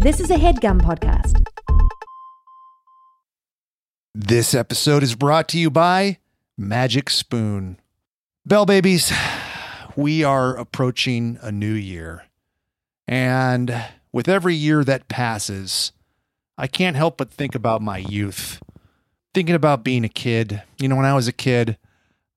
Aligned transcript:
This 0.00 0.20
is 0.20 0.30
a 0.30 0.36
headgum 0.36 0.80
podcast. 0.82 1.42
This 4.14 4.54
episode 4.54 5.02
is 5.02 5.14
brought 5.14 5.48
to 5.48 5.58
you 5.58 5.70
by 5.70 6.18
Magic 6.58 7.08
Spoon. 7.08 7.80
Bell 8.44 8.66
babies, 8.66 9.10
we 9.96 10.22
are 10.22 10.54
approaching 10.54 11.38
a 11.40 11.50
new 11.50 11.72
year. 11.72 12.24
And 13.08 13.86
with 14.12 14.28
every 14.28 14.54
year 14.54 14.84
that 14.84 15.08
passes, 15.08 15.92
I 16.58 16.66
can't 16.66 16.94
help 16.96 17.16
but 17.16 17.30
think 17.30 17.54
about 17.54 17.80
my 17.80 17.98
youth. 17.98 18.60
Thinking 19.32 19.54
about 19.54 19.82
being 19.82 20.04
a 20.04 20.10
kid. 20.10 20.62
You 20.78 20.88
know, 20.88 20.96
when 20.96 21.06
I 21.06 21.14
was 21.14 21.26
a 21.26 21.32
kid, 21.32 21.78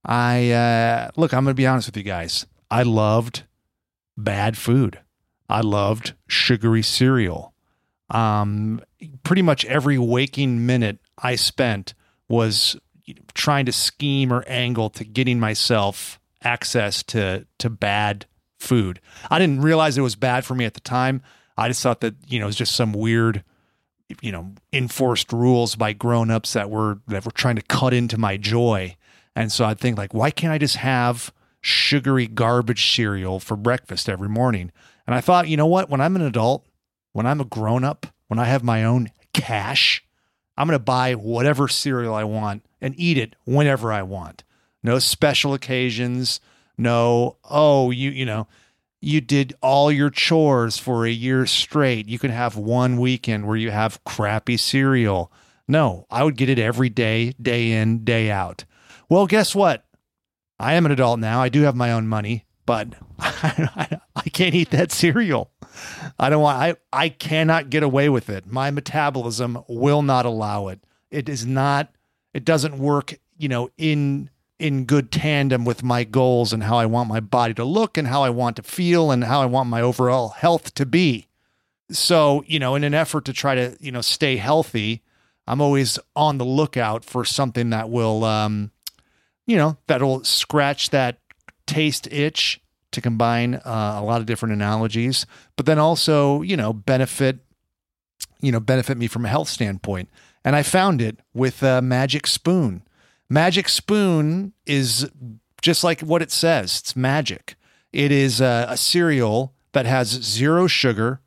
I, 0.05 0.52
uh, 0.52 1.12
look, 1.18 1.34
I'm 1.34 1.44
going 1.44 1.54
to 1.54 1.62
be 1.62 1.68
honest 1.68 1.89
with 1.89 1.98
you 1.98 2.04
guys. 2.04 2.46
I 2.71 2.84
loved 2.84 3.44
bad 4.18 4.57
food. 4.57 5.00
I 5.50 5.61
loved 5.61 6.13
sugary 6.27 6.84
cereal. 6.84 7.54
Um, 8.09 8.81
pretty 9.23 9.41
much 9.41 9.66
every 9.66 9.98
waking 9.98 10.66
minute 10.66 10.99
I 11.17 11.35
spent 11.35 11.94
was 12.27 12.77
trying 13.34 13.66
to 13.66 13.71
scheme 13.71 14.31
or 14.31 14.43
angle 14.48 14.90
to 14.91 15.04
getting 15.04 15.40
myself 15.40 16.20
access 16.43 17.04
to 17.04 17.45
to 17.57 17.70
bad 17.70 18.26
food. 18.57 18.99
I 19.30 19.40
didn't 19.40 19.62
realize 19.62 19.98
it 19.98 20.02
was 20.02 20.16
bad 20.16 20.45
for 20.45 20.55
me 20.55 20.66
at 20.66 20.73
the 20.73 20.80
time. 20.80 21.21
I 21.57 21.68
just 21.68 21.81
thought 21.84 22.02
that 22.02 22.16
you 22.27 22.40
know 22.40 22.45
it 22.45 22.48
was 22.48 22.55
just 22.55 22.76
some 22.76 22.93
weird, 22.93 23.43
you 24.21 24.31
know, 24.31 24.54
enforced 24.71 25.34
rules 25.34 25.76
by 25.76 25.93
grown-ups 25.93 26.54
that 26.54 26.70
were 26.70 26.99
that 27.07 27.26
were 27.26 27.31
trying 27.31 27.55
to 27.57 27.62
cut 27.63 27.93
into 27.93 28.18
my 28.18 28.38
joy. 28.38 28.95
And 29.35 29.52
so 29.52 29.66
I'd 29.66 29.79
think 29.79 29.98
like, 29.98 30.13
why 30.13 30.31
can't 30.31 30.54
I 30.54 30.57
just 30.57 30.77
have 30.77 31.34
sugary 31.62 32.27
garbage 32.27 32.93
cereal 32.93 33.40
for 33.40 33.55
breakfast 33.55 34.09
every 34.09 34.29
morning? 34.29 34.71
And 35.09 35.16
I 35.16 35.22
thought, 35.22 35.48
you 35.48 35.58
know 35.58 35.66
what? 35.66 35.90
When 35.90 36.02
I'm 36.02 36.16
an 36.16 36.22
adult, 36.22 36.68
when 37.13 37.26
I'm 37.26 37.41
a 37.41 37.45
grown-up, 37.45 38.05
when 38.27 38.38
I 38.38 38.45
have 38.45 38.63
my 38.63 38.84
own 38.84 39.09
cash, 39.34 40.05
I'm 40.55 40.68
going 40.68 40.77
to 40.77 40.84
buy 40.84 41.15
whatever 41.15 41.68
cereal 41.68 42.13
I 42.13 42.26
want 42.26 42.63
and 42.79 42.93
eat 42.96 43.18
it 43.18 43.35
whenever 43.43 43.91
I 43.91 44.04
want. 44.04 44.43
No 44.84 44.99
special 44.99 45.55
occasions. 45.55 46.40
No, 46.77 47.37
oh, 47.43 47.90
you 47.90 48.12
you 48.12 48.24
know, 48.24 48.48
you 49.02 49.20
did 49.20 49.55
all 49.63 49.91
your 49.91 50.12
chores 50.12 50.77
for 50.77 51.07
a 51.07 51.12
year 51.12 51.48
straight. 51.48 52.07
You 52.07 52.20
can 52.20 52.30
have 52.30 52.55
one 52.55 52.99
weekend 52.99 53.48
where 53.48 53.57
you 53.57 53.71
have 53.71 54.04
crappy 54.04 54.57
cereal. 54.57 55.32
No, 55.68 56.05
I 56.12 56.24
would 56.24 56.37
get 56.37 56.49
it 56.49 56.60
every 56.60 56.90
day, 56.90 57.34
day 57.41 57.71
in, 57.71 58.04
day 58.04 58.30
out. 58.30 58.63
Well, 59.10 59.26
guess 59.26 59.55
what? 59.55 59.87
I 60.60 60.76
am 60.76 60.85
an 60.85 60.91
adult 60.91 61.20
now. 61.20 61.41
I 61.41 61.49
do 61.49 61.63
have 61.63 61.76
my 61.76 61.93
own 61.93 62.07
money, 62.07 62.46
but 62.70 62.93
I, 63.17 63.99
I 64.16 64.29
can't 64.29 64.53
eat 64.53 64.69
that 64.69 64.91
cereal. 64.91 65.50
I 66.19 66.29
don't 66.29 66.44
want 66.44 66.62
I 66.62 66.75
I 66.94 67.09
cannot 67.09 67.72
get 67.72 67.81
away 67.81 68.09
with 68.09 68.29
it. 68.29 68.45
My 68.45 68.69
metabolism 68.69 69.63
will 69.67 70.03
not 70.03 70.28
allow 70.28 70.67
it. 70.67 70.79
It 71.09 71.28
is 71.28 71.47
not 71.47 71.91
it 72.31 72.45
doesn't 72.45 72.78
work, 72.78 73.16
you 73.40 73.50
know, 73.50 73.72
in 73.79 74.29
in 74.59 74.85
good 74.85 75.12
tandem 75.12 75.66
with 75.66 75.81
my 75.81 76.03
goals 76.03 76.53
and 76.53 76.62
how 76.62 76.78
I 76.78 76.85
want 76.85 77.09
my 77.09 77.19
body 77.19 77.56
to 77.56 77.63
look 77.63 77.97
and 77.97 78.07
how 78.07 78.22
I 78.22 78.29
want 78.29 78.56
to 78.57 78.63
feel 78.63 79.09
and 79.09 79.23
how 79.23 79.41
I 79.41 79.47
want 79.47 79.67
my 79.67 79.81
overall 79.81 80.29
health 80.29 80.75
to 80.75 80.85
be. 80.85 81.25
So, 81.90 82.44
you 82.45 82.59
know, 82.59 82.75
in 82.75 82.84
an 82.84 82.94
effort 82.94 83.25
to 83.25 83.34
try 83.34 83.56
to, 83.56 83.78
you 83.79 83.91
know, 83.91 84.01
stay 84.01 84.38
healthy, 84.38 85.01
I'm 85.47 85.59
always 85.59 85.97
on 86.16 86.38
the 86.38 86.45
lookout 86.45 87.03
for 87.03 87.25
something 87.25 87.72
that 87.72 87.90
will 87.90 88.23
um 88.25 88.69
you 89.47 89.57
know, 89.57 89.78
that'll 89.88 90.23
scratch 90.23 90.91
that 90.91 91.17
taste 91.69 92.07
itch 92.12 92.62
to 92.91 93.01
combine 93.01 93.56
uh, 93.56 93.95
a 93.97 94.03
lot 94.03 94.19
of 94.19 94.25
different 94.25 94.53
analogies, 94.53 95.25
but 95.56 95.66
then 95.66 95.78
also, 95.78 96.41
you 96.41 96.57
know, 96.57 96.73
benefit, 96.73 97.39
you 98.41 98.51
know, 98.51 98.59
benefit 98.59 98.97
me 98.97 99.07
from 99.07 99.25
a 99.25 99.29
health 99.29 99.47
standpoint. 99.47 100.09
And 100.44 100.56
I 100.56 100.63
found 100.63 101.01
it 101.01 101.19
with 101.34 101.62
a 101.62 101.81
Magic 101.81 102.25
Spoon. 102.25 102.84
Magic 103.29 103.69
Spoon 103.69 104.53
is 104.66 105.09
just 105.62 105.84
like 105.84 106.02
what 106.02 106.22
it 106.22 106.31
says. 106.31 106.79
It's 106.79 106.96
magic. 106.96 107.56
It 107.94 108.12
is 108.12 108.41
a, 108.41 108.66
a 108.69 108.78
cereal 108.78 109.53
that 109.74 109.85
has 109.85 110.08
zero 110.08 110.68
sugar, 110.68 111.22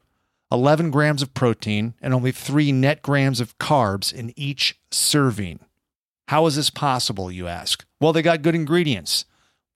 11 0.50 0.90
grams 0.90 1.22
of 1.22 1.34
protein, 1.34 1.94
and 2.02 2.12
only 2.12 2.32
three 2.32 2.72
net 2.72 3.02
grams 3.02 3.40
of 3.40 3.58
carbs 3.58 4.12
in 4.12 4.32
each 4.36 4.80
serving. 4.90 5.60
How 6.28 6.46
is 6.46 6.56
this 6.56 6.70
possible, 6.70 7.30
you 7.30 7.46
ask? 7.46 7.84
Well, 8.00 8.12
they 8.12 8.22
got 8.22 8.42
good 8.42 8.54
ingredients. 8.54 9.26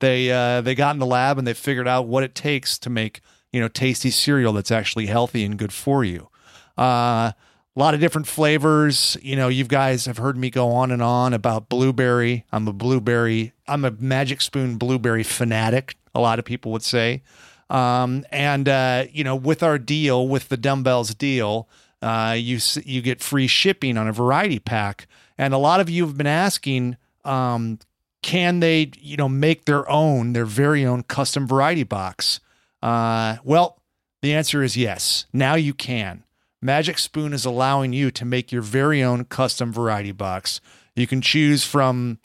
They 0.01 0.31
uh, 0.31 0.61
they 0.61 0.75
got 0.75 0.95
in 0.95 1.01
the 1.01 1.07
lab 1.07 1.39
and 1.39 1.47
they 1.47 1.55
figured 1.55 1.89
out 1.89 2.07
what 2.07 2.23
it 2.23 2.34
takes 2.34 2.79
to 2.81 2.91
make 2.91 3.21
you 3.53 3.61
know 3.61 3.69
tasty 3.69 4.11
cereal 4.11 4.53
that's 4.53 4.71
actually 4.71 5.07
healthy 5.07 5.45
and 5.45 5.59
good 5.59 5.73
for 5.73 6.05
you. 6.05 6.29
Uh, 6.77 7.33
a 7.77 7.79
lot 7.79 7.95
of 7.95 8.01
different 8.01 8.27
flavors. 8.27 9.17
You 9.23 9.37
know, 9.37 9.49
you 9.49 9.65
guys 9.65 10.06
have 10.06 10.19
heard 10.19 10.37
me 10.37 10.51
go 10.51 10.71
on 10.71 10.91
and 10.91 11.03
on 11.03 11.35
about 11.35 11.69
blueberry. 11.69 12.45
I'm 12.51 12.67
a 12.69 12.73
blueberry. 12.73 13.53
I'm 13.69 13.85
a 13.85 13.91
Magic 13.91 14.41
Spoon 14.41 14.79
blueberry 14.79 15.23
fanatic. 15.23 15.97
A 16.15 16.21
lot 16.21 16.39
of 16.39 16.45
people 16.45 16.73
would 16.73 16.83
say. 16.83 17.23
Um, 17.69 18.25
and 18.31 18.69
uh, 18.69 19.05
you 19.11 19.25
know, 19.25 19.37
with 19.37 19.62
our 19.62 19.79
deal, 19.79 20.27
with 20.27 20.49
the 20.49 20.56
dumbbells 20.56 21.15
deal, 21.15 21.69
uh, 22.01 22.37
you 22.39 22.59
you 22.85 23.03
get 23.03 23.21
free 23.21 23.47
shipping 23.47 23.99
on 23.99 24.09
a 24.09 24.12
variety 24.12 24.59
pack. 24.59 25.06
And 25.39 25.53
a 25.53 25.59
lot 25.59 25.81
of 25.81 25.91
you 25.91 26.06
have 26.06 26.17
been 26.17 26.27
asking, 26.27 26.97
um, 27.25 27.79
can 28.26 28.59
they, 28.59 28.91
you 29.00 29.16
know, 29.16 29.28
make 29.28 29.66
their 29.66 29.88
own, 29.88 30.32
their 30.32 30.44
very 30.44 30.84
own 30.84 31.04
custom 31.04 31.47
variety 31.47 31.84
box? 31.84 32.41
Uh, 32.82 33.37
well, 33.44 33.81
the 34.20 34.34
answer 34.34 34.64
is 34.64 34.76
yes. 34.76 35.26
Now 35.32 35.54
you 35.54 35.72
can. 35.72 36.25
Magic 36.60 36.98
Spoon 36.98 37.32
is 37.32 37.44
allowing 37.44 37.92
you 37.92 38.10
to 38.10 38.25
make 38.25 38.50
your 38.50 38.62
very 38.62 39.00
own 39.00 39.26
custom 39.26 39.72
variety 39.72 40.10
box. 40.10 40.60
You 40.97 41.06
can 41.06 41.20
choose 41.20 41.62
from 41.62 42.19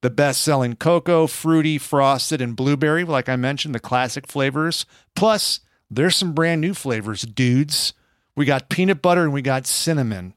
the 0.00 0.10
best 0.10 0.40
selling 0.40 0.74
cocoa, 0.74 1.28
fruity, 1.28 1.78
frosted, 1.78 2.40
and 2.40 2.56
blueberry, 2.56 3.04
like 3.04 3.28
I 3.28 3.36
mentioned, 3.36 3.76
the 3.76 3.80
classic 3.80 4.26
flavors. 4.26 4.86
Plus, 5.14 5.60
there's 5.88 6.16
some 6.16 6.32
brand 6.32 6.62
new 6.62 6.74
flavors, 6.74 7.22
dudes. 7.22 7.92
We 8.34 8.44
got 8.44 8.68
peanut 8.68 9.00
butter 9.00 9.22
and 9.22 9.32
we 9.32 9.40
got 9.40 9.68
cinnamon. 9.68 10.34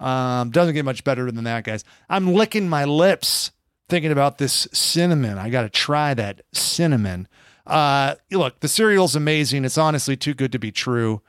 Um, 0.00 0.48
doesn't 0.48 0.72
get 0.72 0.86
much 0.86 1.04
better 1.04 1.30
than 1.30 1.44
that, 1.44 1.64
guys. 1.64 1.84
I'm 2.08 2.32
licking 2.32 2.66
my 2.66 2.86
lips 2.86 3.50
thinking 3.88 4.12
about 4.12 4.38
this 4.38 4.66
cinnamon. 4.72 5.38
I 5.38 5.50
got 5.50 5.62
to 5.62 5.68
try 5.68 6.14
that 6.14 6.42
cinnamon. 6.52 7.28
Uh, 7.66 8.14
look, 8.30 8.60
the 8.60 8.68
cereal's 8.68 9.16
amazing. 9.16 9.64
It's 9.64 9.78
honestly 9.78 10.16
too 10.16 10.34
good 10.34 10.52
to 10.52 10.58
be 10.58 10.72
true. 10.72 11.22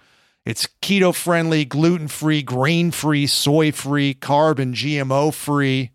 It's 0.46 0.68
keto 0.82 1.14
friendly, 1.14 1.66
gluten 1.66 2.08
free, 2.08 2.44
grain 2.44 2.92
free, 2.92 3.26
soy 3.26 3.72
free, 3.72 4.14
carb 4.14 4.60
and 4.60 4.76
GMO 4.76 5.34
free. 5.34 5.92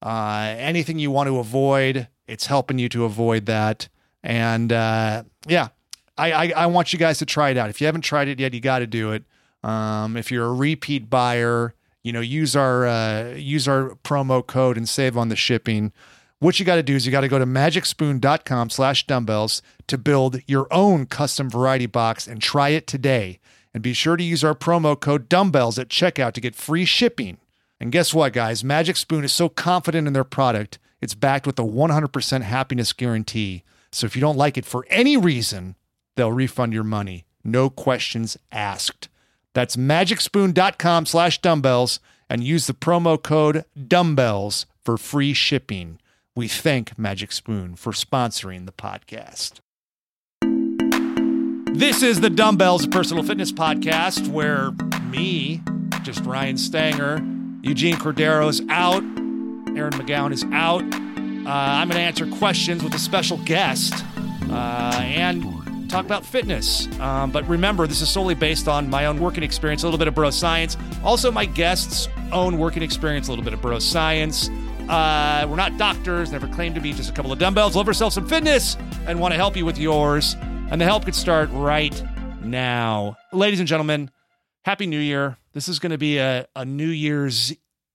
Uh, 0.00 0.54
anything 0.56 0.98
you 0.98 1.10
want 1.10 1.28
to 1.28 1.38
avoid, 1.38 2.06
it's 2.28 2.46
helping 2.46 2.78
you 2.78 2.88
to 2.90 3.04
avoid 3.04 3.46
that. 3.46 3.88
And 4.22 4.72
uh, 4.72 5.24
yeah, 5.46 5.68
I, 6.16 6.32
I, 6.32 6.52
I 6.56 6.66
want 6.66 6.92
you 6.92 6.98
guys 6.98 7.18
to 7.18 7.26
try 7.26 7.50
it 7.50 7.56
out. 7.56 7.70
If 7.70 7.80
you 7.80 7.86
haven't 7.86 8.02
tried 8.02 8.28
it 8.28 8.38
yet, 8.38 8.54
you 8.54 8.60
got 8.60 8.80
to 8.80 8.86
do 8.86 9.12
it. 9.12 9.24
Um, 9.64 10.16
if 10.16 10.30
you're 10.30 10.46
a 10.46 10.52
repeat 10.52 11.10
buyer, 11.10 11.74
you 12.08 12.12
know, 12.14 12.20
use 12.22 12.56
our 12.56 12.86
uh, 12.86 13.34
use 13.34 13.68
our 13.68 13.90
promo 14.02 14.44
code 14.44 14.78
and 14.78 14.88
save 14.88 15.14
on 15.14 15.28
the 15.28 15.36
shipping. 15.36 15.92
What 16.38 16.58
you 16.58 16.64
got 16.64 16.76
to 16.76 16.82
do 16.82 16.96
is 16.96 17.04
you 17.04 17.12
got 17.12 17.20
to 17.20 17.28
go 17.28 17.38
to 17.38 17.44
magicspoon.com 17.44 18.70
slash 18.70 19.06
dumbbells 19.06 19.60
to 19.88 19.98
build 19.98 20.40
your 20.46 20.72
own 20.72 21.04
custom 21.04 21.50
variety 21.50 21.84
box 21.84 22.26
and 22.26 22.40
try 22.40 22.70
it 22.70 22.86
today. 22.86 23.40
And 23.74 23.82
be 23.82 23.92
sure 23.92 24.16
to 24.16 24.24
use 24.24 24.42
our 24.42 24.54
promo 24.54 24.98
code 24.98 25.28
dumbbells 25.28 25.78
at 25.78 25.90
checkout 25.90 26.32
to 26.32 26.40
get 26.40 26.54
free 26.54 26.86
shipping. 26.86 27.36
And 27.78 27.92
guess 27.92 28.14
what, 28.14 28.32
guys? 28.32 28.64
Magic 28.64 28.96
Spoon 28.96 29.22
is 29.22 29.32
so 29.34 29.50
confident 29.50 30.06
in 30.06 30.14
their 30.14 30.24
product, 30.24 30.78
it's 31.02 31.14
backed 31.14 31.46
with 31.46 31.58
a 31.58 31.62
100% 31.62 32.40
happiness 32.40 32.94
guarantee. 32.94 33.64
So 33.92 34.06
if 34.06 34.16
you 34.16 34.22
don't 34.22 34.38
like 34.38 34.56
it 34.56 34.64
for 34.64 34.86
any 34.88 35.18
reason, 35.18 35.76
they'll 36.16 36.32
refund 36.32 36.72
your 36.72 36.84
money. 36.84 37.26
No 37.44 37.68
questions 37.68 38.38
asked. 38.50 39.10
That's 39.58 39.74
magicspoon.com 39.74 41.06
slash 41.06 41.40
dumbbells 41.40 41.98
and 42.30 42.44
use 42.44 42.68
the 42.68 42.74
promo 42.74 43.20
code 43.20 43.64
dumbbells 43.88 44.66
for 44.84 44.96
free 44.96 45.34
shipping. 45.34 45.98
We 46.36 46.46
thank 46.46 46.96
Magic 46.96 47.32
Spoon 47.32 47.74
for 47.74 47.92
sponsoring 47.92 48.66
the 48.66 48.72
podcast. 48.72 49.54
This 51.76 52.04
is 52.04 52.20
the 52.20 52.30
Dumbbells 52.30 52.86
Personal 52.86 53.24
Fitness 53.24 53.50
Podcast 53.50 54.28
where 54.28 54.70
me, 55.10 55.60
just 56.04 56.24
Ryan 56.24 56.56
Stanger, 56.56 57.20
Eugene 57.62 57.96
Cordero's 57.96 58.62
out, 58.68 59.02
Aaron 59.02 59.92
McGowan 59.94 60.32
is 60.32 60.44
out. 60.52 60.84
Uh, 60.84 61.50
I'm 61.50 61.88
going 61.88 61.98
to 61.98 62.06
answer 62.06 62.28
questions 62.28 62.84
with 62.84 62.94
a 62.94 63.00
special 63.00 63.38
guest 63.38 63.92
uh, 64.50 65.00
and 65.02 65.57
talk 65.88 66.04
about 66.04 66.24
fitness. 66.24 66.86
Um, 67.00 67.30
but 67.30 67.48
remember, 67.48 67.86
this 67.86 68.00
is 68.00 68.08
solely 68.08 68.34
based 68.34 68.68
on 68.68 68.88
my 68.88 69.06
own 69.06 69.18
working 69.18 69.42
experience, 69.42 69.82
a 69.82 69.86
little 69.86 69.98
bit 69.98 70.08
of 70.08 70.14
bro 70.14 70.30
science, 70.30 70.76
also 71.02 71.32
my 71.32 71.46
guests' 71.46 72.08
own 72.32 72.58
working 72.58 72.82
experience, 72.82 73.28
a 73.28 73.32
little 73.32 73.44
bit 73.44 73.54
of 73.54 73.60
bro 73.60 73.78
science. 73.78 74.48
Uh, 74.88 75.46
we're 75.48 75.56
not 75.56 75.76
doctors, 75.76 76.32
never 76.32 76.48
claimed 76.48 76.74
to 76.74 76.80
be 76.80 76.92
just 76.92 77.10
a 77.10 77.12
couple 77.12 77.32
of 77.32 77.38
dumbbells. 77.38 77.76
Love 77.76 77.88
ourselves 77.88 78.14
some 78.14 78.26
fitness 78.26 78.76
and 79.06 79.20
want 79.20 79.32
to 79.32 79.36
help 79.36 79.56
you 79.56 79.64
with 79.64 79.78
yours. 79.78 80.36
And 80.70 80.80
the 80.80 80.84
help 80.84 81.04
could 81.04 81.14
start 81.14 81.50
right 81.52 82.02
now. 82.42 83.16
Ladies 83.32 83.58
and 83.58 83.68
gentlemen, 83.68 84.10
Happy 84.64 84.86
New 84.86 84.98
Year. 84.98 85.36
This 85.52 85.68
is 85.68 85.78
going 85.78 85.92
to 85.92 85.98
be 85.98 86.18
a, 86.18 86.46
a 86.54 86.64
New 86.64 86.88
Year's 86.88 87.54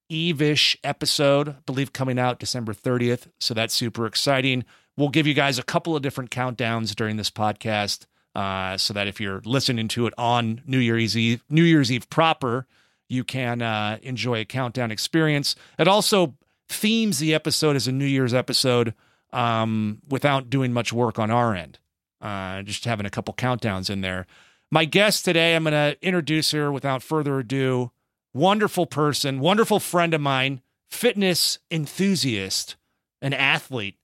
Eve 0.10 0.42
ish 0.42 0.78
episode, 0.84 1.50
I 1.50 1.56
believe 1.66 1.94
coming 1.94 2.19
out 2.19 2.39
December 2.39 2.74
30th. 2.74 3.28
So 3.39 3.54
that's 3.54 3.74
super 3.74 4.06
exciting. 4.06 4.66
We'll 4.98 5.10
give 5.10 5.28
you 5.28 5.34
guys 5.34 5.57
a 5.57 5.63
couple 5.63 5.95
of 5.95 6.01
different 6.01 6.30
countdowns 6.31 6.95
during 6.95 7.18
this 7.18 7.31
podcast. 7.31 8.06
Uh, 8.36 8.75
so 8.78 8.95
that 8.95 9.07
if 9.07 9.22
you're 9.22 9.42
listening 9.45 9.88
to 9.88 10.07
it 10.07 10.13
on 10.18 10.62
New 10.66 10.80
Year's 10.80 11.16
Eve, 11.16 11.44
New 11.50 11.63
Year's 11.63 11.92
Eve 11.92 12.10
proper, 12.10 12.66
you 13.07 13.24
can 13.24 13.62
uh, 13.62 14.00
enjoy 14.01 14.40
a 14.40 14.45
countdown 14.45 14.90
experience. 14.90 15.56
It 15.78 15.88
also 15.88 16.36
themes 16.68 17.19
the 17.19 17.36
episode 17.36 17.75
as 17.75 17.88
a 17.88 17.92
New 17.92 18.06
Year's 18.06 18.34
episode 18.34 18.95
um, 19.31 20.00
without 20.10 20.50
doing 20.50 20.74
much 20.74 20.92
work 20.92 21.19
on 21.19 21.30
our 21.30 21.54
end. 21.54 21.78
Uh, 22.22 22.63
just 22.63 22.86
having 22.86 23.06
a 23.06 23.12
couple 23.12 23.34
countdowns 23.34 23.89
in 23.89 24.01
there. 24.01 24.25
My 24.72 24.86
guest 24.86 25.25
today, 25.25 25.56
I'm 25.56 25.63
going 25.66 25.74
to 25.74 25.96
introduce 26.01 26.51
her 26.51 26.72
without 26.72 27.04
further 27.04 27.38
ado. 27.38 27.92
Wonderful 28.34 28.88
person, 28.88 29.39
wonderful 29.39 29.80
friend 29.80 30.13
of 30.16 30.22
mine, 30.22 30.62
fitness 30.89 31.60
enthusiast, 31.69 32.78
an 33.22 33.34
athlete, 33.34 33.98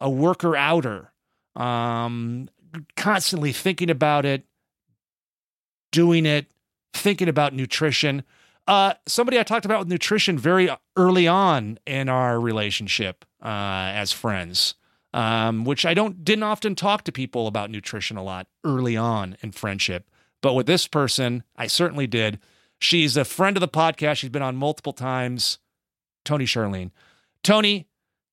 a 0.00 0.10
worker 0.10 0.56
outer, 0.56 1.12
um, 1.54 2.48
constantly 2.96 3.52
thinking 3.52 3.90
about 3.90 4.24
it, 4.24 4.44
doing 5.92 6.26
it, 6.26 6.46
thinking 6.92 7.28
about 7.28 7.54
nutrition. 7.54 8.22
Uh, 8.66 8.94
somebody 9.06 9.38
I 9.38 9.42
talked 9.42 9.64
about 9.64 9.80
with 9.80 9.88
nutrition 9.88 10.38
very 10.38 10.68
early 10.96 11.28
on 11.28 11.78
in 11.86 12.08
our 12.08 12.40
relationship 12.40 13.24
uh, 13.42 13.92
as 13.94 14.12
friends, 14.12 14.74
um, 15.14 15.64
which 15.64 15.86
I 15.86 15.94
don't 15.94 16.24
didn't 16.24 16.42
often 16.42 16.74
talk 16.74 17.04
to 17.04 17.12
people 17.12 17.46
about 17.46 17.70
nutrition 17.70 18.16
a 18.16 18.22
lot 18.22 18.48
early 18.64 18.96
on 18.96 19.36
in 19.40 19.52
friendship. 19.52 20.10
But 20.42 20.54
with 20.54 20.66
this 20.66 20.86
person, 20.86 21.44
I 21.56 21.68
certainly 21.68 22.06
did. 22.06 22.38
She's 22.78 23.16
a 23.16 23.24
friend 23.24 23.56
of 23.56 23.60
the 23.60 23.68
podcast. 23.68 24.16
She's 24.16 24.30
been 24.30 24.42
on 24.42 24.56
multiple 24.56 24.92
times. 24.92 25.58
Toni 26.24 26.44
Charline. 26.44 26.90
Toni, 27.42 27.86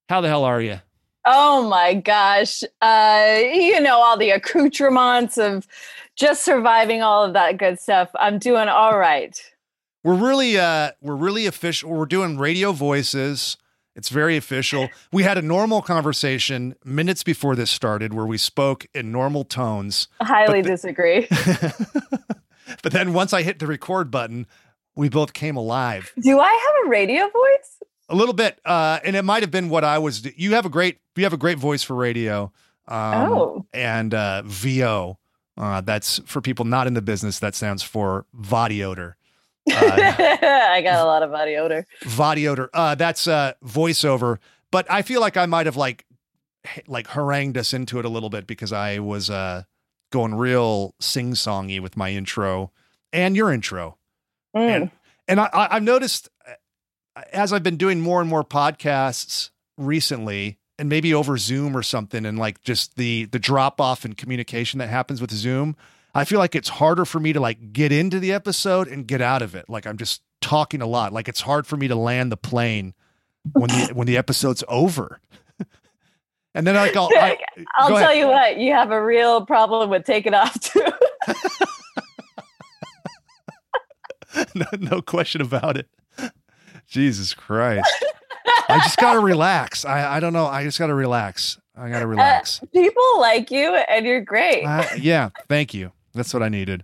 how 0.10 0.20
the 0.20 0.28
hell 0.28 0.44
are 0.44 0.60
you? 0.60 0.80
Oh 1.26 1.68
my 1.70 1.94
gosh. 1.94 2.64
Uh, 2.82 3.40
you 3.54 3.80
know, 3.80 3.98
all 3.98 4.18
the 4.18 4.32
accoutrements 4.32 5.38
of 5.38 5.68
just 6.16 6.44
surviving 6.44 7.02
all 7.02 7.24
of 7.24 7.34
that 7.34 7.58
good 7.58 7.80
stuff. 7.80 8.10
I'm 8.20 8.40
doing 8.40 8.68
all 8.68 8.98
right. 8.98 9.40
We're 10.04 10.16
really 10.16 10.58
uh 10.58 10.92
we're 11.02 11.16
really 11.16 11.46
official. 11.46 11.90
We're 11.90 12.06
doing 12.06 12.38
radio 12.38 12.74
voices. 12.74 13.58
It's 13.96 14.10
very 14.10 14.38
official. 14.38 14.90
We 15.12 15.24
had 15.24 15.38
a 15.38 15.42
normal 15.42 15.82
conversation 15.82 16.76
minutes 16.84 17.24
before 17.24 17.56
this 17.56 17.70
started 17.70 18.14
where 18.14 18.26
we 18.26 18.38
spoke 18.38 18.88
in 18.94 19.12
normal 19.12 19.44
tones. 19.44 20.08
I 20.20 20.26
Highly 20.26 20.62
disagree. 20.64 21.28
but 22.82 22.92
then 22.92 23.14
once 23.14 23.34
I 23.34 23.44
hit 23.44 23.60
the 23.60 23.68
record 23.68 24.10
button, 24.10 24.48
we 24.96 25.10
both 25.10 25.34
came 25.34 25.56
alive. 25.56 26.12
Do 26.20 26.40
I 26.40 26.52
have 26.52 26.86
a 26.86 26.90
radio 26.90 27.30
voice? 27.30 27.83
A 28.10 28.16
little 28.16 28.34
bit, 28.34 28.60
uh, 28.66 29.00
and 29.04 29.16
it 29.16 29.24
might 29.24 29.44
have 29.44 29.52
been 29.52 29.70
what 29.70 29.84
I 29.84 29.98
was. 29.98 30.26
You 30.38 30.54
have 30.54 30.66
a 30.66 30.70
great, 30.70 31.00
you 31.16 31.24
have 31.24 31.34
a 31.34 31.38
great 31.38 31.58
voice 31.58 31.84
for 31.84 31.96
radio. 31.96 32.52
Um, 32.88 33.32
oh, 33.32 33.66
and 33.74 34.14
uh, 34.14 34.44
VO. 34.46 35.18
Uh, 35.56 35.82
that's 35.82 36.20
for 36.26 36.42
people 36.42 36.66
not 36.66 36.88
in 36.88 36.96
the 36.96 37.02
business. 37.02 37.40
That 37.40 37.56
stands 37.56 37.84
for 37.84 38.26
body 38.34 38.84
odor. 38.84 39.18
Uh, 39.72 39.80
I 39.80 40.82
got 40.82 41.02
a 41.02 41.06
lot 41.06 41.24
of 41.24 41.32
body 41.32 41.56
odor. 41.56 41.86
Body 42.18 42.50
odor. 42.50 42.70
Uh, 42.74 42.96
that's 42.96 43.30
uh, 43.30 43.54
voiceover. 43.64 44.40
But 44.72 44.86
I 44.92 45.04
feel 45.04 45.22
like 45.22 45.38
I 45.38 45.46
might 45.46 45.68
have 45.68 45.78
like, 45.78 46.06
like 46.88 47.08
harangued 47.08 47.58
us 47.58 47.74
into 47.74 47.98
it 48.00 48.06
a 48.06 48.10
little 48.10 48.30
bit 48.30 48.46
because 48.46 48.74
I 48.74 49.00
was 49.00 49.30
uh, 49.30 49.64
going 50.12 50.36
real 50.36 50.96
sing 51.00 51.34
songy 51.34 51.80
with 51.80 51.96
my 51.96 52.12
intro 52.12 52.72
and 53.14 53.38
your 53.38 53.54
intro. 53.54 53.98
Mm. 54.56 54.62
And 54.62 54.92
and 55.28 55.40
I, 55.40 55.50
I, 55.54 55.76
I've 55.76 55.84
noticed 55.84 56.30
as 57.32 57.54
I've 57.54 57.64
been 57.64 57.78
doing 57.78 58.02
more 58.02 58.22
and 58.22 58.30
more 58.30 58.44
podcasts 58.44 59.50
recently, 59.78 60.58
and 60.80 60.90
maybe 60.90 61.14
over 61.14 61.38
Zoom 61.38 61.78
or 61.78 61.84
something, 61.84 62.26
and 62.26 62.38
like 62.40 62.62
just 62.64 62.96
the 62.96 63.26
the 63.26 63.40
drop 63.40 63.80
off 63.80 64.06
in 64.06 64.14
communication 64.14 64.80
that 64.80 64.90
happens 64.90 65.22
with 65.22 65.32
Zoom, 65.32 65.76
I 66.16 66.26
feel 66.26 66.40
like 66.40 66.56
it's 66.56 66.70
harder 66.70 67.06
for 67.06 67.20
me 67.20 67.34
to 67.34 67.40
like 67.40 67.74
get 67.74 67.92
into 67.92 68.20
the 68.20 68.32
episode 68.32 68.88
and 68.88 69.08
get 69.08 69.22
out 69.22 69.42
of 69.42 69.56
it. 69.56 69.70
Like 69.70 69.86
I'm 69.86 69.98
just 69.98 70.22
talking 70.42 70.82
a 70.82 70.88
lot. 70.88 71.14
Like 71.14 71.28
it's 71.28 71.42
hard 71.42 71.66
for 71.68 71.78
me 71.78 71.88
to 71.88 71.96
land 71.96 72.32
the 72.32 72.38
plane 72.38 72.94
when 73.54 73.70
the 73.70 73.92
when 73.94 74.08
the 74.08 74.18
episode's 74.18 74.64
over. 74.68 75.20
and 76.56 76.68
then 76.68 76.76
like 76.76 76.96
I'll, 76.96 77.10
I, 77.16 77.38
I'll 77.76 77.88
tell 77.90 77.98
ahead. 77.98 78.18
you 78.18 78.28
what, 78.28 78.58
you 78.58 78.74
have 78.74 78.92
a 78.92 79.04
real 79.04 79.46
problem 79.46 79.90
with 79.90 80.06
taking 80.06 80.34
off 80.34 80.60
too. 80.60 80.86
no, 84.56 84.66
no 84.80 85.02
question 85.02 85.42
about 85.42 85.78
it. 85.78 85.88
Jesus 86.94 87.34
Christ. 87.34 88.06
I 88.70 88.78
just 88.84 88.98
gotta 88.98 89.20
relax. 89.20 89.84
I, 89.84 90.18
I 90.18 90.20
don't 90.20 90.32
know. 90.32 90.46
I 90.46 90.64
just 90.64 90.78
gotta 90.78 90.94
relax. 90.94 91.58
I 91.76 91.90
gotta 91.90 92.06
relax. 92.06 92.62
People 92.72 93.20
like 93.20 93.50
you 93.50 93.74
and 93.74 94.06
you're 94.06 94.22
great. 94.22 94.64
Uh, 94.64 94.86
yeah, 95.00 95.30
thank 95.50 95.74
you. 95.74 95.92
That's 96.14 96.34
what 96.36 96.44
I 96.44 96.50
needed. 96.50 96.84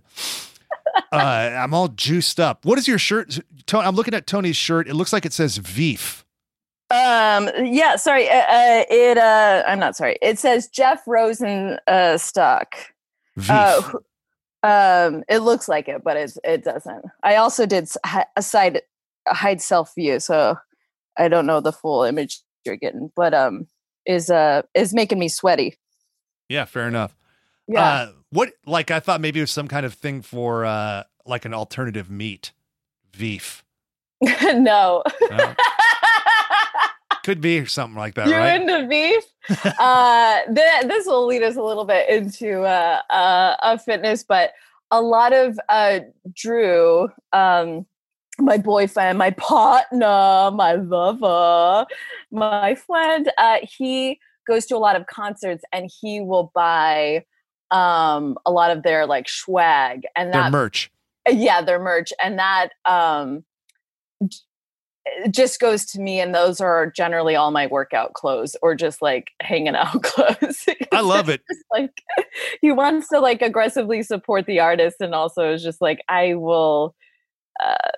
Uh, 1.12 1.16
I'm 1.16 1.72
all 1.72 1.86
juiced 1.86 2.40
up. 2.40 2.64
What 2.64 2.76
is 2.76 2.88
your 2.88 2.98
shirt? 2.98 3.38
I'm 3.72 3.94
looking 3.94 4.12
at 4.12 4.26
Toni's 4.26 4.56
shirt. 4.56 4.88
It 4.88 4.94
looks 4.94 5.12
like 5.12 5.24
it 5.24 5.32
says 5.32 5.58
Veef. 5.58 6.24
Um. 6.90 7.48
Yeah. 7.62 7.94
Sorry. 7.94 8.28
Uh, 8.28 8.34
uh, 8.34 8.84
it. 8.90 9.16
Uh. 9.16 9.62
I'm 9.64 9.78
not 9.78 9.94
sorry. 9.96 10.18
It 10.20 10.40
says 10.40 10.66
Jeff 10.66 11.06
Rosen. 11.06 11.78
Uh. 11.86 12.18
Stock. 12.18 12.74
Veef. 13.36 13.48
Uh, 13.48 13.92
um. 14.66 15.22
It 15.28 15.38
looks 15.38 15.68
like 15.68 15.88
it, 15.88 16.02
but 16.02 16.16
it's. 16.16 16.36
It 16.42 16.64
doesn't. 16.64 17.04
I 17.22 17.36
also 17.36 17.64
did 17.64 17.88
a 18.36 18.42
side 18.42 18.82
a 19.26 19.34
hide 19.34 19.60
self 19.60 19.94
view, 19.94 20.20
so 20.20 20.56
I 21.18 21.28
don't 21.28 21.46
know 21.46 21.60
the 21.60 21.72
full 21.72 22.04
image 22.04 22.40
you're 22.64 22.76
getting, 22.76 23.10
but 23.14 23.34
um, 23.34 23.66
is 24.06 24.30
uh 24.30 24.62
is 24.74 24.94
making 24.94 25.18
me 25.18 25.28
sweaty. 25.28 25.78
yeah, 26.48 26.64
fair 26.64 26.88
enough. 26.88 27.14
Yeah. 27.68 27.84
Uh, 27.84 28.12
what? 28.30 28.52
Like 28.66 28.90
I 28.90 29.00
thought 29.00 29.20
maybe 29.20 29.40
it 29.40 29.44
was 29.44 29.50
some 29.50 29.68
kind 29.68 29.86
of 29.86 29.94
thing 29.94 30.22
for 30.22 30.64
uh, 30.64 31.04
like 31.26 31.44
an 31.44 31.54
alternative 31.54 32.10
meat. 32.10 32.52
Veef. 33.14 33.64
no. 34.54 35.02
Uh, 35.30 35.54
could 37.24 37.40
be 37.40 37.64
something 37.66 37.98
like 37.98 38.14
that, 38.14 38.28
you 38.28 38.34
right? 38.34 38.60
into 38.60 38.86
beef? 38.88 39.24
uh, 39.78 40.40
th- 40.46 40.84
this 40.84 41.06
will 41.06 41.26
lead 41.26 41.42
us 41.42 41.56
a 41.56 41.62
little 41.62 41.84
bit 41.84 42.08
into 42.08 42.62
uh, 42.62 43.00
uh, 43.10 43.56
uh, 43.62 43.76
fitness, 43.78 44.22
but 44.22 44.52
a 44.90 45.00
lot 45.00 45.32
of 45.32 45.58
uh, 45.68 46.00
Drew, 46.32 47.08
um, 47.32 47.86
my 48.40 48.58
boyfriend, 48.58 49.18
my 49.18 49.30
partner, 49.30 50.50
my 50.52 50.74
lover, 50.74 51.86
my 52.30 52.74
friend, 52.74 53.30
uh, 53.38 53.58
he 53.62 54.18
goes 54.46 54.66
to 54.66 54.76
a 54.76 54.78
lot 54.78 54.96
of 54.96 55.06
concerts 55.06 55.62
and 55.72 55.90
he 56.00 56.20
will 56.20 56.50
buy 56.54 57.24
um, 57.70 58.36
a 58.46 58.50
lot 58.50 58.70
of 58.76 58.82
their 58.82 59.06
like 59.06 59.28
swag 59.28 60.02
and 60.16 60.32
Their 60.32 60.42
that 60.42 60.52
merch. 60.52 60.90
yeah 61.28 61.62
their 61.62 61.78
merch 61.78 62.12
and 62.22 62.38
that 62.38 62.70
um 62.84 63.44
just 65.30 65.60
goes 65.60 65.84
to 65.86 66.00
me 66.00 66.20
and 66.20 66.34
those 66.34 66.60
are 66.60 66.90
generally 66.90 67.34
all 67.34 67.50
my 67.50 67.66
workout 67.68 68.12
clothes 68.14 68.56
or 68.62 68.74
just 68.74 69.00
like 69.00 69.30
hanging 69.40 69.74
out 69.74 70.02
clothes 70.02 70.66
I 70.92 71.00
love 71.00 71.28
it. 71.28 71.40
It's 71.48 71.62
like 71.72 71.92
he 72.60 72.70
wants 72.72 73.08
to 73.08 73.18
like 73.20 73.40
aggressively 73.42 74.02
support 74.02 74.46
the 74.46 74.60
artist 74.60 74.96
and 75.00 75.14
also 75.14 75.52
is 75.52 75.62
just 75.62 75.80
like 75.80 76.00
i 76.08 76.34
will 76.34 76.94
uh 77.62 77.90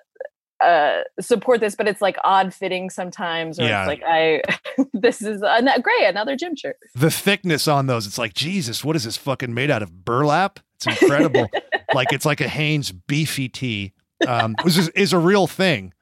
uh 0.63 1.01
support 1.19 1.59
this 1.59 1.75
but 1.75 1.87
it's 1.87 2.01
like 2.01 2.17
odd 2.23 2.53
fitting 2.53 2.89
sometimes 2.89 3.59
or 3.59 3.63
Yeah. 3.63 3.81
it's 3.81 3.87
like 3.87 4.03
i 4.07 4.41
this 4.93 5.21
is 5.21 5.41
an- 5.43 5.69
great 5.81 6.03
another 6.05 6.35
gym 6.35 6.55
shirt 6.55 6.77
the 6.95 7.11
thickness 7.11 7.67
on 7.67 7.87
those 7.87 8.07
it's 8.07 8.17
like 8.17 8.33
jesus 8.33 8.83
what 8.83 8.95
is 8.95 9.03
this 9.03 9.17
fucking 9.17 9.53
made 9.53 9.69
out 9.71 9.83
of 9.83 10.05
burlap 10.05 10.59
it's 10.75 10.87
incredible 10.87 11.49
like 11.93 12.11
it's 12.13 12.25
like 12.25 12.41
a 12.41 12.47
Hanes 12.47 12.91
beefy 12.91 13.49
tee 13.49 13.93
um 14.27 14.55
which 14.63 14.77
is, 14.77 14.89
is 14.89 15.13
a 15.13 15.19
real 15.19 15.47
thing 15.47 15.93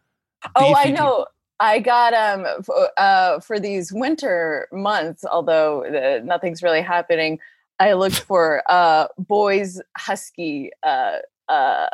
Oh, 0.56 0.74
I 0.74 0.86
Beefy 0.86 0.94
know. 0.98 1.25
I 1.60 1.77
got 1.77 2.13
um 2.15 2.46
f- 2.48 2.89
uh 2.98 3.39
for 3.41 3.60
these 3.60 3.94
winter 3.94 4.68
months, 4.72 5.24
although 5.24 5.86
uh, 5.86 6.20
nothing's 6.24 6.63
really 6.63 6.82
happening. 6.82 7.38
I 7.80 7.94
looked 7.94 8.20
for 8.27 8.63
uh 8.68 9.08
boys 9.20 9.80
husky 9.96 10.72
uh 10.82 11.18
uh 11.48 11.88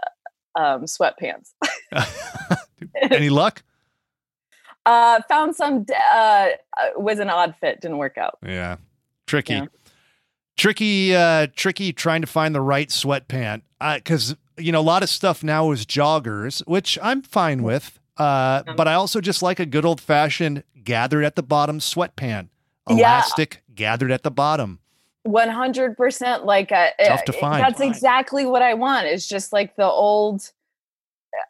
um 0.57 0.83
sweatpants. 0.85 1.53
any 3.11 3.29
luck 3.29 3.63
Uh 4.85 5.21
found 5.29 5.55
some 5.55 5.85
uh 6.11 6.47
uh, 6.77 6.89
was 6.95 7.19
an 7.19 7.29
odd 7.29 7.55
fit, 7.59 7.81
didn't 7.81 7.97
work 7.97 8.17
out. 8.17 8.37
yeah 8.45 8.77
tricky 9.25 9.53
Yeah. 9.53 9.65
tricky 10.57 11.15
uh 11.15 11.47
tricky 11.55 11.93
trying 11.93 12.21
to 12.21 12.27
find 12.27 12.53
the 12.55 12.61
right 12.61 12.89
sweatpant 12.89 13.61
because 13.95 14.35
you 14.57 14.71
know 14.71 14.79
a 14.79 14.87
lot 14.93 15.03
of 15.03 15.09
stuff 15.09 15.43
now 15.43 15.71
is 15.71 15.85
joggers 15.85 16.65
which 16.67 16.97
i'm 17.01 17.21
fine 17.21 17.61
with 17.63 17.99
uh 18.17 18.63
but 18.75 18.87
i 18.87 18.93
also 18.93 19.19
just 19.21 19.41
like 19.43 19.59
a 19.59 19.65
good 19.65 19.85
old 19.85 19.99
fashioned 20.01 20.63
gathered 20.83 21.23
at 21.23 21.35
the 21.35 21.43
bottom 21.43 21.79
sweatpant 21.79 22.47
Yeah. 22.89 22.95
elastic 22.95 23.61
gathered 23.75 24.11
at 24.11 24.23
the 24.23 24.31
bottom 24.31 24.79
100% 25.27 26.45
like 26.45 26.71
uh, 26.71 26.89
Tough 27.05 27.25
to 27.25 27.33
find. 27.33 27.63
that's 27.63 27.81
exactly 27.81 28.45
what 28.45 28.61
I 28.61 28.73
want. 28.73 29.07
It's 29.07 29.27
just 29.27 29.53
like 29.53 29.75
the 29.75 29.85
old 29.85 30.51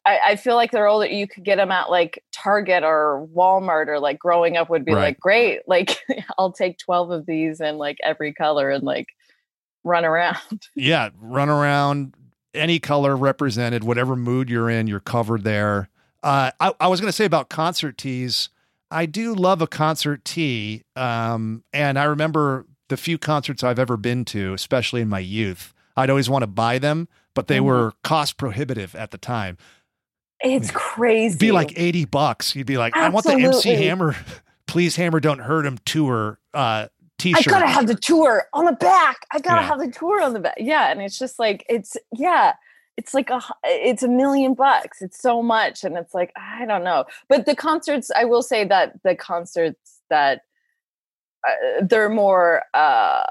I, 0.06 0.20
I 0.30 0.36
feel 0.36 0.56
like 0.56 0.72
they're 0.72 0.88
older. 0.88 1.06
You 1.06 1.28
could 1.28 1.46
get 1.46 1.58
them 1.58 1.72
at 1.72 1.90
like 1.90 2.24
Target 2.34 2.84
or 2.84 3.28
Walmart 3.34 3.88
or 3.88 4.00
like 4.00 4.20
growing 4.20 4.58
up 4.58 4.70
would 4.70 4.84
be 4.84 4.94
Right. 4.94 5.02
like 5.04 5.20
great. 5.20 5.62
Like 5.68 6.00
I'll 6.38 6.52
take 6.52 6.78
twelve 6.78 7.12
of 7.12 7.26
these 7.26 7.62
in 7.62 7.78
like 7.78 7.98
every 8.04 8.34
color 8.34 8.70
and 8.70 8.84
like 8.84 9.08
run 9.84 10.04
around. 10.04 10.38
yeah, 10.76 11.10
run 11.22 11.50
around 11.50 12.16
any 12.54 12.80
color 12.80 13.16
represented, 13.16 13.84
whatever 13.84 14.16
mood 14.16 14.50
you're 14.50 14.70
in, 14.70 14.88
you're 14.88 15.00
covered 15.00 15.44
there. 15.44 15.90
Uh, 16.24 16.52
I, 16.60 16.74
I 16.80 16.88
was 16.88 17.00
going 17.00 17.10
to 17.10 17.16
say 17.16 17.26
about 17.26 17.48
concert 17.50 17.98
tees. 17.98 18.50
I 18.90 19.06
do 19.06 19.36
love 19.36 19.62
a 19.62 19.68
concert 19.68 20.26
tee. 20.26 20.84
Um, 20.96 21.64
and 21.72 22.00
I 22.00 22.06
remember 22.06 22.66
the 22.90 22.98
few 22.98 23.18
concerts 23.18 23.64
I've 23.64 23.80
ever 23.80 23.98
been 23.98 24.26
to, 24.26 24.54
especially 24.54 25.02
in 25.02 25.10
my 25.10 25.20
youth, 25.20 25.74
I'd 25.96 26.10
always 26.10 26.30
want 26.30 26.44
to 26.44 26.48
buy 26.48 26.80
them, 26.80 27.08
but 27.34 27.48
they 27.48 27.58
Mhm. 27.60 27.64
were 27.66 27.94
cost 28.04 28.38
prohibitive 28.38 28.96
at 28.96 29.12
the 29.12 29.18
time. 29.18 29.58
It's 30.42 30.70
crazy. 30.72 31.28
It'd 31.28 31.40
be 31.40 31.52
like 31.52 31.74
80 31.76 32.06
bucks. 32.06 32.56
You'd 32.56 32.68
be 32.68 32.78
like, 32.78 32.96
I 32.96 33.10
want 33.10 33.26
the 33.26 33.34
MC 33.34 33.74
Hammer, 33.76 34.16
please 34.68 34.96
Hammer 34.96 35.20
Don't 35.20 35.40
Hurt 35.40 35.66
Him 35.66 35.80
tour 35.86 36.40
uh, 36.54 36.88
t-shirt. 37.18 37.48
I 37.48 37.52
gotta 37.52 37.68
have 37.68 37.88
the 37.88 37.96
tour 37.96 38.46
on 38.54 38.66
the 38.66 38.74
back. 38.74 39.18
I 39.32 39.40
gotta 39.40 39.62
Yeah. 39.62 39.68
have 39.68 39.80
the 39.80 39.92
tour 39.92 40.22
on 40.22 40.34
the 40.34 40.40
back. 40.40 40.56
Yeah, 40.58 40.92
and 40.92 41.02
it's 41.02 41.18
just 41.18 41.40
like 41.40 41.66
it's 41.68 41.98
yeah, 42.16 42.54
it's 42.98 43.16
like 43.16 43.32
a 43.32 43.42
it's 43.64 44.04
a 44.04 44.08
million 44.08 44.54
bucks. 44.54 45.02
It's 45.02 45.20
so 45.20 45.42
much, 45.42 45.84
and 45.84 45.98
it's 45.98 46.14
like 46.14 46.32
I 46.38 46.66
don't 46.66 46.84
know. 46.84 47.06
But 47.28 47.48
the 47.48 47.56
concerts, 47.56 48.12
I 48.16 48.26
will 48.26 48.44
say 48.44 48.64
that 48.66 49.02
the 49.04 49.16
concerts 49.16 50.00
that 50.12 50.42
uh, 51.48 51.86
they're 51.86 52.10
more 52.10 52.64
uh 52.74 53.24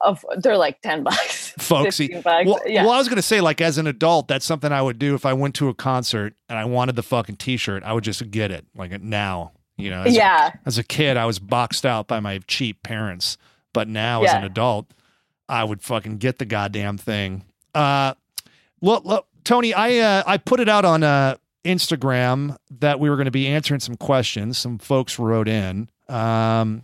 of 0.00 0.24
they're 0.38 0.56
like 0.56 0.80
ten 0.82 1.02
bucks, 1.04 1.54
Folksy. 1.58 2.08
bucks. 2.08 2.46
Well, 2.46 2.60
yeah, 2.66 2.84
well, 2.84 2.92
I 2.92 2.98
was 2.98 3.08
gonna 3.08 3.22
say, 3.22 3.40
like, 3.40 3.60
as 3.60 3.78
an 3.78 3.86
adult, 3.86 4.28
that's 4.28 4.44
something 4.44 4.72
I 4.72 4.82
would 4.82 4.98
do 4.98 5.14
if 5.14 5.24
I 5.24 5.32
went 5.32 5.54
to 5.56 5.68
a 5.68 5.74
concert 5.74 6.34
and 6.48 6.58
I 6.58 6.64
wanted 6.64 6.96
the 6.96 7.02
fucking 7.02 7.36
T-shirt. 7.36 7.82
I 7.84 7.92
would 7.92 8.04
just 8.04 8.30
get 8.30 8.50
it, 8.50 8.66
like 8.76 9.00
now. 9.00 9.52
You 9.78 9.90
know, 9.90 10.02
as, 10.02 10.14
yeah, 10.14 10.50
a, 10.54 10.58
as 10.66 10.78
a 10.78 10.84
kid, 10.84 11.16
I 11.16 11.24
was 11.24 11.38
boxed 11.38 11.86
out 11.86 12.06
by 12.06 12.20
my 12.20 12.40
cheap 12.46 12.82
parents, 12.82 13.38
but 13.72 13.88
now 13.88 14.22
as 14.22 14.32
an 14.32 14.44
adult, 14.44 14.86
I 15.48 15.64
would 15.64 15.82
fucking 15.82 16.18
get 16.18 16.38
the 16.38 16.44
goddamn 16.44 16.98
thing. 16.98 17.44
Uh, 17.74 18.14
look, 18.80 19.04
look 19.04 19.26
Toni, 19.44 19.72
I 19.74 19.98
uh, 19.98 20.22
I 20.26 20.36
put 20.36 20.60
it 20.60 20.68
out 20.68 20.84
on 20.84 21.02
uh, 21.02 21.36
Instagram 21.64 22.56
that 22.80 23.00
we 23.00 23.08
were 23.08 23.16
going 23.16 23.26
to 23.26 23.32
be 23.32 23.46
answering 23.48 23.80
some 23.80 23.96
questions. 23.96 24.58
Some 24.58 24.78
folks 24.78 25.18
wrote 25.18 25.48
in. 25.48 25.88
Um, 26.08 26.82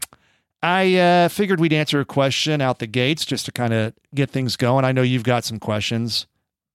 I 0.62 0.96
uh, 0.96 1.28
figured 1.28 1.60
we'd 1.60 1.72
answer 1.72 2.00
a 2.00 2.04
question 2.04 2.60
out 2.60 2.78
the 2.80 2.86
gates 2.86 3.24
just 3.24 3.46
to 3.46 3.52
kind 3.52 3.72
of 3.72 3.92
get 4.14 4.30
things 4.30 4.56
going. 4.56 4.84
I 4.84 4.92
know 4.92 5.02
you've 5.02 5.22
got 5.24 5.44
some 5.44 5.58
questions. 5.60 6.26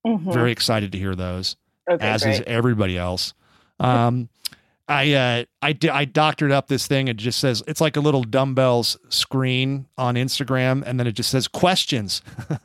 Mhm. 0.05 0.33
Very 0.33 0.51
excited 0.51 0.91
to 0.93 0.97
hear 0.97 1.15
those, 1.15 1.55
okay, 1.89 2.05
as 2.07 2.23
great. 2.23 2.35
is 2.35 2.43
everybody 2.47 2.97
else. 2.97 3.33
Um, 3.79 4.29
I 4.87 5.13
uh, 5.13 5.43
I 5.61 6.05
doctored 6.05 6.51
up 6.51 6.67
this 6.67 6.87
thing. 6.87 7.07
It 7.07 7.17
just 7.17 7.39
says 7.39 7.63
it's 7.67 7.79
like 7.81 7.95
a 7.95 8.01
little 8.01 8.23
dumbbells 8.23 8.97
screen 9.09 9.85
on 9.97 10.15
Instagram, 10.15 10.83
and 10.85 10.99
then 10.99 11.07
it 11.07 11.13
just 11.13 11.29
says 11.29 11.47
questions, 11.47 12.21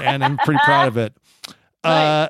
and 0.00 0.24
I'm 0.24 0.36
pretty 0.38 0.60
proud 0.64 0.88
of 0.88 0.96
it. 0.96 1.14
Uh, 1.84 2.28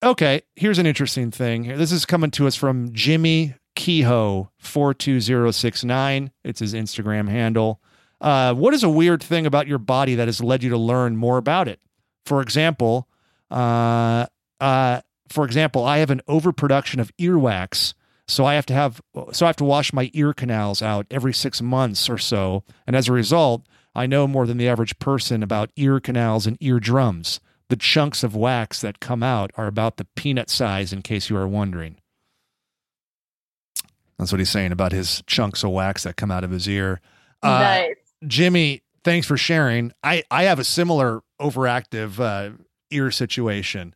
okay, 0.00 0.42
here's 0.54 0.78
an 0.78 0.86
interesting 0.86 1.32
thing. 1.32 1.76
This 1.76 1.90
is 1.90 2.04
coming 2.04 2.30
to 2.30 2.46
us 2.46 2.54
from 2.54 2.92
Jimmy 2.92 3.54
Kehoe 3.78 4.50
four 4.58 4.92
two 4.92 5.20
zero 5.20 5.52
six 5.52 5.84
nine. 5.84 6.32
It's 6.42 6.58
his 6.58 6.74
Instagram 6.74 7.28
handle. 7.28 7.80
Uh, 8.20 8.52
what 8.52 8.74
is 8.74 8.82
a 8.82 8.88
weird 8.88 9.22
thing 9.22 9.46
about 9.46 9.68
your 9.68 9.78
body 9.78 10.16
that 10.16 10.26
has 10.26 10.42
led 10.42 10.64
you 10.64 10.70
to 10.70 10.76
learn 10.76 11.16
more 11.16 11.38
about 11.38 11.68
it? 11.68 11.78
For 12.26 12.42
example, 12.42 13.08
uh, 13.52 14.26
uh, 14.58 15.00
for 15.28 15.44
example, 15.44 15.84
I 15.84 15.98
have 15.98 16.10
an 16.10 16.22
overproduction 16.26 16.98
of 16.98 17.16
earwax, 17.18 17.94
so 18.26 18.44
I 18.44 18.54
have 18.54 18.66
to 18.66 18.74
have 18.74 19.00
so 19.32 19.46
I 19.46 19.48
have 19.48 19.56
to 19.56 19.64
wash 19.64 19.92
my 19.92 20.10
ear 20.12 20.34
canals 20.34 20.82
out 20.82 21.06
every 21.08 21.32
six 21.32 21.62
months 21.62 22.10
or 22.10 22.18
so, 22.18 22.64
and 22.84 22.96
as 22.96 23.08
a 23.08 23.12
result, 23.12 23.64
I 23.94 24.06
know 24.06 24.26
more 24.26 24.46
than 24.46 24.58
the 24.58 24.68
average 24.68 24.98
person 24.98 25.44
about 25.44 25.70
ear 25.76 26.00
canals 26.00 26.48
and 26.48 26.56
eardrums. 26.60 27.38
The 27.68 27.76
chunks 27.76 28.24
of 28.24 28.34
wax 28.34 28.80
that 28.80 28.98
come 28.98 29.22
out 29.22 29.52
are 29.56 29.68
about 29.68 29.98
the 29.98 30.06
peanut 30.16 30.50
size, 30.50 30.92
in 30.92 31.02
case 31.02 31.30
you 31.30 31.36
are 31.36 31.46
wondering. 31.46 31.98
That's 34.18 34.32
what 34.32 34.40
he's 34.40 34.50
saying 34.50 34.72
about 34.72 34.92
his 34.92 35.22
chunks 35.26 35.62
of 35.62 35.70
wax 35.70 36.02
that 36.02 36.16
come 36.16 36.30
out 36.30 36.44
of 36.44 36.50
his 36.50 36.68
ear. 36.68 37.00
Uh, 37.42 37.48
nice. 37.48 37.94
Jimmy, 38.26 38.82
thanks 39.04 39.26
for 39.26 39.36
sharing. 39.36 39.92
I, 40.02 40.24
I 40.30 40.44
have 40.44 40.58
a 40.58 40.64
similar 40.64 41.22
overactive 41.40 42.18
uh, 42.18 42.56
ear 42.90 43.10
situation, 43.10 43.94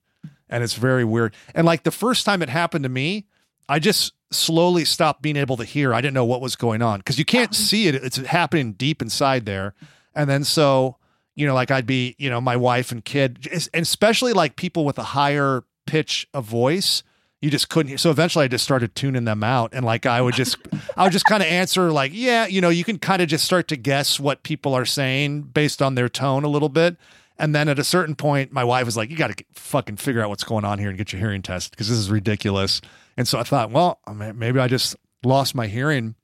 and 0.49 0.62
it's 0.62 0.75
very 0.75 1.05
weird. 1.05 1.35
And 1.55 1.67
like 1.67 1.83
the 1.83 1.91
first 1.91 2.25
time 2.25 2.41
it 2.41 2.49
happened 2.49 2.85
to 2.85 2.88
me, 2.88 3.26
I 3.69 3.79
just 3.79 4.12
slowly 4.31 4.85
stopped 4.85 5.23
being 5.23 5.37
able 5.37 5.57
to 5.57 5.64
hear. 5.64 5.93
I 5.93 6.00
didn't 6.00 6.14
know 6.14 6.25
what 6.25 6.41
was 6.41 6.57
going 6.57 6.83
on 6.83 7.00
because 7.00 7.19
you 7.19 7.25
can't 7.25 7.55
see 7.55 7.88
it. 7.88 7.95
It's 7.97 8.17
happening 8.17 8.73
deep 8.75 9.02
inside 9.02 9.45
there. 9.45 9.75
And 10.14 10.29
then 10.29 10.45
so, 10.45 10.97
you 11.35 11.47
know, 11.47 11.55
like 11.55 11.71
I'd 11.71 11.87
be, 11.87 12.14
you 12.19 12.31
know, 12.31 12.41
my 12.41 12.57
wife 12.57 12.93
and 12.93 13.05
kid, 13.05 13.49
and 13.50 13.83
especially 13.83 14.33
like 14.33 14.57
people 14.57 14.85
with 14.85 14.99
a 14.99 15.02
higher 15.02 15.64
pitch 15.87 16.29
of 16.33 16.45
voice, 16.45 17.02
you 17.42 17.50
just 17.50 17.68
couldn't 17.68 17.88
hear. 17.88 17.99
So 17.99 18.11
eventually 18.11 18.44
I 18.44 18.49
just 18.49 18.64
started 18.64 18.94
tuning 18.94 19.25
them 19.25 19.42
out. 19.42 19.75
And 19.75 19.84
like 19.84 20.06
I 20.06 20.22
would 20.22 20.34
just, 20.34 20.56
I 20.96 21.02
would 21.02 21.12
just 21.12 21.26
kind 21.26 21.42
of 21.42 21.49
answer 21.49 21.90
like, 21.90 22.12
yeah, 22.14 22.46
you 22.46 22.61
know, 22.61 22.70
you 22.70 22.84
can 22.84 22.99
kind 22.99 23.20
of 23.20 23.28
just 23.28 23.44
start 23.44 23.68
to 23.68 23.76
guess 23.76 24.18
what 24.18 24.44
people 24.44 24.72
are 24.75 24.87
saying 24.87 25.42
based 25.42 25.82
on 25.82 25.96
their 25.96 26.08
tone 26.08 26.44
a 26.44 26.49
little 26.49 26.68
bit. 26.68 26.96
And 27.38 27.54
then 27.54 27.68
at 27.68 27.80
a 27.80 27.84
certain 27.84 28.14
point, 28.14 28.52
my 28.52 28.62
wife 28.62 28.87
was 28.87 28.96
like, 28.96 29.11
you 29.11 29.16
got 29.16 29.37
to 29.37 29.44
fucking 29.54 29.96
figure 29.96 30.22
out 30.22 30.28
what's 30.28 30.44
going 30.44 30.64
on 30.64 30.78
here 30.78 30.88
and 30.88 30.96
get 30.96 31.12
your 31.12 31.18
hearing 31.18 31.42
test 31.42 31.72
because 31.72 31.88
this 31.88 31.99
is 31.99 32.11
ridiculous. 32.11 32.80
And 33.16 33.26
so 33.26 33.40
I 33.40 33.42
thought, 33.42 33.72
well, 33.72 33.99
maybe 34.34 34.61
I 34.61 34.68
just 34.68 34.94
lost 35.25 35.54
my 35.54 35.66
hearing. 35.66 36.14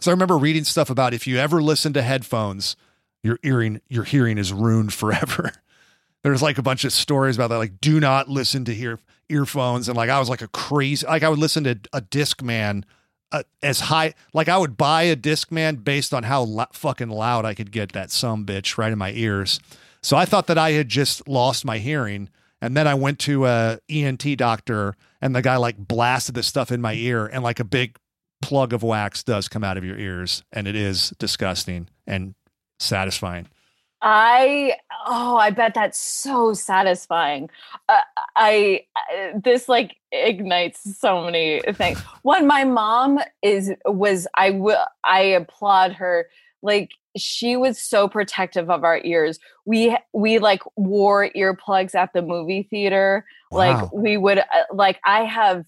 So 0.00 0.10
I 0.10 0.12
remember 0.12 0.36
reading 0.36 0.64
stuff 0.64 0.90
about 0.90 1.14
if 1.14 1.26
you 1.26 1.38
ever 1.38 1.62
listen 1.62 1.94
to 1.94 2.02
headphones, 2.02 2.76
your 3.22 3.38
hearing, 3.42 3.80
your 3.88 4.04
hearing 4.04 4.36
is 4.36 4.52
ruined 4.52 4.92
forever. 4.92 5.52
There's 6.22 6.42
like 6.42 6.58
a 6.58 6.62
bunch 6.62 6.84
of 6.84 6.92
stories 6.92 7.36
about 7.36 7.48
that, 7.48 7.56
like 7.56 7.80
do 7.80 7.98
not 7.98 8.28
listen 8.28 8.66
to 8.66 8.74
hear 8.74 8.98
earphones. 9.32 9.88
And 9.88 9.96
like 9.96 10.10
I 10.10 10.18
was 10.18 10.28
like 10.28 10.42
a 10.42 10.48
crazy, 10.48 11.06
like 11.06 11.22
I 11.22 11.28
would 11.28 11.38
listen 11.38 11.64
to 11.64 11.78
a 11.92 12.00
Discman 12.00 12.84
uh, 13.32 13.42
as 13.62 13.80
high, 13.80 14.14
like 14.34 14.48
I 14.48 14.58
would 14.58 14.76
buy 14.76 15.04
a 15.04 15.16
Discman 15.16 15.82
based 15.82 16.12
on 16.12 16.24
how 16.24 16.66
fucking 16.72 17.08
loud 17.08 17.44
I 17.44 17.54
could 17.54 17.72
get 17.72 17.92
that 17.92 18.10
some 18.10 18.44
bitch 18.44 18.76
right 18.76 18.92
in 18.92 18.98
my 18.98 19.12
ears. 19.12 19.58
So 20.02 20.16
I 20.16 20.24
thought 20.24 20.46
that 20.48 20.58
I 20.58 20.72
had 20.72 20.88
just 20.88 21.26
lost 21.26 21.64
my 21.64 21.78
hearing. 21.78 22.28
And 22.60 22.76
then 22.76 22.86
I 22.86 22.94
went 22.94 23.18
to 23.20 23.46
a 23.46 23.80
ENT 23.88 24.36
doctor 24.36 24.94
and 25.20 25.34
the 25.34 25.42
guy 25.42 25.56
like 25.56 25.76
blasted 25.76 26.34
this 26.34 26.46
stuff 26.46 26.70
in 26.70 26.80
my 26.80 26.94
ear 26.94 27.26
and 27.26 27.42
like 27.42 27.58
a 27.58 27.64
big 27.64 27.96
plug 28.40 28.72
of 28.72 28.82
wax 28.82 29.22
does 29.22 29.48
come 29.48 29.64
out 29.64 29.76
of 29.76 29.84
your 29.84 29.98
ears 29.98 30.44
and 30.52 30.68
it 30.68 30.76
is 30.76 31.10
disgusting 31.18 31.88
and 32.06 32.34
satisfying. 32.78 33.48
I 34.02 34.74
oh, 35.06 35.36
I 35.36 35.50
bet 35.50 35.74
that's 35.74 35.98
so 35.98 36.54
satisfying. 36.54 37.48
Uh, 37.88 38.00
I 38.36 38.82
uh, 38.96 39.38
this 39.42 39.68
like 39.68 39.96
ignites 40.10 40.98
so 40.98 41.24
many 41.24 41.62
things. 41.74 42.00
One, 42.22 42.46
my 42.48 42.64
mom 42.64 43.20
is 43.42 43.72
was 43.86 44.26
I 44.34 44.50
will 44.50 44.84
I 45.04 45.20
applaud 45.20 45.92
her. 45.92 46.28
Like 46.62 46.90
she 47.16 47.56
was 47.56 47.78
so 47.78 48.08
protective 48.08 48.70
of 48.70 48.82
our 48.82 49.00
ears. 49.04 49.38
We 49.66 49.96
we 50.12 50.40
like 50.40 50.62
wore 50.74 51.30
earplugs 51.36 51.94
at 51.94 52.12
the 52.12 52.22
movie 52.22 52.64
theater. 52.68 53.24
Wow. 53.52 53.58
Like 53.58 53.92
we 53.92 54.16
would 54.16 54.38
uh, 54.38 54.44
like 54.72 54.98
I 55.04 55.24
have 55.24 55.64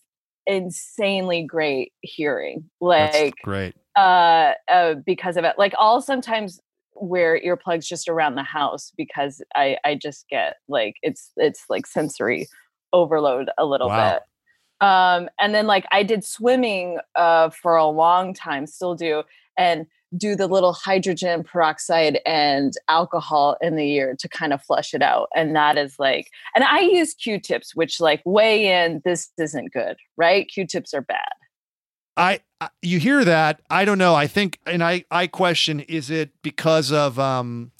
insanely 0.47 1.45
great 1.45 1.93
hearing. 2.01 2.69
That's 2.81 3.17
Like 3.17 3.35
great. 3.45 3.77
uh, 3.97 4.55
uh 4.69 4.95
because 5.07 5.37
of 5.37 5.45
it 5.45 5.55
like 5.57 5.73
i'll 5.79 6.03
sometimes 6.03 6.61
wear 6.97 7.41
earplugs 7.41 7.87
just 7.87 8.09
around 8.09 8.35
the 8.37 8.43
house 8.43 8.93
because 8.97 9.43
i 9.55 9.77
i 9.85 9.95
just 9.95 10.29
get 10.29 10.57
like 10.69 10.97
it's 11.03 11.31
it's 11.37 11.65
like 11.69 11.87
sensory 11.87 12.47
overload 12.93 13.51
a 13.59 13.65
little 13.67 13.89
Wow. 13.89 14.13
bit. 14.13 14.23
Um 14.87 15.29
and 15.41 15.55
then 15.55 15.67
like 15.67 15.85
i 15.93 16.03
did 16.03 16.25
swimming 16.25 16.99
uh 17.17 17.51
for 17.51 17.77
a 17.77 17.87
long 17.87 18.35
time 18.35 18.67
still 18.67 18.95
do 18.95 19.23
and 19.57 19.87
do 20.17 20.37
the 20.37 20.47
little 20.47 20.73
hydrogen 20.73 21.43
peroxide 21.43 22.21
and 22.25 22.75
alcohol 22.89 23.57
in 23.61 23.75
the 23.75 23.91
ear 23.95 24.15
to 24.19 24.29
kind 24.29 24.53
of 24.53 24.63
flush 24.63 24.95
it 24.95 25.03
out 25.03 25.29
and 25.35 25.57
that 25.57 25.77
is 25.77 25.97
like 25.99 26.31
and 26.55 26.63
i 26.65 26.79
use 26.81 27.15
q-tips 27.15 27.75
which 27.75 28.01
like 28.01 28.23
weigh 28.25 28.67
in 28.85 29.03
this 29.05 29.31
isn't 29.39 29.73
good 29.73 29.97
right? 30.17 30.49
Q-tips 30.49 30.95
are 30.95 31.03
bad 31.03 31.33
I, 32.17 32.41
I 32.61 32.69
you 32.83 32.99
hear 32.99 33.25
that? 33.25 33.61
I 33.71 33.85
don't 33.85 33.99
know. 33.99 34.15
I 34.15 34.27
think 34.27 34.59
and 34.67 34.83
I 34.83 35.05
I 35.11 35.27
question 35.27 35.81
is 35.81 36.11
it 36.11 36.31
because 36.43 36.93
of 36.93 37.19
um 37.19 37.73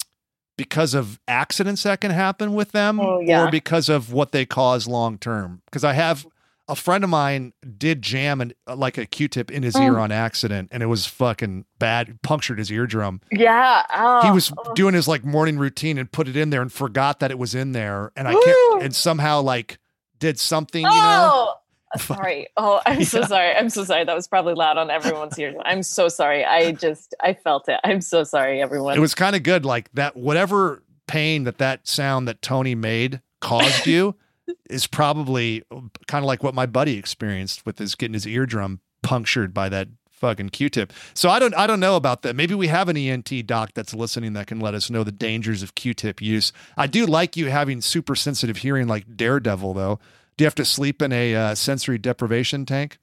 because 0.57 0.93
of 0.93 1.19
accidents 1.27 1.83
that 1.83 1.99
can 2.01 2.11
happen 2.11 2.53
with 2.53 2.71
them 2.71 2.99
Oh, 2.99 3.19
yeah. 3.19 3.43
or 3.45 3.51
because 3.51 3.89
of 3.89 4.13
what 4.13 4.31
they 4.31 4.45
cause 4.45 4.87
long 4.87 5.17
term? 5.17 5.61
Because 5.65 5.83
I 5.83 5.93
have 5.93 6.25
a 6.67 6.75
friend 6.75 7.03
of 7.03 7.09
mine 7.09 7.53
did 7.77 8.01
jam 8.01 8.41
and 8.41 8.53
like 8.67 8.97
a 8.97 9.05
Q-tip 9.05 9.51
in 9.51 9.61
his 9.63 9.75
ear 9.75 9.93
Mm. 9.93 10.01
on 10.01 10.11
accident 10.11 10.69
and 10.71 10.81
it 10.81 10.87
was 10.87 11.05
fucking 11.05 11.65
bad. 11.77 12.19
Punctured 12.23 12.57
his 12.57 12.71
eardrum. 12.71 13.21
yeah 13.31 13.83
oh, 13.93 14.21
he 14.23 14.31
was 14.31 14.51
oh. 14.57 14.73
doing 14.73 14.93
his 14.95 15.07
like 15.07 15.23
morning 15.23 15.57
routine 15.57 15.97
and 15.97 16.11
put 16.11 16.27
it 16.27 16.35
in 16.35 16.49
there 16.49 16.61
and 16.61 16.71
forgot 16.73 17.19
that 17.19 17.31
it 17.31 17.37
was 17.37 17.53
in 17.53 17.71
there 17.73 18.11
and 18.15 18.27
I 18.27 18.33
can't 18.33 18.83
and 18.83 18.95
somehow 18.95 19.41
like 19.41 19.77
did 20.17 20.39
something, 20.39 20.81
you 20.83 20.89
know. 20.89 21.54
Sorry. 21.97 22.47
Oh, 22.57 22.81
I'm 22.85 23.03
so 23.03 23.21
sorry. 23.21 23.53
I'm 23.53 23.69
so 23.69 23.83
sorry. 23.83 24.03
That 24.03 24.15
was 24.15 24.27
probably 24.27 24.53
loud 24.53 24.77
on 24.77 24.89
everyone's 24.89 25.37
ears. 25.39 25.55
I'm 25.63 25.83
so 25.83 26.09
sorry. 26.09 26.43
I 26.43 26.71
just 26.73 27.15
I 27.21 27.33
felt 27.33 27.69
it. 27.69 27.79
I'm 27.83 28.01
so 28.01 28.23
sorry, 28.23 28.61
everyone. 28.61 28.97
It 28.97 29.01
was 29.01 29.15
kind 29.15 29.35
of 29.35 29.43
good, 29.43 29.65
like 29.65 29.89
that. 29.93 30.17
Whatever 30.17 30.83
pain 31.07 31.43
that 31.45 31.57
that 31.59 31.87
sound 31.87 32.27
that 32.27 32.41
Toni 32.41 32.75
made 32.75 33.21
caused 33.39 33.85
you 33.85 34.15
is 34.69 34.87
probably 34.87 35.63
kind 36.07 36.23
of 36.23 36.27
like 36.27 36.43
what 36.43 36.53
my 36.53 36.65
buddy 36.65 36.97
experienced 36.97 37.65
with 37.65 37.79
his 37.79 37.95
getting 37.95 38.13
his 38.13 38.25
eardrum 38.25 38.79
punctured 39.03 39.53
by 39.53 39.69
that 39.69 39.87
fucking 40.09 40.49
Q-tip. 40.49 40.91
So 41.13 41.29
I 41.29 41.39
don't 41.39 41.53
I 41.53 41.67
don't 41.67 41.79
know 41.79 41.95
about 41.95 42.23
that. 42.23 42.35
Maybe 42.35 42.55
we 42.55 42.67
have 42.67 42.89
an 42.89 42.97
ENT 42.97 43.45
doc 43.45 43.71
that's 43.73 43.93
listening 43.93 44.33
that 44.33 44.47
can 44.47 44.59
let 44.59 44.73
us 44.73 44.89
know 44.89 45.03
the 45.03 45.11
dangers 45.11 45.61
of 45.61 45.75
Q-tip 45.75 46.21
use. 46.21 46.51
I 46.75 46.87
do 46.87 47.05
like 47.05 47.37
you 47.37 47.49
having 47.49 47.81
super 47.81 48.15
sensitive 48.15 48.57
hearing 48.57 48.87
like 48.87 49.15
Daredevil 49.15 49.73
though. 49.73 49.99
Do 50.37 50.43
you 50.43 50.45
have 50.47 50.55
to 50.55 50.65
sleep 50.65 51.01
in 51.01 51.11
a 51.13 51.33
uh, 51.35 51.55
sensory 51.55 51.97
deprivation 51.97 52.65
tank? 52.65 52.99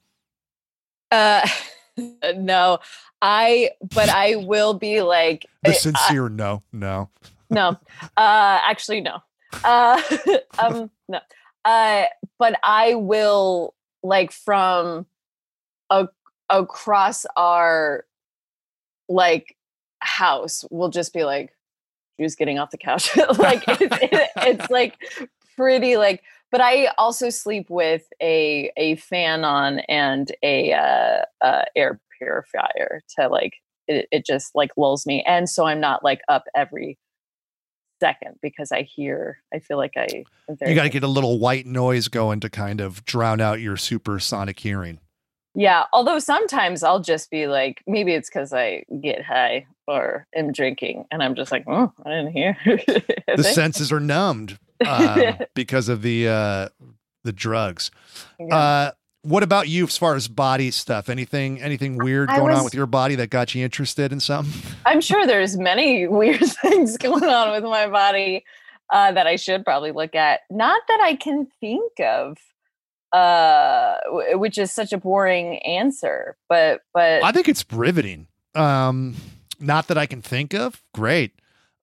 Uh 1.11 1.47
no. 2.35 2.79
I 3.21 3.71
but 3.93 4.09
I 4.09 4.35
will 4.35 4.73
be 4.73 5.01
like 5.01 5.45
The 5.63 5.71
I- 5.71 5.73
sincere 5.73 6.29
no, 6.29 6.63
no. 6.71 7.09
no 7.49 7.69
uh 8.17 8.59
actually 8.63 9.01
no 9.01 9.17
uh 9.63 10.01
um 10.59 10.89
no 11.07 11.19
uh 11.65 12.05
but 12.39 12.59
i 12.63 12.95
will 12.95 13.75
like 14.01 14.31
from 14.31 15.05
a, 15.91 16.07
across 16.49 17.25
our 17.37 18.05
like 19.07 19.55
house 19.99 20.65
we'll 20.71 20.89
just 20.89 21.13
be 21.13 21.23
like 21.23 21.55
who's 22.17 22.35
getting 22.35 22.57
off 22.59 22.71
the 22.71 22.77
couch 22.77 23.15
like 23.37 23.63
it's, 23.67 23.97
it, 24.01 24.29
it's 24.37 24.69
like 24.71 24.95
pretty 25.55 25.95
like 25.95 26.23
but 26.53 26.61
i 26.61 26.87
also 26.97 27.29
sleep 27.29 27.69
with 27.69 28.03
a 28.21 28.71
a 28.77 28.95
fan 28.95 29.43
on 29.43 29.79
and 29.89 30.31
a 30.41 30.71
uh, 30.71 31.23
uh 31.41 31.63
air 31.75 31.99
purifier 32.17 33.01
to 33.17 33.27
like 33.27 33.55
it, 33.89 34.07
it 34.11 34.25
just 34.25 34.55
like 34.55 34.71
lulls 34.77 35.05
me 35.05 35.21
and 35.27 35.49
so 35.49 35.65
i'm 35.65 35.81
not 35.81 36.03
like 36.03 36.21
up 36.29 36.45
every 36.55 36.97
second 38.03 38.35
because 38.41 38.73
I 38.73 38.81
hear, 38.81 39.37
I 39.53 39.59
feel 39.59 39.77
like 39.77 39.93
I. 39.95 40.25
You 40.67 40.75
got 40.75 40.83
to 40.83 40.89
get 40.89 41.03
a 41.03 41.07
little 41.07 41.39
white 41.39 41.65
noise 41.65 42.09
going 42.09 42.41
to 42.41 42.49
kind 42.49 42.81
of 42.81 43.05
drown 43.05 43.39
out 43.39 43.61
your 43.61 43.77
supersonic 43.77 44.59
hearing. 44.59 44.99
Yeah. 45.55 45.85
Although 45.93 46.19
sometimes 46.19 46.83
I'll 46.83 46.99
just 46.99 47.31
be 47.31 47.47
like, 47.47 47.81
maybe 47.87 48.13
it's 48.13 48.29
because 48.29 48.51
I 48.51 48.83
get 49.01 49.23
high 49.23 49.67
or 49.87 50.27
am 50.35 50.51
drinking 50.51 51.05
and 51.11 51.21
I'm 51.21 51.35
just 51.35 51.51
like, 51.51 51.65
oh, 51.67 51.91
I 52.05 52.09
didn't 52.09 52.31
hear. 52.31 52.57
The 53.35 53.43
senses 53.43 53.91
are 53.91 53.99
numbed 53.99 54.59
um, 54.87 55.37
because 55.55 55.89
of 55.89 56.03
the 56.03 56.27
uh, 56.27 56.69
the 57.23 57.33
drugs. 57.33 57.89
Yeah. 58.39 58.55
Uh, 58.55 58.91
what 59.23 59.41
about 59.41 59.69
you 59.69 59.85
as 59.85 59.97
far 59.97 60.15
as 60.15 60.27
body 60.27 60.69
stuff? 60.69 61.09
Anything 61.09 61.61
anything 61.61 61.97
weird 61.97 62.29
I 62.29 62.37
going 62.37 62.53
on 62.53 62.63
with 62.63 62.73
your 62.75 62.85
body 62.85 63.15
that 63.15 63.29
got 63.29 63.55
you 63.55 63.63
interested 63.63 64.11
in 64.11 64.19
something? 64.19 64.71
I'm 64.85 65.01
sure 65.01 65.25
there's 65.25 65.57
many 65.57 66.07
weird 66.07 66.43
things 66.61 66.97
going 66.97 67.23
on 67.23 67.51
with 67.51 67.63
my 67.63 67.87
body 67.87 68.43
uh, 68.91 69.13
that 69.13 69.25
I 69.25 69.37
should 69.37 69.63
probably 69.63 69.91
look 69.91 70.13
at. 70.13 70.41
Not 70.51 70.81
that 70.87 70.99
I 71.01 71.15
can 71.15 71.47
think 71.61 71.99
of, 72.01 72.37
uh, 73.13 73.95
w- 74.05 74.37
which 74.37 74.57
is 74.57 74.71
such 74.71 74.91
a 74.91 74.97
boring 74.97 75.57
answer. 75.59 76.35
But 76.49 76.81
but 76.93 77.23
I 77.23 77.31
think 77.31 77.47
it's 77.47 77.65
riveting. 77.71 78.27
Um, 78.55 79.15
not 79.63 79.87
that 79.87 79.97
I 79.97 80.05
can 80.05 80.21
think 80.21 80.53
of. 80.53 80.81
Great. 80.93 81.33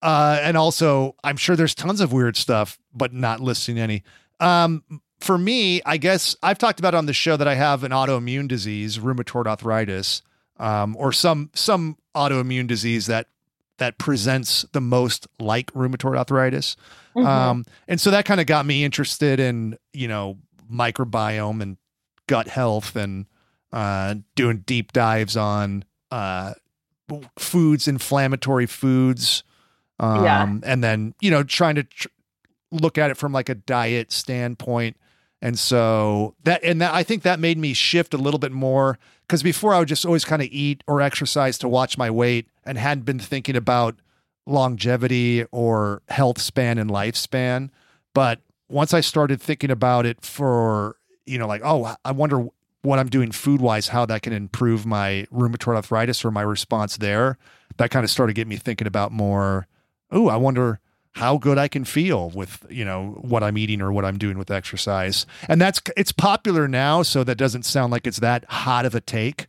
Uh, 0.02 0.38
and 0.42 0.56
also, 0.56 1.16
I'm 1.24 1.36
sure 1.36 1.56
there's 1.56 1.74
tons 1.74 2.00
of 2.00 2.12
weird 2.12 2.36
stuff, 2.36 2.78
but 2.94 3.12
not 3.12 3.40
listing 3.40 3.78
any. 3.78 4.02
Um, 4.38 4.82
for 5.20 5.36
me, 5.36 5.82
I 5.84 5.98
guess 5.98 6.34
I've 6.42 6.58
talked 6.58 6.78
about 6.78 6.94
on 6.94 7.06
the 7.06 7.12
show 7.12 7.36
that 7.36 7.46
I 7.46 7.54
have 7.54 7.84
an 7.84 7.92
autoimmune 7.92 8.48
disease, 8.48 8.98
rheumatoid 8.98 9.46
arthritis, 9.46 10.22
um, 10.58 10.96
or 10.96 11.12
some 11.12 11.50
some 11.54 11.98
autoimmune 12.14 12.66
disease 12.66 13.06
that 13.06 13.28
that 13.78 13.98
presents 13.98 14.64
the 14.72 14.80
most 14.80 15.26
like 15.38 15.72
rheumatoid 15.72 16.16
arthritis. 16.16 16.76
Mhm. 17.16 17.26
Um, 17.26 17.64
and 17.88 18.00
so 18.00 18.10
that 18.10 18.24
kind 18.24 18.40
of 18.40 18.46
got 18.46 18.66
me 18.66 18.84
interested 18.84 19.40
in, 19.40 19.76
you 19.92 20.06
know, 20.06 20.38
microbiome 20.72 21.62
and 21.62 21.76
gut 22.26 22.46
health 22.46 22.94
and 22.94 23.26
uh, 23.72 24.16
doing 24.34 24.58
deep 24.66 24.92
dives 24.92 25.36
on 25.36 25.84
uh, 26.10 26.54
foods, 27.38 27.88
inflammatory 27.88 28.66
foods. 28.66 29.42
Um, 29.98 30.24
Yeah. 30.24 30.56
And 30.62 30.82
then, 30.82 31.14
you 31.20 31.30
know, 31.30 31.42
trying 31.42 31.74
to 31.76 31.84
tr- 31.84 32.08
look 32.70 32.98
at 32.98 33.10
it 33.10 33.16
from 33.16 33.32
like 33.32 33.48
a 33.48 33.54
diet 33.54 34.12
standpoint. 34.12 34.96
And 35.42 35.58
so 35.58 36.34
that, 36.44 36.62
and 36.62 36.80
that, 36.80 36.94
I 36.94 37.02
think 37.02 37.22
that 37.22 37.40
made 37.40 37.58
me 37.58 37.72
shift 37.72 38.12
a 38.14 38.18
little 38.18 38.38
bit 38.38 38.52
more 38.52 38.98
because 39.26 39.42
before 39.42 39.74
I 39.74 39.78
would 39.78 39.88
just 39.88 40.04
always 40.04 40.24
kind 40.24 40.42
of 40.42 40.48
eat 40.50 40.84
or 40.86 41.00
exercise 41.00 41.56
to 41.58 41.68
watch 41.68 41.96
my 41.96 42.10
weight 42.10 42.46
and 42.64 42.76
hadn't 42.76 43.04
been 43.04 43.18
thinking 43.18 43.56
about 43.56 43.96
longevity 44.46 45.44
or 45.50 46.02
health 46.08 46.40
span 46.40 46.78
and 46.78 46.90
lifespan. 46.90 47.70
But 48.14 48.40
once 48.68 48.92
I 48.92 49.00
started 49.00 49.40
thinking 49.40 49.70
about 49.70 50.04
it 50.06 50.24
for, 50.24 50.96
you 51.26 51.38
know, 51.38 51.46
like, 51.46 51.62
oh, 51.64 51.94
I 52.04 52.12
wonder 52.12 52.46
what 52.82 52.98
I'm 52.98 53.08
doing 53.08 53.32
food 53.32 53.60
wise, 53.60 53.88
how 53.88 54.06
that 54.06 54.22
can 54.22 54.32
improve 54.32 54.86
my 54.86 55.26
rheumatoid 55.32 55.76
arthritis 55.76 56.24
or 56.24 56.30
my 56.30 56.42
response 56.42 56.96
there, 56.96 57.36
that 57.76 57.90
kind 57.90 58.04
of 58.04 58.10
started 58.10 58.34
getting 58.34 58.50
me 58.50 58.56
thinking 58.56 58.86
about 58.86 59.12
more, 59.12 59.66
oh, 60.10 60.28
I 60.28 60.36
wonder 60.36 60.80
how 61.12 61.38
good 61.38 61.58
I 61.58 61.68
can 61.68 61.84
feel 61.84 62.30
with, 62.30 62.64
you 62.70 62.84
know, 62.84 63.18
what 63.20 63.42
I'm 63.42 63.58
eating 63.58 63.82
or 63.82 63.92
what 63.92 64.04
I'm 64.04 64.16
doing 64.16 64.38
with 64.38 64.50
exercise. 64.50 65.26
And 65.48 65.60
that's, 65.60 65.80
it's 65.96 66.12
popular 66.12 66.68
now. 66.68 67.02
So 67.02 67.24
that 67.24 67.36
doesn't 67.36 67.64
sound 67.64 67.92
like 67.92 68.06
it's 68.06 68.20
that 68.20 68.44
hot 68.48 68.86
of 68.86 68.94
a 68.94 69.00
take. 69.00 69.46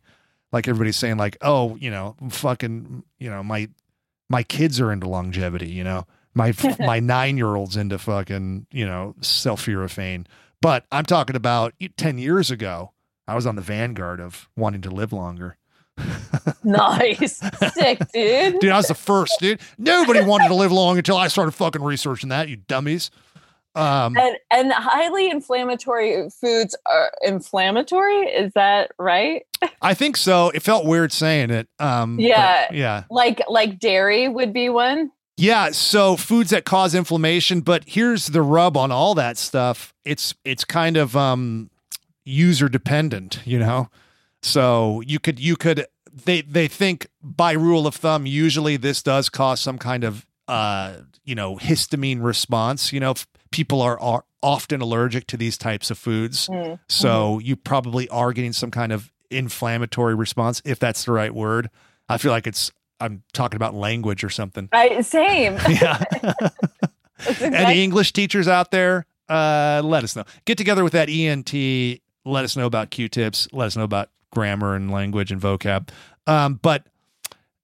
Like 0.50 0.68
everybody's 0.68 0.96
saying, 0.96 1.16
like, 1.16 1.36
oh, 1.40 1.76
you 1.76 1.90
know, 1.90 2.16
fucking, 2.28 3.04
you 3.18 3.30
know, 3.30 3.42
my, 3.42 3.68
my 4.28 4.42
kids 4.42 4.80
are 4.80 4.92
into 4.92 5.08
longevity, 5.08 5.70
you 5.70 5.84
know, 5.84 6.06
my, 6.34 6.52
my 6.80 7.00
nine 7.00 7.36
year 7.36 7.54
old's 7.54 7.76
into 7.76 7.98
fucking, 7.98 8.66
you 8.72 8.84
know, 8.84 9.14
sulforaphane. 9.20 10.26
But 10.60 10.84
I'm 10.92 11.04
talking 11.04 11.36
about 11.36 11.74
10 11.96 12.18
years 12.18 12.50
ago, 12.50 12.92
I 13.28 13.34
was 13.34 13.46
on 13.46 13.56
the 13.56 13.62
vanguard 13.62 14.20
of 14.20 14.48
wanting 14.56 14.80
to 14.82 14.90
live 14.90 15.12
longer. 15.12 15.56
nice, 16.64 17.40
sick, 17.74 17.98
dude. 18.12 18.60
Dude, 18.60 18.70
I 18.70 18.76
was 18.76 18.88
the 18.88 18.94
first, 18.94 19.34
dude. 19.40 19.60
Nobody 19.78 20.22
wanted 20.24 20.48
to 20.48 20.54
live 20.54 20.72
long 20.72 20.98
until 20.98 21.16
I 21.16 21.28
started 21.28 21.52
fucking 21.52 21.82
researching 21.82 22.30
that, 22.30 22.48
you 22.48 22.56
dummies. 22.56 23.10
Um, 23.74 24.16
And 24.18 24.36
and 24.50 24.72
highly 24.72 25.30
inflammatory 25.30 26.28
foods 26.30 26.76
are 26.86 27.10
inflammatory. 27.22 28.26
Is 28.26 28.52
that 28.54 28.90
right? 28.98 29.44
I 29.80 29.94
think 29.94 30.16
so. 30.18 30.50
It 30.50 30.62
felt 30.62 30.84
weird 30.84 31.10
saying 31.12 31.50
it. 31.50 31.68
Um, 31.78 32.18
Yeah. 32.20 32.68
yeah. 32.72 33.04
Like 33.10 33.42
like 33.48 33.78
dairy 33.78 34.28
would 34.28 34.52
be 34.52 34.68
one. 34.68 35.10
Yeah, 35.38 35.70
so 35.70 36.16
foods 36.16 36.50
that 36.50 36.66
cause 36.66 36.94
inflammation, 36.94 37.60
but 37.62 37.84
here's 37.86 38.26
the 38.26 38.42
rub 38.42 38.76
on 38.76 38.92
all 38.92 39.14
that 39.14 39.38
stuff. 39.38 39.94
It's 40.04 40.34
it's 40.44 40.64
kind 40.64 40.98
of 40.98 41.16
um 41.16 41.70
user 42.24 42.68
dependent, 42.68 43.40
you 43.44 43.58
know. 43.58 43.88
So 44.42 45.02
you 45.06 45.18
could 45.18 45.38
you 45.38 45.56
could 45.56 45.86
they 46.12 46.42
they 46.42 46.68
think 46.68 47.06
by 47.22 47.52
rule 47.52 47.86
of 47.86 47.94
thumb 47.94 48.26
usually 48.26 48.76
this 48.76 49.02
does 49.02 49.28
cause 49.28 49.60
some 49.60 49.78
kind 49.78 50.04
of 50.04 50.26
uh 50.48 50.96
you 51.24 51.34
know 51.34 51.56
histamine 51.56 52.22
response, 52.22 52.92
you 52.92 53.00
know, 53.00 53.14
people 53.50 53.80
are, 53.80 53.98
are 54.00 54.24
often 54.42 54.80
allergic 54.80 55.26
to 55.28 55.36
these 55.36 55.56
types 55.56 55.90
of 55.90 55.98
foods. 55.98 56.48
Mm. 56.48 56.78
So 56.88 57.38
you 57.38 57.54
probably 57.54 58.08
are 58.08 58.32
getting 58.32 58.52
some 58.52 58.70
kind 58.70 58.92
of 58.92 59.12
inflammatory 59.30 60.14
response 60.14 60.60
if 60.64 60.78
that's 60.78 61.04
the 61.04 61.12
right 61.12 61.34
word. 61.34 61.70
I 62.08 62.18
feel 62.18 62.32
like 62.32 62.46
it's 62.46 62.72
I'm 63.00 63.22
talking 63.32 63.56
about 63.56 63.74
language 63.74 64.22
or 64.22 64.30
something. 64.30 64.68
I 64.72 65.00
same. 65.00 65.58
Yeah. 65.68 66.02
That's 67.24 67.40
Any 67.40 67.84
English 67.84 68.12
teachers 68.12 68.48
out 68.48 68.72
there, 68.72 69.06
uh, 69.28 69.80
let 69.84 70.02
us 70.02 70.16
know. 70.16 70.24
Get 70.44 70.58
together 70.58 70.82
with 70.82 70.92
that 70.94 71.08
ENT. 71.08 72.01
Let 72.24 72.44
us 72.44 72.56
know 72.56 72.66
about 72.66 72.90
Q-tips. 72.90 73.48
Let 73.52 73.66
us 73.66 73.76
know 73.76 73.84
about 73.84 74.10
grammar 74.30 74.74
and 74.74 74.90
language 74.90 75.32
and 75.32 75.40
vocab. 75.40 75.88
Um, 76.26 76.58
but 76.62 76.86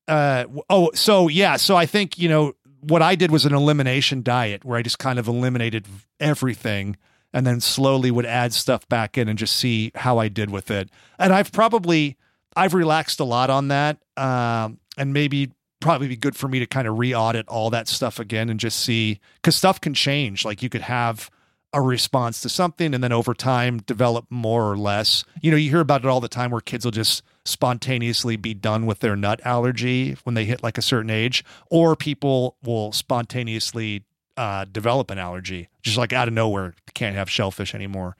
uh, 0.06 0.46
oh, 0.70 0.90
so 0.94 1.28
yeah, 1.28 1.56
so 1.56 1.76
I 1.76 1.86
think 1.86 2.18
you 2.18 2.28
know 2.28 2.54
what 2.80 3.02
I 3.02 3.14
did 3.14 3.30
was 3.30 3.44
an 3.44 3.54
elimination 3.54 4.22
diet 4.22 4.64
where 4.64 4.78
I 4.78 4.82
just 4.82 4.98
kind 4.98 5.18
of 5.18 5.28
eliminated 5.28 5.86
everything 6.20 6.96
and 7.32 7.46
then 7.46 7.60
slowly 7.60 8.10
would 8.10 8.26
add 8.26 8.52
stuff 8.52 8.88
back 8.88 9.18
in 9.18 9.28
and 9.28 9.38
just 9.38 9.56
see 9.56 9.92
how 9.94 10.18
I 10.18 10.28
did 10.28 10.50
with 10.50 10.70
it. 10.70 10.88
And 11.18 11.32
I've 11.32 11.52
probably 11.52 12.16
I've 12.56 12.74
relaxed 12.74 13.20
a 13.20 13.24
lot 13.24 13.50
on 13.50 13.68
that, 13.68 13.98
um, 14.16 14.78
and 14.96 15.12
maybe 15.12 15.52
probably 15.80 16.08
be 16.08 16.16
good 16.16 16.34
for 16.34 16.48
me 16.48 16.58
to 16.58 16.66
kind 16.66 16.88
of 16.88 16.98
re-audit 16.98 17.46
all 17.46 17.70
that 17.70 17.86
stuff 17.86 18.18
again 18.18 18.48
and 18.48 18.58
just 18.58 18.80
see 18.80 19.20
because 19.36 19.54
stuff 19.54 19.80
can 19.80 19.94
change. 19.94 20.44
Like 20.44 20.62
you 20.62 20.68
could 20.68 20.82
have 20.82 21.30
a 21.72 21.82
response 21.82 22.40
to 22.40 22.48
something 22.48 22.94
and 22.94 23.04
then 23.04 23.12
over 23.12 23.34
time 23.34 23.78
develop 23.78 24.26
more 24.30 24.70
or 24.70 24.76
less. 24.76 25.24
You 25.42 25.50
know, 25.50 25.56
you 25.56 25.70
hear 25.70 25.80
about 25.80 26.02
it 26.02 26.06
all 26.06 26.20
the 26.20 26.28
time 26.28 26.50
where 26.50 26.60
kids 26.60 26.84
will 26.84 26.92
just 26.92 27.22
spontaneously 27.44 28.36
be 28.36 28.54
done 28.54 28.86
with 28.86 29.00
their 29.00 29.16
nut 29.16 29.40
allergy 29.44 30.16
when 30.24 30.34
they 30.34 30.44
hit 30.44 30.62
like 30.62 30.78
a 30.78 30.82
certain 30.82 31.10
age, 31.10 31.44
or 31.70 31.94
people 31.94 32.56
will 32.62 32.92
spontaneously 32.92 34.04
uh, 34.36 34.64
develop 34.70 35.10
an 35.10 35.18
allergy, 35.18 35.68
just 35.82 35.98
like 35.98 36.12
out 36.12 36.28
of 36.28 36.34
nowhere, 36.34 36.74
can't 36.94 37.16
have 37.16 37.28
shellfish 37.28 37.74
anymore. 37.74 38.16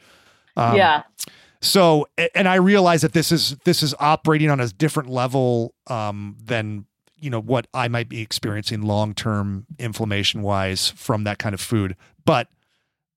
Um, 0.57 0.77
yeah. 0.77 1.03
So, 1.61 2.07
and 2.35 2.49
I 2.49 2.57
realize 2.57 3.03
that 3.03 3.13
this 3.13 3.33
is 3.33 3.57
this 3.65 3.83
is 3.83 3.95
operating 3.99 4.51
on 4.51 4.61
a 4.61 4.69
different 4.69 5.09
level 5.09 5.75
um, 5.87 6.37
than 6.45 6.87
you 7.21 7.31
know 7.31 7.41
what 7.41 7.67
I 7.75 7.89
might 7.89 8.09
be 8.09 8.21
experiencing 8.21 8.83
long 8.83 9.15
term 9.15 9.67
inflammation 9.79 10.43
wise 10.43 10.91
from 10.91 11.25
that 11.25 11.39
kind 11.39 11.55
of 11.55 11.61
food. 11.61 11.97
But 12.25 12.49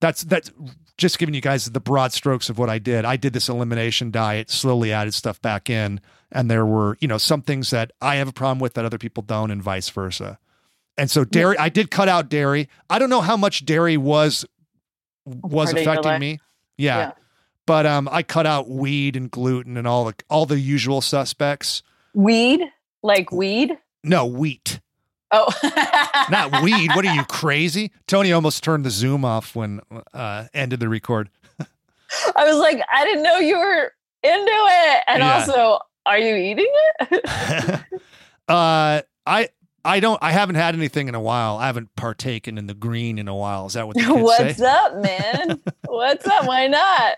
that's 0.01 0.23
that's 0.25 0.51
just 0.97 1.17
giving 1.17 1.33
you 1.33 1.41
guys 1.41 1.65
the 1.65 1.79
broad 1.79 2.11
strokes 2.11 2.49
of 2.49 2.57
what 2.57 2.69
I 2.69 2.79
did. 2.79 3.05
I 3.05 3.15
did 3.15 3.31
this 3.31 3.47
elimination 3.47 4.11
diet, 4.11 4.49
slowly 4.49 4.91
added 4.91 5.13
stuff 5.13 5.41
back 5.41 5.69
in, 5.69 6.01
and 6.31 6.51
there 6.51 6.65
were 6.65 6.97
you 6.99 7.07
know 7.07 7.17
some 7.17 7.41
things 7.41 7.69
that 7.69 7.91
I 8.01 8.15
have 8.17 8.27
a 8.27 8.33
problem 8.33 8.59
with 8.59 8.73
that 8.73 8.83
other 8.83 8.97
people 8.97 9.23
don't, 9.23 9.51
and 9.51 9.63
vice 9.63 9.89
versa. 9.89 10.37
And 10.97 11.09
so 11.09 11.23
dairy, 11.23 11.57
I 11.57 11.69
did 11.69 11.89
cut 11.89 12.09
out 12.09 12.29
dairy. 12.29 12.67
I 12.89 12.99
don't 12.99 13.09
know 13.09 13.21
how 13.21 13.37
much 13.37 13.65
dairy 13.65 13.95
was 13.95 14.45
was 15.25 15.73
Part 15.73 15.81
affecting 15.81 16.19
me. 16.19 16.39
Yeah. 16.77 16.97
Yeah. 16.97 17.11
But 17.65 17.85
um 17.85 18.09
I 18.11 18.23
cut 18.23 18.45
out 18.45 18.69
weed 18.69 19.15
and 19.15 19.29
gluten 19.31 19.77
and 19.77 19.87
all 19.87 20.05
the 20.05 20.15
all 20.29 20.45
the 20.45 20.59
usual 20.59 20.99
suspects. 21.01 21.83
Weed, 22.13 22.61
like 23.03 23.31
weed. 23.31 23.77
No, 24.03 24.25
wheat. 24.25 24.79
Oh, 25.31 26.25
Not 26.29 26.61
weed. 26.61 26.91
What 26.95 27.05
are 27.05 27.13
you 27.13 27.23
crazy? 27.25 27.91
Toni 28.07 28.31
almost 28.31 28.63
turned 28.63 28.85
the 28.85 28.89
Zoom 28.89 29.23
off 29.25 29.55
when 29.55 29.79
uh 30.13 30.45
ended 30.53 30.79
the 30.79 30.89
record. 30.89 31.29
I 32.35 32.45
was 32.45 32.57
like, 32.57 32.81
I 32.93 33.05
didn't 33.05 33.23
know 33.23 33.37
you 33.37 33.57
were 33.57 33.93
into 34.23 34.41
it, 34.51 35.03
and 35.07 35.19
Yeah. 35.19 35.33
also, 35.35 35.79
are 36.05 36.17
you 36.17 36.35
eating 36.35 36.71
it? 36.99 37.25
uh 38.47 39.01
I 39.25 39.49
I 39.85 39.99
don't 39.99 40.19
I 40.21 40.31
haven't 40.31 40.55
had 40.55 40.75
anything 40.75 41.07
in 41.07 41.15
a 41.15 41.21
while. 41.21 41.57
I 41.57 41.67
haven't 41.67 41.95
partaken 41.95 42.57
in 42.57 42.67
the 42.67 42.73
green 42.73 43.17
in 43.17 43.27
a 43.27 43.35
while. 43.35 43.65
Is 43.67 43.73
that 43.73 43.87
what 43.87 43.95
the 43.97 44.03
kids 44.03 44.13
What's 44.15 44.57
say? 44.57 44.65
up, 44.65 44.95
man? 44.97 45.61
What's 45.85 46.25
up? 46.27 46.45
Why 46.45 46.67
not? 46.67 47.17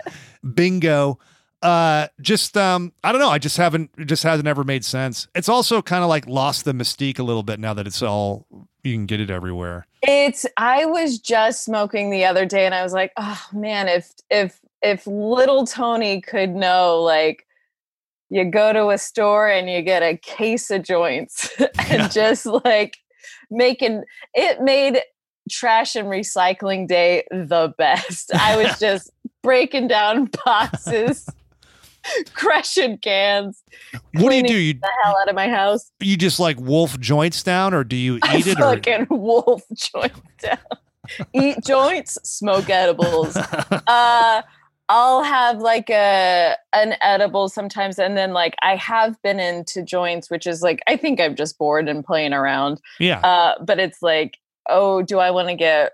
bingo 0.54 1.20
uh 1.64 2.08
just 2.22 2.56
um 2.58 2.92
i 3.04 3.12
don't 3.12 3.20
know 3.22 3.30
i 3.30 3.38
just 3.40 3.58
haven't 3.58 3.90
it 3.98 4.06
just 4.06 4.24
hasn't 4.24 4.48
ever 4.48 4.64
made 4.64 4.84
sense 4.86 5.28
it's 5.34 5.48
also 5.50 5.82
kind 5.82 6.04
of 6.04 6.10
like 6.10 6.28
lost 6.28 6.66
the 6.66 6.74
mystique 6.74 7.18
a 7.20 7.24
little 7.24 7.42
bit 7.44 7.60
now 7.60 7.74
that 7.74 7.88
it's 7.88 8.02
all 8.02 8.46
you 8.84 8.94
can 8.94 9.06
get 9.06 9.20
it 9.22 9.30
everywhere 9.32 9.88
It's. 10.02 10.46
I 10.58 10.84
was 10.86 11.18
just 11.20 11.64
smoking 11.64 12.10
the 12.12 12.26
other 12.26 12.46
day, 12.46 12.66
and 12.66 12.76
I 12.76 12.84
was 12.84 12.92
like, 12.92 13.14
oh 13.16 13.42
man, 13.54 13.88
if 13.88 14.12
if 14.30 14.60
if 14.82 15.08
little 15.08 15.66
Toni 15.66 16.20
could 16.22 16.50
know, 16.50 17.02
like. 17.02 17.46
You 18.30 18.46
go 18.46 18.74
to 18.74 18.90
a 18.90 18.98
store 18.98 19.48
and 19.48 19.70
you 19.70 19.84
get 19.84 20.02
a 20.02 20.18
case 20.18 20.72
of 20.72 20.82
joints 20.82 21.50
and 21.60 21.70
Yeah. 22.02 22.08
just 22.10 22.48
like 22.48 22.98
making 23.52 24.04
it 24.34 24.60
made 24.60 25.02
trash 25.52 25.96
and 25.96 26.08
recycling 26.08 26.88
day 26.88 27.26
the 27.30 27.74
best. 27.78 28.34
I 28.34 28.58
was 28.58 28.80
just 28.88 29.12
breaking 29.44 29.88
down 29.88 30.32
boxes, 30.46 31.30
crushing 32.34 32.98
cans, 32.98 33.64
what 34.14 34.30
do 34.30 34.36
you 34.36 34.44
do 34.44 34.58
you 34.58 34.74
the 34.74 34.90
hell 35.04 35.16
out 35.22 35.30
of 35.30 35.36
my 35.36 35.50
house. 35.50 35.92
you 36.00 36.18
just 36.18 36.40
like 36.40 36.60
wolf 36.60 37.00
joints 37.00 37.44
down 37.44 37.74
or 37.74 37.84
do 37.84 37.96
you 37.96 38.20
I 38.24 38.38
eat 38.38 38.48
it 38.48 38.60
or 38.60 38.76
fucking 38.76 39.08
wolf 39.10 39.64
joint 39.74 40.14
down. 40.40 40.58
Eat 41.34 41.58
joints, 41.66 42.18
smoke 42.24 42.70
edibles. 42.70 43.36
Uh 43.36 44.42
I'll 44.90 45.24
have 45.24 45.60
like 45.60 45.90
a 45.90 46.56
an 46.74 46.96
edible 47.02 47.50
sometimes 47.50 47.98
and 47.98 48.18
then 48.18 48.34
like 48.34 48.56
I 48.62 48.76
have 48.76 49.22
been 49.22 49.40
into 49.40 49.82
joints 49.82 50.30
which 50.30 50.46
is 50.46 50.62
like 50.62 50.82
I 50.88 50.98
think 50.98 51.20
I'm 51.20 51.36
just 51.36 51.58
bored 51.58 51.88
and 51.88 52.06
playing 52.06 52.34
around. 52.34 52.80
yeah 53.00 53.20
Uh 53.20 53.56
but 53.64 53.80
it's 53.80 54.02
like 54.02 54.38
oh 54.70 55.02
do 55.02 55.20
I 55.20 55.32
want 55.32 55.50
to 55.50 55.56
get 55.56 55.94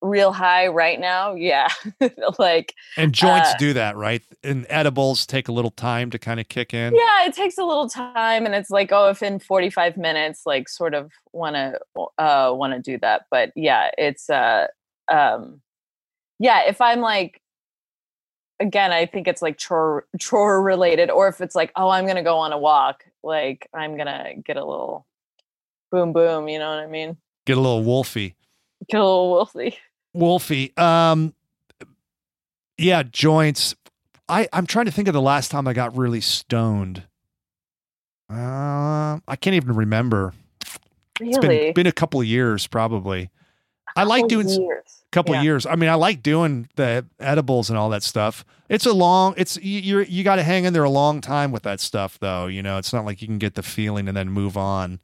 real 0.00 0.32
high 0.32 0.68
right 0.68 0.98
now? 0.98 1.34
Yeah. 1.34 1.68
like 2.38 2.74
and 2.96 3.12
joints 3.12 3.50
uh, 3.50 3.56
do 3.58 3.72
that 3.72 3.96
right 3.96 4.22
and 4.42 4.66
edibles 4.68 5.26
take 5.26 5.48
a 5.48 5.52
little 5.52 5.70
time 5.70 6.10
to 6.10 6.18
kind 6.18 6.40
of 6.40 6.48
kick 6.48 6.72
in 6.72 6.94
yeah 6.94 7.26
it 7.26 7.34
takes 7.34 7.58
a 7.58 7.64
little 7.64 7.88
time 7.88 8.46
and 8.46 8.54
it's 8.54 8.70
like 8.70 8.90
oh 8.92 9.08
if 9.08 9.22
in 9.22 9.38
45 9.38 9.96
minutes 9.96 10.42
like 10.46 10.68
sort 10.68 10.94
of 10.94 11.10
want 11.32 11.56
to 11.56 11.78
uh 12.18 12.52
want 12.54 12.72
to 12.72 12.80
do 12.80 12.98
that 12.98 13.22
but 13.30 13.52
yeah 13.56 13.90
it's 13.98 14.30
uh 14.30 14.66
um 15.10 15.60
yeah 16.38 16.62
if 16.66 16.80
i'm 16.80 17.00
like 17.00 17.40
again 18.60 18.92
i 18.92 19.06
think 19.06 19.28
it's 19.28 19.42
like 19.42 19.58
chore 19.58 20.06
chore 20.18 20.62
related 20.62 21.10
or 21.10 21.28
if 21.28 21.40
it's 21.40 21.54
like 21.54 21.72
oh 21.76 21.88
i'm 21.88 22.06
gonna 22.06 22.22
go 22.22 22.38
on 22.38 22.52
a 22.52 22.58
walk 22.58 23.04
like 23.22 23.68
i'm 23.74 23.96
gonna 23.96 24.32
get 24.44 24.56
a 24.56 24.64
little 24.64 25.06
boom 25.90 26.12
boom 26.12 26.48
you 26.48 26.58
know 26.58 26.70
what 26.70 26.78
i 26.78 26.86
mean 26.86 27.16
get 27.46 27.56
a 27.56 27.60
little 27.60 27.84
wolfy 27.84 28.34
get 28.88 29.00
a 29.00 29.04
little 29.04 29.46
wolfy 29.46 29.74
wolfy 30.16 30.76
um 30.78 31.32
yeah 32.76 33.02
joints 33.02 33.74
i 34.28 34.48
i'm 34.52 34.66
trying 34.66 34.86
to 34.86 34.90
think 34.92 35.08
of 35.08 35.14
the 35.14 35.20
last 35.20 35.50
time 35.50 35.68
i 35.68 35.72
got 35.72 35.96
really 35.96 36.20
stoned 36.20 37.02
uh, 38.30 39.18
i 39.26 39.36
can't 39.40 39.54
even 39.54 39.74
remember 39.74 40.32
It's 41.20 41.38
been 41.38 41.72
been 41.74 41.86
a 41.86 41.92
couple 41.92 42.20
of 42.20 42.26
years 42.26 42.66
probably. 42.66 43.30
I 43.96 44.04
like 44.04 44.28
doing 44.28 44.48
years. 44.48 45.02
couple 45.10 45.34
Yeah. 45.34 45.40
of 45.40 45.44
years. 45.44 45.66
I 45.66 45.74
mean, 45.74 45.90
I 45.90 45.94
like 45.94 46.22
doing 46.22 46.68
the 46.76 47.04
edibles 47.18 47.68
and 47.70 47.76
all 47.78 47.88
that 47.90 48.04
stuff. 48.04 48.44
It's 48.68 48.86
a 48.86 48.92
long. 48.92 49.34
It's 49.36 49.56
you 49.56 49.80
you're, 49.80 50.02
you 50.02 50.22
got 50.22 50.36
to 50.36 50.44
hang 50.44 50.64
in 50.66 50.72
there 50.74 50.84
a 50.84 50.90
long 50.90 51.20
time 51.20 51.50
with 51.50 51.64
that 51.64 51.80
stuff, 51.80 52.18
though. 52.20 52.46
You 52.46 52.62
know, 52.62 52.76
it's 52.78 52.92
not 52.92 53.04
like 53.04 53.20
you 53.20 53.26
can 53.26 53.38
get 53.38 53.54
the 53.56 53.62
feeling 53.64 54.06
and 54.06 54.16
then 54.16 54.28
move 54.30 54.56
on. 54.56 55.00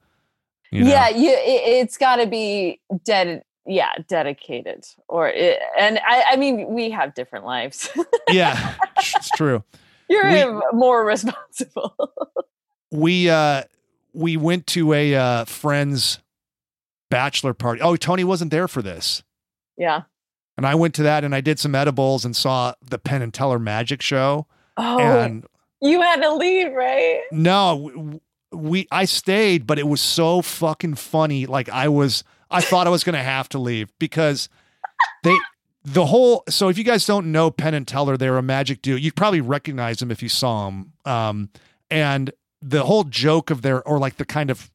You 0.70 0.84
know? 0.84 0.90
yeah 0.90 1.08
you 1.08 1.30
it, 1.30 1.82
it's 1.82 1.96
got 1.98 2.16
to 2.16 2.26
be 2.28 2.78
dead 3.04 3.42
yeah 3.66 3.92
dedicated 4.09 4.85
or 5.09 5.29
it, 5.29 5.59
and 5.79 5.98
I, 6.07 6.24
I 6.33 6.37
mean 6.37 6.74
we 6.74 6.90
have 6.90 7.14
different 7.14 7.44
lives 7.46 7.88
yeah, 8.31 8.74
it's 8.98 9.31
true. 9.31 9.62
you're 10.09 10.31
We- 10.53 10.62
more 10.79 11.05
responsible 11.05 11.94
We 12.90 13.29
uh 13.31 13.62
we 14.12 14.37
went 14.37 14.66
to 14.68 14.92
a 14.92 15.14
uh 15.14 15.44
friend's 15.46 16.20
bachelor 17.11 17.55
party. 17.55 17.81
Oh, 17.81 17.96
Toni 17.96 18.22
wasn't 18.24 18.50
there 18.50 18.68
for 18.68 18.83
this. 18.83 19.22
yeah 19.77 20.03
And 20.57 20.66
I 20.66 20.74
went 20.74 20.94
to 20.96 21.03
that 21.05 21.24
and 21.24 21.35
I 21.35 21.40
did 21.40 21.59
some 21.59 21.74
edibles 21.74 22.24
and 22.24 22.37
saw 22.37 22.74
the 22.88 22.98
Penn 22.98 23.22
and 23.22 23.33
Teller 23.35 23.59
magic 23.59 24.03
show. 24.03 24.46
oh 24.77 24.98
And 25.00 25.44
you 25.81 26.00
had 26.03 26.22
to 26.22 26.35
leave 26.35 26.72
right 26.72 27.22
No, 27.33 28.20
we 28.53 28.87
I 28.92 29.05
stayed, 29.07 29.66
but 29.66 29.79
it 29.81 29.88
was 29.88 30.00
so 30.00 30.40
fucking 30.42 30.94
funny. 30.94 31.46
Like 31.46 31.68
I 31.68 31.88
was, 31.88 32.22
I 32.50 32.61
thought 32.61 32.87
I 32.87 32.90
was 32.90 33.04
gonna 33.04 33.22
have 33.22 33.48
to 33.50 33.59
leave 33.59 33.92
because 33.98 34.48
they 35.22 35.37
the 35.85 36.07
whole. 36.07 36.44
So 36.48 36.68
if 36.68 36.78
you 36.78 36.85
guys 36.85 37.07
don't 37.07 37.30
know 37.33 37.50
Penn 37.50 37.74
and 37.74 37.87
Teller, 37.87 38.16
they're 38.16 38.38
a 38.38 38.42
magic 38.42 38.83
duo. 38.83 38.96
You'd 38.96 39.16
probably 39.16 39.40
recognize 39.40 39.98
them 39.98 40.11
if 40.11 40.22
you 40.22 40.28
saw 40.28 40.66
them. 40.66 40.92
Um, 41.04 41.50
and 41.90 42.33
the 42.62 42.85
whole 42.85 43.04
joke 43.04 43.50
of 43.50 43.62
their 43.62 43.87
or 43.87 43.98
like 43.98 44.16
the 44.16 44.24
kind 44.24 44.50
of 44.50 44.70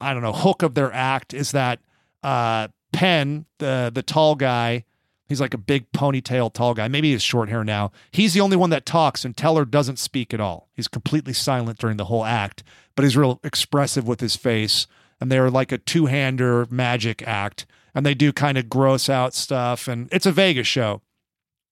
I 0.00 0.12
don't 0.12 0.22
know 0.22 0.32
hook 0.32 0.62
of 0.62 0.74
their 0.74 0.92
act 0.92 1.32
is 1.32 1.52
that 1.52 1.78
uh 2.22 2.68
Penn, 2.92 3.46
the 3.58 3.90
the 3.94 4.02
tall 4.02 4.34
guy, 4.34 4.84
he's 5.28 5.40
like 5.40 5.54
a 5.54 5.58
big 5.58 5.90
ponytail 5.92 6.52
tall 6.52 6.74
guy. 6.74 6.88
Maybe 6.88 7.12
he's 7.12 7.22
short 7.22 7.48
hair 7.48 7.62
now. 7.62 7.92
He's 8.10 8.34
the 8.34 8.40
only 8.40 8.56
one 8.56 8.70
that 8.70 8.84
talks, 8.84 9.24
and 9.24 9.36
Teller 9.36 9.64
doesn't 9.64 9.98
speak 9.98 10.34
at 10.34 10.40
all. 10.40 10.68
He's 10.74 10.88
completely 10.88 11.32
silent 11.32 11.78
during 11.78 11.96
the 11.98 12.06
whole 12.06 12.24
act, 12.24 12.64
but 12.96 13.04
he's 13.04 13.16
real 13.16 13.38
expressive 13.44 14.08
with 14.08 14.20
his 14.20 14.34
face. 14.34 14.88
And 15.20 15.30
they're 15.30 15.50
like 15.50 15.70
a 15.72 15.78
two 15.78 16.06
hander 16.06 16.66
magic 16.70 17.22
act, 17.26 17.66
and 17.94 18.06
they 18.06 18.14
do 18.14 18.32
kind 18.32 18.56
of 18.56 18.70
gross 18.70 19.08
out 19.08 19.34
stuff. 19.34 19.86
And 19.86 20.08
it's 20.12 20.26
a 20.26 20.32
Vegas 20.32 20.66
show. 20.66 21.02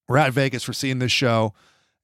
We're 0.08 0.18
at 0.18 0.32
Vegas. 0.32 0.68
We're 0.68 0.74
seeing 0.74 0.98
this 0.98 1.12
show, 1.12 1.54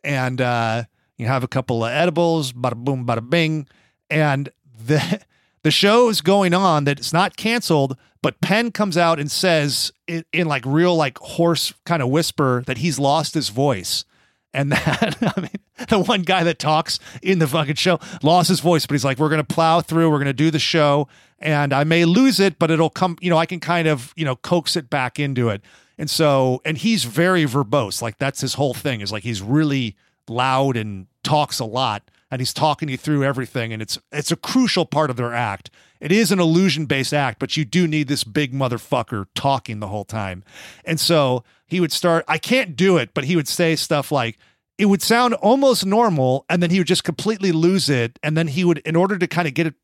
and 0.03 0.41
uh, 0.41 0.85
you 1.17 1.27
have 1.27 1.45
a 1.45 1.49
couple 1.49 1.85
of 1.85 1.91
edibles, 1.91 2.53
bada 2.53 2.77
boom, 2.77 3.07
bada 3.07 3.29
bing, 3.29 3.67
and 4.11 4.51
the 4.87 5.23
the 5.63 5.71
show 5.71 6.09
is 6.09 6.21
going 6.21 6.55
on 6.55 6.85
that 6.85 6.99
it's 6.99 7.13
not 7.13 7.37
canceled, 7.37 7.97
but 8.23 8.41
Penn 8.41 8.71
comes 8.71 8.97
out 8.97 9.19
and 9.19 9.31
says 9.31 9.93
in, 10.07 10.25
in 10.33 10.47
like 10.47 10.65
real 10.67 10.95
like 10.97 11.19
hoarse 11.19 11.73
kind 11.85 12.03
of 12.03 12.09
whisper 12.11 12.63
that 12.67 12.79
he's 12.79 12.99
lost 12.99 13.35
his 13.35 13.49
voice. 13.49 14.05
And 14.53 14.71
that 14.73 15.17
I 15.37 15.41
mean 15.41 15.89
the 15.89 15.99
one 15.99 16.23
guy 16.23 16.45
that 16.45 16.59
talks 16.59 17.01
in 17.23 17.39
the 17.39 17.49
fucking 17.49 17.75
show 17.75 17.99
lost 18.23 18.49
his 18.49 18.61
voice, 18.61 18.87
but 18.87 18.95
he's 18.95 19.05
like, 19.05 19.19
We're 19.19 19.31
gonna 19.31 19.45
plow 19.45 19.81
through, 19.81 20.11
we're 20.11 20.19
gonna 20.19 20.33
do 20.33 20.51
the 20.51 20.59
show, 20.59 21.09
and 21.45 21.73
I 21.75 21.85
may 21.85 22.07
lose 22.07 22.41
it, 22.41 22.59
but 22.59 22.71
it'll 22.71 22.91
come, 22.91 23.17
you 23.21 23.31
know, 23.31 23.37
I 23.37 23.47
can 23.47 23.61
kind 23.61 23.87
of, 23.87 24.13
you 24.17 24.25
know, 24.25 24.35
coax 24.35 24.75
it 24.75 24.89
back 24.89 25.21
into 25.21 25.51
it. 25.51 25.63
And 25.99 26.11
so, 26.11 26.61
and 26.65 26.77
he's 26.77 27.05
very 27.05 27.45
verbose. 27.45 28.03
Like 28.03 28.19
that's 28.19 28.41
his 28.41 28.55
whole 28.55 28.75
thing, 28.75 29.01
is 29.01 29.13
like 29.13 29.23
he's 29.23 29.43
really 29.43 29.95
loud 30.27 30.77
and 30.77 31.07
talks 31.23 31.61
a 31.61 31.65
lot 31.65 32.11
and 32.31 32.41
he's 32.41 32.53
talking 32.53 32.89
you 32.89 32.97
through 32.97 33.23
everything 33.23 33.73
and 33.73 33.83
it's 33.83 33.99
it's 34.11 34.33
a 34.33 34.37
crucial 34.37 34.87
part 34.87 35.11
of 35.11 35.17
their 35.17 35.35
act 35.35 35.71
it 36.01 36.11
is 36.11 36.33
an 36.33 36.41
illusion 36.41 36.87
based 36.87 37.13
act 37.13 37.39
but 37.39 37.57
you 37.57 37.65
do 37.65 37.87
need 37.87 38.09
this 38.09 38.25
big 38.25 38.53
motherfucker 38.53 39.27
talking 39.35 39.81
the 39.81 39.89
whole 39.89 40.05
time 40.05 40.43
and 40.85 40.99
so 40.99 41.45
he 41.67 41.79
would 41.81 41.93
start 41.93 42.25
i 42.27 42.39
can't 42.39 42.75
do 42.75 42.97
it 42.97 43.11
but 43.15 43.25
he 43.25 43.37
would 43.37 43.49
say 43.49 43.77
stuff 43.77 44.11
like 44.11 44.39
it 44.79 44.87
would 44.87 45.03
sound 45.03 45.35
almost 45.35 45.87
normal 45.87 46.45
and 46.49 46.63
then 46.63 46.71
he 46.71 46.79
would 46.79 46.87
just 46.87 47.05
completely 47.05 47.53
lose 47.53 47.89
it 47.89 48.19
and 48.23 48.37
then 48.37 48.49
he 48.49 48.65
would 48.65 48.79
in 48.79 48.97
order 48.97 49.19
to 49.19 49.27
kind 49.27 49.47
of 49.47 49.55
get 49.55 49.67
it 49.67 49.75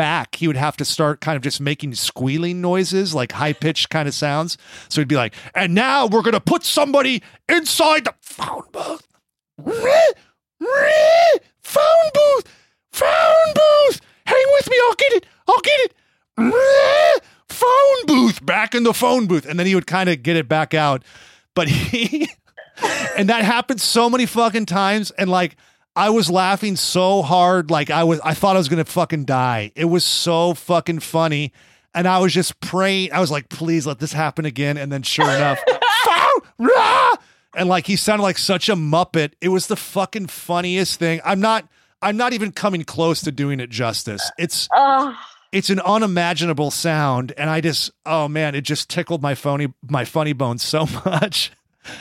back, 0.00 0.36
he 0.36 0.46
would 0.46 0.56
have 0.56 0.78
to 0.78 0.84
start 0.86 1.20
kind 1.20 1.36
of 1.36 1.42
just 1.42 1.60
making 1.60 1.94
squealing 1.94 2.62
noises, 2.62 3.14
like 3.14 3.32
high 3.32 3.52
pitched 3.52 3.90
kind 3.90 4.08
of 4.08 4.14
sounds. 4.14 4.56
So 4.88 5.02
he'd 5.02 5.08
be 5.08 5.16
like, 5.16 5.34
and 5.54 5.74
now 5.74 6.06
we're 6.06 6.22
going 6.22 6.32
to 6.32 6.40
put 6.40 6.64
somebody 6.64 7.22
inside 7.50 8.06
the 8.06 8.14
phone 8.22 8.62
booth. 8.72 9.06
Phone 11.62 12.10
booth. 12.14 12.44
Phone 12.92 13.54
booth. 13.54 14.00
Hang 14.24 14.44
with 14.54 14.70
me. 14.70 14.76
I'll 14.88 14.94
get 14.94 15.12
it. 15.12 15.26
I'll 15.46 15.60
get 15.60 15.80
it. 15.80 17.22
Phone 17.50 18.06
booth. 18.06 18.46
Back 18.46 18.74
in 18.74 18.84
the 18.84 18.94
phone 18.94 19.26
booth. 19.26 19.44
And 19.44 19.58
then 19.58 19.66
he 19.66 19.74
would 19.74 19.86
kind 19.86 20.08
of 20.08 20.22
get 20.22 20.36
it 20.36 20.48
back 20.48 20.72
out. 20.72 21.02
But 21.54 21.68
he, 21.68 22.26
and 23.18 23.28
that 23.28 23.44
happened 23.44 23.82
so 23.82 24.08
many 24.08 24.24
fucking 24.24 24.64
times. 24.64 25.10
And 25.10 25.28
like, 25.28 25.56
I 25.96 26.10
was 26.10 26.30
laughing 26.30 26.76
so 26.76 27.22
hard, 27.22 27.70
like 27.70 27.90
I 27.90 28.04
was, 28.04 28.20
I 28.20 28.34
thought 28.34 28.56
I 28.56 28.58
was 28.58 28.68
gonna 28.68 28.84
fucking 28.84 29.24
die. 29.24 29.72
It 29.74 29.86
was 29.86 30.04
so 30.04 30.54
fucking 30.54 31.00
funny, 31.00 31.52
and 31.94 32.06
I 32.06 32.18
was 32.18 32.32
just 32.32 32.60
praying. 32.60 33.12
I 33.12 33.20
was 33.20 33.30
like, 33.30 33.48
please 33.48 33.86
let 33.86 33.98
this 33.98 34.12
happen 34.12 34.44
again. 34.44 34.76
And 34.76 34.90
then, 34.92 35.02
sure 35.02 35.28
enough, 35.28 35.58
and 37.56 37.68
like 37.68 37.86
he 37.86 37.96
sounded 37.96 38.22
like 38.22 38.38
such 38.38 38.68
a 38.68 38.74
muppet. 38.76 39.32
It 39.40 39.48
was 39.48 39.66
the 39.66 39.76
fucking 39.76 40.28
funniest 40.28 40.98
thing. 40.98 41.20
I'm 41.24 41.40
not, 41.40 41.66
I'm 42.00 42.16
not 42.16 42.32
even 42.32 42.52
coming 42.52 42.84
close 42.84 43.20
to 43.22 43.32
doing 43.32 43.60
it 43.60 43.70
justice. 43.70 44.30
It's. 44.38 44.68
Oh, 44.74 45.16
It's 45.52 45.68
an 45.70 45.80
unimaginable 45.80 46.70
sound, 46.70 47.32
and 47.36 47.50
I 47.50 47.60
just, 47.60 47.90
oh 48.06 48.28
man, 48.28 48.54
it 48.54 48.60
just 48.60 48.88
tickled 48.88 49.20
my 49.22 49.34
phony, 49.34 49.72
my 49.88 50.04
funny 50.04 50.32
bones 50.32 50.62
so 50.62 50.86
much. 51.04 51.50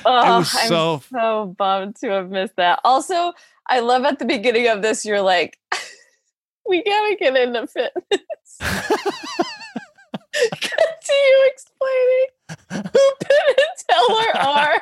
oh, 0.06 0.38
was 0.40 0.56
I'm 0.56 0.68
so- 0.68 1.02
so 1.12 1.56
bummed 1.58 1.96
to 2.02 2.10
have 2.12 2.30
missed 2.30 2.56
that. 2.58 2.80
Also, 2.84 3.34
I 3.70 3.80
love 3.80 4.04
at 4.04 4.20
the 4.20 4.26
beginning 4.26 4.68
of 4.68 4.82
this, 4.82 5.06
you're 5.06 5.22
like, 5.22 5.58
we 6.68 6.84
gotta 6.84 7.16
get 7.20 7.36
into 7.36 7.68
fitness. 7.68 8.58
Continue 10.52 11.46
explaining 11.48 12.28
who 12.70 13.14
Penn 13.22 13.56
and 13.58 13.68
Teller 13.90 14.38
are. 14.38 14.82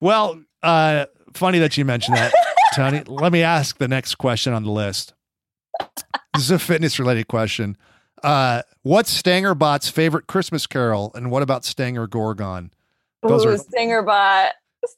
Well, 0.00 0.42
uh, 0.62 1.06
funny 1.34 1.58
that 1.58 1.76
you 1.76 1.84
mentioned 1.84 2.16
that, 2.16 2.32
Toni. 2.74 3.02
Let 3.06 3.32
me 3.32 3.42
ask 3.42 3.78
the 3.78 3.88
next 3.88 4.16
question 4.16 4.52
on 4.52 4.64
the 4.64 4.70
list. 4.70 5.14
This 6.34 6.44
is 6.44 6.50
a 6.50 6.58
fitness 6.58 6.98
related 6.98 7.28
question. 7.28 7.76
Uh, 8.22 8.62
what's 8.82 9.20
Stangerbot's 9.20 9.88
favorite 9.88 10.26
Christmas 10.26 10.66
carol, 10.66 11.12
and 11.14 11.30
what 11.30 11.42
about 11.42 11.64
Stanger 11.64 12.06
Gorgon? 12.06 12.72
Those 13.22 13.44
Ooh, 13.44 13.50
are- 13.50 13.56
Stingerbot. 13.56 14.50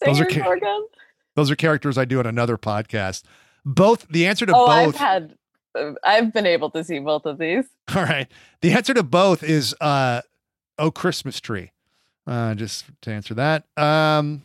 those 0.04 0.20
are 0.20 0.26
Gorgon. 0.26 0.86
Those 1.36 1.50
are 1.50 1.56
characters 1.56 1.96
I 1.98 2.04
do 2.04 2.18
on 2.18 2.26
another 2.26 2.56
podcast. 2.56 3.22
Both 3.64 4.08
the 4.08 4.26
answer 4.26 4.46
to 4.46 4.52
Oh, 4.54 4.66
I've 4.66 4.86
both. 4.86 4.96
had, 4.96 5.34
uh, 5.78 5.92
I've 6.04 6.32
been 6.32 6.46
able 6.46 6.70
to 6.70 6.82
see 6.82 6.98
both 6.98 7.26
of 7.26 7.38
these. 7.38 7.64
all 7.94 8.02
right, 8.02 8.26
the 8.62 8.72
answer 8.72 8.94
to 8.94 9.02
both 9.02 9.42
is 9.42 9.74
uh, 9.80 10.22
"Oh 10.78 10.90
Christmas 10.90 11.40
Tree." 11.40 11.72
Uh, 12.26 12.54
just 12.54 12.84
to 13.02 13.10
answer 13.12 13.34
that. 13.34 13.64
Um, 13.76 14.42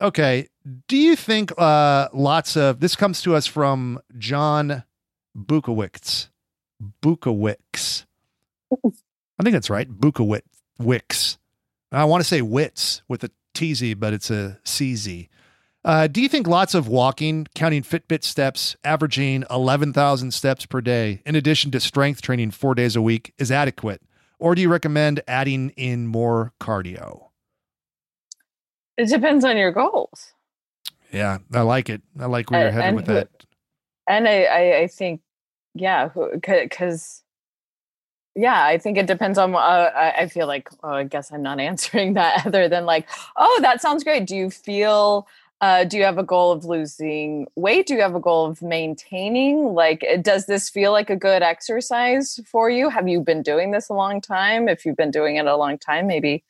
okay. 0.00 0.48
Do 0.88 0.96
you 0.96 1.16
think 1.16 1.52
uh, 1.58 2.08
lots 2.12 2.56
of 2.56 2.80
this 2.80 2.94
comes 2.96 3.20
to 3.22 3.34
us 3.34 3.46
from 3.46 4.00
John 4.18 4.84
Bukowicz? 5.36 6.28
Bukowicz. 7.02 8.04
I 8.72 9.42
think 9.42 9.52
that's 9.52 9.70
right. 9.70 9.88
Bukowicz. 9.88 10.42
Wicks. 10.78 11.38
I 11.92 12.04
want 12.06 12.22
to 12.22 12.28
say 12.28 12.42
wits 12.42 13.02
with 13.08 13.22
a 13.24 13.30
TZ, 13.54 13.94
but 13.94 14.12
it's 14.12 14.30
a 14.30 14.58
CZ. 14.64 15.28
Uh, 15.84 16.06
do 16.06 16.22
you 16.22 16.28
think 16.28 16.46
lots 16.46 16.74
of 16.74 16.86
walking, 16.86 17.46
counting 17.54 17.82
Fitbit 17.82 18.22
steps, 18.22 18.76
averaging 18.84 19.44
11,000 19.50 20.30
steps 20.32 20.64
per 20.64 20.80
day, 20.80 21.22
in 21.26 21.34
addition 21.34 21.70
to 21.72 21.80
strength 21.80 22.22
training 22.22 22.52
four 22.52 22.74
days 22.74 22.94
a 22.94 23.02
week, 23.02 23.34
is 23.38 23.50
adequate? 23.50 24.00
Or 24.38 24.54
do 24.54 24.62
you 24.62 24.68
recommend 24.68 25.22
adding 25.26 25.70
in 25.70 26.06
more 26.06 26.52
cardio? 26.60 27.30
It 28.96 29.08
depends 29.08 29.44
on 29.44 29.56
your 29.56 29.72
goals. 29.72 30.32
Yeah, 31.12 31.38
I 31.52 31.62
like 31.62 31.90
it. 31.90 32.02
I 32.18 32.26
like 32.26 32.50
where 32.50 32.62
you're 32.62 32.70
headed 32.70 32.94
with 32.94 33.06
who- 33.06 33.14
that. 33.14 33.28
and 34.08 34.28
I, 34.28 34.44
I, 34.44 34.78
I 34.82 34.86
think, 34.86 35.20
yeah, 35.74 36.10
because, 36.44 37.22
yeah, 38.34 38.64
I 38.64 38.78
think 38.78 38.98
it 38.98 39.06
depends 39.06 39.36
on. 39.38 39.54
Uh, 39.54 39.58
I, 39.58 40.10
I 40.22 40.28
feel 40.28 40.46
like, 40.46 40.68
oh, 40.82 40.90
I 40.90 41.04
guess 41.04 41.32
I'm 41.32 41.42
not 41.42 41.58
answering 41.70 42.14
that 42.14 42.46
other 42.46 42.68
than 42.68 42.86
like, 42.86 43.08
oh, 43.36 43.58
that 43.62 43.82
sounds 43.82 44.04
great. 44.04 44.26
Do 44.26 44.36
you 44.36 44.48
feel? 44.50 45.26
Uh, 45.62 45.84
do 45.84 45.96
you 45.96 46.02
have 46.02 46.18
a 46.18 46.24
goal 46.24 46.50
of 46.50 46.64
losing 46.64 47.46
weight? 47.54 47.86
Do 47.86 47.94
you 47.94 48.00
have 48.00 48.16
a 48.16 48.20
goal 48.20 48.46
of 48.46 48.62
maintaining? 48.62 49.74
Like, 49.74 50.04
does 50.20 50.46
this 50.46 50.68
feel 50.68 50.90
like 50.90 51.08
a 51.08 51.14
good 51.14 51.40
exercise 51.40 52.40
for 52.50 52.68
you? 52.68 52.88
Have 52.88 53.06
you 53.06 53.20
been 53.20 53.44
doing 53.44 53.70
this 53.70 53.88
a 53.88 53.94
long 53.94 54.20
time? 54.20 54.68
If 54.68 54.84
you've 54.84 54.96
been 54.96 55.12
doing 55.12 55.36
it 55.36 55.46
a 55.46 55.56
long 55.56 55.78
time, 55.78 56.08
maybe 56.08 56.42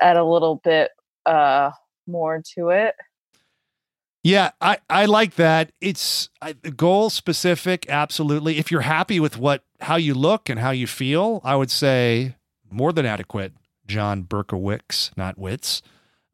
add 0.00 0.16
a 0.16 0.24
little 0.24 0.62
bit 0.64 0.92
uh, 1.26 1.72
more 2.06 2.42
to 2.54 2.70
it. 2.70 2.94
Yeah, 4.24 4.52
I, 4.62 4.78
I 4.88 5.04
like 5.04 5.34
that. 5.34 5.72
It's 5.82 6.30
I, 6.40 6.54
goal 6.54 7.10
specific, 7.10 7.84
absolutely. 7.90 8.58
If 8.58 8.70
you're 8.70 8.80
happy 8.80 9.20
with 9.20 9.36
what 9.36 9.62
how 9.80 9.96
you 9.96 10.14
look 10.14 10.48
and 10.48 10.58
how 10.58 10.70
you 10.70 10.86
feel, 10.86 11.42
I 11.44 11.54
would 11.54 11.70
say 11.70 12.34
more 12.70 12.94
than 12.94 13.04
adequate. 13.04 13.52
John 13.86 14.24
Berkowitz, 14.24 15.10
not 15.18 15.38
Witz. 15.38 15.82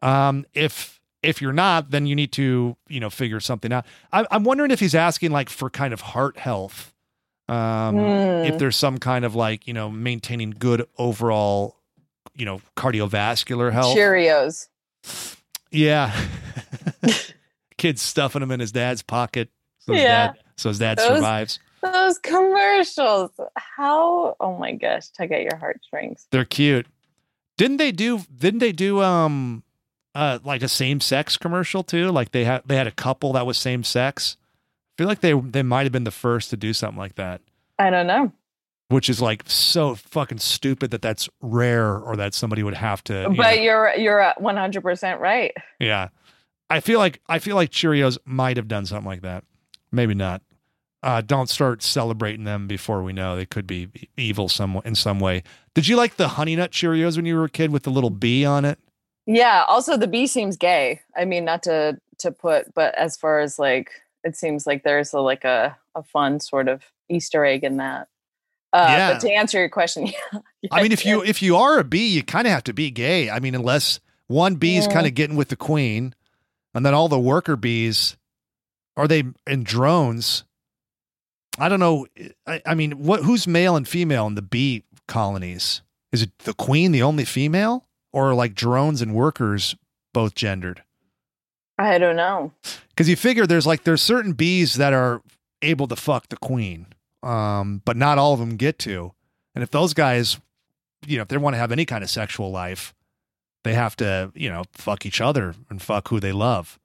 Um, 0.01 0.47
if 0.55 1.01
if 1.25 1.41
you're 1.43 1.53
not, 1.53 1.91
then 1.91 2.07
you 2.07 2.15
need 2.15 2.33
to 2.33 2.77
you 2.89 3.01
know 3.01 3.11
figure 3.11 3.41
something 3.41 3.73
out. 3.73 3.87
I, 4.13 4.27
I'm 4.31 4.45
wondering 4.45 4.71
if 4.71 4.81
he's 4.81 4.95
asking 4.95 5.31
like 5.33 5.49
for 5.49 5.71
kind 5.71 5.93
of 5.93 6.01
heart 6.01 6.39
health. 6.39 6.93
Um, 7.49 7.99
If 8.45 8.55
Hmm. 8.55 8.59
there's 8.59 8.77
some 8.77 8.99
kind 8.99 9.25
of 9.25 9.35
like 9.35 9.67
you 9.67 9.75
know 9.75 9.91
maintaining 9.91 10.51
good 10.51 10.87
overall, 10.99 11.77
you 12.35 12.45
know 12.45 12.61
cardiovascular 12.77 13.73
health. 13.73 13.97
Cheerios. 13.97 14.69
Yeah. 15.71 16.15
Kid's 17.77 18.01
stuffing 18.03 18.41
them 18.41 18.51
in 18.51 18.61
his 18.61 18.73
dad's 18.73 19.03
pocket. 19.03 19.51
So 19.81 19.93
his 19.93 20.03
Yeah. 20.03 20.29
dad, 20.29 20.39
so 20.57 20.69
his 20.71 20.79
dad 20.79 20.99
Those- 20.99 21.07
survives. 21.09 21.59
Those 21.83 22.19
commercials. 22.21 23.31
How 23.57 24.37
oh 24.41 24.57
my 24.57 24.73
gosh, 24.73 25.09
tug 25.11 25.33
at 25.33 25.43
your 25.43 25.57
heartstrings. 25.57 26.27
They're 26.31 26.47
cute. 26.47 26.87
Didn't 27.59 27.77
they 27.77 27.93
do 27.93 28.21
didn't 28.35 28.61
they 28.61 28.73
do 28.73 29.03
um 29.03 29.63
uh 30.15 30.39
like 30.45 30.63
a 30.63 30.69
same 30.69 31.01
sex 31.01 31.37
commercial 31.37 31.83
too? 31.83 32.11
Like 32.11 32.33
they 32.33 32.45
had 32.45 32.63
they 32.67 32.77
had 32.77 32.87
a 32.87 32.93
couple 32.93 33.33
that 33.35 33.47
was 33.47 33.59
same 33.59 33.83
sex. 33.85 34.37
I 34.97 35.03
feel 35.03 35.09
like 35.09 35.21
they 35.21 35.33
they 35.33 35.63
might 35.63 35.83
have 35.85 35.93
been 35.93 36.05
the 36.05 36.11
first 36.11 36.51
to 36.51 36.57
do 36.57 36.73
something 36.73 36.99
like 36.99 37.17
that, 37.17 37.41
I 37.79 37.91
don't 37.91 38.07
know. 38.07 38.33
which 38.89 39.09
is 39.11 39.21
like 39.21 39.43
so 39.47 39.95
fucking 39.97 40.39
stupid 40.39 40.91
that 40.93 41.03
that's 41.03 41.29
rare 41.41 41.97
or 41.99 42.17
that 42.17 42.33
somebody 42.35 42.63
would 42.63 42.75
have 42.75 43.03
to. 43.05 43.23
you 43.31 43.37
but 43.37 43.57
know- 43.57 43.63
you're 43.63 43.95
you're 43.97 44.33
100% 44.41 45.19
right. 45.21 45.53
Yeah. 45.81 46.09
I 46.71 46.81
feel 46.81 46.99
like 46.99 47.21
I 47.29 47.39
feel 47.41 47.57
like 47.57 47.71
Cheerios 47.71 48.19
might 48.25 48.57
have 48.57 48.69
done 48.69 48.87
something 48.87 49.07
like 49.07 49.23
that. 49.23 49.45
Maybe 49.93 50.15
not. 50.15 50.43
Uh, 51.03 51.21
don't 51.21 51.51
start 51.51 51.83
celebrating 51.83 52.45
them 52.45 52.67
before 52.67 53.03
we 53.03 53.13
know 53.13 53.37
they 53.37 53.45
could 53.45 53.67
be 53.67 53.89
evil 54.17 54.49
some 54.49 54.81
in 54.87 54.95
some 54.95 55.21
way. 55.21 55.43
Did 55.75 55.87
you 55.87 55.97
like 55.97 56.17
the 56.17 56.29
Honey 56.29 56.57
Nut 56.57 56.71
Cheerios 56.71 57.17
when 57.17 57.27
you 57.27 57.37
were 57.37 57.45
a 57.45 57.51
kid 57.51 57.71
with 57.71 57.83
the 57.83 57.91
little 57.91 58.09
bee 58.11 58.45
on 58.47 58.65
it? 58.65 58.79
Yeah, 59.27 59.65
also 59.69 59.97
the 59.97 60.07
bee 60.07 60.27
seems 60.27 60.57
gay. 60.57 61.01
I 61.17 61.25
mean, 61.25 61.45
not 61.45 61.63
to 61.65 61.99
to 62.19 62.31
put 62.31 62.73
but 62.75 62.95
as 62.97 63.17
far 63.17 63.41
as 63.41 63.59
like 63.59 63.91
it 64.23 64.37
seems 64.37 64.67
like 64.67 64.83
there's 64.85 65.13
a 65.13 65.21
like 65.21 65.45
a 65.45 65.77
a 65.95 66.03
fun 66.03 66.41
sort 66.41 66.69
of 66.69 66.83
easter 67.09 67.45
egg 67.45 67.65
in 67.65 67.79
that. 67.79 68.09
Uh 68.73 68.87
Yeah. 68.91 69.13
but 69.13 69.21
to 69.21 69.31
answer 69.33 69.59
your 69.59 69.69
question, 69.69 70.07
yeah. 70.63 70.69
I 70.71 70.83
mean, 70.83 70.93
if 70.93 71.05
you 71.07 71.23
if 71.23 71.43
you 71.43 71.57
are 71.57 71.79
a 71.79 71.85
bee, 71.85 72.07
you 72.09 72.23
kind 72.23 72.47
of 72.47 72.53
have 72.53 72.65
to 72.65 72.73
be 72.73 72.91
gay. 72.91 73.31
I 73.31 73.41
mean, 73.41 73.55
unless 73.55 74.01
one 74.27 74.57
bee 74.57 74.77
is 74.77 74.87
Yeah. 74.87 74.93
kind 74.93 75.07
of 75.07 75.15
getting 75.15 75.37
with 75.37 75.49
the 75.49 75.57
queen, 75.57 76.15
and 76.75 76.85
then 76.85 76.95
all 76.95 77.09
the 77.09 77.19
worker 77.21 77.57
bees 77.57 78.17
are 78.97 79.09
they 79.09 79.25
in 79.47 79.65
drones? 79.65 80.45
I 81.59 81.69
don't 81.69 81.81
know. 81.81 82.07
I, 82.47 82.63
I 82.67 82.75
mean, 82.75 82.93
what 83.05 83.23
who's 83.25 83.47
male 83.47 83.75
and 83.77 83.87
female 83.89 84.27
in 84.27 84.35
the 84.35 84.43
bee 84.43 84.85
colonies? 85.09 85.83
Is 86.13 86.23
it 86.23 86.37
the 86.41 86.55
queen, 86.55 86.93
the 86.93 87.03
only 87.03 87.25
female, 87.25 87.87
or 88.15 88.33
like 88.33 88.55
drones 88.55 89.03
and 89.03 89.15
workers 89.15 89.75
both 90.13 90.35
gendered? 90.35 90.83
I 91.77 91.99
don't 91.99 92.17
know. 92.17 92.53
Because 92.91 93.09
you 93.09 93.17
figure 93.17 93.47
there's 93.47 93.67
like 93.67 93.83
there's 93.85 94.01
certain 94.03 94.33
bees 94.33 94.75
that 94.75 94.93
are 94.93 95.21
able 95.61 95.89
to 95.89 95.97
fuck 95.97 96.29
the 96.29 96.37
queen, 96.37 96.87
um, 97.23 97.83
but 97.85 97.97
not 97.97 98.17
all 98.17 98.33
of 98.33 98.39
them 98.39 98.57
get 98.57 98.79
to. 98.81 99.13
And 99.55 99.63
if 99.65 99.71
those 99.71 99.93
guys, 99.95 100.39
you 101.07 101.17
know, 101.17 101.23
if 101.23 101.29
they 101.29 101.37
want 101.37 101.55
to 101.55 101.59
have 101.59 101.73
any 101.73 101.85
kind 101.85 102.05
of 102.05 102.11
sexual 102.11 102.51
life, 102.53 102.95
they 103.65 103.75
have 103.75 103.97
to, 103.97 104.31
you 104.35 104.49
know, 104.49 104.63
fuck 104.73 105.05
each 105.05 105.21
other 105.21 105.55
and 105.69 105.83
fuck 105.83 106.09
who 106.09 106.21
they 106.21 106.33
love. 106.33 106.79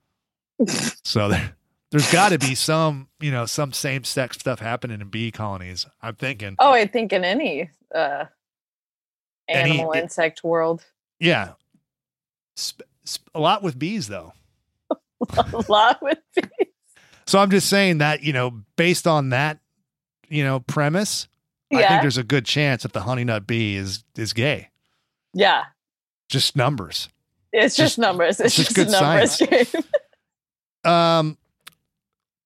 so 1.04 1.30
there, 1.30 1.54
there's 1.92 2.12
got 2.12 2.30
to 2.30 2.40
be 2.40 2.56
some, 2.56 3.10
you 3.20 3.32
know, 3.32 3.46
some 3.46 3.72
same 3.74 4.04
sex 4.04 4.38
stuff 4.40 4.60
happening 4.60 5.02
in 5.02 5.10
bee 5.10 5.30
colonies. 5.32 5.86
I'm 6.02 6.16
thinking, 6.16 6.56
Oh, 6.58 6.72
I 6.72 6.88
think 6.88 7.14
in 7.14 7.24
any 7.24 7.70
uh 7.94 8.26
Any- 9.48 9.72
animal 9.78 9.92
insect 9.94 10.44
world. 10.44 10.84
Yeah, 11.20 11.54
sp- 12.58 12.88
sp- 13.06 13.30
a 13.36 13.40
lot 13.40 13.64
with 13.64 13.78
bees 13.78 14.08
though. 14.08 14.34
a 15.38 15.64
lot 15.68 16.02
with 16.02 16.20
bees. 16.36 16.68
So 17.28 17.38
I'm 17.40 17.52
just 17.52 17.70
saying 17.70 18.00
that, 18.00 18.24
you 18.24 18.34
know, 18.34 18.62
based 18.76 19.06
on 19.06 19.30
that 19.30 19.60
you 20.30 20.44
know, 20.44 20.60
premise, 20.60 21.28
I 21.74 21.88
think 21.88 22.02
there's 22.02 22.18
a 22.18 22.24
good 22.24 22.46
chance 22.46 22.84
that 22.84 22.94
the 22.94 23.02
honey 23.02 23.24
nut 23.24 23.48
bee 23.48 23.76
is 23.76 24.04
is 24.16 24.34
gay. 24.34 24.70
yeah. 25.34 25.64
Just 26.30 26.56
numbers. 26.56 27.10
It's 27.52 27.76
just, 27.76 27.96
Just- 27.96 27.98
numbers. 27.98 28.40
It's, 28.40 28.56
just 28.56 28.76
just, 28.76 28.92
numbers 28.92 29.38
game. 29.74 29.84
Um, 30.92 31.38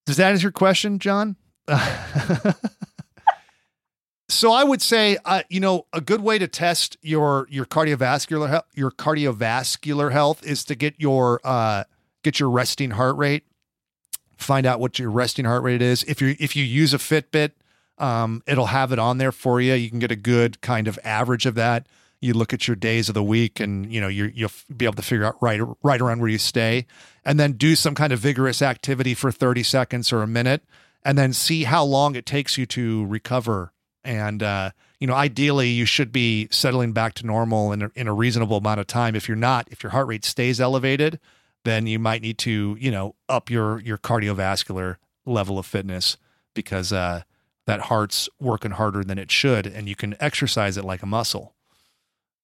does 0.06 0.16
that 0.16 0.30
answer 0.32 0.44
your 0.44 0.52
question, 0.52 0.98
John? 0.98 1.36
so 4.34 4.52
I 4.52 4.64
would 4.64 4.82
say, 4.82 5.16
uh, 5.24 5.42
you 5.48 5.60
know, 5.60 5.86
a 5.92 6.00
good 6.00 6.20
way 6.20 6.38
to 6.38 6.48
test 6.48 6.96
your 7.02 7.46
your 7.50 7.64
cardiovascular 7.64 8.48
health, 8.48 8.66
your 8.74 8.90
cardiovascular 8.90 10.12
health 10.12 10.44
is 10.44 10.64
to 10.64 10.74
get 10.74 10.94
your 10.98 11.40
uh, 11.44 11.84
get 12.22 12.40
your 12.40 12.50
resting 12.50 12.90
heart 12.92 13.16
rate. 13.16 13.44
Find 14.36 14.66
out 14.66 14.80
what 14.80 14.98
your 14.98 15.10
resting 15.10 15.44
heart 15.44 15.62
rate 15.62 15.80
is. 15.80 16.02
If 16.04 16.20
you 16.20 16.34
if 16.40 16.56
you 16.56 16.64
use 16.64 16.92
a 16.92 16.98
Fitbit, 16.98 17.52
um, 17.98 18.42
it'll 18.46 18.66
have 18.66 18.92
it 18.92 18.98
on 18.98 19.18
there 19.18 19.32
for 19.32 19.60
you. 19.60 19.74
You 19.74 19.88
can 19.88 20.00
get 20.00 20.10
a 20.10 20.16
good 20.16 20.60
kind 20.60 20.88
of 20.88 20.98
average 21.04 21.46
of 21.46 21.54
that. 21.54 21.86
You 22.20 22.34
look 22.34 22.52
at 22.52 22.66
your 22.66 22.74
days 22.74 23.08
of 23.08 23.14
the 23.14 23.22
week, 23.22 23.60
and 23.60 23.92
you 23.92 24.00
know 24.00 24.08
you 24.08 24.32
you'll 24.34 24.50
be 24.76 24.84
able 24.84 24.96
to 24.96 25.02
figure 25.02 25.24
out 25.24 25.36
right 25.40 25.60
right 25.82 26.00
around 26.00 26.20
where 26.20 26.30
you 26.30 26.38
stay 26.38 26.86
and 27.24 27.38
then 27.38 27.52
do 27.52 27.76
some 27.76 27.94
kind 27.94 28.12
of 28.12 28.18
vigorous 28.18 28.62
activity 28.62 29.14
for 29.14 29.30
30 29.30 29.62
seconds 29.62 30.12
or 30.12 30.22
a 30.22 30.26
minute 30.26 30.64
and 31.04 31.18
then 31.18 31.32
see 31.32 31.64
how 31.64 31.84
long 31.84 32.16
it 32.16 32.26
takes 32.26 32.56
you 32.56 32.66
to 32.66 33.06
recover 33.06 33.72
and 34.04 34.42
uh, 34.42 34.70
you 35.00 35.06
know 35.06 35.14
ideally 35.14 35.68
you 35.68 35.84
should 35.84 36.12
be 36.12 36.48
settling 36.50 36.92
back 36.92 37.14
to 37.14 37.26
normal 37.26 37.72
in 37.72 37.82
a, 37.82 37.90
in 37.94 38.08
a 38.08 38.12
reasonable 38.12 38.58
amount 38.58 38.80
of 38.80 38.86
time 38.86 39.14
if 39.14 39.28
you're 39.28 39.36
not 39.36 39.66
if 39.70 39.82
your 39.82 39.90
heart 39.90 40.06
rate 40.06 40.24
stays 40.24 40.60
elevated 40.60 41.18
then 41.64 41.86
you 41.86 41.98
might 41.98 42.22
need 42.22 42.38
to 42.38 42.76
you 42.78 42.90
know 42.90 43.14
up 43.28 43.50
your 43.50 43.80
your 43.80 43.98
cardiovascular 43.98 44.96
level 45.26 45.58
of 45.58 45.66
fitness 45.66 46.16
because 46.54 46.92
uh, 46.92 47.22
that 47.66 47.80
heart's 47.82 48.28
working 48.38 48.72
harder 48.72 49.02
than 49.02 49.18
it 49.18 49.30
should 49.30 49.66
and 49.66 49.88
you 49.88 49.96
can 49.96 50.14
exercise 50.20 50.76
it 50.76 50.84
like 50.84 51.02
a 51.02 51.06
muscle 51.06 51.54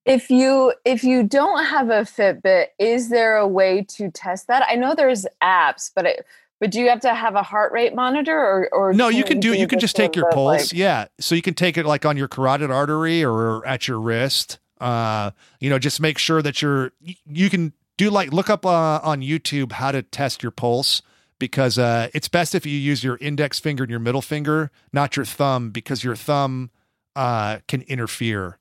if 0.06 0.30
you 0.30 0.72
if 0.84 1.04
you 1.04 1.22
don't 1.22 1.64
have 1.64 1.90
a 1.90 2.02
Fitbit, 2.02 2.68
is 2.78 3.10
there 3.10 3.36
a 3.36 3.46
way 3.46 3.84
to 3.90 4.10
test 4.10 4.46
that? 4.46 4.64
I 4.66 4.74
know 4.74 4.94
there's 4.94 5.26
apps, 5.42 5.90
but 5.94 6.06
it, 6.06 6.26
but 6.60 6.70
do 6.70 6.80
you 6.80 6.88
have 6.88 7.00
to 7.00 7.14
have 7.14 7.34
a 7.34 7.42
heart 7.42 7.72
rate 7.72 7.94
monitor 7.94 8.38
or 8.38 8.68
or 8.72 8.92
No, 8.92 9.08
you 9.08 9.24
can 9.24 9.40
do. 9.40 9.54
You 9.54 9.66
can 9.66 9.80
just 9.80 9.96
take 9.96 10.14
your 10.14 10.30
pulse. 10.30 10.70
like- 10.70 10.72
yeah, 10.72 11.06
so 11.18 11.34
you 11.34 11.42
can 11.42 11.54
take 11.54 11.76
it 11.76 11.86
like 11.86 12.04
on 12.06 12.16
your 12.16 12.28
carotid 12.28 12.70
artery 12.70 13.24
or 13.24 13.66
at 13.66 13.88
your 13.88 13.98
wrist. 13.98 14.58
Uh, 14.80 15.30
you 15.58 15.68
know, 15.68 15.78
just 15.78 16.00
make 16.00 16.18
sure 16.18 16.40
that 16.42 16.62
you're. 16.62 16.92
You 17.26 17.50
can 17.50 17.72
do 17.98 18.10
like 18.10 18.32
look 18.32 18.48
up 18.48 18.64
uh, 18.64 19.00
on 19.02 19.20
YouTube 19.20 19.72
how 19.72 19.92
to 19.92 20.02
test 20.02 20.42
your 20.42 20.52
pulse 20.52 21.02
because 21.38 21.78
uh, 21.78 22.08
it's 22.14 22.28
best 22.28 22.54
if 22.54 22.64
you 22.64 22.78
use 22.78 23.02
your 23.02 23.16
index 23.16 23.58
finger 23.58 23.82
and 23.82 23.90
your 23.90 23.98
middle 24.00 24.22
finger, 24.22 24.70
not 24.92 25.16
your 25.16 25.24
thumb, 25.24 25.70
because 25.70 26.04
your 26.04 26.14
thumb 26.14 26.70
uh, 27.16 27.58
can 27.66 27.82
interfere. 27.82 28.58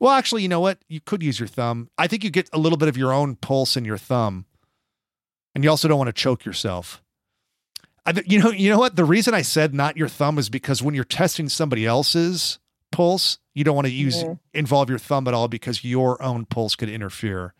Well, 0.00 0.12
actually, 0.12 0.42
you 0.42 0.48
know 0.48 0.60
what? 0.60 0.78
You 0.88 1.00
could 1.00 1.22
use 1.22 1.40
your 1.40 1.48
thumb. 1.48 1.90
I 1.98 2.06
think 2.06 2.22
you 2.22 2.30
get 2.30 2.48
a 2.52 2.58
little 2.58 2.78
bit 2.78 2.88
of 2.88 2.96
your 2.96 3.12
own 3.12 3.34
pulse 3.36 3.76
in 3.76 3.84
your 3.84 3.98
thumb, 3.98 4.46
and 5.54 5.64
you 5.64 5.70
also 5.70 5.88
don't 5.88 5.98
want 5.98 6.08
to 6.08 6.12
choke 6.12 6.44
yourself. 6.44 7.02
I, 8.08 8.22
you 8.26 8.38
know, 8.42 8.50
you 8.50 8.70
know 8.70 8.78
what? 8.78 8.96
The 8.96 9.04
reason 9.04 9.34
I 9.34 9.42
said 9.42 9.74
not 9.74 9.96
your 9.96 10.08
thumb 10.08 10.38
is 10.38 10.48
because 10.48 10.82
when 10.82 10.94
you're 10.94 11.04
testing 11.04 11.48
somebody 11.48 11.84
else's 11.84 12.58
pulse, 12.90 13.38
you 13.54 13.64
don't 13.64 13.74
want 13.76 13.86
to 13.86 13.92
use 13.92 14.24
Mhm. 14.24 14.38
involve 14.54 14.88
your 14.88 14.98
thumb 14.98 15.28
at 15.28 15.34
all 15.34 15.46
because 15.48 15.84
your 15.84 16.20
own 16.22 16.46
pulse 16.46 16.74
could 16.74 16.88
interfere 16.88 17.52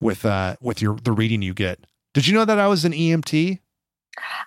with 0.00 0.24
uh 0.24 0.56
with 0.60 0.82
your 0.82 0.96
the 0.96 1.12
reading 1.12 1.42
you 1.42 1.54
get. 1.54 1.78
Did 2.14 2.26
you 2.26 2.34
know 2.34 2.44
that 2.44 2.58
I 2.58 2.66
was 2.66 2.84
an 2.84 2.92
EMT? 2.92 3.60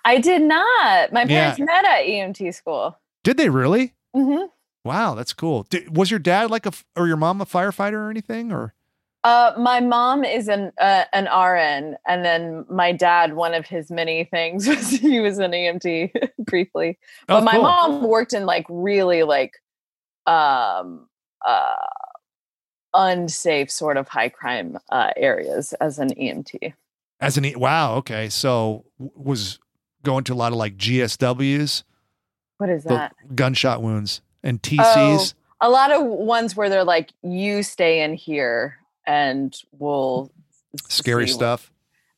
I 0.04 0.18
did 0.18 0.42
not. 0.42 1.12
My 1.12 1.22
Yeah. 1.22 1.26
parents 1.54 1.58
met 1.60 1.84
at 1.86 2.04
EMT 2.04 2.52
school. 2.54 2.98
Did 3.22 3.36
they 3.38 3.48
really? 3.48 3.94
hmm 4.14 4.44
Wow, 4.84 5.14
that's 5.14 5.32
cool. 5.32 5.62
Did, 5.70 5.96
was 5.96 6.10
your 6.10 6.20
dad 6.20 6.50
like 6.50 6.66
a 6.66 6.72
or 6.94 7.08
your 7.08 7.16
mom 7.16 7.40
a 7.40 7.46
firefighter 7.46 7.94
or 7.94 8.10
anything 8.10 8.52
or? 8.52 8.74
Uh, 9.24 9.52
my 9.58 9.80
mom 9.80 10.22
is 10.22 10.48
an 10.48 10.70
uh, 10.78 11.04
an 11.14 11.24
RN, 11.24 11.96
and 12.06 12.24
then 12.24 12.66
my 12.68 12.92
dad. 12.92 13.34
One 13.34 13.54
of 13.54 13.66
his 13.66 13.90
many 13.90 14.24
things 14.24 14.68
was 14.68 14.90
he 14.90 15.18
was 15.20 15.38
an 15.38 15.52
EMT 15.52 16.12
briefly. 16.40 16.98
Oh, 17.28 17.36
but 17.36 17.44
my 17.44 17.54
cool. 17.54 17.62
mom 17.62 18.02
worked 18.08 18.34
in 18.34 18.44
like 18.44 18.66
really 18.68 19.22
like 19.22 19.52
um 20.26 21.08
uh 21.46 21.74
unsafe 22.92 23.70
sort 23.70 23.96
of 23.96 24.08
high 24.08 24.28
crime 24.28 24.78
uh 24.90 25.10
areas 25.16 25.72
as 25.74 25.98
an 25.98 26.10
EMT. 26.10 26.74
as 27.20 27.36
an 27.36 27.44
E- 27.44 27.56
wow, 27.56 27.94
okay. 27.96 28.28
So 28.28 28.84
w- 28.98 29.10
was 29.16 29.58
going 30.02 30.24
to 30.24 30.34
a 30.34 30.36
lot 30.36 30.52
of 30.52 30.58
like 30.58 30.76
GSWs, 30.76 31.82
What 32.58 32.68
is 32.70 32.84
that? 32.84 33.14
gunshot 33.34 33.82
wounds 33.82 34.20
and 34.42 34.60
Oh, 34.62 34.68
TCs. 34.76 35.34
a 35.60 35.70
lot 35.70 35.90
of 35.90 36.04
ones 36.04 36.54
where 36.54 36.68
they're 36.68 36.84
like, 36.84 37.10
you 37.22 37.62
stay 37.62 38.02
in 38.02 38.14
here 38.14 38.78
and 39.06 39.54
we'll 39.78 40.30
scary 40.88 41.26
see 41.26 41.32
what-" 41.34 41.38
stuff. 41.38 41.70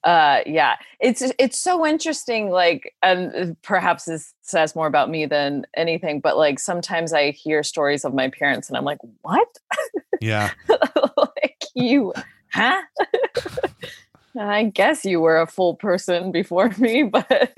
Uh, 0.05 0.41
yeah, 0.47 0.77
it's 1.01 1.21
it's 1.39 1.59
so 1.59 1.85
interesting. 1.85 2.49
Like, 2.51 2.95
and 3.03 3.61
perhaps 3.63 4.05
this 4.05 4.33
says 4.43 4.77
more 4.77 4.87
about 4.87 5.11
me 5.11 5.27
than 5.27 5.67
anything, 5.77 6.21
but 6.21 6.37
like 6.37 6.61
sometimes 6.61 7.13
I 7.13 7.33
hear 7.33 7.65
stories 7.65 8.05
of 8.05 8.15
my 8.15 8.29
parents, 8.29 8.69
and 8.69 8.77
I'm 8.77 8.85
like, 8.85 8.99
what? 9.23 9.49
Yeah. 10.21 10.53
like 11.17 11.59
you, 11.75 12.13
huh? 12.53 12.81
I 14.39 14.65
guess 14.65 15.05
you 15.05 15.21
were 15.21 15.41
a 15.41 15.47
full 15.47 15.75
person 15.75 16.31
before 16.31 16.69
me, 16.79 17.03
but 17.13 17.53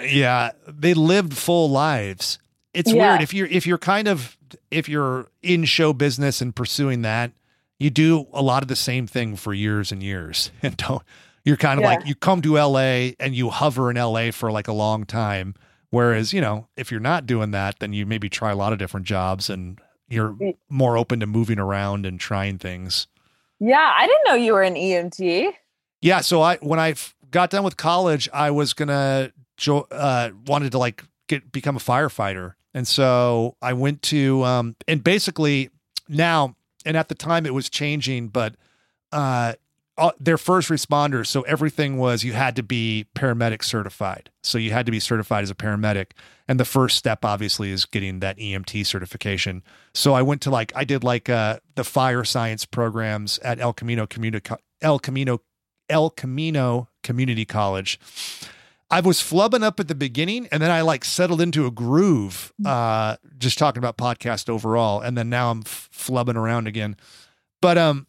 yeah 0.00 0.52
they 0.68 0.94
lived 0.94 1.34
full 1.36 1.68
lives 1.68 2.38
it's 2.72 2.92
Yeah. 2.92 3.10
weird 3.10 3.22
if 3.22 3.34
you're 3.34 3.48
if 3.48 3.66
you're 3.66 3.78
kind 3.78 4.06
of 4.06 4.36
if 4.70 4.88
you're 4.88 5.26
in 5.42 5.64
show 5.64 5.92
business 5.92 6.40
and 6.40 6.54
pursuing 6.54 7.02
that 7.02 7.32
you 7.78 7.90
do 7.90 8.26
a 8.32 8.42
lot 8.42 8.62
of 8.62 8.68
the 8.68 8.76
same 8.76 9.06
thing 9.06 9.36
for 9.36 9.54
years 9.54 9.92
and 9.92 10.02
years. 10.02 10.50
And 10.62 10.76
don't 10.76 11.02
you're 11.44 11.56
kind 11.56 11.78
of 11.78 11.84
Yeah. 11.84 11.94
like 11.94 12.06
you 12.06 12.14
come 12.14 12.42
to 12.42 12.54
LA 12.58 13.12
and 13.20 13.34
you 13.34 13.48
hover 13.50 13.90
in 13.90 13.96
LA 13.96 14.30
for 14.32 14.50
like 14.52 14.68
a 14.68 14.72
long 14.72 15.04
time. 15.04 15.54
Whereas 15.90 16.32
you 16.32 16.40
know 16.40 16.68
if 16.76 16.90
you're 16.90 17.00
not 17.00 17.26
doing 17.26 17.50
that 17.52 17.78
then 17.78 17.92
you 17.92 18.04
maybe 18.06 18.28
try 18.28 18.50
a 18.50 18.56
lot 18.56 18.72
of 18.72 18.78
different 18.78 19.06
jobs 19.06 19.48
and 19.48 19.80
you're 20.08 20.36
more 20.68 20.96
open 20.96 21.20
to 21.20 21.26
moving 21.26 21.58
around 21.58 22.04
and 22.06 22.18
trying 22.20 22.58
things. 22.58 23.06
Yeah, 23.60 23.92
I 23.96 24.06
didn't 24.06 24.24
know 24.26 24.34
you 24.34 24.52
were 24.54 24.62
an 24.62 24.74
EMT. 24.74 25.52
Yeah, 26.00 26.20
so 26.20 26.42
I 26.42 26.56
when 26.58 26.78
I 26.78 26.90
f- 26.90 27.14
got 27.30 27.50
done 27.50 27.64
with 27.64 27.76
college, 27.76 28.28
I 28.32 28.50
was 28.50 28.72
gonna 28.72 29.32
jo- 29.56 29.86
uh, 29.90 30.30
wanted 30.46 30.72
to 30.72 30.78
like 30.78 31.02
get 31.28 31.50
become 31.52 31.76
a 31.76 31.80
firefighter, 31.80 32.54
and 32.72 32.86
so 32.86 33.56
I 33.60 33.72
went 33.72 34.02
to 34.02 34.44
um, 34.44 34.76
and 34.86 35.02
basically 35.02 35.70
now 36.08 36.54
and 36.84 36.96
at 36.96 37.08
the 37.08 37.14
time 37.14 37.46
it 37.46 37.54
was 37.54 37.68
changing, 37.68 38.28
but 38.28 38.54
uh, 39.12 39.54
all, 39.96 40.12
they're 40.20 40.38
first 40.38 40.68
responders, 40.68 41.26
so 41.26 41.42
everything 41.42 41.98
was 41.98 42.22
you 42.22 42.32
had 42.32 42.54
to 42.56 42.62
be 42.62 43.06
paramedic 43.16 43.64
certified, 43.64 44.30
so 44.42 44.56
you 44.56 44.70
had 44.70 44.86
to 44.86 44.92
be 44.92 45.00
certified 45.00 45.42
as 45.42 45.50
a 45.50 45.54
paramedic, 45.54 46.12
and 46.46 46.60
the 46.60 46.64
first 46.64 46.96
step 46.96 47.24
obviously 47.24 47.70
is 47.70 47.84
getting 47.84 48.20
that 48.20 48.38
EMT 48.38 48.86
certification. 48.86 49.62
So 49.94 50.14
I 50.14 50.22
went 50.22 50.40
to 50.42 50.50
like 50.50 50.72
I 50.76 50.84
did 50.84 51.02
like 51.02 51.28
uh, 51.28 51.58
the 51.74 51.84
fire 51.84 52.24
science 52.24 52.64
programs 52.64 53.38
at 53.40 53.58
El 53.58 53.72
Camino 53.72 54.06
Community 54.06 54.54
El 54.80 54.98
Camino 54.98 55.40
El 55.88 56.10
Camino 56.10 56.88
Community 57.02 57.44
College. 57.44 57.98
I 58.90 59.00
was 59.00 59.18
flubbing 59.20 59.62
up 59.62 59.78
at 59.80 59.88
the 59.88 59.94
beginning 59.94 60.48
and 60.50 60.62
then 60.62 60.70
I 60.70 60.80
like 60.80 61.04
settled 61.04 61.40
into 61.42 61.66
a 61.66 61.70
groove, 61.70 62.52
uh, 62.64 63.16
just 63.38 63.58
talking 63.58 63.78
about 63.78 63.98
podcast 63.98 64.48
overall. 64.48 65.00
And 65.00 65.16
then 65.16 65.28
now 65.28 65.50
I'm 65.50 65.60
f- 65.66 65.90
flubbing 65.92 66.36
around 66.36 66.66
again. 66.66 66.96
But, 67.60 67.76
um, 67.76 68.06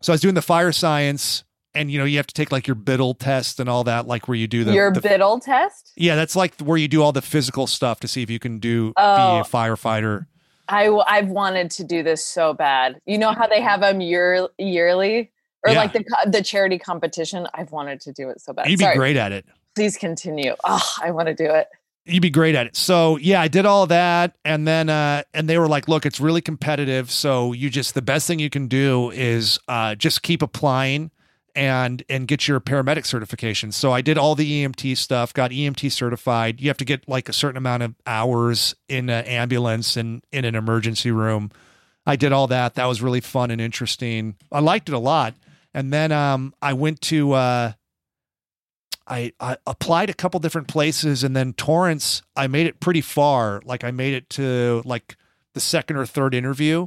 so 0.00 0.12
I 0.12 0.14
was 0.14 0.22
doing 0.22 0.34
the 0.34 0.40
fire 0.42 0.72
science 0.72 1.44
and, 1.74 1.90
you 1.90 1.98
know, 1.98 2.04
you 2.06 2.16
have 2.16 2.26
to 2.26 2.34
take 2.34 2.50
like 2.50 2.66
your 2.66 2.74
Biddle 2.76 3.12
test 3.12 3.60
and 3.60 3.68
all 3.68 3.84
that, 3.84 4.06
like 4.06 4.26
where 4.26 4.36
you 4.36 4.46
do 4.48 4.64
the, 4.64 4.72
Your 4.72 4.90
the- 4.90 5.02
Biddle 5.02 5.38
test. 5.38 5.92
yeah, 5.96 6.16
that's 6.16 6.34
like 6.34 6.54
where 6.60 6.78
you 6.78 6.88
do 6.88 7.02
all 7.02 7.12
the 7.12 7.20
physical 7.22 7.66
stuff 7.66 8.00
to 8.00 8.08
see 8.08 8.22
if 8.22 8.30
you 8.30 8.38
can 8.38 8.58
do, 8.58 8.94
Oh. 8.96 9.34
be 9.36 9.40
a 9.40 9.44
firefighter. 9.44 10.26
I 10.66 10.88
I've 11.06 11.28
wanted 11.28 11.70
to 11.72 11.84
do 11.84 12.02
this 12.02 12.24
so 12.24 12.54
bad. 12.54 13.00
You 13.04 13.18
know 13.18 13.32
how 13.32 13.46
they 13.48 13.60
have 13.60 13.80
them 13.80 14.00
year 14.00 14.48
yearly 14.56 15.30
or 15.66 15.72
Yeah. 15.72 15.78
like 15.78 15.92
the 15.92 16.04
the 16.30 16.42
charity 16.44 16.78
competition. 16.78 17.46
I've 17.52 17.72
wanted 17.72 18.00
to 18.02 18.12
do 18.12 18.30
it 18.30 18.40
so 18.40 18.52
bad. 18.52 18.68
You'd 18.70 18.78
be 18.78 18.84
Sorry, 18.84 18.96
great 18.96 19.16
at 19.16 19.32
it. 19.32 19.44
Please 19.74 19.96
continue. 19.96 20.54
Oh, 20.64 20.88
I 21.02 21.10
want 21.10 21.28
to 21.28 21.34
do 21.34 21.44
it. 21.46 21.68
you'd 22.06 22.22
be 22.22 22.30
great 22.30 22.54
at 22.54 22.66
it. 22.66 22.76
So 22.76 23.16
yeah, 23.18 23.40
I 23.40 23.48
did 23.48 23.66
all 23.66 23.86
that, 23.86 24.36
and 24.44 24.66
then 24.66 24.88
uh, 24.88 25.22
and 25.34 25.48
they 25.48 25.58
were 25.58 25.68
like, 25.68 25.88
"Look, 25.88 26.06
it's 26.06 26.20
really 26.20 26.40
competitive. 26.40 27.10
So 27.10 27.52
you 27.52 27.70
just 27.70 27.94
the 27.94 28.02
best 28.02 28.26
thing 28.26 28.38
you 28.38 28.50
can 28.50 28.68
do 28.68 29.10
is 29.10 29.58
uh, 29.68 29.94
just 29.94 30.22
keep 30.22 30.42
applying 30.42 31.10
and 31.54 32.02
and 32.08 32.26
get 32.28 32.48
your 32.48 32.60
paramedic 32.60 33.06
certification." 33.06 33.72
So 33.72 33.92
I 33.92 34.00
did 34.00 34.18
all 34.18 34.34
the 34.34 34.64
EMT 34.64 34.96
stuff, 34.96 35.32
got 35.32 35.50
EMT 35.50 35.92
certified. 35.92 36.60
You 36.60 36.68
have 36.68 36.78
to 36.78 36.84
get 36.84 37.08
like 37.08 37.28
a 37.28 37.32
certain 37.32 37.56
amount 37.58 37.82
of 37.82 37.94
hours 38.06 38.74
in 38.88 39.08
an 39.10 39.24
ambulance 39.26 39.96
and 39.96 40.22
in 40.32 40.44
an 40.44 40.54
emergency 40.54 41.10
room. 41.10 41.50
I 42.06 42.16
did 42.16 42.32
all 42.32 42.46
that. 42.48 42.74
That 42.74 42.86
was 42.86 43.02
really 43.02 43.20
fun 43.20 43.50
and 43.50 43.60
interesting. 43.60 44.36
I 44.50 44.60
liked 44.60 44.88
it 44.88 44.94
a 44.94 44.98
lot. 44.98 45.34
And 45.74 45.92
then 45.92 46.10
um, 46.10 46.54
I 46.60 46.72
went 46.72 47.00
to 47.02 47.32
uh, 47.32 47.72
I, 49.10 49.32
I 49.40 49.56
applied 49.66 50.08
a 50.08 50.14
couple 50.14 50.38
different 50.38 50.68
places 50.68 51.24
and 51.24 51.34
then 51.34 51.52
Torrance, 51.52 52.22
I 52.36 52.46
made 52.46 52.68
it 52.68 52.78
pretty 52.78 53.00
far. 53.00 53.60
Like 53.64 53.82
I 53.82 53.90
made 53.90 54.14
it 54.14 54.30
to 54.30 54.82
like 54.84 55.16
the 55.52 55.60
second 55.60 55.96
or 55.96 56.06
third 56.06 56.32
interview. 56.32 56.86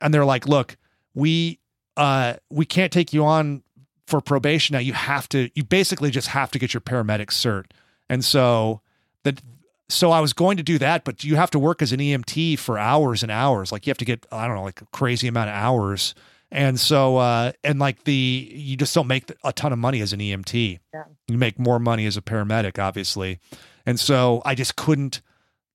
And 0.00 0.12
they're 0.12 0.24
like, 0.24 0.48
look, 0.48 0.76
we 1.14 1.60
uh 1.96 2.34
we 2.50 2.66
can't 2.66 2.92
take 2.92 3.12
you 3.12 3.24
on 3.24 3.62
for 4.08 4.20
probation 4.20 4.74
now. 4.74 4.80
You 4.80 4.94
have 4.94 5.28
to 5.30 5.48
you 5.54 5.62
basically 5.62 6.10
just 6.10 6.28
have 6.28 6.50
to 6.50 6.58
get 6.58 6.74
your 6.74 6.80
paramedic 6.80 7.28
cert. 7.28 7.66
And 8.08 8.24
so 8.24 8.80
that 9.22 9.40
so 9.88 10.10
I 10.10 10.20
was 10.20 10.32
going 10.32 10.56
to 10.56 10.62
do 10.64 10.76
that, 10.78 11.04
but 11.04 11.22
you 11.22 11.36
have 11.36 11.50
to 11.50 11.58
work 11.58 11.82
as 11.82 11.92
an 11.92 12.00
EMT 12.00 12.58
for 12.58 12.78
hours 12.78 13.22
and 13.22 13.30
hours. 13.30 13.70
Like 13.70 13.86
you 13.86 13.90
have 13.90 13.98
to 13.98 14.04
get 14.04 14.26
I 14.32 14.48
don't 14.48 14.56
know, 14.56 14.64
like 14.64 14.80
a 14.80 14.86
crazy 14.86 15.28
amount 15.28 15.50
of 15.50 15.54
hours. 15.54 16.16
And 16.52 16.80
so 16.80 17.16
uh 17.16 17.52
and 17.62 17.78
like 17.78 18.04
the 18.04 18.50
you 18.52 18.76
just 18.76 18.94
don't 18.94 19.06
make 19.06 19.30
a 19.44 19.52
ton 19.52 19.72
of 19.72 19.78
money 19.78 20.00
as 20.00 20.12
an 20.12 20.20
EMT. 20.20 20.80
Yeah. 20.92 21.04
You 21.28 21.38
make 21.38 21.58
more 21.58 21.78
money 21.78 22.06
as 22.06 22.16
a 22.16 22.22
paramedic, 22.22 22.78
obviously. 22.78 23.38
And 23.86 23.98
so 23.98 24.42
I 24.44 24.54
just 24.54 24.76
couldn't 24.76 25.22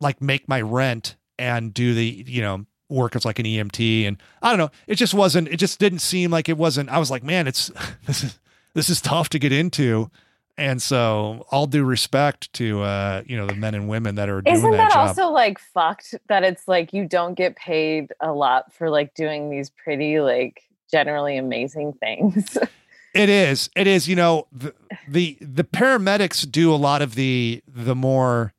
like 0.02 0.22
make 0.22 0.48
my 0.48 0.62
rent 0.62 1.16
and 1.38 1.74
do 1.74 1.94
the, 1.94 2.24
you 2.28 2.42
know, 2.42 2.66
work 2.90 3.16
as 3.16 3.26
like 3.26 3.40
an 3.40 3.46
EMT. 3.46 4.08
And 4.08 4.18
I 4.42 4.50
don't 4.50 4.60
know, 4.60 4.72
it 4.88 4.96
just 4.96 5.14
wasn't, 5.14 5.48
it 5.48 5.58
just 5.58 5.80
didn't 5.80 6.00
seem 6.00 6.32
like 6.32 6.50
it 6.50 6.58
wasn't, 6.58 6.90
I 6.90 6.98
was 6.98 7.12
like, 7.12 7.24
man, 7.24 7.48
it's, 7.48 7.72
this 8.06 8.24
is, 8.24 8.40
this 8.74 8.90
is 8.90 9.02
tough 9.02 9.30
to 9.30 9.40
get 9.40 9.52
into. 9.52 10.10
And 10.58 10.82
so 10.82 11.46
all 11.52 11.68
due 11.68 11.84
respect 11.84 12.54
to, 12.54 12.82
uh, 12.82 13.24
you 13.26 13.36
know, 13.36 13.46
the 13.46 13.56
men 13.56 13.76
and 13.76 13.90
women 13.90 14.16
that 14.16 14.30
are 14.30 14.42
doing 14.42 14.56
Isn't 14.56 14.72
that, 14.72 14.92
that 14.92 14.96
also 14.96 15.30
like 15.30 15.60
fucked 15.60 16.16
that 16.30 16.44
it's 16.44 16.66
like 16.68 16.94
you 16.94 17.06
don't 17.06 17.34
get 17.34 17.58
paid 17.58 18.14
a 18.22 18.32
lot 18.32 18.72
for 18.72 18.90
like 18.90 19.14
doing 19.16 19.50
these 19.50 19.70
pretty 19.70 20.22
like 20.22 20.64
generally 20.92 21.38
amazing 21.38 21.94
things. 21.94 22.58
It 23.14 23.30
is. 23.30 23.70
It 23.78 23.88
is. 23.88 24.10
You 24.10 24.18
know, 24.18 24.46
the, 24.52 24.74
the 25.08 25.38
the 25.40 25.64
paramedics 25.64 26.52
do 26.52 26.74
a 26.74 26.76
lot 26.76 27.02
of 27.02 27.16
the 27.16 27.64
the 27.66 27.96
more 27.96 28.54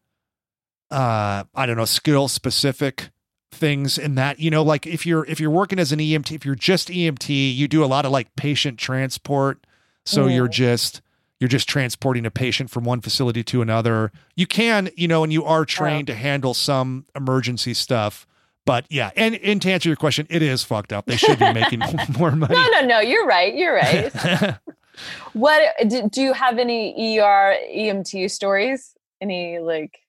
uh 0.91 1.45
I 1.55 1.67
don't 1.67 1.77
know, 1.77 1.85
skill 1.85 2.27
specific 2.29 3.11
things 3.51 3.99
in 3.99 4.15
that, 4.15 4.39
you 4.41 4.51
know, 4.51 4.63
like 4.63 4.87
if 4.87 5.05
you're 5.05 5.27
if 5.27 5.41
you're 5.41 5.51
working 5.51 5.79
as 5.79 5.93
an 5.93 5.99
EMT, 5.99 6.33
if 6.35 6.47
you're 6.47 6.55
just 6.55 6.89
EMT, 6.89 7.55
you 7.55 7.69
do 7.69 7.85
a 7.85 7.87
lot 7.87 8.07
of 8.07 8.13
like 8.13 8.35
patient 8.37 8.79
transport. 8.79 9.59
So 10.07 10.27
you're 10.27 10.49
Mhm. 10.49 10.53
just 10.53 11.03
you're 11.39 11.49
just 11.49 11.69
transporting 11.69 12.25
a 12.25 12.31
patient 12.31 12.71
from 12.71 12.85
one 12.85 13.03
facility 13.03 13.45
to 13.45 13.61
another. 13.61 14.11
You 14.37 14.47
can, 14.47 14.89
you 14.97 15.07
know, 15.07 15.23
and 15.23 15.31
you 15.31 15.45
are 15.45 15.67
trained 15.67 16.07
to 16.07 16.15
handle 16.15 16.55
some 16.55 17.05
emergency 17.15 17.75
stuff. 17.75 18.27
But 18.67 18.85
yeah, 18.91 19.11
and, 19.17 19.37
and 19.37 19.63
to 19.63 19.73
answer 19.73 19.89
your 19.89 19.97
question, 19.97 20.27
it 20.29 20.43
is 20.43 20.63
fucked 20.63 20.93
up. 20.93 21.07
They 21.07 21.17
should 21.17 21.39
be 21.39 21.53
making 21.55 21.81
more 22.19 22.33
money. 22.33 22.55
no, 22.55 22.69
no, 22.73 22.87
no. 22.87 23.01
You're 23.01 23.27
right. 23.27 23.55
You're 23.55 23.75
right. 23.75 24.13
what 25.33 25.63
do, 25.89 26.09
do 26.11 26.21
you 26.21 26.35
have 26.35 26.59
any 26.59 27.19
ER 27.19 27.57
EMT 27.75 28.31
stories? 28.31 28.95
Any 29.23 29.61
like 29.61 30.01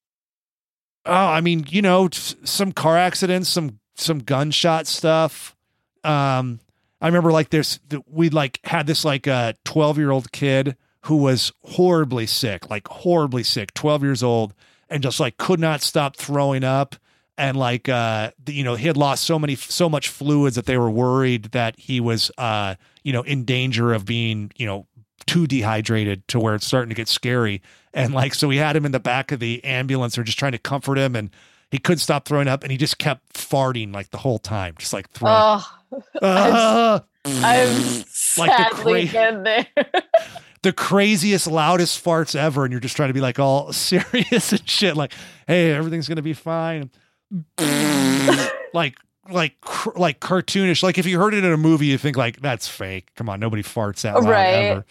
Oh, 1.05 1.13
I 1.13 1.39
mean, 1.39 1.65
you 1.69 1.81
know, 1.81 2.09
some 2.11 2.73
car 2.73 2.97
accidents, 2.97 3.47
some 3.47 3.79
some 3.95 4.19
gunshot 4.19 4.87
stuff. 4.87 5.55
Um, 6.03 6.59
I 6.99 7.07
remember 7.07 7.31
like 7.31 7.49
there's 7.49 7.79
th- 7.89 8.03
we 8.11 8.29
like 8.29 8.59
had 8.65 8.87
this 8.87 9.05
like 9.05 9.27
uh 9.27 9.53
12 9.63 9.97
year 9.97 10.11
old 10.11 10.31
kid 10.33 10.75
who 11.01 11.17
was 11.17 11.53
horribly 11.63 12.25
sick, 12.25 12.69
like 12.69 12.87
horribly 12.89 13.43
sick, 13.43 13.73
12 13.73 14.03
years 14.03 14.23
old, 14.23 14.53
and 14.89 15.01
just 15.01 15.19
like 15.19 15.37
could 15.37 15.59
not 15.59 15.81
stop 15.81 16.17
throwing 16.17 16.65
up. 16.65 16.97
And 17.37 17.55
like 17.57 17.87
uh, 17.87 18.31
you 18.47 18.63
know, 18.63 18.75
he 18.75 18.87
had 18.87 18.97
lost 18.97 19.23
so 19.25 19.37
many 19.37 19.55
so 19.55 19.87
much 19.87 20.09
fluids 20.09 20.55
that 20.55 20.65
they 20.65 20.77
were 20.77 20.89
worried 20.89 21.45
that 21.51 21.77
he 21.79 21.99
was 21.99 22.31
uh, 22.37 22.75
you 23.03 23.13
know, 23.13 23.21
in 23.21 23.45
danger 23.45 23.93
of 23.93 24.05
being, 24.05 24.51
you 24.57 24.65
know, 24.65 24.85
too 25.27 25.47
dehydrated 25.47 26.27
to 26.29 26.39
where 26.39 26.55
it's 26.55 26.65
starting 26.65 26.89
to 26.89 26.95
get 26.95 27.07
scary. 27.07 27.61
And 27.93 28.13
like, 28.13 28.33
so 28.33 28.47
we 28.47 28.57
had 28.57 28.75
him 28.75 28.85
in 28.85 28.91
the 28.91 28.99
back 28.99 29.31
of 29.31 29.39
the 29.39 29.63
ambulance 29.63 30.17
or 30.17 30.23
just 30.23 30.37
trying 30.39 30.51
to 30.53 30.57
comfort 30.57 30.97
him. 30.97 31.15
And 31.15 31.29
he 31.71 31.77
couldn't 31.77 31.99
stop 31.99 32.27
throwing 32.27 32.47
up 32.47 32.63
and 32.63 32.71
he 32.71 32.77
just 32.77 32.97
kept 32.97 33.33
farting 33.33 33.93
like 33.93 34.09
the 34.11 34.17
whole 34.17 34.39
time, 34.39 34.75
just 34.79 34.93
like 34.93 35.09
throwing. 35.11 35.35
oh 35.35 36.01
Ah! 36.21 37.03
I've 37.25 38.05
Like 38.37 38.51
sadly 38.51 39.07
cra- 39.09 39.41
there. 39.43 39.67
the 40.63 40.73
craziest, 40.73 41.47
loudest 41.47 42.03
farts 42.03 42.35
ever. 42.35 42.63
And 42.63 42.71
you're 42.71 42.79
just 42.81 42.95
trying 42.95 43.09
to 43.09 43.13
be 43.13 43.21
like 43.21 43.39
all 43.39 43.71
serious 43.73 44.51
and 44.51 44.67
shit. 44.67 44.95
Like, 44.95 45.13
hey, 45.47 45.71
everything's 45.71 46.07
going 46.07 46.17
to 46.17 46.21
be 46.21 46.33
fine. 46.33 46.89
like, 48.73 48.95
like, 49.29 49.59
cr- 49.61 49.97
like 49.97 50.19
cartoonish. 50.19 50.83
Like 50.83 50.97
if 50.97 51.05
you 51.05 51.19
heard 51.19 51.33
it 51.33 51.43
in 51.43 51.51
a 51.51 51.57
movie, 51.57 51.87
you 51.87 51.97
think 51.97 52.17
like, 52.17 52.41
that's 52.41 52.67
fake. 52.67 53.09
Come 53.15 53.29
on. 53.29 53.39
Nobody 53.39 53.63
farts 53.63 54.01
that 54.01 54.15
loud 54.15 54.29
Right. 54.29 54.53
ever. 54.53 54.85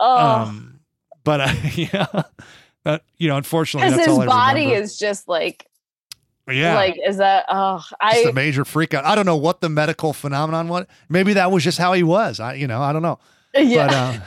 Oh, 0.00 0.16
Um, 0.42 0.80
but 1.24 1.40
uh, 1.40 1.54
yeah, 1.74 2.22
that, 2.84 3.02
you 3.18 3.28
know, 3.28 3.36
unfortunately, 3.36 3.90
that's 3.90 4.06
his 4.06 4.18
body 4.18 4.72
is 4.72 4.96
just 4.98 5.28
like 5.28 5.66
yeah. 6.50 6.74
like 6.74 6.98
is 7.06 7.18
that 7.18 7.44
oh 7.48 7.84
I 8.00 8.14
just 8.14 8.26
a 8.26 8.32
major 8.32 8.64
freak 8.64 8.94
out. 8.94 9.04
I 9.04 9.14
don't 9.14 9.26
know 9.26 9.36
what 9.36 9.60
the 9.60 9.68
medical 9.68 10.12
phenomenon 10.12 10.68
was. 10.68 10.86
Maybe 11.08 11.34
that 11.34 11.52
was 11.52 11.62
just 11.62 11.78
how 11.78 11.92
he 11.92 12.02
was. 12.02 12.40
I, 12.40 12.54
you 12.54 12.66
know, 12.66 12.80
I 12.80 12.92
don't 12.92 13.02
know. 13.02 13.18
yeah 13.54 14.20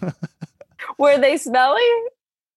But 0.00 0.08
um, 0.08 0.14
were 0.98 1.18
they 1.18 1.36
smelly? 1.36 1.82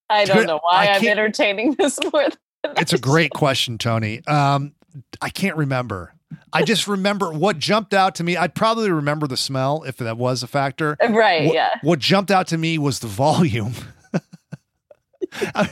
I 0.09 0.25
don't 0.25 0.45
know 0.47 0.59
why 0.63 0.87
I'm 0.87 1.05
entertaining 1.05 1.73
this 1.73 1.99
more. 2.11 2.27
It's 2.63 2.93
a 2.93 2.97
great 2.97 3.31
question, 3.31 3.77
Toni. 3.77 4.25
Um, 4.25 4.73
I 5.21 5.29
can't 5.29 5.57
remember. 5.57 6.13
I 6.51 6.63
just 6.63 6.87
remember 6.87 7.31
what 7.31 7.59
jumped 7.59 7.93
out 7.93 8.15
to 8.15 8.23
me. 8.23 8.37
I'd 8.37 8.55
probably 8.55 8.91
remember 8.91 9.27
the 9.27 9.37
smell 9.37 9.83
if 9.83 9.97
that 9.97 10.17
was 10.17 10.43
a 10.43 10.47
factor. 10.47 10.97
right. 11.09 11.45
What, 11.45 11.53
yeah. 11.53 11.69
what 11.81 11.99
jumped 11.99 12.31
out 12.31 12.47
to 12.47 12.57
me 12.57 12.77
was 12.77 12.99
the 12.99 13.07
volume. 13.07 13.73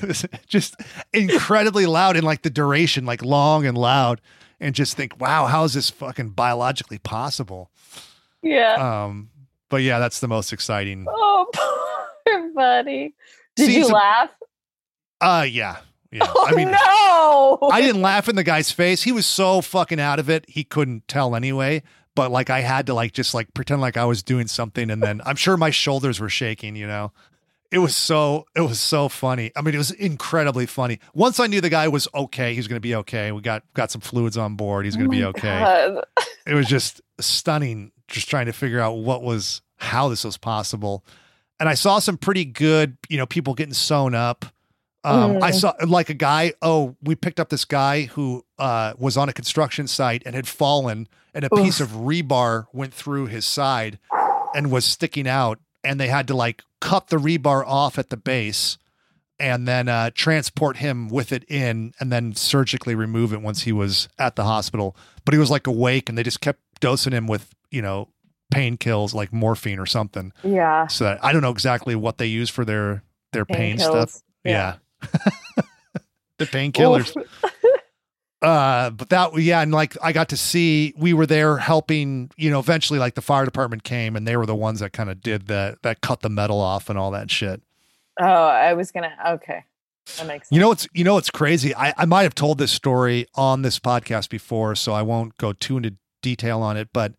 Was 0.02 0.26
just 0.48 0.76
incredibly 1.14 1.86
loud 1.86 2.16
and 2.16 2.26
like 2.26 2.42
the 2.42 2.50
duration, 2.50 3.06
like 3.06 3.22
long 3.22 3.68
and 3.68 3.78
loud, 3.78 4.20
and 4.60 4.74
just 4.74 4.98
think, 4.98 5.22
wow, 5.22 5.46
how 5.46 5.66
is 5.66 5.74
this 5.76 5.92
fucking 5.92 6.30
biologically 6.30 6.98
possible? 6.98 7.70
Yeah. 8.42 9.04
Um, 9.06 9.30
but 9.70 9.84
yeah, 9.84 10.00
that's 10.00 10.20
the 10.20 10.28
most 10.28 10.52
exciting. 10.52 11.06
oh, 11.08 11.46
poor 12.26 12.52
buddy. 12.54 13.14
Did 13.56 13.68
See, 13.68 13.78
you 13.78 13.88
laugh? 13.88 14.32
Uh, 15.20 15.46
yeah, 15.48 15.78
yeah. 16.12 16.26
Oh 16.36 16.48
I 16.48 16.56
mean, 16.56 16.72
no! 16.72 17.70
I 17.72 17.82
didn't 17.82 18.02
laugh 18.02 18.28
in 18.28 18.36
the 18.36 18.44
guy's 18.44 18.72
face. 18.72 19.04
He 19.04 19.12
was 19.12 19.26
so 19.26 19.62
fucking 19.62 20.00
out 20.00 20.20
of 20.20 20.30
it. 20.30 20.46
He 20.48 20.64
couldn't 20.64 21.08
tell 21.08 21.36
anyway. 21.36 21.84
But 22.16 22.32
like, 22.32 22.50
I 22.50 22.60
had 22.60 22.88
to 22.88 22.94
like 22.94 23.14
just 23.14 23.34
like 23.34 23.54
pretend 23.54 23.80
like 23.82 23.96
I 23.96 24.06
was 24.06 24.22
doing 24.22 24.48
something, 24.48 24.90
and 24.90 25.02
then 25.02 25.22
I'm 25.26 25.38
sure 25.38 25.56
my 25.56 25.70
shoulders 25.70 26.20
were 26.20 26.28
shaking. 26.30 26.76
You 26.76 26.88
know, 26.88 27.14
it 27.72 27.78
was 27.78 27.96
so 27.96 28.46
it 28.56 28.62
was 28.62 28.80
so 28.82 29.08
funny. 29.08 29.52
I 29.56 29.62
mean, 29.62 29.74
it 29.74 29.78
was 29.78 29.92
incredibly 29.92 30.66
funny. 30.66 31.00
Once 31.14 31.40
I 31.40 31.48
knew 31.48 31.62
the 31.62 31.70
guy 31.70 31.88
was 31.88 32.08
okay, 32.14 32.52
he 32.52 32.60
was 32.60 32.68
going 32.68 32.76
to 32.78 32.82
be 32.82 32.96
okay. 32.96 33.32
We 33.32 33.42
got 33.42 33.64
got 33.74 33.92
some 33.92 34.02
fluids 34.02 34.38
on 34.38 34.56
board. 34.56 34.84
He's 34.86 34.98
going 34.98 35.10
to 35.10 35.16
Oh 35.16 35.20
be 35.20 35.26
okay. 35.40 35.60
God. 35.60 36.04
It 36.46 36.54
was 36.54 36.68
just 36.68 37.02
stunning. 37.20 37.92
Just 38.10 38.30
trying 38.30 38.48
to 38.48 38.54
figure 38.54 38.82
out 38.82 38.98
what 38.98 39.24
was 39.24 39.62
how 39.78 40.10
this 40.10 40.26
was 40.26 40.38
possible. 40.38 41.06
And 41.62 41.70
I 41.70 41.76
saw 41.76 42.00
some 42.00 42.18
pretty 42.18 42.44
good, 42.44 42.98
you 43.08 43.18
know, 43.18 43.26
people 43.26 43.54
getting 43.54 43.74
sewn 43.74 44.16
up. 44.16 44.46
Um, 45.04 45.38
I 45.42 45.52
Mm. 45.52 45.54
saw 45.60 45.74
like 45.88 46.10
a 46.10 46.14
guy. 46.14 46.54
Oh, 46.62 46.96
we 47.02 47.16
picked 47.16 47.40
up 47.40 47.50
this 47.50 47.66
guy 47.66 48.04
who 48.04 48.46
uh, 48.60 48.94
was 48.98 49.18
on 49.18 49.30
a 49.30 49.34
construction 49.34 49.88
site 49.88 50.22
and 50.26 50.36
had 50.36 50.48
fallen, 50.48 51.08
and 51.34 51.44
a 51.44 51.50
piece 51.50 51.80
of 51.80 51.90
rebar 51.90 52.66
went 52.74 52.94
through 52.94 53.26
his 53.28 53.46
side 53.46 53.98
and 54.54 54.70
was 54.72 54.86
sticking 54.86 55.28
out. 55.28 55.60
And 55.84 56.00
they 56.00 56.08
had 56.10 56.28
to 56.28 56.36
like 56.36 56.62
cut 56.80 57.08
the 57.08 57.18
rebar 57.18 57.66
off 57.66 57.98
at 57.98 58.10
the 58.12 58.18
base 58.18 58.78
and 59.40 59.68
then 59.68 59.88
uh, 59.90 60.12
transport 60.14 60.78
him 60.78 61.10
with 61.10 61.32
it 61.32 61.44
in 61.50 61.94
and 62.00 62.12
then 62.12 62.36
surgically 62.36 62.94
remove 62.94 63.34
it 63.34 63.42
once 63.42 63.64
he 63.64 63.72
was 63.72 64.08
at 64.20 64.36
the 64.36 64.44
hospital. 64.44 64.96
But 65.26 65.34
he 65.34 65.40
was 65.40 65.50
like 65.50 65.66
awake 65.66 66.08
and 66.10 66.16
they 66.16 66.22
just 66.22 66.42
kept 66.42 66.60
dosing 66.80 67.14
him 67.14 67.26
with, 67.26 67.56
you 67.72 67.82
know, 67.82 68.10
pain 68.52 68.78
kills 68.78 69.16
like 69.16 69.34
morphine 69.34 69.80
or 69.80 69.88
something. 69.88 70.32
Yeah. 70.44 70.86
So 70.86 71.06
that, 71.06 71.24
I 71.26 71.32
don't 71.32 71.42
know 71.42 71.50
exactly 71.50 71.96
what 71.96 72.20
they 72.20 72.28
use 72.28 72.52
for 72.52 72.64
their 72.64 73.02
their 73.32 73.46
pain, 73.46 73.80
stuff. 73.80 73.94
kills. 73.94 74.24
Yeah. 74.44 74.76
the 76.38 76.46
painkillers. 76.46 77.16
Uh, 78.42 78.90
but 78.90 79.10
that, 79.10 79.38
yeah. 79.38 79.62
And 79.62 79.72
like, 79.72 79.96
I 80.02 80.12
got 80.14 80.30
to 80.30 80.38
see, 80.38 80.96
we 80.98 81.14
were 81.14 81.28
there 81.28 81.58
helping, 81.58 82.32
you 82.38 82.50
know, 82.50 82.58
eventually 82.60 82.98
like 82.98 83.14
the 83.14 83.22
fire 83.22 83.46
department 83.46 83.84
came 83.84 84.16
and 84.16 84.28
they 84.28 84.36
were 84.36 84.48
the 84.48 84.56
ones 84.56 84.80
that 84.80 84.94
kind 84.94 85.12
of 85.12 85.22
did 85.22 85.46
that 85.48 85.84
that 85.84 86.02
cut 86.02 86.22
the 86.22 86.30
metal 86.30 86.60
off 86.60 86.90
and 86.90 86.98
all 86.98 87.12
that 87.12 87.30
shit. 87.30 87.62
Oh, 88.20 88.26
I 88.26 88.74
was 88.74 88.92
gonna. 88.92 89.16
Okay, 89.28 89.64
that 90.18 90.26
makes 90.28 90.50
sense. 90.50 90.56
You 90.56 90.60
know 90.60 90.70
what's 90.70 90.88
you 90.94 91.04
know 91.04 91.14
what's 91.14 91.30
crazy? 91.30 91.76
I, 91.76 91.94
I 91.98 92.06
might 92.06 92.24
have 92.24 92.36
told 92.36 92.58
this 92.58 92.72
story 92.72 93.28
on 93.36 93.62
this 93.62 93.80
podcast 93.80 94.30
before, 94.30 94.76
so 94.76 94.92
I 94.94 95.04
won't 95.04 95.38
go 95.38 95.54
too 95.54 95.78
into 95.78 95.96
detail 96.22 96.62
on 96.62 96.78
it. 96.78 96.90
But 96.94 97.14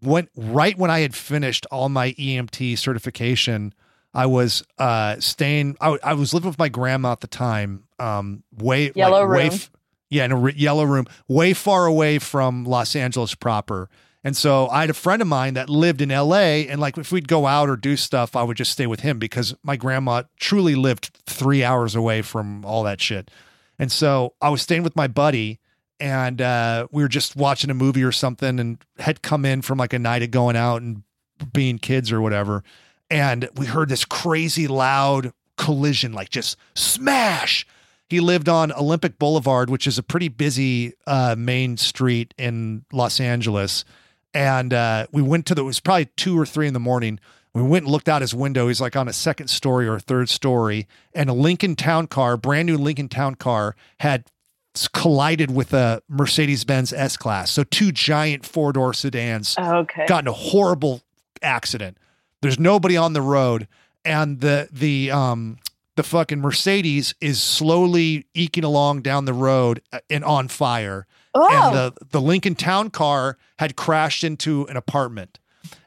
when 0.00 0.28
right 0.36 0.76
when 0.76 0.90
I 0.90 1.00
had 1.00 1.14
finished 1.14 1.66
all 1.70 1.88
my 1.88 2.12
EMT 2.12 2.78
certification, 2.78 3.74
I 4.14 4.26
was 4.26 4.62
uh 4.78 5.16
staying. 5.20 5.76
I, 5.80 5.98
I 6.02 6.14
was 6.14 6.34
living 6.34 6.48
with 6.48 6.58
my 6.58 6.68
grandma 6.68 7.12
at 7.12 7.20
the 7.20 7.26
time. 7.26 7.84
Um, 7.98 8.42
way 8.52 8.92
Yellow 8.94 9.20
like, 9.26 9.36
way 9.36 9.44
room. 9.44 9.54
f- 9.54 9.70
yeah, 10.10 10.24
in 10.26 10.32
a 10.32 10.36
re- 10.36 10.54
yellow 10.56 10.84
room, 10.84 11.06
way 11.28 11.54
far 11.54 11.86
away 11.86 12.18
from 12.18 12.64
Los 12.64 12.94
Angeles 12.94 13.34
proper. 13.34 13.88
And 14.24 14.36
so 14.36 14.68
I 14.68 14.82
had 14.82 14.90
a 14.90 14.94
friend 14.94 15.20
of 15.20 15.26
mine 15.28 15.54
that 15.54 15.68
lived 15.68 16.00
in 16.00 16.10
LA. 16.10 16.64
And 16.68 16.80
like 16.80 16.96
if 16.98 17.10
we'd 17.10 17.28
go 17.28 17.46
out 17.46 17.68
or 17.68 17.76
do 17.76 17.96
stuff, 17.96 18.36
I 18.36 18.42
would 18.42 18.56
just 18.56 18.70
stay 18.72 18.86
with 18.86 19.00
him 19.00 19.18
because 19.18 19.54
my 19.62 19.76
grandma 19.76 20.24
truly 20.38 20.74
lived 20.74 21.18
three 21.26 21.64
hours 21.64 21.94
away 21.94 22.22
from 22.22 22.64
all 22.64 22.82
that 22.84 23.00
shit. 23.00 23.30
And 23.78 23.90
so 23.90 24.34
I 24.40 24.50
was 24.50 24.62
staying 24.62 24.84
with 24.84 24.94
my 24.94 25.08
buddy 25.08 25.58
and 25.98 26.40
uh, 26.40 26.86
we 26.92 27.02
were 27.02 27.08
just 27.08 27.34
watching 27.34 27.70
a 27.70 27.74
movie 27.74 28.04
or 28.04 28.12
something 28.12 28.60
and 28.60 28.78
had 28.98 29.22
come 29.22 29.44
in 29.44 29.62
from 29.62 29.78
like 29.78 29.92
a 29.92 29.98
night 29.98 30.22
of 30.22 30.30
going 30.30 30.56
out 30.56 30.82
and 30.82 31.02
being 31.52 31.78
kids 31.78 32.12
or 32.12 32.20
whatever. 32.20 32.62
And 33.12 33.48
we 33.56 33.66
heard 33.66 33.90
this 33.90 34.06
crazy 34.06 34.66
loud 34.66 35.32
collision, 35.58 36.14
like 36.14 36.30
just 36.30 36.56
smash. 36.74 37.66
He 38.08 38.20
lived 38.20 38.48
on 38.48 38.72
Olympic 38.72 39.18
Boulevard, 39.18 39.68
which 39.68 39.86
is 39.86 39.98
a 39.98 40.02
pretty 40.02 40.28
busy 40.28 40.94
uh, 41.06 41.34
main 41.38 41.76
street 41.76 42.32
in 42.38 42.84
Los 42.90 43.20
Angeles. 43.20 43.84
And 44.32 44.72
uh, 44.72 45.06
we 45.12 45.20
went 45.20 45.44
to 45.46 45.54
the, 45.54 45.60
it 45.60 45.64
was 45.66 45.78
probably 45.78 46.06
two 46.16 46.38
or 46.40 46.46
three 46.46 46.66
in 46.66 46.72
the 46.72 46.80
morning. 46.80 47.20
We 47.54 47.60
went 47.60 47.84
and 47.84 47.92
looked 47.92 48.08
out 48.08 48.22
his 48.22 48.34
window. 48.34 48.68
He's 48.68 48.80
like 48.80 48.96
on 48.96 49.08
a 49.08 49.12
second 49.12 49.48
story 49.48 49.86
or 49.86 49.96
a 49.96 50.00
third 50.00 50.30
story. 50.30 50.88
And 51.14 51.28
a 51.28 51.34
Lincoln 51.34 51.76
Town 51.76 52.06
car, 52.06 52.38
brand 52.38 52.64
new 52.66 52.78
Lincoln 52.78 53.10
Town 53.10 53.34
car, 53.34 53.76
had 54.00 54.24
collided 54.94 55.50
with 55.54 55.74
a 55.74 56.02
Mercedes 56.08 56.64
Benz 56.64 56.94
S 56.94 57.18
Class. 57.18 57.50
So 57.50 57.62
two 57.62 57.92
giant 57.92 58.46
four 58.46 58.72
door 58.72 58.94
sedans 58.94 59.54
Okay. 59.58 60.06
got 60.06 60.24
in 60.24 60.28
a 60.28 60.32
horrible 60.32 61.02
accident. 61.42 61.98
There's 62.42 62.58
nobody 62.58 62.96
on 62.96 63.14
the 63.14 63.22
road, 63.22 63.66
and 64.04 64.40
the 64.40 64.68
the 64.70 65.10
um 65.10 65.58
the 65.96 66.02
fucking 66.02 66.40
Mercedes 66.40 67.14
is 67.20 67.40
slowly 67.40 68.26
eking 68.34 68.64
along 68.64 69.02
down 69.02 69.24
the 69.24 69.32
road 69.34 69.82
uh, 69.92 70.00
and 70.10 70.24
on 70.24 70.48
fire. 70.48 71.06
Oh, 71.34 71.48
And 71.50 71.74
the 71.74 72.06
the 72.10 72.20
Lincoln 72.20 72.54
Town 72.54 72.90
car 72.90 73.38
had 73.58 73.76
crashed 73.76 74.24
into 74.24 74.66
an 74.66 74.76
apartment. 74.76 75.38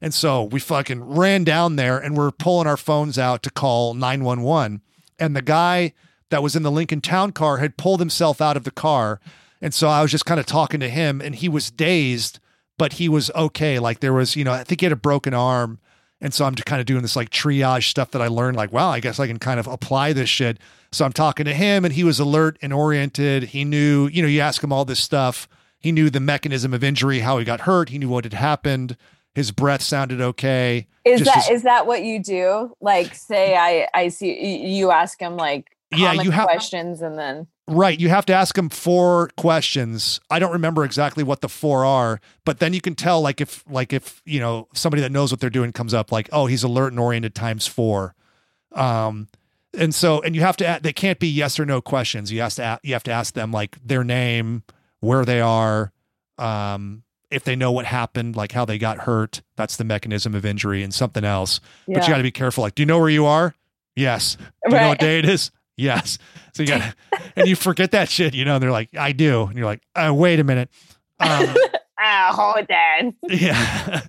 And 0.02 0.14
so 0.14 0.44
we 0.44 0.60
fucking 0.60 1.04
ran 1.04 1.44
down 1.44 1.76
there 1.76 1.98
and 1.98 2.16
we're 2.18 2.32
pulling 2.32 2.68
our 2.68 2.78
phones 2.78 3.20
out 3.20 3.44
to 3.44 3.52
call 3.52 3.94
911. 3.94 4.82
And 5.20 5.36
the 5.36 5.42
guy 5.42 5.94
that 6.30 6.42
was 6.42 6.56
in 6.56 6.64
the 6.64 6.72
Lincoln 6.72 7.02
Town 7.02 7.32
car 7.32 7.58
had 7.58 7.78
pulled 7.78 8.00
himself 8.00 8.42
out 8.42 8.58
of 8.58 8.64
the 8.64 8.72
car. 8.72 9.20
And 9.62 9.74
so 9.74 9.88
I 9.90 10.02
was 10.02 10.12
just 10.12 10.26
kind 10.26 10.40
of 10.40 10.46
talking 10.46 10.80
to 10.80 10.90
him 10.90 11.22
and 11.22 11.36
he 11.36 11.50
was 11.50 11.70
dazed, 11.70 12.40
but 12.78 12.94
he 12.94 13.10
was 13.10 13.30
okay. 13.32 13.78
Like 13.80 14.00
there 14.00 14.14
was, 14.14 14.36
you 14.36 14.44
know, 14.44 14.54
I 14.54 14.64
think 14.64 14.82
he 14.82 14.86
had 14.86 14.94
a 14.94 14.98
broken 14.98 15.34
arm. 15.34 15.80
And 16.26 16.34
so 16.34 16.44
I'm 16.44 16.56
just 16.56 16.66
kind 16.66 16.80
of 16.80 16.88
doing 16.88 17.04
this 17.04 17.16
like 17.16 17.30
triage 17.30 17.88
stuff 17.88 18.10
that 18.10 18.22
I 18.22 18.30
learned, 18.30 18.58
like, 18.58 18.74
wow, 18.74 18.90
I 18.90 19.00
guess 19.00 19.20
I 19.20 19.28
can 19.28 19.38
kind 19.38 19.60
of 19.60 19.68
apply 19.68 20.12
this 20.12 20.28
shit. 20.28 20.58
So 20.92 21.06
I'm 21.06 21.14
talking 21.14 21.46
to 21.46 21.54
him 21.54 21.86
and 21.86 21.94
he 21.94 22.04
was 22.04 22.20
alert 22.20 22.58
and 22.64 22.74
oriented. 22.74 23.44
He 23.44 23.64
knew, 23.64 24.08
you 24.08 24.24
know, 24.24 24.28
you 24.28 24.40
ask 24.42 24.64
him 24.64 24.74
all 24.74 24.86
this 24.86 25.00
stuff. 25.00 25.48
He 25.78 25.92
knew 25.92 26.10
the 26.10 26.20
mechanism 26.20 26.74
of 26.74 26.84
injury, 26.84 27.20
how 27.20 27.38
he 27.38 27.46
got 27.46 27.62
hurt. 27.62 27.90
He 27.90 28.00
knew 28.00 28.10
what 28.10 28.24
had 28.24 28.34
happened. 28.34 28.98
His 29.36 29.52
breath 29.52 29.84
sounded 29.84 30.20
okay. 30.20 30.88
is 31.04 31.22
just 31.22 31.48
that 31.48 31.54
is 31.54 31.62
that 31.62 31.86
what 31.86 32.02
you 32.04 32.24
do? 32.24 32.76
Like, 32.82 33.14
say 33.14 33.56
I 33.56 33.88
I 33.94 34.08
see 34.08 34.66
you 34.66 34.90
ask 34.90 35.22
him 35.22 35.38
like 35.38 35.78
Yeah, 35.96 36.14
you 36.14 36.32
have- 36.32 36.46
questions, 36.46 37.04
and 37.04 37.20
then 37.20 37.46
Right. 37.68 38.00
You 38.00 38.10
have 38.10 38.26
to 38.28 38.34
ask 38.34 38.56
them 38.56 38.70
four 38.70 39.32
questions. 39.38 40.20
I 40.30 40.38
don't 40.38 40.52
remember 40.52 40.86
exactly 40.86 41.24
what 41.24 41.42
the 41.42 41.50
four 41.50 41.84
are, 41.84 42.20
but 42.46 42.60
then 42.60 42.74
you 42.74 42.82
can 42.82 42.94
tell 42.94 43.22
like 43.22 43.42
if 43.42 43.64
like 43.68 43.92
if, 43.92 44.22
you 44.26 44.40
know, 44.40 44.68
somebody 44.74 45.02
that 45.02 45.12
knows 45.12 45.32
what 45.32 45.40
they're 45.40 45.50
doing 45.50 45.72
comes 45.72 45.92
up 45.94 46.12
like, 46.12 46.30
"Oh, 46.32 46.46
he's 46.46 46.64
alert 46.64 46.90
and 46.94 47.00
oriented 47.00 47.34
times 47.34 47.66
4." 47.66 48.14
Um 48.74 49.28
and 49.78 49.94
so 49.96 50.22
and 50.22 50.36
you 50.36 50.42
have 50.42 50.58
to 50.58 50.80
they 50.82 50.94
can't 50.94 51.18
be 51.20 51.28
yes 51.28 51.60
or 51.60 51.66
no 51.66 51.82
questions. 51.82 52.32
You 52.32 52.42
have 52.42 52.54
to 52.56 52.62
a- 52.64 52.80
you 52.84 52.94
have 52.94 53.04
to 53.04 53.12
ask 53.12 53.34
them 53.34 53.52
like 53.52 53.78
their 53.84 54.04
name, 54.04 54.62
where 55.00 55.26
they 55.26 55.42
are, 55.42 55.92
um 56.38 57.02
if 57.32 57.44
they 57.44 57.56
know 57.56 57.72
what 57.72 57.86
happened, 57.86 58.36
like 58.36 58.52
how 58.52 58.64
they 58.66 58.78
got 58.78 59.00
hurt, 59.00 59.42
that's 59.56 59.76
the 59.78 59.84
mechanism 59.84 60.36
of 60.36 60.46
injury 60.46 60.84
and 60.84 60.94
something 60.94 61.24
else. 61.24 61.60
yeah, 61.88 61.96
But 61.96 62.04
you 62.08 62.14
got 62.14 62.18
to 62.18 62.24
be 62.24 62.32
careful. 62.32 62.62
Like, 62.62 62.76
do 62.76 62.84
you 62.84 62.86
know 62.86 63.00
where 63.00 63.10
you 63.10 63.26
are? 63.26 63.56
Yes. 63.96 64.36
Do 64.36 64.76
you 64.76 64.80
know 64.80 64.90
what 64.90 65.00
day 65.00 65.18
it 65.20 65.26
is? 65.26 65.50
Yes. 65.78 66.18
So 66.54 66.64
you 66.64 66.70
got, 66.70 66.96
and 67.36 67.48
you 67.48 67.56
forget 67.56 67.92
that 67.92 68.10
shit, 68.10 68.34
you 68.34 68.46
know. 68.46 68.56
And 68.56 68.64
they're 68.64 68.72
like, 68.72 68.90
I 68.98 69.12
do, 69.12 69.44
and 69.44 69.58
you're 69.58 69.66
like, 69.66 69.82
uh, 69.96 70.14
wait 70.16 70.40
a 70.40 70.44
minute. 70.44 70.70
Um, 71.20 71.54
ah, 72.00 72.32
hold 72.56 72.68
on. 72.70 73.16
yeah. 73.30 74.02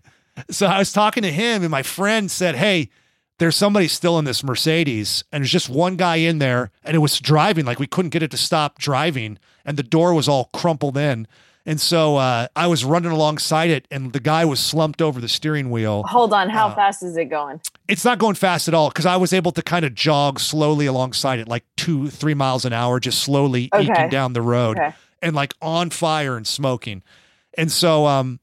So 0.51 0.67
I 0.67 0.79
was 0.79 0.93
talking 0.93 1.23
to 1.23 1.33
him, 1.33 1.63
and 1.63 1.71
my 1.71 1.83
friend 1.83 2.31
said, 2.31 2.55
"Hey, 2.57 2.91
there's 3.39 3.57
somebody 3.57 3.89
still 3.89 4.19
in 4.19 4.25
this 4.25 4.45
Mercedes, 4.45 5.25
and 5.33 5.43
there's 5.43 5.51
just 5.51 5.69
one 5.69 5.97
guy 5.97 6.17
in 6.17 6.39
there, 6.39 6.71
and 6.85 6.95
it 6.95 7.01
was 7.01 7.19
driving 7.19 7.65
like 7.65 7.79
we 7.81 7.87
couldn't 7.87 8.11
get 8.11 8.23
it 8.23 8.31
to 8.31 8.37
stop 8.37 8.79
driving, 8.79 9.39
and 9.65 9.77
the 9.77 9.83
door 9.83 10.15
was 10.15 10.29
all 10.29 10.51
crumpled 10.53 10.97
in." 10.97 11.27
And 11.69 11.81
so 11.81 12.15
uh, 12.17 12.47
I 12.55 12.69
was 12.69 12.85
running 12.85 13.11
alongside 13.11 13.71
it, 13.71 13.89
and 13.91 14.13
the 14.13 14.21
guy 14.21 14.45
was 14.45 14.61
slumped 14.61 15.03
over 15.03 15.21
the 15.21 15.29
steering 15.29 15.69
wheel. 15.71 16.05
Hold 16.07 16.33
on. 16.33 16.49
How 16.49 16.69
Uh, 16.69 16.75
fast 16.77 17.03
is 17.03 17.17
it 17.17 17.25
going? 17.27 17.61
it's 17.89 18.05
not 18.05 18.19
going 18.19 18.37
fast 18.37 18.69
at 18.69 18.75
all 18.75 18.89
because 18.89 19.05
I 19.07 19.17
was 19.17 19.33
able 19.33 19.51
to 19.53 19.63
kind 19.63 19.85
of 19.85 19.95
jog 19.95 20.39
slowly 20.41 20.87
alongside 20.87 21.39
it, 21.41 21.49
like 21.49 21.65
two, 21.77 22.09
three 22.09 22.35
miles 22.35 22.65
an 22.65 22.73
hour, 22.73 23.01
just 23.01 23.19
slowly 23.21 23.69
Okay. 23.75 23.85
eking 23.93 24.09
down 24.11 24.33
the 24.33 24.43
road 24.43 24.79
Okay. 24.79 24.95
and 25.23 25.35
like 25.35 25.55
on 25.61 25.91
fire 25.91 26.37
and 26.37 26.47
smoking. 26.47 27.03
And 27.59 27.71
so 27.73 28.07
um, 28.07 28.39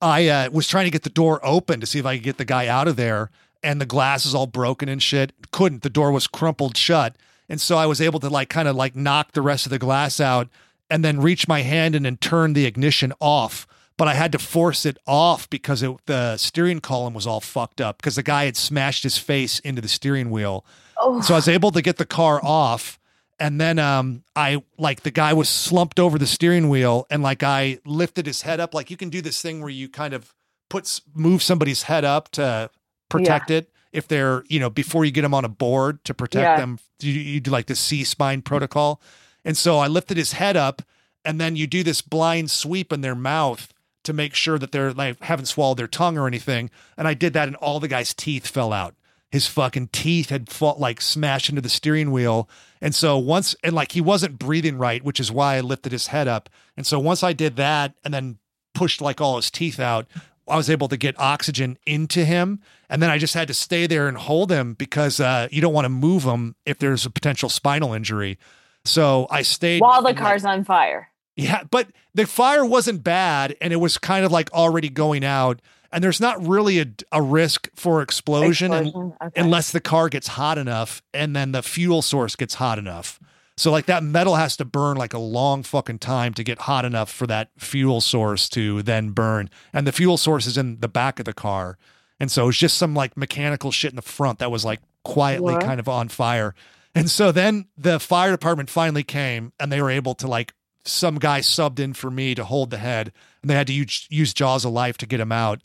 I 0.00 0.28
uh, 0.28 0.50
was 0.50 0.68
trying 0.68 0.84
to 0.84 0.90
get 0.90 1.02
the 1.02 1.10
door 1.10 1.40
open 1.44 1.80
to 1.80 1.86
see 1.86 1.98
if 1.98 2.06
I 2.06 2.16
could 2.16 2.24
get 2.24 2.38
the 2.38 2.44
guy 2.44 2.68
out 2.68 2.86
of 2.88 2.94
there. 2.96 3.30
And 3.62 3.80
the 3.80 3.86
glass 3.86 4.26
is 4.26 4.34
all 4.34 4.46
broken 4.46 4.88
and 4.88 5.02
shit. 5.02 5.32
Couldn't. 5.50 5.82
The 5.82 5.90
door 5.90 6.12
was 6.12 6.26
crumpled 6.26 6.76
shut. 6.76 7.16
And 7.48 7.60
so 7.60 7.78
I 7.78 7.86
was 7.86 8.00
able 8.00 8.20
to 8.20 8.28
like 8.28 8.48
kind 8.48 8.68
of 8.68 8.76
like 8.76 8.94
knock 8.94 9.32
the 9.32 9.42
rest 9.42 9.66
of 9.66 9.70
the 9.70 9.78
glass 9.78 10.20
out 10.20 10.48
and 10.90 11.04
then 11.04 11.20
reach 11.20 11.48
my 11.48 11.62
hand 11.62 11.94
in 11.94 12.04
and 12.06 12.20
turn 12.20 12.52
the 12.52 12.66
ignition 12.66 13.12
off. 13.20 13.66
But 13.96 14.08
I 14.08 14.14
had 14.14 14.32
to 14.32 14.38
force 14.38 14.84
it 14.84 14.98
off 15.06 15.48
because 15.48 15.82
it, 15.82 15.92
the 16.06 16.36
steering 16.36 16.80
column 16.80 17.14
was 17.14 17.26
all 17.28 17.40
fucked 17.40 17.80
up 17.80 17.98
because 17.98 18.16
the 18.16 18.24
guy 18.24 18.44
had 18.46 18.56
smashed 18.56 19.04
his 19.04 19.18
face 19.18 19.60
into 19.60 19.80
the 19.80 19.88
steering 19.88 20.30
wheel. 20.30 20.64
Oh, 20.98 21.20
So 21.20 21.34
I 21.34 21.36
was 21.38 21.48
able 21.48 21.70
to 21.70 21.80
get 21.80 21.96
the 21.96 22.04
car 22.06 22.40
off. 22.42 22.98
And 23.38 23.60
then 23.60 23.78
um 23.78 24.22
I 24.36 24.62
like 24.78 25.02
the 25.02 25.10
guy 25.12 25.32
was 25.32 25.48
slumped 25.48 25.98
over 26.00 26.18
the 26.18 26.26
steering 26.26 26.68
wheel 26.68 27.06
and 27.10 27.22
like 27.22 27.42
I 27.44 27.78
lifted 27.84 28.26
his 28.26 28.42
head 28.42 28.58
up. 28.60 28.74
Like 28.74 28.90
you 28.90 28.96
can 28.96 29.10
do 29.10 29.20
this 29.20 29.40
thing 29.42 29.60
where 29.60 29.70
you 29.70 29.88
kind 29.88 30.12
of 30.14 30.34
puts 30.70 31.00
move 31.14 31.42
somebody's 31.42 31.84
head 31.84 32.04
up 32.04 32.30
to 32.32 32.70
protect 33.08 33.50
it 33.50 33.70
if 33.92 34.08
they're, 34.08 34.42
you 34.48 34.58
know, 34.58 34.70
before 34.70 35.04
you 35.04 35.10
get 35.12 35.22
them 35.22 35.34
on 35.34 35.44
a 35.44 35.48
board 35.48 36.02
to 36.04 36.14
protect 36.14 36.42
Yeah. 36.44 36.56
them. 36.56 36.78
You, 37.00 37.12
you 37.12 37.40
do 37.40 37.50
like 37.52 37.66
the 37.66 37.76
C 37.76 38.02
spine 38.02 38.42
protocol. 38.42 39.00
And 39.44 39.56
so 39.56 39.78
I 39.78 39.86
lifted 39.86 40.16
his 40.16 40.32
head 40.32 40.56
up 40.56 40.82
and 41.24 41.40
then 41.40 41.56
you 41.56 41.66
do 41.66 41.82
this 41.82 42.02
blind 42.02 42.50
sweep 42.50 42.92
in 42.92 43.00
their 43.00 43.14
mouth 43.14 43.72
to 44.04 44.12
make 44.12 44.34
sure 44.34 44.58
that 44.58 44.72
they're 44.72 44.92
like 44.92 45.22
haven't 45.22 45.46
swallowed 45.46 45.78
their 45.78 45.88
tongue 45.88 46.18
or 46.18 46.26
anything. 46.26 46.70
And 46.96 47.08
I 47.08 47.14
did 47.14 47.32
that 47.32 47.48
and 47.48 47.56
all 47.56 47.80
the 47.80 47.88
guy's 47.88 48.14
teeth 48.14 48.46
fell 48.46 48.72
out. 48.72 48.94
His 49.30 49.48
fucking 49.48 49.88
teeth 49.88 50.30
had 50.30 50.48
fought 50.48 50.78
like 50.78 51.00
smashed 51.00 51.48
into 51.48 51.60
the 51.60 51.68
steering 51.68 52.12
wheel. 52.12 52.48
And 52.80 52.94
so 52.94 53.18
once 53.18 53.56
and 53.64 53.74
like 53.74 53.92
he 53.92 54.00
wasn't 54.00 54.38
breathing 54.38 54.76
right, 54.78 55.02
which 55.02 55.18
is 55.18 55.32
why 55.32 55.56
I 55.56 55.60
lifted 55.60 55.92
his 55.92 56.08
head 56.08 56.28
up. 56.28 56.48
And 56.76 56.86
so 56.86 57.00
once 57.00 57.22
I 57.22 57.32
did 57.32 57.56
that 57.56 57.94
and 58.04 58.14
then 58.14 58.38
pushed 58.74 59.00
like 59.00 59.20
all 59.20 59.36
his 59.36 59.50
teeth 59.50 59.80
out, 59.80 60.06
I 60.46 60.56
was 60.56 60.68
able 60.68 60.88
to 60.88 60.96
get 60.96 61.18
oxygen 61.18 61.78
into 61.86 62.24
him. 62.24 62.60
And 62.90 63.02
then 63.02 63.10
I 63.10 63.18
just 63.18 63.34
had 63.34 63.48
to 63.48 63.54
stay 63.54 63.86
there 63.86 64.06
and 64.08 64.18
hold 64.18 64.52
him 64.52 64.74
because 64.74 65.18
uh, 65.18 65.48
you 65.50 65.62
don't 65.62 65.72
want 65.72 65.86
to 65.86 65.90
move 65.90 66.24
him 66.24 66.54
if 66.66 66.78
there's 66.78 67.06
a 67.06 67.10
potential 67.10 67.48
spinal 67.48 67.94
injury. 67.94 68.38
So 68.84 69.26
I 69.30 69.42
stayed 69.42 69.80
while 69.80 70.02
the 70.02 70.10
in, 70.10 70.14
like- 70.16 70.22
car's 70.22 70.44
on 70.44 70.64
fire. 70.64 71.08
yeah, 71.36 71.62
but 71.70 71.88
the 72.14 72.26
fire 72.26 72.64
wasn't 72.64 73.02
bad 73.02 73.56
and 73.60 73.72
it 73.72 73.76
was 73.76 73.98
kind 73.98 74.24
of 74.24 74.32
like 74.32 74.52
already 74.52 74.88
going 74.88 75.24
out. 75.24 75.60
And 75.90 76.02
there's 76.02 76.20
not 76.20 76.44
really 76.44 76.80
a, 76.80 76.86
a 77.12 77.22
risk 77.22 77.68
for 77.76 78.02
explosion, 78.02 78.72
Explosion? 78.72 79.12
Okay. 79.22 79.40
unless 79.40 79.70
the 79.70 79.80
car 79.80 80.08
gets 80.08 80.26
hot 80.26 80.58
enough 80.58 81.02
and 81.14 81.36
then 81.36 81.52
the 81.52 81.62
fuel 81.62 82.02
source 82.02 82.34
gets 82.34 82.54
hot 82.54 82.78
enough. 82.80 83.20
So, 83.56 83.70
like, 83.70 83.86
that 83.86 84.02
metal 84.02 84.34
has 84.34 84.56
to 84.56 84.64
burn 84.64 84.96
like 84.96 85.14
a 85.14 85.18
long 85.20 85.62
fucking 85.62 86.00
time 86.00 86.34
to 86.34 86.42
get 86.42 86.62
hot 86.62 86.84
enough 86.84 87.08
for 87.12 87.28
that 87.28 87.50
fuel 87.56 88.00
source 88.00 88.48
to 88.48 88.82
then 88.82 89.10
burn. 89.10 89.48
And 89.72 89.86
the 89.86 89.92
fuel 89.92 90.16
source 90.16 90.46
is 90.48 90.58
in 90.58 90.80
the 90.80 90.88
back 90.88 91.20
of 91.20 91.24
the 91.26 91.32
car. 91.32 91.78
And 92.18 92.28
so 92.32 92.48
it's 92.48 92.58
just 92.58 92.76
some 92.76 92.94
like 92.94 93.16
mechanical 93.16 93.70
shit 93.70 93.92
in 93.92 93.96
the 93.96 94.02
front 94.02 94.40
that 94.40 94.50
was 94.50 94.64
like 94.64 94.80
quietly 95.04 95.54
What? 95.54 95.62
kind 95.62 95.78
of 95.78 95.88
on 95.88 96.08
fire. 96.08 96.56
And 96.94 97.10
so 97.10 97.32
then 97.32 97.66
the 97.76 97.98
fire 97.98 98.30
department 98.30 98.70
finally 98.70 99.02
came 99.02 99.52
and 99.58 99.70
they 99.72 99.82
were 99.82 99.90
able 99.90 100.14
to 100.16 100.26
like 100.28 100.54
some 100.84 101.18
guy 101.18 101.40
subbed 101.40 101.78
in 101.80 101.94
for 101.94 102.10
me 102.10 102.34
to 102.34 102.44
hold 102.44 102.70
the 102.70 102.78
head 102.78 103.12
and 103.42 103.50
they 103.50 103.54
had 103.54 103.66
to 103.66 103.72
use, 103.72 104.06
use 104.10 104.32
jaws 104.34 104.64
of 104.64 104.72
life 104.72 104.96
to 104.98 105.06
get 105.06 105.18
him 105.20 105.32
out. 105.32 105.60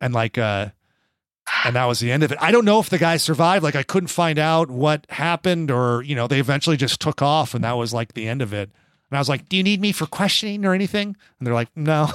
And 0.00 0.14
like, 0.14 0.38
uh, 0.38 0.68
and 1.64 1.76
that 1.76 1.84
was 1.86 2.00
the 2.00 2.10
end 2.12 2.22
of 2.22 2.32
it. 2.32 2.38
I 2.40 2.52
don't 2.52 2.64
know 2.64 2.78
if 2.80 2.88
the 2.88 2.96
guy 2.98 3.16
survived. 3.18 3.62
Like 3.64 3.74
I 3.76 3.82
couldn't 3.82 4.06
find 4.08 4.38
out 4.38 4.70
what 4.70 5.04
happened 5.10 5.70
or, 5.70 6.02
you 6.02 6.14
know, 6.14 6.26
they 6.26 6.38
eventually 6.40 6.76
just 6.76 7.00
took 7.00 7.20
off 7.20 7.54
and 7.54 7.64
that 7.64 7.76
was 7.76 7.92
like 7.92 8.14
the 8.14 8.28
end 8.28 8.40
of 8.40 8.52
it. 8.54 8.70
And 9.10 9.16
I 9.16 9.20
was 9.20 9.28
like, 9.28 9.48
do 9.48 9.56
you 9.56 9.62
need 9.64 9.80
me 9.80 9.90
for 9.92 10.06
questioning 10.06 10.64
or 10.64 10.72
anything? 10.72 11.16
And 11.38 11.46
they're 11.46 11.52
like, 11.54 11.68
no, 11.76 12.08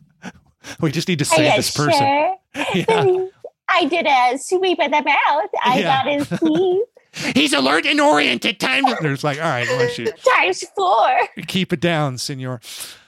we 0.80 0.90
just 0.90 1.08
need 1.08 1.20
to 1.20 1.24
save 1.24 1.56
this 1.56 1.70
person. 1.74 2.34
Yeah. 2.74 3.26
I 3.70 3.84
did 3.84 4.06
a 4.06 4.38
sweep 4.38 4.78
of 4.80 4.90
the 4.90 5.02
mouth. 5.02 5.50
I 5.62 5.78
Yeah. 5.78 6.02
got 6.02 6.06
his 6.12 6.28
teeth 6.40 6.88
He's 7.34 7.52
alert 7.52 7.86
and 7.86 8.00
oriented. 8.00 8.60
Time. 8.60 8.84
to-" 8.84 9.18
like, 9.22 9.38
all 9.38 9.44
right, 9.48 9.66
why 9.68 9.78
don't 9.78 9.98
you 9.98 10.12
times 10.36 10.64
four. 10.76 11.08
keep 11.46 11.72
it 11.72 11.80
down, 11.80 12.18
senor. 12.18 12.60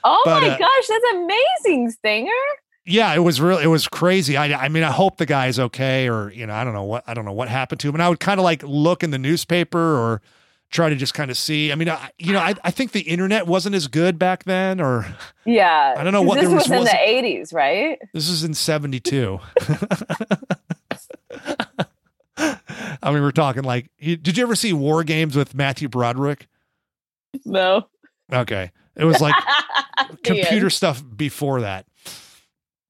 oh 0.03 0.21
but, 0.25 0.41
my 0.41 0.49
uh, 0.49 0.57
gosh, 0.57 0.87
that's 0.87 1.05
amazing, 1.13 1.91
Stanger. 1.91 2.31
yeah, 2.85 3.13
it 3.13 3.19
was 3.19 3.39
really 3.39 3.63
it 3.63 3.67
was 3.67 3.87
crazy. 3.87 4.35
I 4.37 4.65
I 4.65 4.69
mean, 4.69 4.83
I 4.83 4.91
hope 4.91 5.17
the 5.17 5.25
guy's 5.25 5.59
okay, 5.59 6.09
or 6.09 6.31
you 6.31 6.45
know, 6.47 6.53
I 6.53 6.63
don't 6.63 6.73
know 6.73 6.83
what 6.83 7.03
I 7.07 7.13
don't 7.13 7.25
know 7.25 7.31
what 7.33 7.47
happened 7.47 7.79
to 7.81 7.89
him. 7.89 7.95
And 7.95 8.03
I 8.03 8.09
would 8.09 8.19
kind 8.19 8.39
of 8.39 8.43
like 8.43 8.63
look 8.63 9.03
in 9.03 9.11
the 9.11 9.19
newspaper 9.19 9.79
or 9.97 10.21
try 10.71 10.87
to 10.89 10.95
just 10.95 11.13
kind 11.13 11.29
of 11.29 11.37
see. 11.37 11.69
I 11.71 11.75
mean, 11.75 11.89
I, 11.89 12.11
you 12.17 12.31
know, 12.31 12.39
I, 12.39 12.55
I 12.63 12.71
think 12.71 12.93
the 12.93 13.01
internet 13.01 13.45
wasn't 13.45 13.75
as 13.75 13.87
good 13.87 14.17
back 14.17 14.45
then, 14.45 14.79
or 14.79 15.05
Yeah. 15.45 15.95
I 15.97 16.03
don't 16.03 16.13
know 16.13 16.21
what 16.21 16.35
this 16.35 16.45
there 16.47 16.55
was, 16.55 16.63
was- 16.63 16.71
in 16.71 16.77
wasn't- 16.79 16.97
the 16.97 17.09
eighties, 17.09 17.53
right? 17.53 17.99
this 18.13 18.29
is 18.29 18.43
in 18.43 18.53
'72. 18.53 19.39
I 23.03 23.11
mean, 23.11 23.21
we're 23.21 23.31
talking 23.31 23.63
like, 23.63 23.89
did 23.99 24.37
you 24.37 24.43
ever 24.43 24.55
see 24.55 24.73
War 24.73 25.03
Games 25.03 25.35
with 25.35 25.55
Matthew 25.55 25.89
Broderick? 25.89 26.47
No. 27.45 27.87
Okay, 28.31 28.71
it 28.95 29.05
was 29.05 29.19
like 29.19 29.35
computer 30.23 30.65
end. 30.65 30.73
stuff 30.73 31.03
before 31.15 31.61
that. 31.61 31.85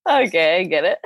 Okay, 0.07 0.59
I 0.59 0.64
get 0.64 0.84
it. 0.84 0.99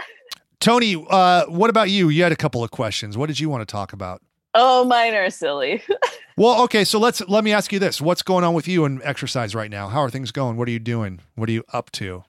Toni, 0.60 1.06
uh, 1.10 1.46
what 1.46 1.70
about 1.70 1.90
you? 1.90 2.10
You 2.10 2.24
had 2.24 2.32
a 2.32 2.36
couple 2.36 2.64
of 2.64 2.72
questions. 2.72 3.18
What 3.18 3.28
did 3.28 3.40
you 3.40 3.50
want 3.50 3.62
to 3.62 3.72
talk 3.72 3.94
about? 3.94 4.22
Oh, 4.54 4.86
mine 4.86 5.14
are 5.14 5.30
silly. 5.30 5.84
Well, 6.38 6.64
okay, 6.64 6.84
so 6.84 7.00
let's 7.00 7.22
let 7.30 7.46
me 7.46 7.54
ask 7.54 7.72
you 7.72 7.80
this: 7.80 8.02
What's 8.02 8.22
going 8.22 8.44
on 8.44 8.54
with 8.54 8.68
you 8.68 8.84
and 8.84 9.02
exercise 9.04 9.56
right 9.56 9.72
now? 9.72 9.88
How 9.88 10.02
are 10.02 10.10
things 10.10 10.34
going? 10.34 10.58
What 10.58 10.68
are 10.68 10.72
you 10.72 10.80
doing? 10.80 11.22
What 11.36 11.48
are 11.48 11.54
you 11.54 11.64
up 11.72 11.92
to? 11.92 12.26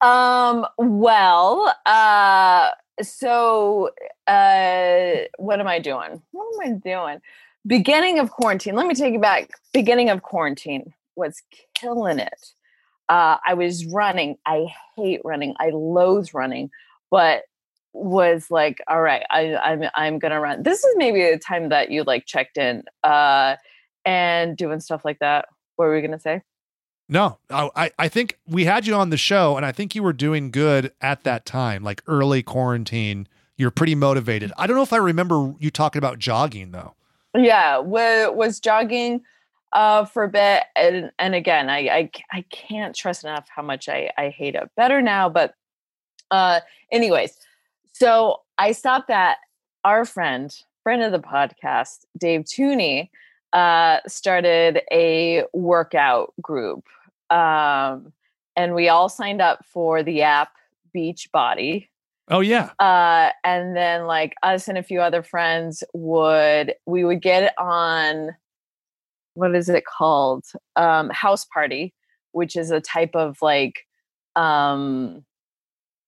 Um, 0.00 0.66
well, 0.78 1.74
uh, 1.84 2.70
so 3.02 3.90
uh 4.30 5.26
what 5.38 5.60
am 5.60 5.66
I 5.66 5.78
doing? 5.78 6.22
What 6.32 6.46
am 6.54 6.60
I 6.72 6.78
doing? 6.78 7.20
Beginning 7.66 8.18
of 8.18 8.30
quarantine. 8.30 8.74
Let 8.74 8.86
me 8.86 8.94
take 8.94 9.12
you 9.12 9.18
back. 9.20 9.50
Beginning 9.72 10.08
of 10.10 10.22
quarantine 10.22 10.94
was 11.16 11.42
killing 11.74 12.18
it. 12.18 12.52
Uh 13.08 13.36
I 13.46 13.54
was 13.54 13.84
running. 13.86 14.36
I 14.46 14.66
hate 14.96 15.20
running. 15.24 15.54
I 15.58 15.70
loathe 15.70 16.28
running, 16.32 16.70
but 17.10 17.42
was 17.92 18.50
like, 18.50 18.80
all 18.86 19.02
right, 19.02 19.24
I 19.30 19.56
I'm 19.56 19.82
I'm 19.94 20.18
gonna 20.20 20.40
run. 20.40 20.62
This 20.62 20.84
is 20.84 20.94
maybe 20.96 21.22
the 21.30 21.38
time 21.38 21.70
that 21.70 21.90
you 21.90 22.04
like 22.04 22.24
checked 22.26 22.56
in 22.56 22.84
uh 23.02 23.56
and 24.04 24.56
doing 24.56 24.80
stuff 24.80 25.04
like 25.04 25.18
that. 25.18 25.46
What 25.76 25.86
were 25.86 25.94
we 25.94 26.00
gonna 26.02 26.20
say? 26.20 26.42
No, 27.08 27.38
I 27.50 27.68
I- 27.74 27.90
I 27.98 28.08
think 28.08 28.38
we 28.46 28.64
had 28.64 28.86
you 28.86 28.94
on 28.94 29.10
the 29.10 29.16
show, 29.16 29.56
and 29.56 29.66
I 29.66 29.72
think 29.72 29.94
you 29.96 30.02
were 30.04 30.12
doing 30.12 30.52
good 30.52 30.92
at 31.00 31.24
that 31.24 31.44
time, 31.44 31.82
like 31.82 32.02
early 32.06 32.42
quarantine. 32.44 33.26
You're 33.60 33.70
pretty 33.70 33.94
motivated. 33.94 34.52
I 34.56 34.66
don't 34.66 34.74
know 34.74 34.82
if 34.82 34.94
I 34.94 34.96
remember 34.96 35.52
you 35.58 35.70
talking 35.70 35.98
about 35.98 36.18
jogging 36.18 36.70
though. 36.70 36.94
yeah 37.36 37.76
wa- 37.76 38.30
was 38.30 38.58
jogging 38.58 39.20
uh 39.74 40.06
for 40.06 40.24
a 40.24 40.28
bit 40.28 40.64
and 40.76 41.10
and 41.18 41.34
again 41.34 41.68
I 41.68 42.10
I 42.32 42.42
can't 42.50 42.96
trust 42.96 43.22
enough 43.22 43.48
how 43.54 43.62
much 43.62 43.86
i 43.88 44.10
i 44.18 44.30
hate 44.30 44.54
it 44.56 44.68
better 44.76 45.00
now 45.02 45.28
but 45.28 45.54
uh 46.30 46.60
anyways 46.90 47.36
so 47.92 48.40
i 48.58 48.72
stopped 48.72 49.10
at 49.10 49.36
our 49.84 50.04
friend 50.04 50.56
friend 50.82 51.02
of 51.02 51.12
the 51.12 51.20
podcast 51.20 51.98
dave 52.18 52.40
tooney 52.44 53.10
uh 53.52 53.98
started 54.08 54.80
a 54.90 55.44
workout 55.52 56.32
group 56.40 56.84
um 57.28 58.12
and 58.56 58.74
we 58.74 58.88
all 58.88 59.08
signed 59.08 59.40
up 59.42 59.64
for 59.66 60.02
the 60.02 60.22
app 60.22 60.52
Beachbody 60.96 61.86
Oh 62.30 62.40
yeah, 62.40 62.70
uh 62.78 63.30
and 63.44 63.76
then 63.76 64.06
like 64.06 64.34
us 64.42 64.68
and 64.68 64.78
a 64.78 64.82
few 64.82 65.00
other 65.00 65.22
friends 65.22 65.82
would 65.92 66.74
we 66.86 67.04
would 67.04 67.20
get 67.22 67.52
on 67.58 68.30
what 69.34 69.54
is 69.54 69.68
it 69.68 69.84
called? 69.84 70.44
Um 70.76 71.10
house 71.10 71.44
party 71.44 71.94
which 72.32 72.56
is 72.56 72.70
a 72.70 72.80
type 72.80 73.14
of 73.14 73.36
like 73.42 73.86
um 74.36 75.24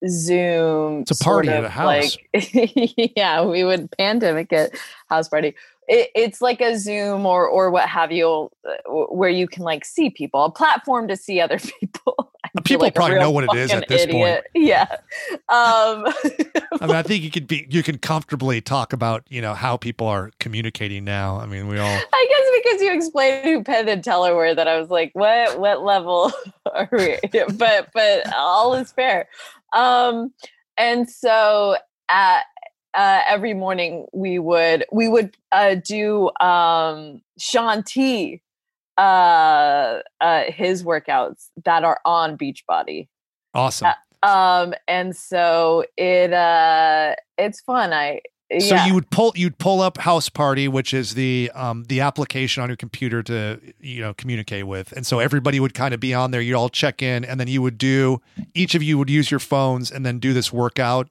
zoom 0.09 1.03
It's 1.03 1.21
a 1.21 1.25
party 1.25 1.49
sort 1.49 1.59
at 1.59 1.65
a 1.65 1.69
house. 1.69 2.19
like 2.35 3.13
yeah 3.17 3.45
we 3.45 3.65
would 3.65 3.91
pandemic 3.99 4.53
it 4.53 4.77
house 5.09 5.29
party. 5.29 5.55
It, 5.89 6.11
it's 6.15 6.41
like 6.41 6.61
a 6.61 6.79
zoom 6.79 7.27
or 7.27 7.47
or 7.47 7.71
what 7.71 7.89
have 7.89 8.13
you 8.13 8.51
uh, 8.69 8.91
where 8.91 9.31
you 9.31 9.47
can 9.49 9.63
like 9.65 9.85
see 9.85 10.11
people 10.11 10.45
a 10.45 10.51
platform 10.51 11.09
to 11.09 11.17
see 11.17 11.41
other 11.41 11.59
people 11.81 12.32
People 12.65 12.87
like 12.87 12.95
probably 12.95 13.19
know 13.19 13.31
what 13.31 13.45
it 13.45 13.55
is 13.55 13.71
at 13.71 13.89
this 13.89 14.07
point. 14.07 14.45
yeah 14.55 14.87
um 15.49 16.05
I 16.81 16.87
mean, 16.87 16.97
I 16.97 17.03
think 17.03 17.23
you 17.23 17.31
could 17.31 17.47
be 17.47 17.67
you 17.71 17.83
can 17.83 17.99
comfortably 17.99 18.61
talk 18.61 18.93
about 18.93 19.25
you 19.29 19.41
know 19.41 19.55
how 19.55 19.77
people 19.77 20.07
are 20.07 20.31
communicating 20.41 21.05
now. 21.05 21.39
I 21.39 21.47
mean, 21.47 21.69
we 21.69 21.79
all 21.79 21.87
I 22.13 22.27
guess 22.29 22.63
because 22.65 22.83
you 22.83 22.95
explained 22.95 23.45
who 23.45 23.63
Penn 23.63 23.89
and 23.89 24.03
Teller 24.03 24.35
were, 24.35 24.55
that 24.55 24.69
I 24.69 24.79
was 24.79 24.91
like, 24.91 25.13
what 25.15 25.59
what 25.59 25.83
level 25.83 26.33
are 26.75 26.89
we? 26.93 27.19
but 27.55 27.91
but 27.95 28.33
all 28.35 28.75
is 28.75 28.93
fair. 28.93 29.29
Um, 29.75 30.33
and 30.77 31.09
so 31.09 31.77
at 32.09 32.43
uh, 32.95 33.21
every 33.27 33.55
morning 33.55 34.07
we 34.13 34.39
would 34.39 34.85
we 34.93 35.09
would 35.09 35.37
uh, 35.53 35.77
do 35.77 36.31
um, 36.41 37.23
Shaun 37.39 37.83
T. 37.83 38.41
Uh, 38.99 40.01
uh, 40.21 40.43
his 40.49 40.85
workouts 40.85 41.49
that 41.65 41.85
are 41.85 42.01
on 42.05 42.37
Beachbody. 42.37 43.09
awesome. 43.55 43.89
Um, 44.23 44.75
and 44.87 45.17
so 45.17 45.85
it 45.97 46.33
uh, 46.33 47.15
it's 47.39 47.61
fun. 47.63 47.93
I 47.93 48.21
So 48.61 48.75
yeah. 48.75 48.87
you 48.87 48.95
would 48.95 49.11
pull 49.11 49.33
you'd 49.35 49.59
pull 49.59 49.81
up 49.81 49.99
House 49.99 50.29
Party, 50.29 50.69
which 50.69 50.95
is 50.95 51.15
the 51.15 51.51
um 51.55 51.85
the 51.85 52.01
application 52.01 52.63
on 52.63 52.69
your 52.69 52.77
computer 52.77 53.23
to 53.25 53.61
you 53.81 54.01
know 54.01 54.15
communicate 54.15 54.67
with, 54.67 54.93
and 54.93 55.07
so 55.07 55.19
everybody 55.19 55.59
would 55.59 55.75
kind 55.75 55.93
of 55.95 56.01
be 56.01 56.15
on 56.15 56.31
there. 56.31 56.41
You'd 56.41 56.57
all 56.57 56.69
check 56.69 57.03
in, 57.03 57.25
and 57.25 57.41
then 57.41 57.49
you 57.49 57.63
would 57.63 57.79
do 57.79 58.21
each 58.55 58.75
of 58.75 58.83
you 58.83 58.99
would 58.99 59.11
use 59.11 59.31
your 59.31 59.41
phones 59.41 59.91
and 59.91 60.07
then 60.07 60.19
do 60.19 60.33
this 60.33 60.53
workout, 60.53 61.09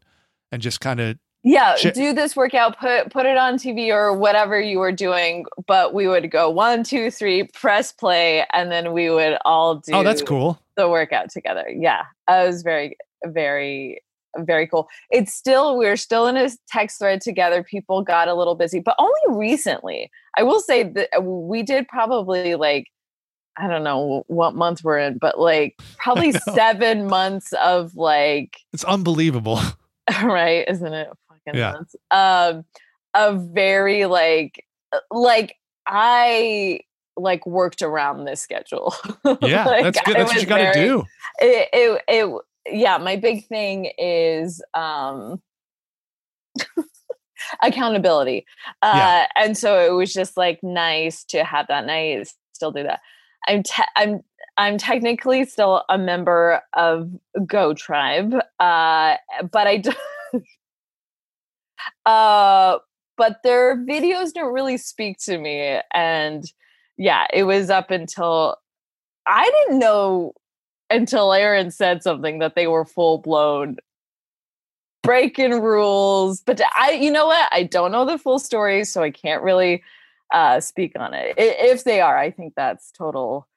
and 0.52 0.62
just 0.62 0.80
kind 0.80 1.00
of 1.00 1.18
yeah 1.44 1.76
Shit. 1.76 1.96
do 1.96 2.14
this 2.14 2.36
workout 2.36 2.80
put 2.80 3.12
put 3.12 3.26
it 3.26 3.38
on 3.38 3.56
tv 3.56 3.90
or 3.90 4.16
whatever 4.16 4.60
you 4.60 4.80
were 4.80 4.92
doing 4.92 5.46
but 5.68 5.94
we 5.94 6.08
would 6.08 6.30
go 6.30 6.50
one 6.50 6.84
two 6.84 7.10
three 7.10 7.44
press 7.54 7.92
play 7.92 8.46
and 8.54 8.72
then 8.72 8.94
we 8.94 9.10
would 9.10 9.38
all 9.46 9.76
do 9.76 9.94
oh 9.94 10.04
that's 10.04 10.22
cool. 10.22 10.60
the 10.78 10.90
workout 10.90 11.30
together 11.32 11.66
yeah 11.70 12.04
it 12.30 12.48
was 12.48 12.62
very 12.62 12.96
very 13.26 14.02
very 14.38 14.68
cool 14.68 14.88
it's 15.10 15.34
still 15.34 15.78
we're 15.78 15.98
still 15.98 16.28
in 16.28 16.38
a 16.38 16.50
text 16.68 17.00
thread 17.00 17.22
together 17.22 17.64
people 17.64 18.02
got 18.02 18.28
a 18.28 18.34
little 18.34 18.56
busy 18.56 18.80
but 18.80 18.96
only 18.98 19.38
recently 19.40 20.10
i 20.38 20.44
will 20.44 20.60
say 20.60 20.84
that 20.84 21.10
uh, 21.18 21.22
we 21.22 21.64
did 21.64 21.88
probably 21.88 22.56
like 22.56 22.88
i 23.58 23.68
don't 23.68 23.84
know 23.84 24.24
what 24.28 24.56
month 24.56 24.84
we're 24.84 24.98
in 25.00 25.18
but 25.18 25.40
like 25.40 25.78
probably 25.98 26.32
seven 26.54 27.08
months 27.08 27.52
of 27.54 27.96
like 27.96 28.58
It's 28.74 28.84
unbelievable. 28.84 29.60
right 30.24 30.66
isn't 30.68 30.94
it 30.94 31.10
Yeah. 31.46 31.76
um 32.12 32.66
a 33.14 33.34
very 33.36 34.06
like 34.06 34.66
uh, 34.94 35.00
like 35.12 35.56
i 35.88 36.80
like 37.18 37.46
worked 37.46 37.82
around 37.82 38.26
this 38.26 38.42
schedule 38.42 38.94
Yeah, 39.42 39.66
Like, 39.66 39.84
that's 39.84 40.02
good. 40.02 40.16
That's 40.18 40.32
what 40.34 40.42
you 40.42 40.48
got 40.48 40.60
to 40.60 40.74
do. 40.74 41.04
it, 41.42 41.70
it 41.74 42.02
it 42.08 42.42
yeah 42.74 42.98
my 42.98 43.16
big 43.18 43.48
thing 43.48 43.92
is 43.98 44.62
um 44.74 45.42
accountability 47.64 48.46
uh 48.82 48.94
Yeah. 48.96 49.28
and 49.36 49.58
so 49.58 49.80
it 49.80 49.92
was 49.96 50.14
just 50.14 50.38
like 50.38 50.60
nice 50.64 51.24
to 51.26 51.44
have 51.44 51.68
that 51.68 51.86
night 51.86 52.28
still 52.54 52.72
do 52.72 52.84
that 52.84 53.00
i'm 53.48 53.64
te- 53.64 53.84
i'm 53.96 54.22
i'm 54.58 54.78
technically 54.78 55.46
still 55.46 55.84
a 55.90 55.98
member 55.98 56.62
of 56.74 57.10
go 57.46 57.74
tribe 57.74 58.34
uh 58.60 59.16
but 59.52 59.68
i 59.68 59.78
do 59.78 59.92
uh 62.06 62.78
but 63.18 63.38
their 63.44 63.78
videos 63.78 64.34
don't 64.34 64.54
really 64.54 64.78
speak 64.78 65.18
to 65.20 65.38
me 65.38 65.80
and 65.94 66.46
yeah 66.98 67.26
it 67.34 67.44
was 67.44 67.70
up 67.70 67.92
until 67.92 68.58
i 69.28 69.50
didn't 69.50 69.80
know 69.80 70.34
until 70.90 71.34
aaron 71.34 71.72
said 71.72 72.04
something 72.04 72.40
that 72.40 72.56
they 72.56 72.68
were 72.68 72.86
full 72.86 73.18
blown 73.20 73.78
breaking 75.04 75.62
rules 75.62 76.42
but 76.42 76.62
i 76.76 76.92
you 76.92 77.12
know 77.12 77.26
what? 77.26 77.50
I 77.52 77.64
don't 77.64 77.92
know 77.92 78.06
the 78.06 78.18
full 78.18 78.40
story 78.40 78.84
so 78.84 79.02
i 79.02 79.12
can't 79.12 79.44
really 79.44 79.84
uh 80.34 80.60
speak 80.60 80.94
on 80.98 81.14
it. 81.14 81.36
If 81.38 81.84
they 81.84 82.02
are 82.02 82.18
i 82.18 82.32
think 82.32 82.54
that's 82.56 82.92
total 82.92 83.48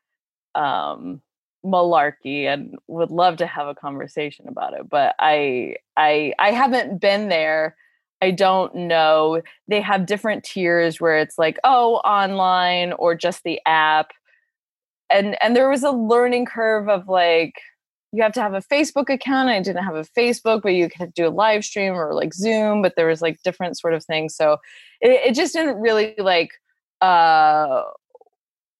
um 0.54 1.20
malarkey 1.64 2.44
and 2.44 2.76
would 2.88 3.10
love 3.10 3.38
to 3.38 3.46
have 3.46 3.66
a 3.66 3.74
conversation 3.74 4.46
about 4.48 4.74
it 4.74 4.88
but 4.88 5.14
i 5.18 5.74
i 5.96 6.32
i 6.38 6.50
haven't 6.50 7.00
been 7.00 7.28
there 7.28 7.74
i 8.24 8.30
don't 8.30 8.74
know 8.74 9.40
they 9.68 9.80
have 9.80 10.06
different 10.06 10.44
tiers 10.44 11.00
where 11.00 11.18
it's 11.18 11.38
like 11.38 11.58
oh 11.64 11.96
online 11.96 12.92
or 12.94 13.14
just 13.14 13.42
the 13.44 13.60
app 13.66 14.10
and 15.10 15.36
and 15.42 15.54
there 15.54 15.68
was 15.68 15.82
a 15.82 15.90
learning 15.90 16.46
curve 16.46 16.88
of 16.88 17.08
like 17.08 17.54
you 18.12 18.22
have 18.22 18.32
to 18.32 18.40
have 18.40 18.54
a 18.54 18.60
facebook 18.60 19.08
account 19.08 19.48
i 19.48 19.60
didn't 19.60 19.84
have 19.84 19.96
a 19.96 20.04
facebook 20.18 20.62
but 20.62 20.74
you 20.74 20.88
could 20.88 21.12
do 21.14 21.26
a 21.26 21.30
live 21.30 21.64
stream 21.64 21.94
or 21.94 22.14
like 22.14 22.32
zoom 22.32 22.82
but 22.82 22.94
there 22.96 23.08
was 23.08 23.20
like 23.22 23.40
different 23.42 23.78
sort 23.78 23.94
of 23.94 24.04
things 24.04 24.34
so 24.34 24.56
it, 25.00 25.10
it 25.28 25.34
just 25.34 25.52
didn't 25.52 25.76
really 25.76 26.14
like 26.18 26.50
uh 27.00 27.82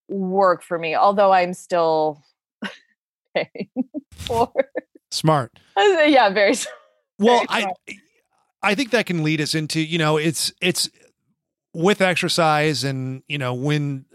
work 0.09 0.63
for 0.63 0.79
me 0.79 0.95
although 0.95 1.33
i'm 1.33 1.53
still 1.55 2.23
paying 3.35 3.69
for 4.13 4.53
Smart. 5.15 5.53
Yeah, 5.77 6.29
very. 6.31 6.55
Smart. 6.55 6.73
Well, 7.21 7.45
I. 7.49 7.73
I 8.65 8.75
think 8.75 8.91
that 8.91 9.07
can 9.07 9.23
lead 9.23 9.41
us 9.41 9.55
into, 9.55 9.81
you 9.81 9.99
know, 9.99 10.17
it's 10.17 10.53
it's 10.61 10.89
with 11.73 12.01
exercise 12.01 12.85
and, 12.85 13.23
you 13.29 13.39
know, 13.39 13.53
when 13.55 14.07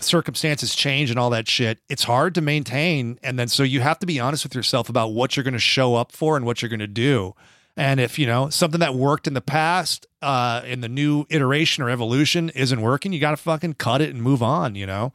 circumstances 0.00 0.74
change 0.74 1.10
and 1.10 1.18
all 1.18 1.30
that 1.30 1.48
shit, 1.48 1.80
it's 1.88 2.04
hard 2.04 2.34
to 2.34 2.40
maintain 2.42 3.18
and 3.22 3.38
then 3.38 3.48
so 3.48 3.62
you 3.62 3.80
have 3.80 3.98
to 3.98 4.06
be 4.06 4.20
honest 4.20 4.44
with 4.44 4.54
yourself 4.54 4.88
about 4.90 5.08
what 5.12 5.36
you're 5.36 5.44
going 5.44 5.54
to 5.54 5.58
show 5.58 5.94
up 5.94 6.12
for 6.12 6.36
and 6.36 6.44
what 6.44 6.60
you're 6.60 6.68
going 6.68 6.80
to 6.80 6.86
do. 6.86 7.34
And 7.78 7.98
if, 8.00 8.18
you 8.18 8.26
know, 8.26 8.48
something 8.50 8.80
that 8.80 8.94
worked 8.94 9.26
in 9.26 9.34
the 9.34 9.40
past 9.40 10.06
uh 10.22 10.62
in 10.66 10.80
the 10.82 10.88
new 10.88 11.24
iteration 11.30 11.82
or 11.82 11.90
evolution 11.90 12.50
isn't 12.50 12.80
working, 12.80 13.12
you 13.12 13.20
got 13.20 13.30
to 13.32 13.36
fucking 13.38 13.74
cut 13.74 14.00
it 14.02 14.10
and 14.10 14.22
move 14.22 14.42
on, 14.42 14.74
you 14.74 14.86
know. 14.86 15.12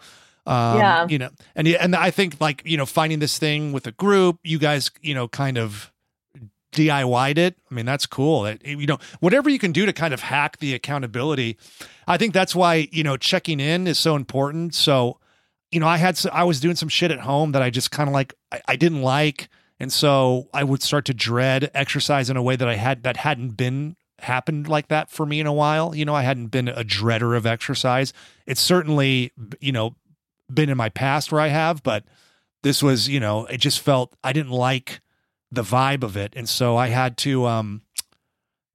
Um, 0.47 0.77
Yeah. 0.77 1.07
you 1.07 1.19
know, 1.19 1.29
and 1.55 1.67
and 1.67 1.95
I 1.95 2.09
think 2.09 2.41
like 2.41 2.63
you 2.65 2.75
know 2.77 2.87
finding 2.87 3.19
this 3.19 3.37
thing 3.37 3.71
with 3.73 3.85
a 3.85 3.91
group, 3.91 4.39
you 4.43 4.57
guys 4.57 4.89
you 5.01 5.13
know 5.13 5.27
kind 5.27 5.57
of 5.59 5.90
DIY'd 6.71 7.37
it. 7.37 7.57
I 7.69 7.73
mean 7.73 7.85
that's 7.85 8.05
cool. 8.05 8.49
You 8.63 8.87
know 8.87 8.99
whatever 9.19 9.49
you 9.49 9.59
can 9.59 9.71
do 9.71 9.85
to 9.85 9.93
kind 9.93 10.13
of 10.13 10.21
hack 10.21 10.57
the 10.57 10.73
accountability. 10.73 11.57
I 12.07 12.17
think 12.17 12.33
that's 12.33 12.55
why 12.55 12.87
you 12.91 13.03
know 13.03 13.17
checking 13.17 13.59
in 13.59 13.87
is 13.87 13.97
so 13.97 14.15
important. 14.15 14.73
So 14.75 15.19
you 15.71 15.79
know 15.79 15.87
I 15.87 15.97
had 15.97 16.19
I 16.31 16.43
was 16.43 16.59
doing 16.59 16.75
some 16.75 16.89
shit 16.89 17.11
at 17.11 17.19
home 17.19 17.51
that 17.53 17.61
I 17.61 17.69
just 17.69 17.91
kind 17.91 18.09
of 18.09 18.13
like 18.13 18.33
I, 18.51 18.61
I 18.69 18.75
didn't 18.75 19.01
like, 19.01 19.49
and 19.79 19.91
so 19.91 20.49
I 20.53 20.63
would 20.63 20.81
start 20.81 21.05
to 21.05 21.13
dread 21.13 21.69
exercise 21.73 22.29
in 22.29 22.37
a 22.37 22.43
way 22.43 22.55
that 22.55 22.67
I 22.67 22.75
had 22.75 23.03
that 23.03 23.17
hadn't 23.17 23.51
been 23.51 23.95
happened 24.19 24.67
like 24.67 24.87
that 24.89 25.09
for 25.09 25.25
me 25.25 25.39
in 25.39 25.47
a 25.47 25.53
while. 25.53 25.95
You 25.95 26.05
know 26.05 26.15
I 26.15 26.23
hadn't 26.23 26.47
been 26.47 26.67
a 26.67 26.83
dreader 26.83 27.35
of 27.35 27.45
exercise. 27.45 28.13
It's 28.45 28.61
certainly 28.61 29.31
you 29.59 29.71
know 29.71 29.95
been 30.53 30.69
in 30.69 30.77
my 30.77 30.89
past 30.89 31.31
where 31.31 31.41
I 31.41 31.47
have, 31.47 31.83
but 31.83 32.03
this 32.63 32.83
was, 32.83 33.07
you 33.09 33.19
know, 33.19 33.45
it 33.45 33.57
just 33.57 33.79
felt 33.79 34.13
I 34.23 34.33
didn't 34.33 34.51
like 34.51 35.01
the 35.51 35.63
vibe 35.63 36.03
of 36.03 36.15
it. 36.15 36.33
And 36.35 36.47
so 36.47 36.77
I 36.77 36.87
had 36.87 37.17
to 37.17 37.45
um 37.45 37.81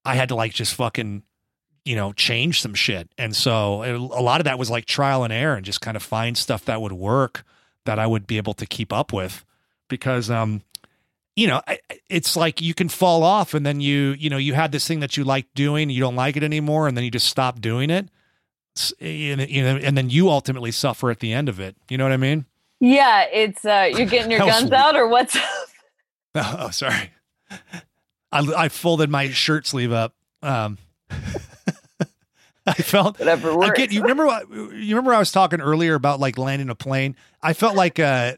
I 0.05 0.15
had 0.15 0.29
to 0.29 0.35
like 0.35 0.53
just 0.53 0.75
fucking, 0.75 1.23
you 1.85 1.97
know, 1.97 2.13
change 2.13 2.61
some 2.61 2.75
shit. 2.75 3.09
And 3.19 3.35
so 3.35 3.83
it, 3.83 3.95
a 3.95 3.99
lot 3.99 4.41
of 4.41 4.45
that 4.45 4.59
was 4.59 4.71
like 4.71 4.85
trial 4.85 5.25
and 5.25 5.33
error 5.33 5.57
and 5.57 5.65
just 5.65 5.81
kind 5.81 5.97
of 5.97 6.03
find 6.03 6.37
stuff 6.37 6.65
that 6.67 6.81
would 6.81 6.93
work 6.93 7.45
that 7.87 7.99
I 7.99 8.07
would 8.07 8.27
be 8.27 8.37
able 8.37 8.55
to 8.55 8.67
keep 8.67 8.93
up 8.93 9.13
with 9.13 9.45
because 9.89 10.31
um 10.31 10.63
you 11.35 11.47
know, 11.47 11.61
it's 12.09 12.35
like 12.35 12.63
you 12.63 12.73
can 12.73 12.89
fall 12.89 13.23
off 13.23 13.53
and 13.53 13.67
then 13.67 13.79
you, 13.79 14.15
you 14.19 14.31
know, 14.31 14.39
you 14.39 14.55
had 14.55 14.73
this 14.73 14.89
thing 14.89 15.01
that 15.01 15.19
you 15.19 15.25
liked 15.25 15.55
doing, 15.55 15.91
you 15.91 16.01
don't 16.01 16.17
like 16.17 16.35
it 16.35 16.43
anymore 16.43 16.89
and 16.89 16.97
then 16.97 17.05
you 17.05 17.11
just 17.11 17.27
stop 17.27 17.61
doing 17.61 17.91
it. 17.91 18.09
And, 19.01 19.43
you 19.43 19.63
know, 19.63 19.77
and 19.77 19.99
then 19.99 20.09
you 20.09 20.31
ultimately 20.31 20.71
suffer 20.71 21.11
at 21.11 21.21
the 21.21 21.35
end 21.35 21.51
of 21.51 21.61
it. 21.61 21.77
You 21.91 21.99
know 21.99 22.05
what 22.05 22.13
I 22.13 22.17
mean? 22.17 22.47
Yeah, 22.81 23.25
it's 23.33 23.65
uh, 23.65 23.89
you're 23.93 24.07
getting 24.07 24.31
your 24.31 24.41
guns 24.47 24.71
out, 24.71 24.97
or 24.97 25.09
what's 25.09 25.35
up? 25.37 25.43
Oh, 26.37 26.57
oh, 26.61 26.71
sorry. 26.71 27.11
I, 28.33 28.41
I 28.57 28.69
folded 28.69 29.11
my 29.11 29.31
shirt 29.31 29.67
sleeve 29.67 29.93
up. 29.93 30.15
Um, 30.43 30.79
I 32.67 32.73
felt 32.75 33.19
Whatever 33.19 33.57
works. 33.57 33.79
again. 33.79 33.89
You 33.93 34.03
remember 34.03 34.27
what 34.27 34.51
you 34.51 34.97
remember? 34.97 35.15
I 35.15 35.19
was 35.21 35.31
talking 35.31 35.61
earlier 35.61 35.95
about 35.95 36.19
like 36.19 36.37
landing 36.37 36.69
a 36.69 36.75
plane. 36.75 37.15
I 37.41 37.53
felt 37.53 37.77
like 37.77 38.01
uh, 38.01 38.35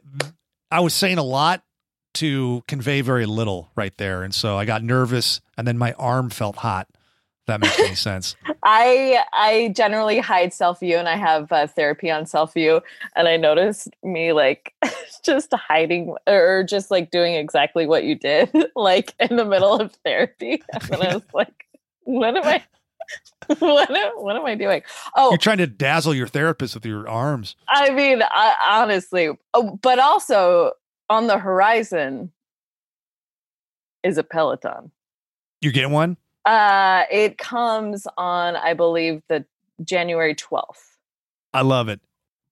I 0.70 0.80
was 0.80 0.92
saying 0.92 1.16
a 1.16 1.22
lot 1.22 1.62
to 2.14 2.62
convey 2.68 3.00
very 3.00 3.24
little 3.24 3.70
right 3.74 3.96
there, 3.96 4.22
and 4.22 4.34
so 4.34 4.58
I 4.58 4.66
got 4.66 4.82
nervous, 4.82 5.40
and 5.56 5.66
then 5.66 5.78
my 5.78 5.92
arm 5.94 6.28
felt 6.28 6.56
hot. 6.56 6.88
That 7.48 7.62
makes 7.62 7.80
any 7.80 7.94
sense. 7.94 8.36
I 8.62 9.24
I 9.32 9.72
generally 9.74 10.18
hide 10.18 10.52
self 10.52 10.80
view, 10.80 10.98
and 10.98 11.08
I 11.08 11.16
have 11.16 11.50
uh, 11.50 11.66
therapy 11.66 12.10
on 12.10 12.26
self 12.26 12.52
view, 12.52 12.82
and 13.16 13.26
I 13.26 13.38
noticed 13.38 13.88
me 14.02 14.34
like 14.34 14.74
just 15.24 15.54
hiding 15.54 16.14
or 16.26 16.62
just 16.68 16.90
like 16.90 17.10
doing 17.10 17.34
exactly 17.34 17.86
what 17.86 18.04
you 18.04 18.16
did, 18.16 18.50
like 18.76 19.14
in 19.18 19.36
the 19.36 19.46
middle 19.46 19.80
of 19.80 19.92
therapy, 20.04 20.62
and 20.92 21.02
I 21.02 21.14
was 21.14 21.22
like, 21.32 21.66
"What 22.04 22.36
am 22.36 22.44
I? 22.44 22.62
What 23.60 23.90
am, 23.96 24.12
what 24.16 24.36
am 24.36 24.44
I 24.44 24.54
doing?" 24.54 24.82
Oh, 25.16 25.30
You're 25.30 25.38
trying 25.38 25.56
to 25.56 25.66
dazzle 25.66 26.12
your 26.12 26.28
therapist 26.28 26.74
with 26.74 26.84
your 26.84 27.08
arms. 27.08 27.56
I 27.66 27.88
mean, 27.88 28.22
I, 28.22 28.54
honestly, 28.68 29.30
oh, 29.54 29.78
but 29.80 29.98
also 29.98 30.72
on 31.08 31.28
the 31.28 31.38
horizon 31.38 32.30
is 34.04 34.18
a 34.18 34.22
Peloton. 34.22 34.90
You 35.62 35.72
get 35.72 35.88
one. 35.88 36.18
Uh, 36.48 37.04
it 37.10 37.36
comes 37.36 38.06
on, 38.16 38.56
I 38.56 38.72
believe, 38.72 39.22
the 39.28 39.44
January 39.84 40.34
twelfth. 40.34 40.96
I 41.52 41.60
love 41.60 41.88
it. 41.90 42.00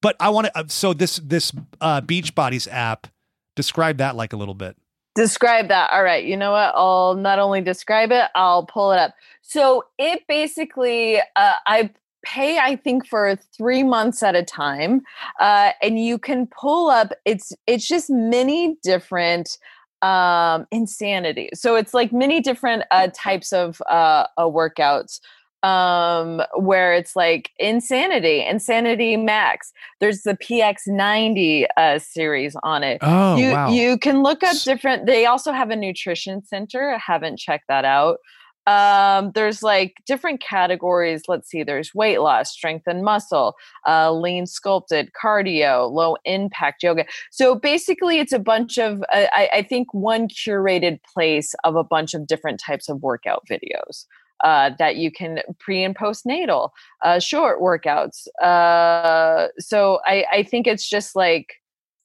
But 0.02 0.16
I 0.20 0.28
want 0.28 0.48
to. 0.54 0.66
So 0.68 0.92
this 0.92 1.16
this 1.16 1.50
uh, 1.80 2.02
Beach 2.02 2.34
Bodies 2.34 2.68
app, 2.68 3.06
describe 3.54 3.96
that 3.96 4.14
like 4.14 4.34
a 4.34 4.36
little 4.36 4.54
bit. 4.54 4.76
Describe 5.14 5.68
that. 5.68 5.90
All 5.92 6.02
right. 6.02 6.22
You 6.22 6.36
know 6.36 6.52
what? 6.52 6.74
I'll 6.76 7.14
not 7.14 7.38
only 7.38 7.62
describe 7.62 8.12
it, 8.12 8.26
I'll 8.34 8.66
pull 8.66 8.92
it 8.92 8.98
up. 8.98 9.14
So 9.40 9.86
it 9.98 10.24
basically, 10.28 11.18
uh, 11.34 11.54
I 11.66 11.90
pay, 12.22 12.58
I 12.58 12.76
think, 12.76 13.06
for 13.06 13.34
three 13.56 13.82
months 13.82 14.22
at 14.22 14.34
a 14.34 14.42
time, 14.42 15.00
uh, 15.40 15.70
and 15.80 15.98
you 15.98 16.18
can 16.18 16.46
pull 16.48 16.90
up. 16.90 17.12
It's 17.24 17.54
it's 17.66 17.88
just 17.88 18.10
many 18.10 18.76
different 18.82 19.56
um 20.02 20.66
insanity. 20.70 21.50
So 21.54 21.76
it's 21.76 21.94
like 21.94 22.12
many 22.12 22.40
different 22.40 22.84
uh 22.90 23.08
types 23.14 23.52
of 23.52 23.80
uh, 23.88 24.26
uh 24.36 24.44
workouts 24.44 25.20
um 25.62 26.42
where 26.58 26.92
it's 26.92 27.16
like 27.16 27.50
insanity 27.58 28.44
insanity 28.44 29.16
max. 29.16 29.72
There's 30.00 30.22
the 30.22 30.36
px90 30.36 31.66
uh 31.76 31.98
series 31.98 32.56
on 32.62 32.84
it. 32.84 32.98
Oh 33.02 33.36
you 33.36 33.52
wow! 33.52 33.68
you 33.68 33.98
can 33.98 34.22
look 34.22 34.42
up 34.42 34.56
different 34.64 35.06
they 35.06 35.26
also 35.26 35.52
have 35.52 35.70
a 35.70 35.76
nutrition 35.76 36.44
center 36.44 36.90
i 36.94 36.98
haven't 36.98 37.38
checked 37.38 37.66
that 37.68 37.84
out 37.84 38.18
um 38.66 39.32
there's 39.34 39.62
like 39.62 39.96
different 40.06 40.40
categories. 40.40 41.22
Let's 41.28 41.48
see 41.48 41.62
there's 41.62 41.94
weight 41.94 42.20
loss 42.20 42.50
strength 42.50 42.86
and 42.86 43.02
muscle 43.04 43.54
uh 43.86 44.12
lean 44.12 44.46
sculpted 44.46 45.10
cardio 45.20 45.90
low 45.90 46.16
impact 46.24 46.82
yoga. 46.82 47.06
So 47.30 47.54
basically 47.54 48.18
it's 48.18 48.32
a 48.32 48.38
bunch 48.38 48.78
of 48.78 49.02
uh, 49.12 49.26
I, 49.32 49.48
I 49.54 49.62
think 49.62 49.92
one 49.92 50.28
curated 50.28 51.00
place 51.14 51.54
of 51.64 51.76
a 51.76 51.84
bunch 51.84 52.14
of 52.14 52.26
different 52.26 52.60
types 52.60 52.88
of 52.88 53.02
workout 53.02 53.44
videos 53.48 54.06
uh, 54.44 54.70
that 54.78 54.96
you 54.96 55.10
can 55.10 55.40
pre 55.58 55.82
and 55.82 55.96
postnatal 55.96 56.70
uh, 57.02 57.18
short 57.18 57.60
workouts. 57.60 58.26
Uh, 58.42 59.48
so 59.58 60.00
I, 60.04 60.24
I 60.30 60.42
think 60.42 60.66
it's 60.66 60.88
just 60.88 61.16
like 61.16 61.54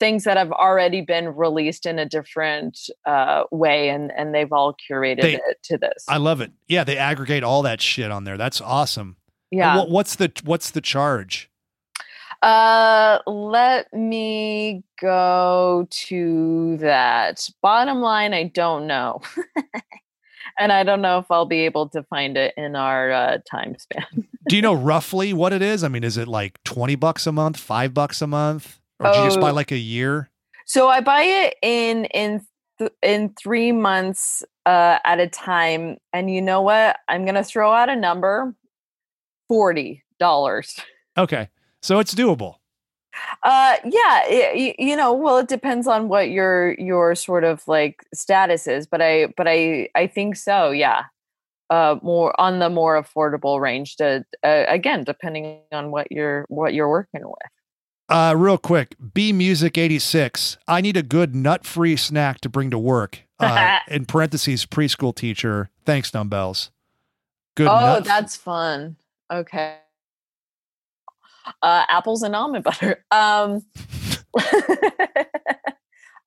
things 0.02 0.26
that 0.26 0.36
have 0.36 0.52
already 0.52 1.00
been 1.02 1.28
released 1.30 1.86
in 1.86 1.98
a 2.00 2.06
different 2.06 2.78
uh, 3.06 3.44
way 3.52 3.88
and 3.90 4.12
and 4.18 4.34
they've 4.36 4.52
all 4.52 4.76
curated 4.90 5.22
They- 5.22 5.36
it 5.36 5.58
to 5.70 5.78
this 5.78 6.04
I 6.10 6.18
love 6.18 6.42
it. 6.42 6.52
Yeah, 6.68 6.84
they 6.84 6.98
aggregate 6.98 7.44
all 7.44 7.62
that 7.62 7.80
shit 7.82 8.12
on 8.12 8.26
there. 8.26 8.38
That's 8.38 8.60
awesome. 8.60 9.16
Yeah 9.52 9.78
what- 9.78 9.90
what's 9.90 10.16
the 10.16 10.30
what's 10.44 10.72
the 10.72 10.82
charge? 10.82 11.48
uh 12.44 13.20
let 13.28 13.94
me 13.94 14.84
go 15.00 15.88
to 15.92 16.76
that 16.78 17.48
bottom 17.62 18.00
line 18.02 18.34
i 18.34 18.46
don't 18.46 18.88
know 18.88 19.22
and 20.60 20.72
i 20.72 20.82
don't 20.82 21.04
know 21.04 21.20
if 21.20 21.30
i'll 21.30 21.46
be 21.46 21.60
able 21.66 21.88
to 21.88 22.02
find 22.04 22.38
it 22.38 22.52
in 22.58 22.76
our 22.76 23.12
uh, 23.12 23.38
time 23.50 23.78
span 23.78 24.06
Do 24.50 24.56
you 24.56 24.64
know 24.64 24.74
roughly 24.74 25.34
what 25.34 25.54
it 25.54 25.62
is? 25.62 25.84
I 25.84 25.88
mean, 25.88 26.04
is 26.04 26.18
it 26.18 26.28
like 26.28 26.58
twenty 26.64 26.96
bucks 26.96 27.28
a 27.28 27.32
month, 27.32 27.58
five 27.58 27.94
bucks 27.94 28.24
a 28.24 28.28
month, 28.28 28.81
or 29.02 29.12
do 29.14 29.20
you 29.20 29.26
just 29.26 29.40
buy 29.42 29.50
Oh. 29.50 29.54
like 29.54 29.72
a 29.72 29.78
year? 29.78 30.30
So 30.66 30.88
I 30.88 31.02
buy 31.02 31.24
it 31.24 31.56
in 31.62 32.06
in 32.06 32.46
th- 32.80 32.92
in 33.02 33.34
three 33.42 33.72
months 33.72 34.44
uh, 34.66 35.00
at 35.04 35.20
a 35.20 35.28
time, 35.28 35.98
and 36.14 36.30
you 36.34 36.42
know 36.42 36.62
what? 36.62 36.98
I'm 37.08 37.26
gonna 37.26 37.44
throw 37.44 37.72
out 37.74 37.90
a 37.90 37.96
number: 37.96 38.56
forty 39.48 40.04
dollars. 40.20 40.80
Okay, 41.18 41.50
so 41.82 42.00
it's 42.00 42.16
doable. 42.16 42.56
Uh, 43.44 43.76
yeah, 43.84 44.22
y- 44.30 44.76
you 44.80 44.96
know, 44.96 45.12
well, 45.12 45.40
it 45.40 45.48
depends 45.50 45.88
on 45.88 46.08
what 46.08 46.30
your 46.30 46.74
your 46.80 47.16
sort 47.16 47.44
of 47.44 47.68
like 47.68 48.06
status 48.14 48.68
is, 48.68 48.88
but 48.88 49.02
I 49.02 49.28
but 49.36 49.48
I 49.48 49.90
I 49.96 50.08
think 50.08 50.38
so. 50.38 50.72
Yeah, 50.72 51.04
uh, 51.70 51.98
more 52.02 52.40
on 52.40 52.60
the 52.60 52.70
more 52.70 53.02
affordable 53.02 53.60
range. 53.60 53.98
To 53.98 54.24
uh, 54.44 54.64
again, 54.70 55.04
depending 55.04 55.60
on 55.74 55.92
what 55.92 56.10
you're 56.12 56.46
what 56.48 56.74
you're 56.74 56.90
working 56.90 57.24
with. 57.24 57.52
Uh, 58.12 58.34
real 58.36 58.58
quick, 58.58 58.96
B 59.14 59.32
Music 59.32 59.78
eighty 59.78 59.98
six. 59.98 60.58
I 60.68 60.82
need 60.82 60.98
a 60.98 61.04
good 61.04 61.34
nut 61.34 61.66
free 61.66 61.96
snack 61.96 62.42
to 62.42 62.50
bring 62.50 62.70
to 62.72 62.78
work. 62.78 63.22
Uh, 63.40 63.80
in 63.88 64.06
parentheses, 64.06 64.66
preschool 64.66 65.16
teacher. 65.16 65.70
Thanks, 65.86 66.12
dumbbells. 66.12 66.72
Good. 67.56 67.68
oh, 67.68 67.80
nut- 67.80 68.04
that's 68.04 68.36
fun. 68.36 68.98
Okay. 69.32 69.78
Uh, 71.62 71.86
apples 71.88 72.22
and 72.22 72.36
almond 72.36 72.64
butter. 72.66 73.04
Um, 73.12 73.62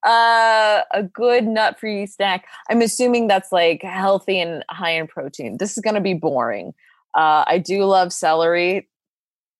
uh, 0.04 0.80
a 0.92 1.02
good 1.12 1.44
nut 1.44 1.78
free 1.78 2.06
snack. 2.06 2.46
I'm 2.70 2.80
assuming 2.80 3.26
that's 3.26 3.52
like 3.52 3.82
healthy 3.82 4.40
and 4.40 4.64
high 4.70 4.92
in 4.92 5.06
protein. 5.06 5.58
This 5.58 5.76
is 5.76 5.82
going 5.82 5.96
to 5.96 6.00
be 6.00 6.14
boring. 6.14 6.72
Uh, 7.14 7.44
I 7.46 7.58
do 7.58 7.84
love 7.84 8.12
celery, 8.12 8.88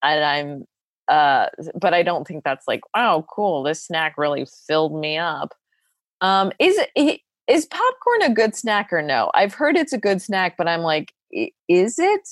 and 0.03 0.25
I'm, 0.25 0.67
uh, 1.09 1.47
but 1.79 1.95
I 1.95 2.03
don't 2.03 2.27
think 2.27 2.45
that's 2.45 2.67
like, 2.67 2.81
wow, 2.95 3.25
cool. 3.31 3.63
This 3.63 3.85
snack 3.85 4.17
really 4.17 4.47
filled 4.67 4.99
me 4.99 5.19
up. 5.19 5.55
Um, 6.21 6.53
is 6.59 6.81
it 6.97 7.21
is 7.47 7.67
popcorn 7.67 8.23
a 8.23 8.31
good 8.31 8.55
snack 8.55 8.93
or 8.93 9.03
no? 9.03 9.31
I've 9.35 9.55
heard 9.55 9.77
it's 9.77 9.93
a 9.93 9.99
good 9.99 10.23
snack, 10.23 10.57
but 10.57 10.67
I'm 10.69 10.81
like, 10.81 11.13
is 11.69 11.99
it? 11.99 12.29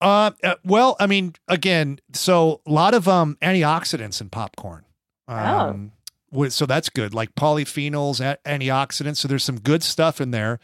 Uh, 0.00 0.30
uh, 0.44 0.54
well, 0.64 0.96
I 1.00 1.06
mean, 1.06 1.34
again, 1.48 1.98
so 2.12 2.60
a 2.66 2.70
lot 2.70 2.94
of 2.94 3.08
um 3.08 3.36
antioxidants 3.42 4.20
in 4.20 4.30
popcorn. 4.30 4.84
Um, 5.26 5.92
wi- 6.30 6.48
so 6.48 6.64
that's 6.64 6.88
good, 6.88 7.12
like 7.12 7.34
polyphenols, 7.34 8.20
antioxidants. 8.44 9.18
So 9.18 9.28
there's 9.28 9.44
some 9.44 9.60
good 9.60 9.82
stuff 9.82 10.20
in 10.20 10.30
there, 10.30 10.58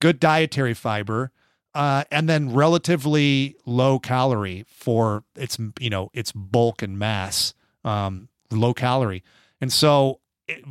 good 0.00 0.18
dietary 0.18 0.74
fiber, 0.74 1.30
uh, 1.74 2.04
and 2.10 2.28
then 2.28 2.52
relatively 2.52 3.56
low 3.66 3.98
calorie 3.98 4.64
for 4.68 5.24
its 5.36 5.58
you 5.78 5.90
know 5.90 6.10
its 6.12 6.32
bulk 6.32 6.82
and 6.82 6.98
mass, 6.98 7.54
um, 7.84 8.28
low 8.50 8.74
calorie. 8.74 9.22
And 9.60 9.72
so 9.72 10.20
it, 10.46 10.64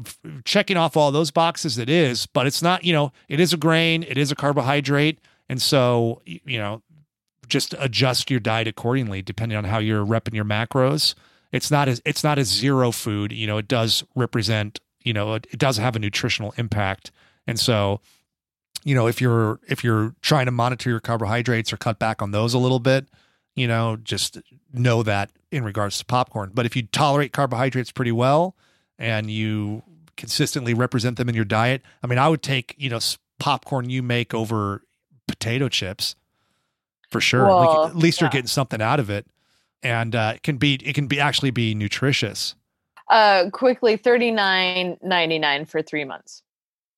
checking 0.45 0.77
off 0.77 0.97
all 0.97 1.11
those 1.11 1.31
boxes, 1.31 1.77
it 1.77 1.89
is, 1.89 2.25
but 2.25 2.47
it's 2.47 2.61
not. 2.61 2.83
You 2.83 2.93
know, 2.93 3.11
it 3.29 3.39
is 3.39 3.53
a 3.53 3.57
grain, 3.57 4.03
it 4.03 4.17
is 4.17 4.31
a 4.31 4.35
carbohydrate, 4.35 5.19
and 5.47 5.61
so 5.61 6.21
you 6.25 6.57
know 6.57 6.81
just 7.47 7.73
adjust 7.79 8.29
your 8.29 8.39
diet 8.39 8.67
accordingly 8.67 9.21
depending 9.21 9.57
on 9.57 9.63
how 9.63 9.79
you're 9.79 10.05
repping 10.05 10.33
your 10.33 10.45
macros. 10.45 11.15
It's 11.51 11.71
not 11.71 11.87
as 11.87 12.01
it's 12.05 12.23
not 12.23 12.37
a 12.37 12.43
zero 12.43 12.91
food. 12.91 13.31
You 13.31 13.47
know, 13.47 13.57
it 13.57 13.67
does 13.67 14.03
represent. 14.15 14.79
You 15.03 15.13
know, 15.13 15.35
it, 15.35 15.47
it 15.51 15.59
does 15.59 15.77
have 15.77 15.95
a 15.95 15.99
nutritional 15.99 16.53
impact, 16.57 17.11
and 17.45 17.59
so 17.59 18.01
you 18.87 18.95
know 18.95 19.05
if 19.05 19.19
you're 19.19 19.59
if 19.67 19.83
you're 19.83 20.15
trying 20.21 20.45
to 20.45 20.51
monitor 20.51 20.89
your 20.89 21.01
carbohydrates 21.01 21.73
or 21.73 21.77
cut 21.77 21.99
back 21.99 22.21
on 22.21 22.31
those 22.31 22.53
a 22.53 22.57
little 22.57 22.79
bit, 22.79 23.09
you 23.53 23.67
know, 23.67 23.97
just 24.01 24.37
know 24.71 25.03
that 25.03 25.29
in 25.51 25.65
regards 25.65 25.97
to 25.99 26.05
popcorn. 26.05 26.51
But 26.53 26.65
if 26.65 26.73
you 26.73 26.83
tolerate 26.83 27.33
carbohydrates 27.33 27.91
pretty 27.91 28.13
well 28.13 28.55
and 28.97 29.29
you 29.29 29.83
consistently 30.15 30.73
represent 30.73 31.17
them 31.17 31.27
in 31.27 31.35
your 31.35 31.43
diet, 31.43 31.81
I 32.01 32.07
mean, 32.07 32.17
I 32.17 32.29
would 32.29 32.41
take 32.41 32.75
you 32.77 32.89
know 32.89 32.99
popcorn 33.39 33.89
you 33.89 34.01
make 34.01 34.33
over 34.33 34.83
potato 35.27 35.67
chips 35.67 36.15
for 37.11 37.19
sure. 37.19 37.43
Well, 37.43 37.81
like, 37.81 37.89
at 37.89 37.97
least 37.97 38.21
you're 38.21 38.29
getting 38.29 38.47
something 38.47 38.81
out 38.81 39.01
of 39.01 39.09
it, 39.09 39.27
and 39.83 40.15
uh, 40.15 40.31
it 40.35 40.43
can 40.43 40.55
be 40.55 40.75
it 40.75 40.95
can 40.95 41.07
be 41.07 41.19
actually 41.19 41.51
be 41.51 41.75
nutritious. 41.75 42.55
Uh, 43.09 43.49
quickly, 43.51 43.97
thirty 43.97 44.31
nine 44.31 44.97
ninety 45.03 45.39
nine 45.39 45.65
for 45.65 45.81
three 45.81 46.05
months, 46.05 46.41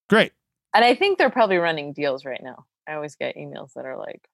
Great. 0.07 0.33
And 0.73 0.85
I 0.85 0.95
think 0.95 1.17
they're 1.17 1.29
probably 1.29 1.57
running 1.57 1.93
deals 1.93 2.25
right 2.25 2.41
now. 2.43 2.65
I 2.87 2.93
always 2.93 3.15
get 3.15 3.35
emails 3.35 3.73
that 3.73 3.85
are 3.85 3.97
like, 3.97 4.27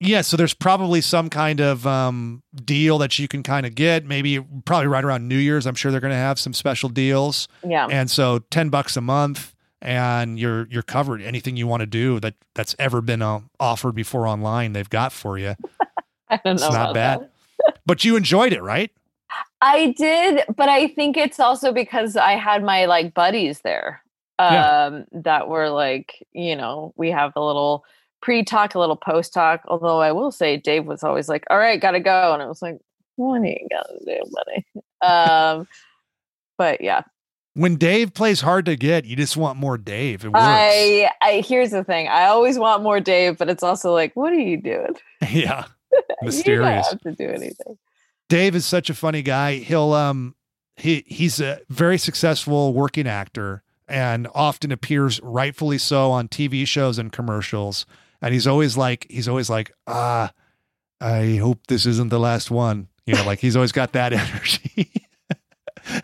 Yeah, 0.00 0.20
so 0.20 0.36
there's 0.36 0.54
probably 0.54 1.00
some 1.00 1.30
kind 1.30 1.60
of 1.60 1.86
um, 1.86 2.42
deal 2.54 2.98
that 2.98 3.18
you 3.18 3.28
can 3.28 3.42
kind 3.42 3.66
of 3.66 3.74
get. 3.74 4.04
Maybe 4.04 4.40
probably 4.64 4.86
right 4.86 5.04
around 5.04 5.28
New 5.28 5.38
Year's. 5.38 5.66
I'm 5.66 5.74
sure 5.74 5.90
they're 5.90 6.00
going 6.00 6.12
to 6.12 6.16
have 6.16 6.38
some 6.38 6.52
special 6.52 6.88
deals. 6.88 7.48
yeah, 7.66 7.86
and 7.90 8.10
so 8.10 8.40
10 8.50 8.68
bucks 8.68 8.96
a 8.96 9.00
month 9.00 9.54
and 9.80 10.38
you're 10.40 10.66
you're 10.70 10.82
covered 10.82 11.22
anything 11.22 11.56
you 11.56 11.66
want 11.66 11.80
to 11.80 11.86
do 11.86 12.18
that 12.20 12.34
that's 12.54 12.74
ever 12.78 13.00
been 13.00 13.22
uh, 13.22 13.38
offered 13.60 13.94
before 13.94 14.26
online 14.26 14.72
they've 14.72 14.90
got 14.90 15.12
for 15.12 15.38
you 15.38 15.54
I 16.28 16.40
don't 16.44 16.60
know. 16.60 16.66
it's 16.66 16.74
not 16.74 16.94
bad. 16.94 17.28
but 17.86 18.04
you 18.04 18.16
enjoyed 18.16 18.52
it 18.52 18.60
right 18.60 18.90
I 19.60 19.92
did, 19.96 20.42
but 20.56 20.68
I 20.68 20.88
think 20.88 21.16
it's 21.16 21.38
also 21.38 21.72
because 21.72 22.16
I 22.16 22.32
had 22.32 22.62
my 22.62 22.86
like 22.86 23.12
buddies 23.12 23.60
there 23.60 24.02
Yeah. 24.38 24.84
um 24.86 25.04
that 25.12 25.48
were 25.48 25.68
like, 25.70 26.24
you 26.32 26.54
know, 26.56 26.92
we 26.96 27.10
have 27.10 27.32
a 27.36 27.44
little 27.44 27.84
pre-talk, 28.22 28.74
a 28.74 28.78
little 28.78 28.96
post-talk. 28.96 29.62
Although 29.68 30.00
I 30.00 30.12
will 30.12 30.30
say 30.32 30.56
Dave 30.56 30.86
was 30.86 31.02
always 31.04 31.28
like, 31.28 31.44
All 31.50 31.58
right, 31.58 31.80
gotta 31.80 32.00
go. 32.00 32.32
And 32.34 32.42
I 32.42 32.46
was 32.46 32.62
like, 32.62 32.78
What 33.16 33.40
are 33.40 33.44
you 33.46 33.66
gonna 33.70 33.98
do, 34.06 34.20
buddy? 34.32 34.66
Um 35.02 35.68
but 36.56 36.80
yeah. 36.80 37.02
when 37.54 37.76
dave 37.76 38.14
plays 38.14 38.40
hard 38.40 38.64
to 38.66 38.74
get 38.76 39.04
you 39.04 39.14
just 39.16 39.36
want 39.36 39.56
more 39.58 39.78
dave 39.78 40.24
it 40.24 40.28
works 40.28 40.38
I 40.44 41.10
I 41.22 41.42
here's 41.46 41.70
the 41.70 41.84
thing. 41.84 42.08
I 42.08 42.26
always 42.26 42.58
want 42.58 42.82
more 42.82 43.00
Dave, 43.00 43.38
but 43.38 43.48
it's 43.48 43.62
also 43.62 43.92
like, 43.92 44.14
what 44.14 44.32
are 44.32 44.38
you 44.38 44.56
doing? 44.60 44.94
yeah 45.30 45.64
You 45.92 46.02
don't 46.20 46.24
mysterious 46.26 46.90
have 46.90 47.00
to 47.00 47.12
do 47.12 47.28
anything. 47.28 47.78
dave 48.28 48.54
is 48.54 48.66
such 48.66 48.90
a 48.90 48.94
funny 48.94 49.22
guy 49.22 49.54
he'll 49.56 49.92
um 49.92 50.34
he 50.76 51.02
he's 51.06 51.40
a 51.40 51.60
very 51.68 51.98
successful 51.98 52.72
working 52.74 53.06
actor 53.08 53.62
and 53.88 54.28
often 54.34 54.70
appears 54.72 55.20
rightfully 55.22 55.78
so 55.78 56.10
on 56.10 56.28
tv 56.28 56.66
shows 56.66 56.98
and 56.98 57.10
commercials. 57.12 57.86
And 58.20 58.34
he's 58.34 58.46
always 58.46 58.76
like 58.76 59.06
he's 59.08 59.28
always 59.28 59.48
like 59.48 59.72
ah 59.86 60.32
i 61.00 61.36
hope 61.36 61.66
this 61.68 61.86
isn't 61.86 62.08
the 62.10 62.18
last 62.18 62.50
one. 62.50 62.88
You 63.06 63.14
know 63.14 63.24
like 63.24 63.38
he's 63.38 63.56
always 63.56 63.72
got 63.72 63.92
that 63.92 64.12
energy. 64.24 64.90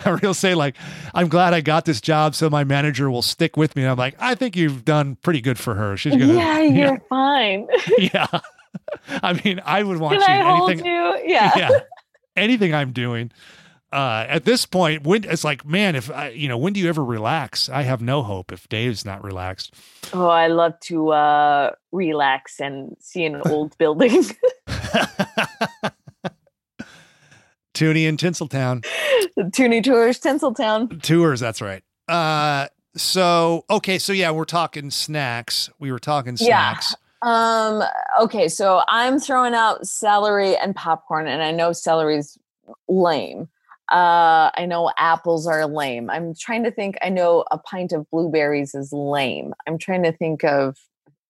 Or 0.06 0.16
he'll 0.18 0.32
say 0.32 0.54
like 0.54 0.76
i'm 1.12 1.28
glad 1.28 1.52
i 1.52 1.60
got 1.60 1.84
this 1.84 2.00
job 2.00 2.34
so 2.34 2.48
my 2.48 2.64
manager 2.64 3.10
will 3.10 3.20
stick 3.22 3.56
with 3.56 3.76
me. 3.76 3.82
And 3.82 3.90
i'm 3.90 3.98
like 3.98 4.14
i 4.18 4.34
think 4.34 4.56
you've 4.56 4.84
done 4.84 5.16
pretty 5.16 5.40
good 5.42 5.58
for 5.58 5.74
her. 5.74 5.96
She's 5.96 6.12
gonna 6.16 6.32
Yeah, 6.32 6.60
you're 6.62 7.00
fine. 7.10 7.66
yeah. 7.98 8.26
I 9.22 9.34
mean 9.44 9.60
i 9.64 9.82
would 9.82 9.98
want 9.98 10.20
Can 10.20 10.36
you 10.42 10.42
I 10.42 10.56
hold 10.56 10.70
anything 10.70 10.86
you? 10.86 11.18
Yeah. 11.26 11.52
yeah. 11.56 11.70
Anything 12.36 12.74
i'm 12.74 12.92
doing 12.92 13.30
uh 13.94 14.26
at 14.28 14.44
this 14.44 14.66
point 14.66 15.04
when 15.04 15.24
it's 15.24 15.44
like 15.44 15.64
man 15.64 15.94
if 15.96 16.10
i 16.10 16.28
you 16.30 16.48
know 16.48 16.58
when 16.58 16.72
do 16.72 16.80
you 16.80 16.88
ever 16.88 17.02
relax 17.04 17.68
i 17.68 17.82
have 17.82 18.02
no 18.02 18.22
hope 18.22 18.50
if 18.52 18.68
dave's 18.68 19.04
not 19.04 19.22
relaxed 19.24 19.72
Oh, 20.12 20.28
I 20.28 20.48
love 20.48 20.78
to 20.82 21.08
uh, 21.10 21.70
relax 21.90 22.60
and 22.60 22.94
see 23.00 23.24
an 23.24 23.40
old 23.46 23.76
building. 23.78 24.24
Toonie 27.74 28.06
in 28.06 28.16
Tinseltown. 28.16 28.84
Toonie 29.52 29.82
Tours, 29.82 30.20
Tinseltown. 30.20 31.02
Tours, 31.02 31.40
that's 31.40 31.60
right. 31.60 31.82
Uh 32.06 32.68
so 32.96 33.64
okay, 33.70 33.98
so 33.98 34.12
yeah, 34.12 34.30
we're 34.30 34.44
talking 34.44 34.90
snacks. 34.90 35.68
We 35.80 35.90
were 35.90 35.98
talking 35.98 36.36
Yeah. 36.38 36.74
snacks. 36.74 36.94
Um, 37.22 37.82
okay, 38.20 38.48
so 38.48 38.82
I'm 38.86 39.18
throwing 39.18 39.54
out 39.54 39.86
celery 39.86 40.56
and 40.56 40.76
popcorn, 40.76 41.26
and 41.26 41.42
I 41.42 41.50
know 41.50 41.72
celery's 41.72 42.38
lame. 42.86 43.48
Uh, 43.92 44.50
I 44.56 44.66
know 44.66 44.90
apples 44.96 45.46
are 45.46 45.66
lame. 45.66 46.08
I'm 46.08 46.34
trying 46.34 46.64
to 46.64 46.70
think. 46.70 46.96
I 47.02 47.10
know 47.10 47.44
a 47.50 47.58
pint 47.58 47.92
of 47.92 48.08
blueberries 48.10 48.74
is 48.74 48.92
lame. 48.92 49.52
I'm 49.68 49.78
trying 49.78 50.02
to 50.04 50.12
think 50.12 50.44
of. 50.44 50.76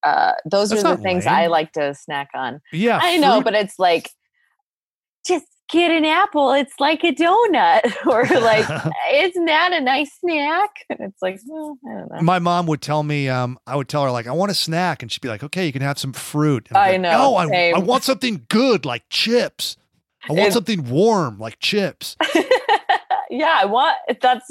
Uh, 0.03 0.33
those 0.45 0.69
That's 0.69 0.85
are 0.85 0.97
the 0.97 1.03
things 1.03 1.27
I 1.27 1.47
like 1.47 1.73
to 1.73 1.95
snack 1.95 2.29
on. 2.35 2.61
Yeah. 2.73 2.99
I 3.03 3.17
know, 3.17 3.37
fruit- 3.37 3.45
but 3.45 3.55
it's 3.55 3.79
like 3.79 4.11
just 5.27 5.47
get 5.71 5.91
an 5.91 6.05
apple. 6.05 6.53
It's 6.53 6.75
like 6.79 7.03
a 7.05 7.13
donut, 7.13 7.95
or 8.07 8.25
like 8.41 8.67
isn't 9.13 9.45
that 9.47 9.73
a 9.73 9.81
nice 9.81 10.11
snack? 10.21 10.71
And 10.91 11.01
it's 11.01 11.23
like, 11.23 11.41
well, 11.47 11.79
I 11.89 11.95
don't 11.95 12.13
know. 12.13 12.21
my 12.21 12.39
mom 12.39 12.67
would 12.67 12.83
tell 12.83 13.03
me, 13.03 13.29
um, 13.29 13.59
I 13.67 13.77
would 13.77 13.89
tell 13.89 14.05
her 14.05 14.11
like, 14.11 14.27
I 14.27 14.33
want 14.33 14.51
a 14.51 14.55
snack, 14.55 15.03
and 15.03 15.11
she'd 15.11 15.23
be 15.23 15.29
like, 15.29 15.43
Okay, 15.43 15.67
you 15.67 15.73
can 15.73 15.83
have 15.83 15.99
some 15.99 16.13
fruit. 16.13 16.67
And 16.69 16.77
I'd 16.77 16.81
I 16.81 16.93
like, 16.93 17.01
know, 17.01 17.11
No, 17.11 17.37
I, 17.37 17.73
I 17.75 17.79
want 17.79 18.05
something 18.05 18.47
good 18.49 18.85
like 18.85 19.05
chips. 19.11 19.77
I 20.29 20.33
want 20.33 20.49
It- 20.49 20.53
something 20.53 20.89
warm 20.89 21.39
like 21.39 21.59
chips. 21.61 22.17
yeah, 23.31 23.59
I 23.61 23.65
want 23.67 23.97
that's 24.21 24.51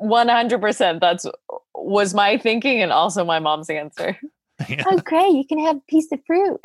100% 0.00 1.00
that's 1.00 1.26
was 1.74 2.14
my 2.14 2.38
thinking 2.38 2.80
and 2.82 2.92
also 2.92 3.24
my 3.24 3.38
mom's 3.38 3.70
answer. 3.70 4.18
Yeah. 4.68 4.84
Oh, 4.86 4.98
great. 4.98 5.32
You 5.32 5.44
can 5.46 5.58
have 5.64 5.76
a 5.76 5.82
piece 5.88 6.10
of 6.12 6.20
fruit. 6.26 6.60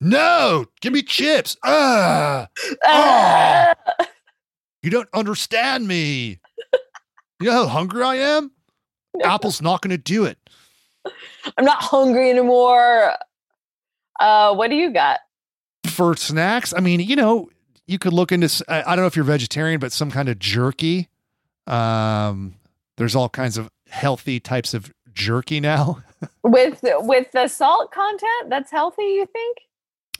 No, 0.00 0.64
give 0.80 0.92
me 0.92 1.02
chips. 1.02 1.56
Ah, 1.64 2.48
Ah! 2.84 3.74
you 4.82 4.90
don't 4.90 5.08
understand 5.12 5.86
me. 5.88 6.40
You 7.40 7.46
know 7.46 7.52
how 7.52 7.66
hungry 7.66 8.02
I 8.02 8.14
am? 8.16 8.50
Apple's 9.24 9.60
not 9.62 9.82
going 9.82 9.90
to 9.90 9.98
do 9.98 10.24
it. 10.24 10.38
I'm 11.56 11.64
not 11.64 11.82
hungry 11.82 12.30
anymore. 12.30 13.12
Uh 14.20 14.52
what 14.54 14.68
do 14.70 14.76
you 14.76 14.92
got? 14.92 15.20
For 15.86 16.16
snacks, 16.16 16.74
I 16.76 16.80
mean, 16.80 16.98
you 17.00 17.14
know, 17.16 17.48
you 17.88 17.98
could 17.98 18.12
look 18.12 18.30
into 18.30 18.64
I 18.68 18.94
don't 18.94 19.02
know 19.02 19.06
if 19.06 19.16
you're 19.16 19.24
vegetarian, 19.24 19.80
but 19.80 19.90
some 19.90 20.10
kind 20.10 20.28
of 20.28 20.38
jerky. 20.38 21.08
Um, 21.66 22.54
there's 22.96 23.16
all 23.16 23.28
kinds 23.28 23.56
of 23.56 23.70
healthy 23.88 24.38
types 24.38 24.74
of 24.74 24.92
jerky 25.12 25.58
now. 25.58 26.02
With 26.42 26.80
with 26.82 27.30
the 27.30 27.46
salt 27.46 27.92
content 27.92 28.48
that's 28.48 28.72
healthy, 28.72 29.02
you 29.04 29.26
think? 29.26 29.58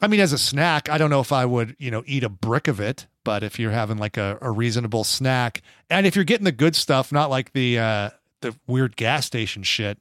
I 0.01 0.07
mean, 0.07 0.21
as 0.21 0.33
a 0.33 0.39
snack, 0.39 0.89
I 0.89 0.97
don't 0.97 1.11
know 1.11 1.19
if 1.19 1.33
I 1.33 1.45
would, 1.45 1.75
you 1.81 1.91
know, 1.91 2.05
eat 2.07 2.23
a 2.23 2.29
brick 2.29 2.69
of 2.69 2.79
it, 2.79 3.09
but 3.25 3.43
if 3.43 3.59
you're 3.59 3.73
having 3.73 3.99
like 3.99 4.17
a, 4.17 4.39
a 4.41 4.53
reasonable 4.53 5.03
snack, 5.03 5.61
and 5.91 6.07
if 6.07 6.15
you're 6.15 6.25
getting 6.25 6.45
the 6.45 6.53
good 6.53 6.77
stuff, 6.77 7.11
not 7.11 7.31
like 7.31 7.53
the 7.53 7.81
uh 7.81 8.11
the 8.43 8.55
weird 8.69 8.97
gas 8.97 9.27
station 9.27 9.65
shit, 9.65 9.99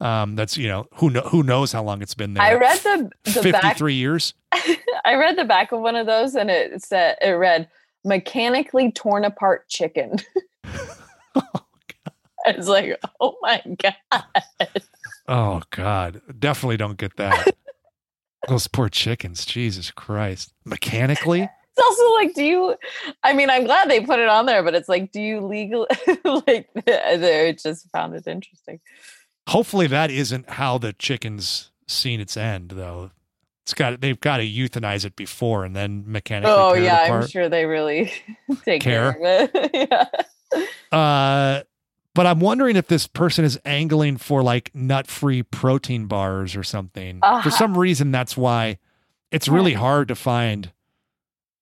um, 0.00 0.36
that's 0.36 0.56
you 0.56 0.68
know 0.68 0.86
who 0.94 1.10
know 1.10 1.22
who 1.22 1.42
knows 1.42 1.72
how 1.72 1.82
long 1.82 2.02
it's 2.02 2.14
been 2.14 2.34
there. 2.34 2.42
I 2.42 2.54
read 2.54 2.78
the 2.78 3.10
the 3.24 3.30
fifty 3.30 3.52
back 3.52 3.78
years. 3.80 4.34
I 5.04 5.14
read 5.14 5.36
the 5.36 5.44
back 5.44 5.72
of 5.72 5.80
one 5.80 5.96
of 5.96 6.06
those 6.06 6.34
and 6.34 6.50
it 6.50 6.82
said 6.82 7.16
it 7.20 7.30
read 7.30 7.68
mechanically 8.04 8.92
torn 8.92 9.24
apart 9.24 9.68
chicken. 9.68 10.16
I 12.46 12.52
was 12.56 12.68
like, 12.68 12.98
oh 13.20 13.36
my 13.40 13.62
god. 13.82 14.44
Oh 15.26 15.62
God, 15.70 16.20
definitely 16.38 16.76
don't 16.76 16.98
get 16.98 17.16
that. 17.16 17.54
Those 18.48 18.68
poor 18.68 18.90
chickens, 18.90 19.46
Jesus 19.46 19.90
Christ! 19.90 20.52
Mechanically, 20.66 21.48
it's 21.76 21.82
also 21.82 22.14
like, 22.14 22.34
do 22.34 22.44
you? 22.44 22.76
I 23.22 23.32
mean, 23.32 23.50
I'm 23.50 23.64
glad 23.64 23.88
they 23.88 24.00
put 24.00 24.20
it 24.20 24.28
on 24.28 24.46
there, 24.46 24.62
but 24.62 24.74
it's 24.74 24.88
like, 24.88 25.10
do 25.12 25.20
you 25.20 25.40
legally 25.40 25.88
like? 26.24 26.68
They 26.84 27.56
just 27.60 27.90
found 27.90 28.14
it 28.14 28.26
interesting. 28.26 28.80
Hopefully, 29.48 29.86
that 29.88 30.10
isn't 30.10 30.50
how 30.50 30.78
the 30.78 30.92
chicken's 30.94 31.70
seen 31.86 32.20
its 32.20 32.36
end, 32.36 32.70
though. 32.70 33.10
It's 33.64 33.74
got 33.74 34.00
they've 34.00 34.20
got 34.20 34.38
to 34.38 34.42
euthanize 34.44 35.04
it 35.04 35.16
before 35.16 35.64
and 35.64 35.74
then 35.74 36.04
mechanically. 36.06 36.54
Oh 36.54 36.74
yeah, 36.74 37.02
I'm 37.14 37.26
sure 37.26 37.48
they 37.48 37.64
really 37.64 38.12
take 38.64 38.82
Care. 38.82 39.14
care, 39.14 39.44
of 39.44 39.50
it. 39.54 39.70
yeah. 40.92 40.96
Uh, 40.96 41.62
but 42.14 42.26
I'm 42.26 42.40
wondering 42.40 42.76
if 42.76 42.86
this 42.88 43.06
person 43.06 43.44
is 43.44 43.58
angling 43.64 44.18
for 44.18 44.42
like 44.42 44.70
nut-free 44.74 45.44
protein 45.44 46.06
bars 46.06 46.54
or 46.54 46.62
something. 46.62 47.18
Uh-huh. 47.22 47.42
For 47.42 47.50
some 47.50 47.76
reason, 47.76 48.12
that's 48.12 48.36
why 48.36 48.78
it's 49.32 49.48
really 49.48 49.72
Yeah. 49.72 49.78
hard 49.78 50.08
to 50.08 50.14
find. 50.14 50.70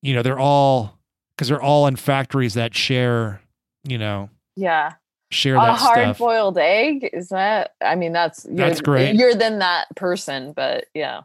You 0.03 0.15
know, 0.15 0.23
they're 0.23 0.39
all 0.41 0.99
because 1.37 1.49
they're 1.49 1.63
all 1.63 1.87
in 1.87 1.97
factories 1.97 2.55
that 2.55 2.75
share. 2.75 3.41
You 3.85 3.99
know, 3.99 4.29
Yeah. 4.57 4.93
Share 5.33 5.57
A 5.57 5.61
that 5.61 5.79
hard 5.79 5.99
stuff. 5.99 6.19
boiled 6.19 6.59
egg 6.59 7.09
is 7.13 7.29
that? 7.31 7.75
I 7.81 7.95
mean, 7.97 8.13
that's 8.13 8.45
you're, 8.45 8.55
That's 8.55 8.81
great. 8.81 9.15
You're 9.15 9.35
then 9.35 9.59
that 9.61 9.87
person, 9.97 10.53
but 10.53 10.87
yeah. 10.95 11.23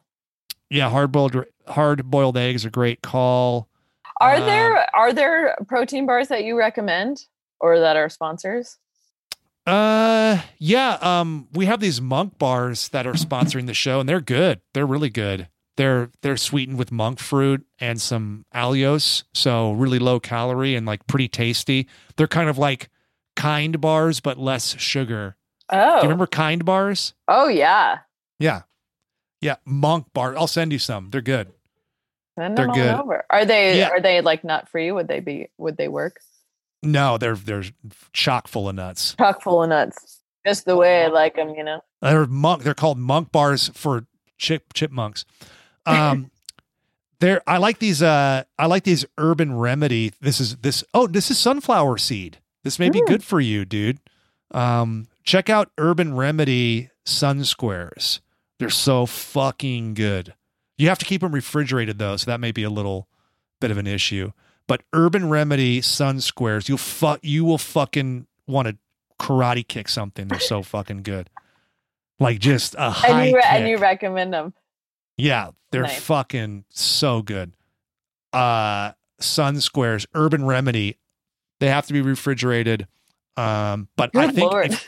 yeah, 0.69 0.89
hard 0.89 1.11
boiled 1.11 1.45
hard 1.67 2.05
boiled 2.09 2.37
eggs 2.37 2.65
are 2.65 2.69
great 2.69 3.01
call. 3.01 3.67
Are 4.19 4.37
Um, 4.37 4.45
there 4.45 4.95
are 4.95 5.13
there 5.13 5.55
protein 5.67 6.05
bars 6.05 6.29
that 6.29 6.43
you 6.43 6.57
recommend 6.57 7.25
or 7.59 7.79
that 7.79 7.95
are 7.97 8.09
sponsors? 8.09 8.77
Uh, 9.65 10.41
yeah. 10.59 10.97
Um, 11.01 11.47
we 11.51 11.65
have 11.65 11.79
these 11.81 11.99
monk 11.99 12.37
bars 12.39 12.87
that 12.89 13.05
are 13.05 13.13
sponsoring 13.13 13.67
the 13.67 13.73
show, 13.73 13.99
and 13.99 14.07
they're 14.07 14.21
good. 14.21 14.61
They're 14.73 14.85
really 14.87 15.09
good. 15.09 15.49
They're 15.75 16.09
they're 16.21 16.37
sweetened 16.37 16.77
with 16.79 16.91
monk 16.91 17.19
fruit 17.19 17.65
and 17.79 18.01
some 18.01 18.45
allulose, 18.55 19.23
so 19.33 19.73
really 19.73 19.99
low 19.99 20.19
calorie 20.19 20.75
and 20.75 20.87
like 20.87 21.05
pretty 21.05 21.27
tasty. 21.27 21.87
They're 22.15 22.27
kind 22.27 22.49
of 22.49 22.57
like 22.57 22.89
kind 23.37 23.79
bars, 23.79 24.19
but 24.19 24.37
less 24.37 24.77
sugar. 24.77 25.37
Oh, 25.69 25.77
Do 25.77 25.95
you 25.97 26.01
remember 26.03 26.27
kind 26.27 26.65
bars? 26.65 27.13
oh 27.29 27.47
yeah. 27.47 27.99
Yeah, 28.39 28.63
yeah. 29.41 29.55
Monk 29.65 30.07
bar. 30.13 30.37
I'll 30.37 30.47
send 30.47 30.71
you 30.73 30.79
some. 30.79 31.09
They're 31.11 31.21
good. 31.21 31.51
Send 32.37 32.57
They're 32.57 32.65
them 32.67 32.75
good. 32.75 32.93
over. 32.95 33.23
Are 33.29 33.45
they 33.45 33.79
Yeah. 33.79 33.89
are 33.89 33.99
they 34.01 34.21
like 34.21 34.43
nut 34.43 34.67
free? 34.69 34.91
Would 34.91 35.07
they 35.07 35.19
be? 35.21 35.47
Would 35.57 35.77
they 35.77 35.87
work? 35.87 36.19
No, 36.83 37.17
they're 37.17 37.35
they're 37.35 37.63
chock 38.13 38.47
full 38.47 38.69
of 38.69 38.75
nuts. 38.75 39.15
Chock 39.17 39.41
full 39.41 39.63
of 39.63 39.69
nuts, 39.69 40.21
just 40.45 40.65
the 40.65 40.75
way 40.75 41.03
I 41.05 41.07
like 41.07 41.35
them. 41.35 41.49
You 41.55 41.63
know. 41.63 41.81
They're 42.01 42.27
monk. 42.27 42.61
They're 42.63 42.75
called 42.75 42.99
monk 42.99 43.31
bars 43.31 43.69
for 43.73 44.05
chip 44.37 44.73
chipmunks. 44.73 45.25
Um, 45.87 46.29
there. 47.19 47.41
I 47.47 47.57
like 47.57 47.79
these. 47.79 48.03
Uh, 48.03 48.43
I 48.59 48.67
like 48.67 48.83
these 48.83 49.03
Urban 49.17 49.57
Remedy. 49.57 50.13
This 50.21 50.39
is 50.39 50.57
this. 50.57 50.83
Oh, 50.93 51.07
this 51.07 51.31
is 51.31 51.39
sunflower 51.39 51.97
seed. 51.97 52.37
This 52.63 52.79
may 52.79 52.89
be 52.89 53.01
good 53.05 53.23
for 53.23 53.39
you, 53.39 53.65
dude. 53.65 53.99
Um, 54.51 55.07
check 55.23 55.49
out 55.49 55.71
Urban 55.77 56.15
Remedy 56.15 56.89
Sun 57.05 57.43
Squares. 57.45 58.21
They're 58.59 58.69
so 58.69 59.05
fucking 59.05 59.93
good. 59.93 60.33
You 60.77 60.89
have 60.89 60.99
to 60.99 61.05
keep 61.05 61.21
them 61.21 61.31
refrigerated 61.33 61.97
though, 61.99 62.17
so 62.17 62.29
that 62.31 62.39
may 62.39 62.51
be 62.51 62.63
a 62.63 62.69
little 62.69 63.07
bit 63.61 63.71
of 63.71 63.77
an 63.77 63.87
issue. 63.87 64.31
But 64.67 64.81
Urban 64.93 65.29
Remedy 65.29 65.81
Sun 65.81 66.21
Squares, 66.21 66.67
you'll 66.67 66.77
fuck. 66.77 67.19
You 67.23 67.45
will 67.45 67.57
fucking 67.57 68.27
want 68.47 68.67
to 68.67 68.77
karate 69.19 69.65
kick 69.67 69.87
something. 69.89 70.27
They're 70.27 70.39
so 70.39 70.61
fucking 70.61 71.03
good. 71.03 71.29
Like 72.19 72.39
just 72.39 72.75
a 72.77 72.89
high 72.89 73.21
And 73.21 73.29
you 73.29 73.35
re- 73.35 73.43
and 73.45 73.67
you 73.69 73.77
recommend 73.77 74.33
them. 74.33 74.53
yeah, 75.17 75.51
they're 75.71 75.83
Nice. 75.83 76.01
fucking 76.01 76.65
so 76.69 77.21
good. 77.21 77.53
Uh 78.33 78.91
Sun 79.19 79.61
Squares, 79.61 80.05
Urban 80.13 80.45
Remedy, 80.45 80.97
they 81.59 81.67
have 81.69 81.87
to 81.87 81.93
be 81.93 82.01
refrigerated. 82.01 82.87
Um, 83.35 83.87
but 83.95 84.15
I 84.15 84.31
think 84.31 84.51
lord, 84.51 84.79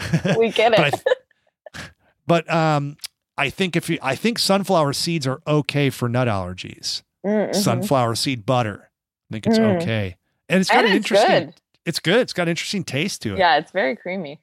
we 0.38 0.50
get 0.50 0.72
but 0.76 0.80
I 0.80 0.88
it. 0.88 1.90
but 2.26 2.50
um 2.52 2.96
I 3.38 3.50
think 3.50 3.76
if 3.76 3.90
you 3.90 3.98
I 4.02 4.14
think 4.14 4.38
sunflower 4.38 4.94
seeds 4.94 5.26
are 5.26 5.40
okay 5.46 5.90
for 5.90 6.08
nut 6.08 6.28
allergies. 6.28 7.02
Mm, 7.24 7.50
mhm. 7.50 7.54
Sunflower 7.54 8.14
seed 8.14 8.46
butter. 8.46 8.90
I 9.30 9.34
think 9.34 9.46
it's 9.46 9.58
Mm. 9.58 9.82
okay. 9.82 10.16
And 10.48 10.60
it's 10.60 10.70
got 10.70 10.78
And 10.78 10.86
an 10.88 10.92
it's 10.96 11.10
interesting 11.10 11.46
good. 11.46 11.54
it's 11.84 11.98
good. 12.00 12.20
It's 12.20 12.32
got 12.32 12.42
an 12.44 12.50
interesting 12.50 12.84
taste 12.84 13.22
to 13.22 13.34
it. 13.34 13.38
Yeah, 13.38 13.58
it's 13.58 13.72
very 13.72 13.94
creamy. 13.96 14.40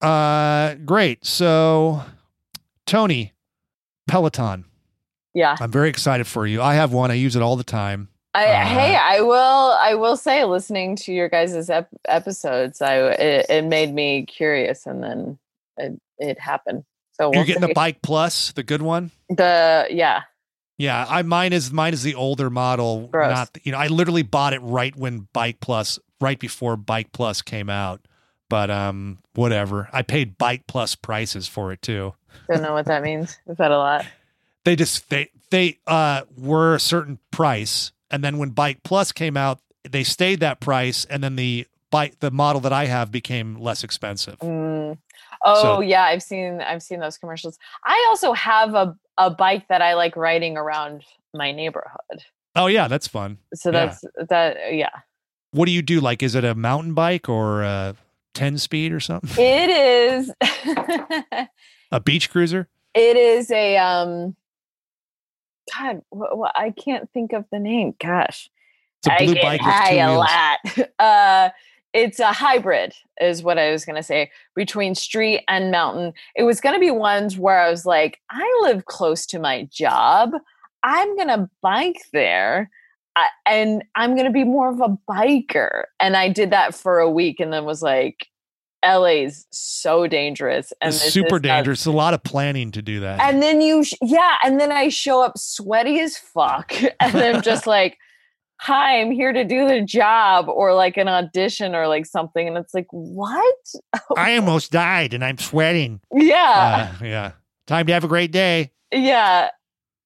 Uh 0.00 0.74
great. 0.84 1.24
So 1.24 2.02
Toni, 2.86 3.32
Peloton. 4.08 4.64
Yeah. 5.34 5.56
I'm 5.60 5.70
very 5.70 5.88
excited 5.88 6.26
for 6.26 6.46
you. 6.46 6.62
I 6.62 6.74
have 6.74 6.92
one. 6.92 7.10
I 7.10 7.14
use 7.14 7.36
it 7.36 7.42
all 7.42 7.56
the 7.56 7.64
time. 7.64 8.08
I, 8.36 8.44
Uh, 8.62 8.64
hey, 8.66 8.96
I 8.96 9.20
will. 9.22 9.34
I 9.80 9.94
will 9.94 10.16
say, 10.16 10.44
listening 10.44 10.96
to 10.96 11.12
your 11.12 11.28
guys' 11.28 11.70
ep- 11.70 11.88
episodes, 12.06 12.82
I 12.82 12.98
it, 13.12 13.46
it 13.48 13.64
made 13.64 13.94
me 13.94 14.26
curious, 14.26 14.86
and 14.86 15.02
then 15.02 15.38
it, 15.78 16.00
it 16.18 16.38
happened. 16.38 16.84
So 17.12 17.24
You're 17.32 17.40
we'll 17.40 17.46
getting 17.46 17.66
the. 17.66 17.74
Bike 17.74 18.02
Plus, 18.02 18.52
the 18.52 18.62
good 18.62 18.82
one. 18.82 19.10
the 19.30 19.86
yeah. 19.90 20.22
Yeah, 20.78 21.06
I 21.08 21.22
mine 21.22 21.54
is 21.54 21.72
mine 21.72 21.94
is 21.94 22.02
the 22.02 22.14
older 22.14 22.50
model. 22.50 23.08
Gross. 23.08 23.34
Not 23.34 23.58
you 23.62 23.72
know, 23.72 23.78
I 23.78 23.86
literally 23.86 24.22
bought 24.22 24.52
it 24.52 24.60
right 24.60 24.94
when 24.94 25.26
Bike 25.32 25.60
Plus, 25.60 25.98
right 26.20 26.38
before 26.38 26.76
Bike 26.76 27.12
Plus 27.12 27.40
came 27.40 27.70
out. 27.70 28.06
But 28.50 28.70
um, 28.70 29.18
whatever. 29.34 29.88
I 29.92 30.02
paid 30.02 30.36
Bike 30.36 30.66
Plus 30.66 30.94
prices 30.94 31.48
for 31.48 31.72
it 31.72 31.80
too. 31.80 32.12
Don't 32.50 32.62
know 32.62 32.74
what 32.74 32.84
that 32.86 33.02
means. 33.02 33.38
Is 33.46 33.56
that 33.56 33.70
a 33.70 33.78
lot? 33.78 34.04
They 34.64 34.76
just 34.76 35.08
they 35.08 35.30
they 35.50 35.78
uh 35.86 36.22
were 36.36 36.74
a 36.74 36.80
certain 36.80 37.18
price, 37.30 37.92
and 38.10 38.22
then 38.24 38.38
when 38.38 38.50
Bike 38.50 38.80
Plus 38.84 39.12
came 39.12 39.36
out, 39.36 39.60
they 39.88 40.04
stayed 40.04 40.40
that 40.40 40.60
price, 40.60 41.04
and 41.04 41.22
then 41.22 41.36
the 41.36 41.66
bike 41.90 42.18
the 42.20 42.30
model 42.30 42.60
that 42.62 42.72
I 42.72 42.86
have 42.86 43.10
became 43.12 43.56
less 43.56 43.84
expensive. 43.84 44.38
Mm. 44.40 44.98
Oh 45.44 45.62
So- 45.62 45.80
yeah, 45.80 46.02
I've 46.04 46.22
seen 46.22 46.60
I've 46.60 46.82
seen 46.82 47.00
those 47.00 47.16
commercials. 47.18 47.58
I 47.84 48.04
also 48.08 48.32
have 48.32 48.74
a 48.74 48.96
a 49.18 49.30
bike 49.30 49.68
that 49.68 49.80
I 49.82 49.94
like 49.94 50.16
riding 50.16 50.56
around 50.56 51.02
my 51.32 51.52
neighborhood. 51.52 52.22
Oh 52.54 52.66
yeah, 52.66 52.88
that's 52.88 53.06
fun. 53.06 53.38
So 53.54 53.70
Yeah. 53.70 53.86
that's 53.86 54.04
that. 54.28 54.56
Yeah, 54.74 54.90
What 55.52 55.66
do 55.66 55.72
you 55.72 55.82
do? 55.82 56.00
Like, 56.00 56.22
is 56.22 56.34
it 56.34 56.44
a 56.44 56.54
mountain 56.54 56.94
bike 56.94 57.28
or 57.28 57.62
a 57.62 57.94
ten 58.34 58.58
speed 58.58 58.92
or 58.92 59.00
something? 59.00 59.30
it 59.42 59.70
is. 59.70 60.32
A 61.92 62.00
beach 62.00 62.30
cruiser? 62.30 62.68
it 62.94 63.16
is 63.16 63.50
a 63.50 63.76
um. 63.76 64.34
God, 65.74 66.02
wh- 66.14 66.50
I 66.54 66.70
can't 66.70 67.10
think 67.12 67.32
of 67.32 67.44
the 67.50 67.58
name. 67.58 67.94
Gosh. 67.98 68.50
It's 68.98 69.08
a 69.08 69.12
I 69.12 69.26
get 69.26 69.60
high 69.60 69.94
a 69.94 70.16
lot. 70.16 70.58
Uh, 70.98 71.50
it's 71.92 72.20
a 72.20 72.32
hybrid, 72.32 72.94
is 73.20 73.42
what 73.42 73.58
I 73.58 73.70
was 73.70 73.86
going 73.86 73.96
to 73.96 74.02
say, 74.02 74.30
between 74.54 74.94
street 74.94 75.44
and 75.48 75.70
mountain. 75.70 76.12
It 76.34 76.42
was 76.42 76.60
going 76.60 76.74
to 76.74 76.80
be 76.80 76.90
ones 76.90 77.38
where 77.38 77.58
I 77.58 77.70
was 77.70 77.86
like, 77.86 78.20
I 78.30 78.60
live 78.62 78.84
close 78.84 79.24
to 79.26 79.38
my 79.38 79.66
job. 79.72 80.32
I'm 80.82 81.16
going 81.16 81.28
to 81.28 81.48
bike 81.62 82.02
there. 82.12 82.70
I, 83.16 83.28
and 83.46 83.82
I'm 83.94 84.14
going 84.14 84.26
to 84.26 84.32
be 84.32 84.44
more 84.44 84.68
of 84.68 84.80
a 84.80 84.98
biker. 85.10 85.84
And 85.98 86.16
I 86.16 86.28
did 86.28 86.50
that 86.50 86.74
for 86.74 86.98
a 86.98 87.10
week 87.10 87.40
and 87.40 87.50
then 87.50 87.64
was 87.64 87.82
like, 87.82 88.26
LA's 88.86 89.46
so 89.50 90.06
dangerous. 90.06 90.72
And 90.80 90.94
It's 90.94 91.02
super 91.12 91.38
dangerous. 91.38 91.80
It's 91.80 91.86
a 91.86 91.92
lot 91.92 92.14
of 92.14 92.22
planning 92.22 92.70
to 92.72 92.82
do 92.82 93.00
that. 93.00 93.20
And 93.20 93.42
then 93.42 93.60
you, 93.60 93.84
sh- 93.84 93.94
yeah, 94.02 94.36
and 94.44 94.60
then 94.60 94.70
I 94.72 94.88
show 94.88 95.22
up 95.22 95.36
sweaty 95.38 96.00
as 96.00 96.16
fuck, 96.16 96.72
and 97.00 97.16
I'm 97.16 97.42
just 97.42 97.66
like, 97.76 97.98
"Hi, 98.60 99.00
I'm 99.00 99.10
here 99.10 99.32
to 99.32 99.44
do 99.44 99.66
the 99.68 99.80
job," 99.82 100.48
or 100.48 100.74
like 100.74 100.96
an 100.96 101.08
audition 101.08 101.74
or 101.74 101.88
like 101.88 102.06
something, 102.06 102.46
and 102.48 102.56
it's 102.56 102.74
like, 102.74 102.86
"What?" 102.90 103.56
I 104.16 104.36
almost 104.36 104.72
died 104.72 105.14
and 105.14 105.24
I'm 105.24 105.38
sweating. 105.38 106.00
Yeah, 106.12 106.90
Uh, 107.00 107.04
yeah. 107.04 107.32
Time 107.66 107.86
to 107.86 107.92
have 107.92 108.04
a 108.04 108.08
great 108.08 108.30
day. 108.32 108.70
yeah. 108.92 109.50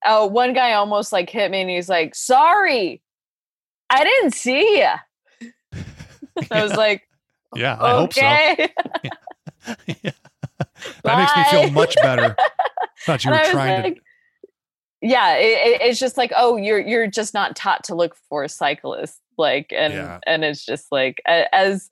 Oh, 0.07 0.24
one 0.26 0.55
guy 0.55 0.72
almost 0.72 1.12
like 1.12 1.28
hit 1.28 1.51
me, 1.51 1.61
and 1.61 1.68
he's 1.68 1.89
like, 1.91 2.14
"Sorry, 2.14 3.03
I 3.91 4.03
didn't 4.03 4.33
see 4.33 4.78
you." 4.78 4.93
I 6.51 6.62
was 6.62 6.72
like, 6.74 7.03
Yeah, 7.55 7.77
I 7.81 7.91
hope 7.93 8.13
so. 8.15 8.21
Yeah. 9.87 10.11
That 11.05 11.19
makes 11.19 11.37
me 11.37 11.45
feel 11.63 11.71
much 11.73 11.95
better. 11.97 12.35
Thought 13.05 13.25
you 13.25 13.31
And 13.33 13.41
were 13.47 13.51
trying 13.53 13.95
to. 13.95 14.01
yeah 15.03 15.35
it, 15.37 15.45
it- 15.47 15.81
it's 15.83 15.99
just 16.01 16.17
like 16.17 16.33
oh 16.37 16.57
you're 16.57 16.79
you're 16.81 17.07
just 17.07 17.33
not 17.35 17.57
taught 17.57 17.85
to 17.85 17.95
look 17.95 18.17
for 18.29 18.47
cyclists 18.49 19.21
like 19.39 19.73
and 19.75 19.93
Yeah. 19.95 20.19
and 20.27 20.45
it's 20.45 20.65
just 20.65 20.87
like 20.93 21.21
as 21.27 21.89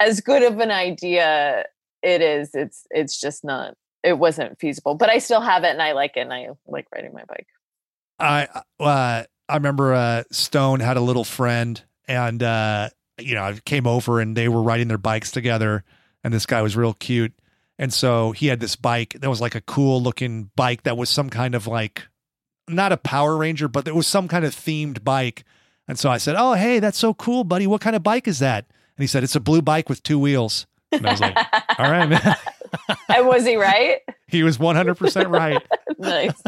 as 0.00 0.20
good 0.20 0.42
of 0.42 0.58
an 0.60 0.70
idea 0.72 1.64
it 2.02 2.20
is 2.20 2.50
it's 2.54 2.86
it's 2.90 3.18
just 3.20 3.44
not 3.44 3.74
it 4.02 4.18
wasn't 4.18 4.58
feasible 4.58 4.94
but 4.96 5.08
i 5.10 5.18
still 5.18 5.40
have 5.40 5.62
it 5.64 5.68
and 5.70 5.82
i 5.82 5.92
like 5.92 6.16
it 6.16 6.20
and 6.20 6.32
i 6.32 6.48
like 6.66 6.86
riding 6.94 7.12
my 7.12 7.24
bike 7.28 7.46
I 8.18 8.48
uh, 8.80 9.24
I 9.48 9.54
remember 9.54 9.92
uh, 9.94 10.22
Stone 10.30 10.78
had 10.80 10.96
a 10.96 11.00
little 11.00 11.24
friend, 11.24 11.82
and 12.06 12.40
uh, 12.42 12.90
you 13.18 13.34
know, 13.34 13.42
I 13.42 13.58
came 13.64 13.86
over 13.86 14.20
and 14.20 14.36
they 14.36 14.48
were 14.48 14.62
riding 14.62 14.88
their 14.88 14.98
bikes 14.98 15.30
together, 15.30 15.84
and 16.22 16.32
this 16.32 16.46
guy 16.46 16.62
was 16.62 16.76
real 16.76 16.94
cute, 16.94 17.32
and 17.78 17.92
so 17.92 18.32
he 18.32 18.46
had 18.46 18.60
this 18.60 18.76
bike 18.76 19.16
that 19.20 19.30
was 19.30 19.40
like 19.40 19.54
a 19.54 19.60
cool 19.60 20.02
looking 20.02 20.50
bike 20.56 20.84
that 20.84 20.96
was 20.96 21.10
some 21.10 21.30
kind 21.30 21.54
of 21.54 21.66
like 21.66 22.06
not 22.68 22.92
a 22.92 22.96
Power 22.96 23.36
Ranger, 23.36 23.68
but 23.68 23.86
it 23.86 23.94
was 23.94 24.06
some 24.06 24.28
kind 24.28 24.44
of 24.44 24.54
themed 24.54 25.04
bike. 25.04 25.44
And 25.86 25.98
so 25.98 26.10
I 26.10 26.18
said, 26.18 26.36
"Oh, 26.38 26.54
hey, 26.54 26.78
that's 26.78 26.98
so 26.98 27.14
cool, 27.14 27.44
buddy. 27.44 27.66
What 27.66 27.80
kind 27.80 27.96
of 27.96 28.02
bike 28.02 28.26
is 28.26 28.38
that?" 28.38 28.64
And 28.96 29.02
he 29.02 29.06
said, 29.06 29.22
"It's 29.22 29.36
a 29.36 29.40
blue 29.40 29.62
bike 29.62 29.88
with 29.88 30.02
two 30.02 30.18
wheels." 30.18 30.66
And 30.92 31.06
I 31.06 31.10
was 31.12 31.20
like, 31.20 31.36
"All 31.78 31.90
right, 31.90 32.08
man." 32.08 32.36
and 33.08 33.26
was 33.26 33.44
he 33.44 33.56
right? 33.56 34.00
he 34.26 34.42
was 34.42 34.58
100% 34.58 35.30
right. 35.30 35.62
nice. 35.98 36.42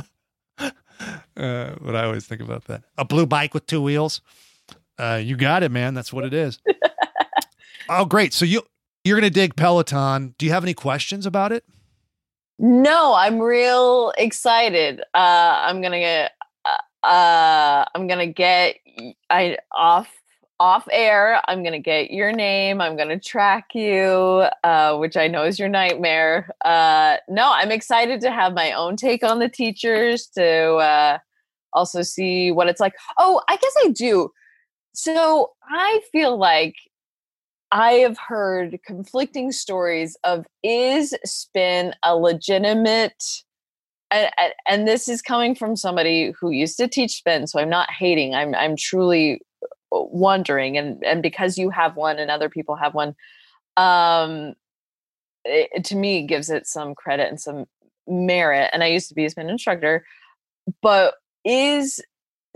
Uh, 1.37 1.75
what 1.81 1.95
I 1.95 2.05
always 2.05 2.27
think 2.27 2.41
about 2.41 2.65
that. 2.65 2.83
A 2.97 3.05
blue 3.05 3.27
bike 3.27 3.53
with 3.53 3.67
two 3.67 3.83
wheels. 3.83 4.23
Uh, 4.99 5.21
you 5.23 5.37
got 5.37 5.63
it, 5.63 5.71
man. 5.71 5.95
That's 5.95 6.13
what 6.13 6.25
it 6.25 6.33
is. 6.33 6.59
oh, 7.89 8.05
great. 8.05 8.33
So 8.33 8.45
you 8.45 8.63
you're 9.05 9.17
gonna 9.17 9.31
dig 9.31 9.57
Peloton. 9.57 10.35
Do 10.39 10.47
you 10.47 10.53
have 10.53 10.65
any 10.65 10.75
questions 10.75 11.27
about 11.27 11.53
it? 11.53 11.65
No, 12.59 13.15
I'm 13.15 13.39
real 13.39 14.13
excited. 14.17 15.01
Uh, 15.15 15.63
I'm 15.65 15.83
gonna 15.83 16.01
get. 16.01 16.33
Uh, 16.65 17.07
uh, 17.07 17.85
I'm 17.95 18.07
gonna 18.07 18.27
get 18.27 18.77
I 19.31 19.59
off 19.73 20.09
off 20.59 20.89
air. 20.91 21.41
I'm 21.47 21.63
gonna 21.63 21.79
get 21.79 22.11
your 22.11 22.33
name. 22.33 22.81
I'm 22.81 22.97
gonna 22.97 23.21
track 23.21 23.75
you, 23.75 24.47
uh, 24.65 24.97
which 24.97 25.17
I 25.17 25.29
know 25.29 25.45
is 25.45 25.59
your 25.59 25.69
nightmare. 25.69 26.51
Uh, 26.65 27.19
no, 27.29 27.53
I'm 27.53 27.71
excited 27.71 28.21
to 28.23 28.31
have 28.31 28.55
my 28.55 28.73
own 28.73 28.97
take 28.97 29.23
on 29.23 29.39
the 29.39 29.49
teachers. 29.49 30.27
To 30.29 30.77
uh, 30.77 31.19
also 31.75 32.03
see 32.03 32.51
what 32.51 32.69
it's 32.69 32.81
like. 32.81 32.95
Oh, 33.19 33.43
I 33.49 33.57
guess 33.57 33.75
I 33.85 33.89
do. 33.91 34.31
So 34.99 35.53
I 35.71 36.01
feel 36.11 36.39
like 36.39 36.75
I 37.71 37.93
have 37.97 38.17
heard 38.17 38.79
conflicting 38.83 39.53
stories 39.53 40.17
of 40.25 40.47
is 40.63 41.15
spin 41.23 41.93
a 42.03 42.17
legitimate 42.17 43.23
and, 44.11 44.31
and 44.67 44.89
this 44.89 45.07
is 45.07 45.21
coming 45.21 45.55
from 45.55 45.77
somebody 45.77 46.33
who 46.41 46.51
used 46.51 46.79
to 46.79 46.89
teach 46.89 47.17
spin 47.17 47.47
so 47.47 47.61
I'm 47.61 47.69
not 47.69 47.91
hating 47.91 48.35
I'm 48.35 48.55
I'm 48.55 48.75
truly 48.75 49.43
wondering 49.91 50.79
and 50.79 51.05
and 51.05 51.23
because 51.23 51.59
you 51.59 51.69
have 51.69 51.97
one 51.97 52.19
and 52.19 52.31
other 52.31 52.49
people 52.49 52.77
have 52.77 52.95
one 52.95 53.15
um 53.77 54.55
it, 55.45 55.85
to 55.85 55.97
me 55.97 56.27
gives 56.27 56.49
it 56.49 56.67
some 56.67 56.95
credit 56.95 57.29
and 57.29 57.39
some 57.39 57.67
merit 58.07 58.71
and 58.73 58.83
I 58.83 58.87
used 58.87 59.09
to 59.11 59.15
be 59.15 59.27
a 59.27 59.31
spin 59.31 59.51
instructor 59.51 60.07
but 60.81 61.17
is 61.45 62.01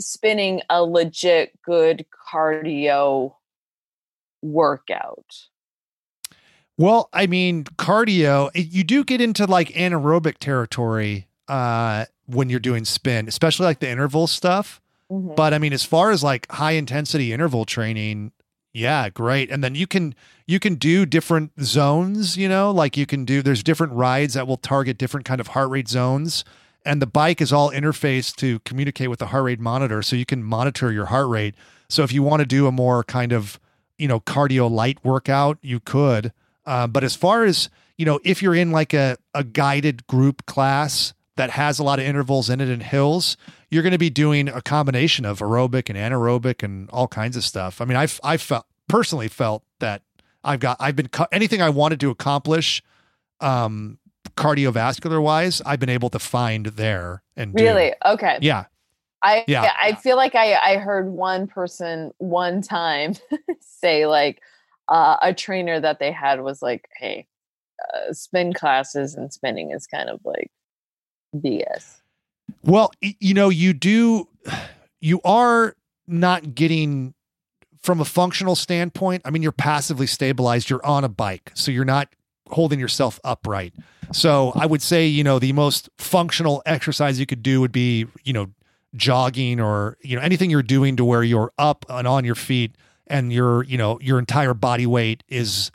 spinning 0.01 0.63
a 0.71 0.83
legit 0.83 1.61
good 1.63 2.05
cardio 2.33 3.35
workout? 4.43 5.49
Well, 6.77 7.11
I 7.13 7.27
mean, 7.27 7.65
cardio, 7.65 8.51
you 8.55 8.85
do 8.85 9.05
get 9.05 9.21
into 9.21 9.45
like 9.45 9.69
anaerobic 9.71 10.39
territory 10.39 11.29
uh, 11.47 12.07
when 12.27 12.49
you're 12.49 12.59
doing 12.59 12.85
spin, 12.85 13.29
especially 13.29 13.67
like 13.67 13.81
the 13.81 13.91
interval 13.91 14.27
stuff. 14.27 14.81
Mm-hmm. 15.11 15.35
But 15.35 15.53
I 15.53 15.59
mean, 15.59 15.73
as 15.73 15.85
far 15.85 16.11
as 16.11 16.25
like 16.25 16.51
high 16.51 16.73
intensity 16.73 17.33
interval 17.33 17.65
training, 17.65 18.33
yeah, 18.73 19.09
great. 19.11 19.51
And 19.51 19.63
then 19.63 19.75
you 19.75 19.87
can 19.87 20.15
you 20.47 20.59
can 20.61 20.77
do 20.77 21.05
different 21.05 21.53
zones, 21.61 22.37
you 22.37 22.49
know, 22.49 22.71
like 22.71 22.97
you 22.97 23.05
can 23.05 23.25
do 23.25 23.43
there's 23.43 23.63
different 23.63 23.93
rides 23.93 24.35
that 24.35 24.47
will 24.47 24.57
target 24.57 24.97
different 24.97 25.27
kind 25.27 25.41
of 25.41 25.49
heart 25.49 25.69
rate 25.69 25.89
zones 25.89 26.45
and 26.85 27.01
the 27.03 27.07
bike 27.07 27.41
is 27.41 27.53
all 27.53 27.71
interfaced 27.71 28.37
to 28.37 28.59
communicate 28.61 29.11
with 29.11 29.19
the 29.19 29.27
heart 29.27 29.45
rate 29.45 29.61
monitor 29.61 30.03
so 30.03 30.17
you 30.17 30.27
can 30.27 30.43
monitor 30.43 30.93
your 30.93 31.07
heart 31.07 31.29
rate. 31.29 31.55
So 31.89 32.03
if 32.03 32.13
you 32.13 32.23
want 32.23 32.41
to 32.41 32.47
do 32.47 32.67
a 32.67 32.73
more 32.73 33.05
kind 33.05 33.33
of 33.33 33.61
you 34.01 34.09
know 34.09 34.19
cardio 34.19 34.69
light 34.69 34.99
workout 35.05 35.59
you 35.61 35.79
could. 35.79 36.33
Uh, 36.67 36.87
but 36.87 37.05
as 37.05 37.15
far 37.15 37.45
as 37.45 37.69
you 37.99 38.07
know 38.07 38.19
if 38.25 38.43
you're 38.43 38.55
in 38.55 38.71
like 38.73 38.95
a, 38.95 39.17
a 39.35 39.45
guided 39.45 40.07
group 40.07 40.47
class 40.47 41.13
that 41.37 41.51
has 41.51 41.79
a 41.79 41.85
lot 41.85 41.99
of 41.99 42.05
intervals 42.05 42.51
in 42.51 42.61
it 42.61 42.69
and 42.69 42.83
hills 42.83 43.37
you're 43.71 43.83
going 43.83 43.93
to 43.93 43.99
be 43.99 44.11
doing 44.11 44.49
a 44.49 44.61
combination 44.61 45.25
of 45.25 45.39
aerobic 45.39 45.89
and 45.89 45.97
anaerobic 45.97 46.63
and 46.63 46.91
all 46.91 47.07
kinds 47.07 47.37
of 47.37 47.45
stuff. 47.45 47.81
I 47.81 47.85
mean 47.85 47.97
i've 47.97 48.19
i 48.25 48.37
felt 48.37 48.65
personally 48.89 49.29
felt 49.29 49.63
that 49.79 50.03
i've 50.43 50.61
got 50.61 50.77
i've 50.81 50.97
been 50.97 51.11
anything 51.31 51.61
i 51.61 51.69
wanted 51.69 52.01
to 52.01 52.11
accomplish 52.11 52.83
um 53.41 53.99
cardiovascular 54.37 55.23
wise, 55.23 55.63
I've 55.65 55.81
been 55.81 55.89
able 55.89 56.11
to 56.11 56.19
find 56.19 56.67
there 56.67 57.23
and 57.37 57.55
really 57.55 57.91
do. 57.91 58.11
okay. 58.13 58.39
Yeah. 58.41 58.65
I 59.23 59.45
yeah. 59.47 59.73
I 59.79 59.95
feel 59.95 60.17
like 60.17 60.35
I 60.35 60.55
I 60.55 60.77
heard 60.77 61.09
one 61.09 61.47
person 61.47 62.11
one 62.19 62.63
time 62.63 63.15
say 63.61 64.07
like 64.07 64.41
uh, 64.89 65.17
a 65.23 65.35
trainer 65.35 65.79
that 65.79 65.99
they 65.99 66.11
had 66.11 66.43
was 66.43 66.63
like, 66.63 66.89
"Hey, 66.97 67.27
uh, 67.95 68.13
spin 68.13 68.53
classes 68.53 69.15
and 69.15 69.33
spinning 69.33 69.73
is 69.73 69.87
kind 69.87 70.09
of 70.09 70.21
like 70.25 70.51
BS." 71.37 72.01
Well, 72.65 72.91
you 73.01 73.35
know, 73.35 73.51
you 73.51 73.73
do 73.73 74.29
you 75.01 75.21
are 75.23 75.77
not 76.07 76.55
getting 76.55 77.15
from 77.83 78.01
a 78.01 78.05
functional 78.05 78.57
standpoint. 78.57 79.23
I 79.25 79.31
mean, 79.31 79.43
you're 79.43 79.53
passively 79.53 80.07
stabilized. 80.07 80.69
You're 80.71 80.85
on 80.85 81.05
a 81.05 81.09
bike, 81.09 81.53
so 81.55 81.71
you're 81.71 81.85
not 81.85 82.09
holding 82.51 82.81
yourself 82.81 83.21
upright. 83.25 83.75
So 84.13 84.53
I 84.55 84.67
would 84.67 84.83
say, 84.83 85.07
you 85.07 85.25
know, 85.25 85.39
the 85.39 85.53
most 85.53 85.89
functional 85.99 86.63
exercise 86.67 87.21
you 87.21 87.27
could 87.27 87.43
do 87.43 87.61
would 87.61 87.73
be, 87.73 88.07
you 88.25 88.33
know, 88.33 88.51
jogging 88.97 89.61
or, 89.61 89.97
you 90.03 90.17
know, 90.17 90.23
anything 90.23 90.51
you're 90.51 90.63
doing 90.63 90.97
to 90.97 91.05
where 91.05 91.23
you're 91.23 91.53
up 91.59 91.87
and 91.89 92.09
on 92.09 92.25
your 92.25 92.35
feet 92.35 92.75
and 93.07 93.33
your, 93.33 93.63
you 93.65 93.79
know, 93.79 94.01
your 94.01 94.19
entire 94.19 94.55
body 94.55 94.87
weight 94.87 95.23
is 95.29 95.71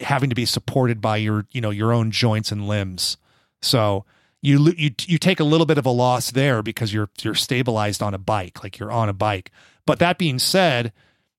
having 0.00 0.28
to 0.28 0.36
be 0.36 0.44
supported 0.44 1.00
by 1.00 1.16
your, 1.16 1.46
you 1.52 1.60
know, 1.60 1.70
your 1.70 1.92
own 1.92 2.10
joints 2.10 2.52
and 2.52 2.68
limbs. 2.68 3.16
So 3.62 4.04
you 4.42 4.72
you 4.76 4.90
you 5.06 5.18
take 5.18 5.40
a 5.40 5.44
little 5.44 5.66
bit 5.66 5.78
of 5.78 5.86
a 5.86 5.90
loss 5.90 6.30
there 6.30 6.62
because 6.62 6.92
you're 6.92 7.10
you're 7.22 7.34
stabilized 7.34 8.02
on 8.02 8.14
a 8.14 8.18
bike, 8.18 8.62
like 8.62 8.78
you're 8.78 8.92
on 8.92 9.08
a 9.08 9.12
bike. 9.12 9.50
But 9.86 9.98
that 9.98 10.18
being 10.18 10.38
said, 10.38 10.92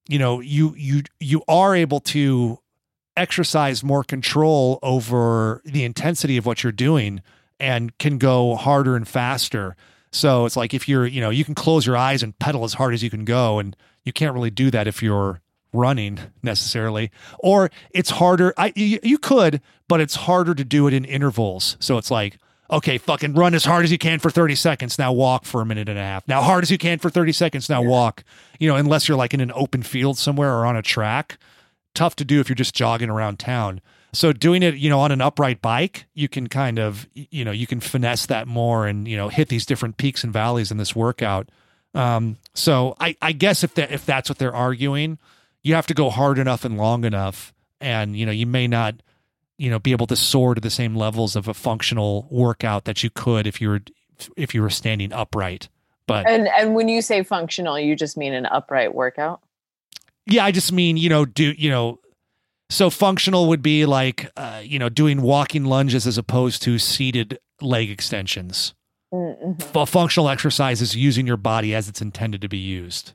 you 0.08 0.20
know, 0.20 0.40
you 0.40 0.76
you 0.78 1.04
you 1.20 1.44
are 1.48 1.76
able 1.76 2.00
to 2.02 2.60
exercise 3.22 3.84
more 3.84 4.04
control 4.04 4.80
over 4.82 5.62
the 5.64 5.84
intensity 5.84 6.38
of 6.38 6.46
what 6.46 6.64
you're 6.64 6.72
doing 6.72 7.22
and 7.60 7.96
can 8.00 8.18
go 8.18 8.56
harder 8.56 8.96
and 8.96 9.08
faster. 9.08 9.76
So 10.12 10.46
it's 10.46 10.58
like 10.58 10.74
if 10.74 10.90
you're, 10.90 11.06
you 11.06 11.22
know, 11.22 11.30
you 11.30 11.46
can 11.46 11.54
close 11.54 11.86
your 11.86 11.96
eyes 11.96 12.24
and 12.24 12.38
pedal 12.40 12.64
as 12.64 12.74
hard 12.74 12.96
as 12.96 13.04
you 13.04 13.12
can 13.12 13.24
go, 13.24 13.60
and 13.60 13.76
you 14.04 14.12
can't 14.12 14.34
really 14.34 14.50
do 14.50 14.72
that 14.72 14.88
if 14.88 15.04
you're 15.04 15.40
running 15.72 16.20
necessarily. 16.42 17.12
Or 17.40 17.70
it's 17.92 18.10
harder. 18.10 18.54
I 18.58 18.74
you, 18.76 19.00
you 19.04 19.20
could, 19.20 19.62
but 19.88 20.02
it's 20.02 20.16
harder 20.16 20.56
to 20.56 20.66
do 20.66 20.88
it 20.88 20.94
in 20.94 21.06
intervals. 21.06 21.78
So 21.80 22.00
it's 22.00 22.10
like, 22.10 22.40
okay, 22.72 22.98
fucking 22.98 23.36
run 23.36 23.54
as 23.54 23.64
hard 23.64 23.86
as 23.86 23.92
you 23.92 24.00
can 24.00 24.18
for 24.18 24.32
30 24.32 24.56
seconds. 24.56 24.98
Now 24.98 25.14
walk 25.14 25.46
for 25.46 25.62
a 25.62 25.66
minute 25.66 25.88
and 25.88 26.00
a 26.00 26.02
half. 26.02 26.28
Now 26.28 26.42
hard 26.42 26.64
as 26.64 26.72
you 26.72 26.80
can 26.80 26.98
for 26.98 27.12
30 27.12 27.32
seconds. 27.34 27.70
Now 27.70 27.84
walk. 27.84 28.24
You 28.60 28.68
know, 28.68 28.76
unless 28.76 29.08
you're 29.08 29.18
like 29.18 29.36
in 29.36 29.42
an 29.42 29.52
open 29.54 29.84
field 29.84 30.18
somewhere 30.18 30.52
or 30.52 30.66
on 30.66 30.76
a 30.76 30.82
track 30.82 31.38
tough 31.94 32.16
to 32.18 32.26
do 32.26 32.40
if 32.40 32.50
you're 32.50 32.56
just 32.56 32.76
jogging 32.76 33.10
around 33.10 33.40
town. 33.40 33.82
So 34.14 34.34
doing 34.34 34.62
it, 34.62 34.76
you 34.76 34.90
know, 34.90 35.00
on 35.00 35.12
an 35.12 35.22
upright 35.22 35.62
bike, 35.62 36.06
you 36.14 36.28
can 36.28 36.48
kind 36.48 36.80
of, 36.80 37.08
you 37.14 37.46
know, 37.46 37.52
you 37.52 37.66
can 37.66 37.80
finesse 37.80 38.26
that 38.26 38.48
more 38.48 38.86
and 38.86 39.08
you 39.08 39.16
know 39.16 39.30
hit 39.30 39.48
these 39.48 39.66
different 39.66 39.98
peaks 39.98 40.24
and 40.24 40.34
valleys 40.34 40.72
in 40.72 40.78
this 40.78 40.96
workout. 40.96 41.50
Um, 41.94 42.38
so 42.54 42.96
I, 43.00 43.16
I 43.22 43.32
guess 43.32 43.64
if 43.64 43.76
that 43.76 43.92
if 43.92 44.06
that's 44.06 44.30
what 44.30 44.38
they're 44.38 44.56
arguing, 44.56 45.18
you 45.64 45.76
have 45.76 45.88
to 45.88 45.94
go 45.94 46.10
hard 46.10 46.40
enough 46.40 46.66
and 46.66 46.78
long 46.78 47.06
enough, 47.06 47.54
and 47.80 48.16
you 48.18 48.26
know 48.26 48.32
you 48.32 48.46
may 48.46 48.68
not, 48.68 48.96
you 49.58 49.70
know, 49.70 49.80
be 49.80 49.92
able 49.92 50.08
to 50.08 50.16
soar 50.16 50.56
to 50.56 50.62
the 50.62 50.70
same 50.70 50.96
levels 50.96 51.36
of 51.36 51.48
a 51.48 51.54
functional 51.54 52.28
workout 52.30 52.86
that 52.86 53.04
you 53.04 53.10
could 53.10 53.48
if 53.48 53.62
you 53.62 53.70
were 53.70 53.82
if 54.36 54.54
you 54.54 54.62
were 54.62 54.70
standing 54.70 55.14
upright. 55.14 55.70
But 56.06 56.28
and 56.28 56.50
and 56.50 56.76
when 56.76 56.90
you 56.90 57.02
say 57.02 57.24
functional, 57.24 57.80
you 57.80 57.96
just 57.96 58.18
mean 58.18 58.34
an 58.34 58.46
upright 58.46 58.94
workout. 58.94 59.42
Yeah, 60.28 60.46
I 60.46 60.52
just 60.52 60.72
mean, 60.72 60.98
you 60.98 61.10
know, 61.10 61.26
do, 61.26 61.54
you 61.58 61.70
know, 61.70 62.00
so 62.70 62.90
functional 62.90 63.48
would 63.50 63.62
be 63.62 63.86
like, 63.86 64.32
uh, 64.38 64.62
you 64.64 64.80
know, 64.80 64.90
doing 64.90 65.22
walking 65.22 65.66
lunges 65.66 66.08
as 66.08 66.18
opposed 66.18 66.62
to 66.64 66.80
seated 66.80 67.40
leg 67.62 67.90
extensions. 67.90 68.74
Mm-hmm. 69.14 69.84
functional 69.84 70.30
exercise 70.30 70.82
is 70.82 70.96
using 70.96 71.28
your 71.28 71.36
body 71.36 71.76
as 71.76 71.90
it's 71.90 72.02
intended 72.02 72.40
to 72.42 72.48
be 72.48 72.58
used. 72.58 73.12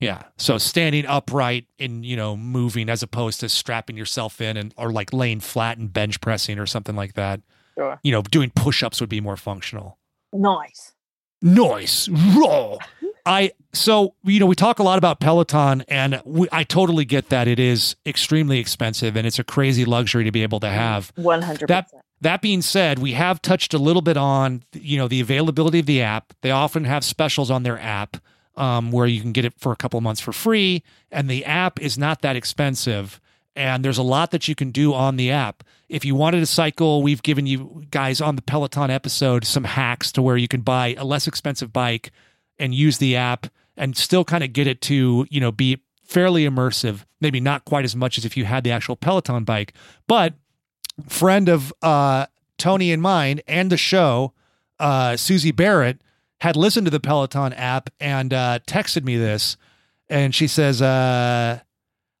Yeah. 0.00 0.22
So 0.36 0.58
standing 0.58 1.06
upright 1.06 1.66
and, 1.78 2.04
you 2.04 2.16
know, 2.16 2.36
moving 2.36 2.88
as 2.88 3.04
opposed 3.04 3.38
to 3.38 3.48
strapping 3.48 3.96
yourself 3.96 4.40
in 4.40 4.56
and 4.56 4.74
or 4.76 4.90
like 4.90 5.12
laying 5.12 5.38
flat 5.38 5.78
and 5.78 5.92
bench 5.92 6.20
pressing 6.20 6.58
or 6.58 6.66
something 6.66 6.96
like 6.96 7.14
that. 7.14 7.40
Sure. 7.78 8.00
You 8.02 8.10
know, 8.10 8.22
doing 8.22 8.50
push-ups 8.50 9.00
would 9.00 9.08
be 9.08 9.20
more 9.20 9.36
functional. 9.36 9.96
Nice. 10.32 10.92
Nice. 11.40 12.08
Raw. 12.08 12.78
I 13.24 13.52
so 13.72 14.14
you 14.24 14.40
know 14.40 14.46
we 14.46 14.54
talk 14.54 14.78
a 14.78 14.82
lot 14.82 14.98
about 14.98 15.20
Peloton, 15.20 15.84
and 15.88 16.20
we, 16.24 16.48
I 16.52 16.64
totally 16.64 17.04
get 17.04 17.28
that 17.28 17.48
it 17.48 17.58
is 17.58 17.96
extremely 18.04 18.58
expensive 18.58 19.16
and 19.16 19.26
it's 19.26 19.38
a 19.38 19.44
crazy 19.44 19.84
luxury 19.84 20.24
to 20.24 20.32
be 20.32 20.42
able 20.42 20.60
to 20.60 20.68
have. 20.68 21.12
One 21.16 21.42
hundred. 21.42 21.68
That 21.68 21.90
that 22.20 22.42
being 22.42 22.62
said, 22.62 22.98
we 22.98 23.12
have 23.12 23.42
touched 23.42 23.74
a 23.74 23.78
little 23.78 24.02
bit 24.02 24.16
on 24.16 24.62
you 24.72 24.98
know 24.98 25.08
the 25.08 25.20
availability 25.20 25.80
of 25.80 25.86
the 25.86 26.02
app. 26.02 26.32
They 26.42 26.50
often 26.50 26.84
have 26.84 27.04
specials 27.04 27.50
on 27.50 27.62
their 27.62 27.78
app 27.78 28.16
um, 28.56 28.90
where 28.90 29.06
you 29.06 29.20
can 29.20 29.32
get 29.32 29.44
it 29.44 29.54
for 29.58 29.72
a 29.72 29.76
couple 29.76 30.00
months 30.00 30.20
for 30.20 30.32
free, 30.32 30.82
and 31.10 31.28
the 31.28 31.44
app 31.44 31.80
is 31.80 31.96
not 31.96 32.22
that 32.22 32.36
expensive. 32.36 33.20
And 33.54 33.84
there's 33.84 33.98
a 33.98 34.02
lot 34.02 34.30
that 34.30 34.48
you 34.48 34.54
can 34.54 34.70
do 34.70 34.94
on 34.94 35.16
the 35.16 35.30
app. 35.30 35.62
If 35.90 36.06
you 36.06 36.14
wanted 36.14 36.40
to 36.40 36.46
cycle, 36.46 37.02
we've 37.02 37.22
given 37.22 37.46
you 37.46 37.84
guys 37.90 38.22
on 38.22 38.34
the 38.34 38.40
Peloton 38.40 38.90
episode 38.90 39.44
some 39.44 39.64
hacks 39.64 40.10
to 40.12 40.22
where 40.22 40.38
you 40.38 40.48
can 40.48 40.62
buy 40.62 40.94
a 40.96 41.04
less 41.04 41.26
expensive 41.26 41.70
bike 41.70 42.10
and 42.62 42.74
use 42.74 42.98
the 42.98 43.16
app 43.16 43.48
and 43.76 43.96
still 43.96 44.24
kind 44.24 44.44
of 44.44 44.52
get 44.52 44.66
it 44.66 44.80
to, 44.82 45.26
you 45.28 45.40
know, 45.40 45.52
be 45.52 45.82
fairly 46.04 46.46
immersive. 46.46 47.04
Maybe 47.20 47.40
not 47.40 47.64
quite 47.64 47.84
as 47.84 47.96
much 47.96 48.18
as 48.18 48.24
if 48.24 48.36
you 48.36 48.44
had 48.44 48.64
the 48.64 48.70
actual 48.70 48.96
Peloton 48.96 49.44
bike. 49.44 49.74
But 50.06 50.34
friend 51.08 51.48
of 51.48 51.72
uh, 51.82 52.26
Toni 52.58 52.92
and 52.92 53.02
mine 53.02 53.40
and 53.46 53.70
the 53.70 53.76
show, 53.76 54.32
uh, 54.78 55.16
Susie 55.16 55.52
Barrett, 55.52 56.00
had 56.40 56.56
listened 56.56 56.86
to 56.86 56.90
the 56.90 57.00
Peloton 57.00 57.52
app 57.52 57.90
and 58.00 58.32
uh, 58.32 58.60
texted 58.66 59.04
me 59.04 59.16
this. 59.16 59.56
And 60.08 60.34
she 60.34 60.46
says, 60.46 60.82
uh, 60.82 61.60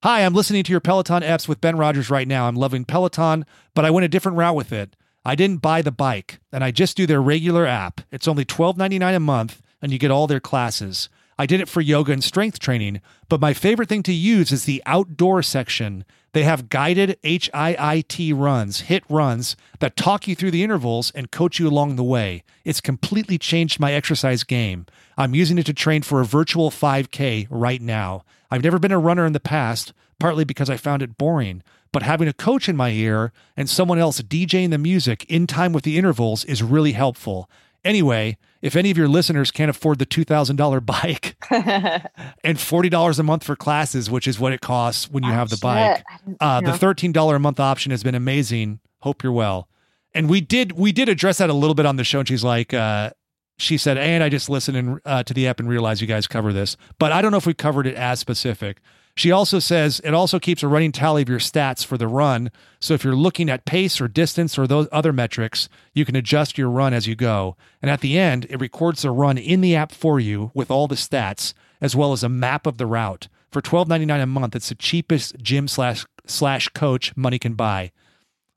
Hi, 0.02 0.24
I'm 0.24 0.34
listening 0.34 0.64
to 0.64 0.72
your 0.72 0.80
Peloton 0.80 1.22
apps 1.22 1.46
with 1.46 1.60
Ben 1.60 1.76
Rogers 1.76 2.10
right 2.10 2.26
now. 2.26 2.48
I'm 2.48 2.56
loving 2.56 2.84
Peloton, 2.84 3.46
but 3.74 3.84
I 3.84 3.90
went 3.90 4.04
a 4.04 4.08
different 4.08 4.36
route 4.36 4.56
with 4.56 4.72
it. 4.72 4.96
I 5.24 5.36
didn't 5.36 5.62
buy 5.62 5.82
the 5.82 5.92
bike, 5.92 6.40
and 6.50 6.64
I 6.64 6.72
just 6.72 6.96
do 6.96 7.06
their 7.06 7.22
regular 7.22 7.66
app. 7.66 8.00
It's 8.10 8.26
only 8.26 8.44
$12.99 8.44 9.14
a 9.14 9.20
month, 9.20 9.61
and 9.82 9.92
you 9.92 9.98
get 9.98 10.10
all 10.10 10.26
their 10.26 10.40
classes. 10.40 11.10
I 11.38 11.46
did 11.46 11.60
it 11.60 11.68
for 11.68 11.80
yoga 11.80 12.12
and 12.12 12.22
strength 12.22 12.58
training, 12.58 13.00
but 13.28 13.40
my 13.40 13.52
favorite 13.52 13.88
thing 13.88 14.02
to 14.04 14.12
use 14.12 14.52
is 14.52 14.64
the 14.64 14.82
outdoor 14.86 15.42
section. 15.42 16.04
They 16.32 16.44
have 16.44 16.68
guided 16.68 17.18
HIIT 17.22 18.38
runs, 18.38 18.80
HIT 18.82 19.04
runs 19.08 19.56
that 19.80 19.96
talk 19.96 20.28
you 20.28 20.34
through 20.34 20.52
the 20.52 20.62
intervals 20.62 21.10
and 21.10 21.30
coach 21.30 21.58
you 21.58 21.68
along 21.68 21.96
the 21.96 22.04
way. 22.04 22.44
It's 22.64 22.80
completely 22.80 23.38
changed 23.38 23.80
my 23.80 23.92
exercise 23.92 24.44
game. 24.44 24.86
I'm 25.18 25.34
using 25.34 25.58
it 25.58 25.66
to 25.66 25.74
train 25.74 26.02
for 26.02 26.20
a 26.20 26.24
virtual 26.24 26.70
5K 26.70 27.48
right 27.50 27.82
now. 27.82 28.24
I've 28.50 28.64
never 28.64 28.78
been 28.78 28.92
a 28.92 28.98
runner 28.98 29.26
in 29.26 29.32
the 29.32 29.40
past, 29.40 29.92
partly 30.18 30.44
because 30.44 30.70
I 30.70 30.76
found 30.76 31.02
it 31.02 31.18
boring, 31.18 31.62
but 31.92 32.02
having 32.02 32.28
a 32.28 32.32
coach 32.32 32.68
in 32.68 32.76
my 32.76 32.90
ear 32.90 33.32
and 33.56 33.68
someone 33.68 33.98
else 33.98 34.22
DJing 34.22 34.70
the 34.70 34.78
music 34.78 35.26
in 35.28 35.46
time 35.46 35.72
with 35.72 35.84
the 35.84 35.98
intervals 35.98 36.44
is 36.44 36.62
really 36.62 36.92
helpful. 36.92 37.50
Anyway, 37.84 38.36
if 38.60 38.76
any 38.76 38.90
of 38.90 38.96
your 38.98 39.08
listeners 39.08 39.50
can't 39.50 39.68
afford 39.70 39.98
the 39.98 40.06
$2,000 40.06 40.86
bike 40.86 41.36
and 41.50 42.56
$40 42.58 43.18
a 43.18 43.22
month 43.22 43.44
for 43.44 43.56
classes, 43.56 44.10
which 44.10 44.26
is 44.28 44.38
what 44.38 44.52
it 44.52 44.60
costs 44.60 45.10
when 45.10 45.24
you 45.24 45.30
Oh, 45.30 45.34
have 45.34 45.48
the 45.50 45.56
shit. 45.56 45.62
bike, 45.62 46.04
uh, 46.40 46.60
the 46.60 46.72
$13 46.72 47.34
a 47.34 47.38
month 47.38 47.58
option 47.60 47.90
has 47.90 48.02
been 48.02 48.14
amazing. 48.14 48.80
Hope 49.00 49.22
you're 49.22 49.32
well. 49.32 49.68
And 50.14 50.28
we 50.28 50.40
did 50.40 50.72
we 50.72 50.92
did 50.92 51.08
address 51.08 51.38
that 51.38 51.48
a 51.50 51.54
little 51.54 51.74
bit 51.74 51.86
on 51.86 51.96
the 51.96 52.04
show. 52.04 52.18
And 52.20 52.28
she's 52.28 52.44
like, 52.44 52.74
uh, 52.74 53.10
she 53.58 53.78
said, 53.78 53.96
and 53.98 54.22
I 54.22 54.28
just 54.28 54.48
listened 54.50 54.76
in, 54.76 55.00
uh, 55.04 55.22
to 55.22 55.32
the 55.34 55.46
app 55.48 55.58
and 55.60 55.68
realized 55.68 56.00
you 56.00 56.06
guys 56.06 56.26
cover 56.26 56.52
this, 56.52 56.76
but 56.98 57.12
I 57.12 57.22
don't 57.22 57.30
know 57.30 57.36
if 57.38 57.46
we 57.46 57.54
covered 57.54 57.86
it 57.86 57.94
as 57.94 58.20
specific. 58.20 58.78
She 59.14 59.30
also 59.30 59.58
says 59.58 60.00
it 60.04 60.14
also 60.14 60.38
keeps 60.38 60.62
a 60.62 60.68
running 60.68 60.90
tally 60.92 61.20
of 61.22 61.28
your 61.28 61.38
stats 61.38 61.84
for 61.84 61.98
the 61.98 62.08
run. 62.08 62.50
So 62.80 62.94
if 62.94 63.04
you're 63.04 63.14
looking 63.14 63.50
at 63.50 63.66
pace 63.66 64.00
or 64.00 64.08
distance 64.08 64.58
or 64.58 64.66
those 64.66 64.88
other 64.90 65.12
metrics, 65.12 65.68
you 65.92 66.04
can 66.06 66.16
adjust 66.16 66.56
your 66.56 66.70
run 66.70 66.94
as 66.94 67.06
you 67.06 67.14
go. 67.14 67.56
And 67.82 67.90
at 67.90 68.00
the 68.00 68.18
end, 68.18 68.46
it 68.48 68.58
records 68.60 69.02
the 69.02 69.10
run 69.10 69.36
in 69.36 69.60
the 69.60 69.76
app 69.76 69.92
for 69.92 70.18
you 70.18 70.50
with 70.54 70.70
all 70.70 70.88
the 70.88 70.94
stats, 70.94 71.52
as 71.80 71.94
well 71.94 72.12
as 72.12 72.22
a 72.24 72.28
map 72.30 72.66
of 72.66 72.78
the 72.78 72.86
route. 72.86 73.28
For 73.50 73.60
$12.99 73.60 74.22
a 74.22 74.26
month, 74.26 74.56
it's 74.56 74.70
the 74.70 74.74
cheapest 74.74 75.36
gym 75.38 75.68
slash 75.68 76.06
slash 76.26 76.68
coach 76.70 77.14
money 77.14 77.38
can 77.38 77.52
buy. 77.52 77.92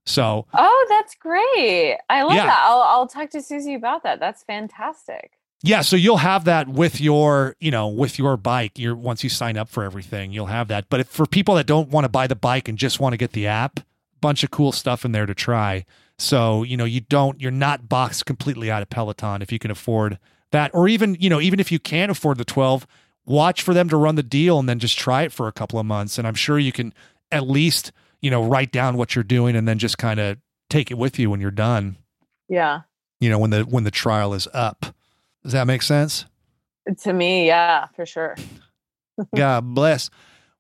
So 0.06 0.45
Oh, 0.53 0.86
that's 0.90 1.15
great. 1.15 1.98
I 2.10 2.22
love 2.23 2.34
Yeah. 2.36 2.45
that. 2.45 2.64
I'll 2.65 2.82
I'll 2.82 3.07
talk 3.07 3.30
to 3.32 3.41
Susie 3.41 3.73
about 3.73 4.03
that. 4.03 4.19
That's 4.22 4.44
fantastic. 4.44 5.32
Yeah, 5.64 5.82
so 5.82 5.95
you'll 5.95 6.18
have 6.18 6.45
that 6.45 6.68
with 6.68 7.02
your, 7.02 7.56
you 7.60 7.72
know, 7.72 7.88
with 7.88 8.19
your 8.19 8.38
bike. 8.38 8.77
You're 8.77 8.95
once 8.95 9.23
you 9.23 9.30
sign 9.30 9.57
up 9.57 9.68
for 9.69 9.84
everything, 9.84 10.32
you'll 10.32 10.45
have 10.48 10.68
that. 10.68 10.90
But 10.90 10.99
if, 11.02 11.07
for 11.07 11.26
people 11.26 11.56
that 11.56 11.65
don't 11.65 11.90
want 11.90 12.06
to 12.06 12.10
buy 12.10 12.27
the 12.27 12.36
bike 12.36 12.68
and 12.68 12.77
just 12.77 12.99
want 12.99 13.14
to 13.14 13.18
get 13.18 13.32
the 13.32 13.48
app, 13.48 13.80
bunch 14.22 14.44
of 14.44 14.52
cool 14.52 14.72
stuff 14.72 15.06
in 15.06 15.11
there 15.11 15.26
to 15.26 15.34
try. 15.34 15.86
So, 16.18 16.64
you 16.64 16.77
know, 16.77 16.86
you 16.86 17.02
don't 17.02 17.41
you're 17.41 17.52
not 17.52 17.90
boxed 17.90 18.26
completely 18.26 18.69
out 18.72 18.82
of 18.82 18.90
Peloton 18.90 19.41
if 19.41 19.52
you 19.52 19.60
can 19.60 19.72
afford 19.72 20.19
that 20.52 20.72
or 20.73 20.88
even, 20.88 21.15
you 21.19 21.30
know, 21.30 21.41
even 21.41 21.60
if 21.60 21.72
you 21.72 21.80
can't 21.80 22.11
afford 22.11 22.38
the 22.38 22.45
12, 22.45 22.86
watch 23.26 23.61
for 23.61 23.73
them 23.73 23.90
to 23.90 23.98
run 23.98 24.15
the 24.15 24.23
deal 24.23 24.60
and 24.60 24.69
then 24.69 24.80
just 24.80 24.98
try 24.98 25.23
it 25.23 25.32
for 25.32 25.48
a 25.48 25.52
couple 25.52 25.80
of 25.80 25.86
months 25.86 26.18
and 26.18 26.27
I'm 26.27 26.36
sure 26.36 26.57
you 26.60 26.72
can 26.72 26.94
at 27.32 27.48
least, 27.48 27.91
you 28.22 28.30
know, 28.30 28.44
write 28.44 28.72
down 28.72 28.98
what 28.98 29.15
you're 29.15 29.23
doing 29.23 29.56
and 29.56 29.68
then 29.68 29.77
just 29.80 29.98
kind 29.98 30.19
of 30.19 30.38
take 30.69 30.91
it 30.91 30.98
with 30.98 31.18
you 31.19 31.30
when 31.30 31.41
you're 31.41 31.52
done, 31.52 31.98
Yeah. 32.48 32.82
you 33.19 33.30
know, 33.30 33.40
when 33.40 33.49
the 33.49 33.64
when 33.64 33.84
the 33.84 33.91
trial 33.91 34.34
is 34.34 34.48
up. 34.53 34.95
Does 35.46 35.52
that 35.52 35.68
make 35.68 35.84
sense? 35.84 36.26
To 37.02 37.14
me, 37.14 37.46
yeah, 37.46 37.86
for 37.96 38.04
sure. 38.04 38.36
God 39.36 39.76
bless. 39.76 40.10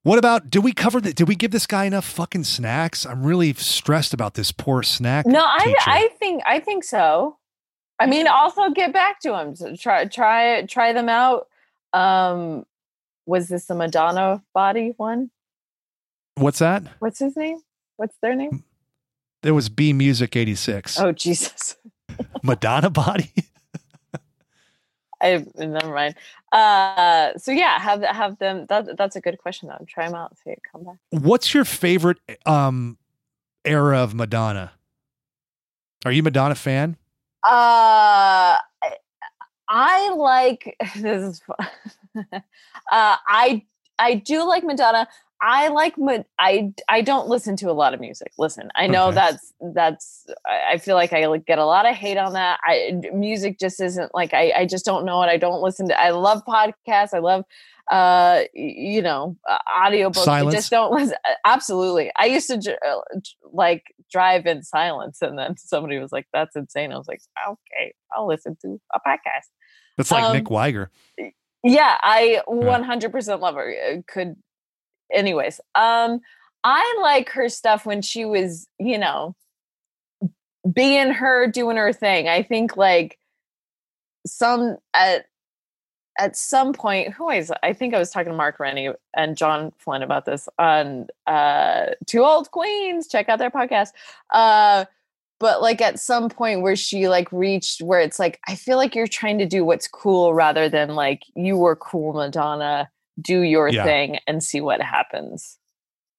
What 0.03 0.19
about 0.19 0.51
did 0.51 0.63
we 0.63 0.73
cover 0.73 1.01
that? 1.01 1.15
Did 1.15 1.27
we 1.27 1.33
give 1.33 1.49
this 1.49 1.65
guy 1.65 1.85
enough 1.85 2.05
fucking 2.05 2.43
snacks? 2.43 3.03
I'm 3.03 3.25
really 3.25 3.51
stressed 3.53 4.13
about 4.13 4.35
this 4.35 4.51
poor 4.51 4.83
snack. 4.83 5.25
No, 5.25 5.39
I. 5.39 5.73
I 5.87 6.09
think 6.19 6.43
I 6.45 6.59
think 6.59 6.83
so. 6.83 7.39
I 7.99 8.05
mean, 8.05 8.27
also 8.27 8.69
get 8.69 8.93
back 8.93 9.19
to 9.21 9.35
him. 9.35 9.55
So 9.55 9.75
try 9.75 10.05
try 10.05 10.61
try 10.67 10.93
them 10.93 11.09
out. 11.09 11.47
Um 11.91 12.67
was 13.25 13.47
this 13.47 13.65
the 13.65 13.73
Madonna 13.73 14.43
body 14.53 14.93
one? 14.97 15.31
What's 16.35 16.59
that? 16.59 16.83
What's 16.99 17.17
his 17.17 17.35
name? 17.35 17.57
What's 17.97 18.17
their 18.21 18.35
name? 18.35 18.63
There 19.41 19.55
was 19.55 19.69
B 19.69 19.93
Music 19.93 20.35
86. 20.35 20.99
Oh 20.99 21.11
Jesus. 21.11 21.75
Madonna 22.43 22.91
body. 22.91 23.33
I 25.25 25.65
never 25.65 25.93
mind. 25.93 26.15
Uh 26.51 27.37
so 27.37 27.51
yeah, 27.51 27.79
have 27.79 28.01
have 28.03 28.37
them 28.39 28.65
that 28.69 28.95
that's 28.97 29.15
a 29.15 29.21
good 29.21 29.37
question 29.39 29.69
though. 29.69 29.83
Try 29.87 30.05
them 30.07 30.15
out, 30.15 30.37
see 30.43 30.51
it 30.51 30.61
come 30.71 30.83
back. 30.83 30.97
What's 31.09 31.53
your 31.53 31.65
favorite 31.65 32.17
um 32.45 32.97
era 33.63 33.97
of 33.99 34.13
Madonna? 34.13 34.73
Are 36.05 36.11
you 36.11 36.21
a 36.21 36.23
Madonna 36.23 36.55
fan? 36.55 36.97
Uh, 37.43 38.57
I- 38.57 38.97
I 39.67 40.13
like 40.13 40.75
this 40.95 41.39
is. 41.39 41.41
uh, 42.15 42.31
I 42.91 43.63
I 43.97 44.15
do 44.15 44.43
like 44.47 44.63
Madonna. 44.63 45.07
I 45.47 45.67
like 45.67 45.93
I 46.39 46.73
I 46.89 47.01
don't 47.01 47.27
listen 47.27 47.55
to 47.57 47.69
a 47.69 47.73
lot 47.73 47.93
of 47.93 47.99
music. 47.99 48.31
Listen, 48.39 48.69
I 48.75 48.87
know 48.87 49.07
Okay. 49.07 49.15
that's 49.15 49.53
that's. 49.75 50.25
I 50.47 50.77
feel 50.79 50.95
like 50.95 51.13
I 51.13 51.21
get 51.37 51.59
a 51.59 51.65
lot 51.65 51.87
of 51.87 51.95
hate 51.95 52.17
on 52.17 52.33
that. 52.33 52.59
I 52.63 52.93
music 53.13 53.59
just 53.59 53.79
isn't 53.79 54.13
like 54.15 54.33
I 54.33 54.51
I 54.55 54.65
just 54.65 54.85
don't 54.85 55.05
know 55.05 55.21
it. 55.21 55.27
I 55.27 55.37
don't 55.37 55.61
listen 55.61 55.87
to. 55.89 56.01
I 56.01 56.09
love 56.09 56.41
podcasts. 56.47 57.13
I 57.13 57.19
love 57.19 57.45
uh 57.91 58.41
you 58.55 59.03
know 59.03 59.37
uh, 59.47 59.59
audiobooks. 59.77 60.27
I 60.27 60.49
just 60.49 60.71
don't 60.71 60.91
listen. 60.91 61.17
Absolutely, 61.45 62.11
I 62.17 62.25
used 62.25 62.49
to 62.49 62.77
uh, 62.83 63.01
like 63.53 63.83
drive 64.11 64.47
in 64.47 64.63
silence, 64.63 65.21
and 65.21 65.37
then 65.37 65.57
somebody 65.57 65.99
was 65.99 66.11
like, 66.11 66.25
"That's 66.33 66.55
insane." 66.55 66.91
I 66.91 66.97
was 66.97 67.07
like, 67.07 67.21
"Okay, 67.47 67.93
I'll 68.11 68.27
listen 68.27 68.57
to 68.63 68.81
a 68.95 68.99
podcast." 69.07 69.49
That's 69.97 70.09
like 70.11 70.23
Um, 70.23 70.33
Nick 70.33 70.49
Wiger. 70.49 70.89
Yeah, 71.63 71.97
I 72.01 72.41
100% 72.47 73.39
love 73.39 73.55
her. 73.55 73.73
Uh, 73.73 74.01
Could, 74.07 74.35
anyways. 75.11 75.59
Um, 75.75 76.19
I 76.63 76.97
like 77.01 77.29
her 77.29 77.49
stuff 77.49 77.85
when 77.85 78.01
she 78.01 78.25
was, 78.25 78.67
you 78.79 78.97
know, 78.97 79.35
being 80.71 81.11
her, 81.11 81.47
doing 81.47 81.77
her 81.77 81.93
thing. 81.93 82.27
I 82.27 82.41
think 82.41 82.75
like 82.75 83.19
some 84.25 84.77
at 84.93 85.25
at 86.17 86.37
some 86.37 86.71
point, 86.73 87.13
who 87.13 87.29
is 87.29 87.51
I 87.61 87.73
think 87.73 87.93
I 87.93 87.99
was 87.99 88.09
talking 88.09 88.31
to 88.31 88.37
Mark 88.37 88.59
Rennie 88.59 88.89
and 89.15 89.37
John 89.37 89.73
Flynn 89.77 90.01
about 90.01 90.25
this 90.25 90.47
on 90.57 91.07
uh 91.27 91.87
Two 92.07 92.23
Old 92.23 92.51
Queens. 92.51 93.07
Check 93.07 93.29
out 93.29 93.39
their 93.39 93.51
podcast. 93.51 93.89
Uh 94.31 94.85
but 95.39 95.61
like 95.61 95.81
at 95.81 95.99
some 95.99 96.29
point 96.29 96.61
where 96.61 96.75
she 96.75 97.07
like 97.07 97.31
reached 97.31 97.81
where 97.81 97.99
it's 97.99 98.19
like 98.19 98.39
i 98.47 98.55
feel 98.55 98.77
like 98.77 98.95
you're 98.95 99.07
trying 99.07 99.37
to 99.37 99.45
do 99.45 99.65
what's 99.65 99.87
cool 99.87 100.33
rather 100.33 100.69
than 100.69 100.95
like 100.95 101.23
you 101.35 101.57
were 101.57 101.75
cool 101.75 102.13
madonna 102.13 102.89
do 103.21 103.41
your 103.41 103.69
Yeah. 103.69 103.83
thing 103.83 104.19
and 104.27 104.43
see 104.43 104.61
what 104.61 104.81
happens. 104.81 105.57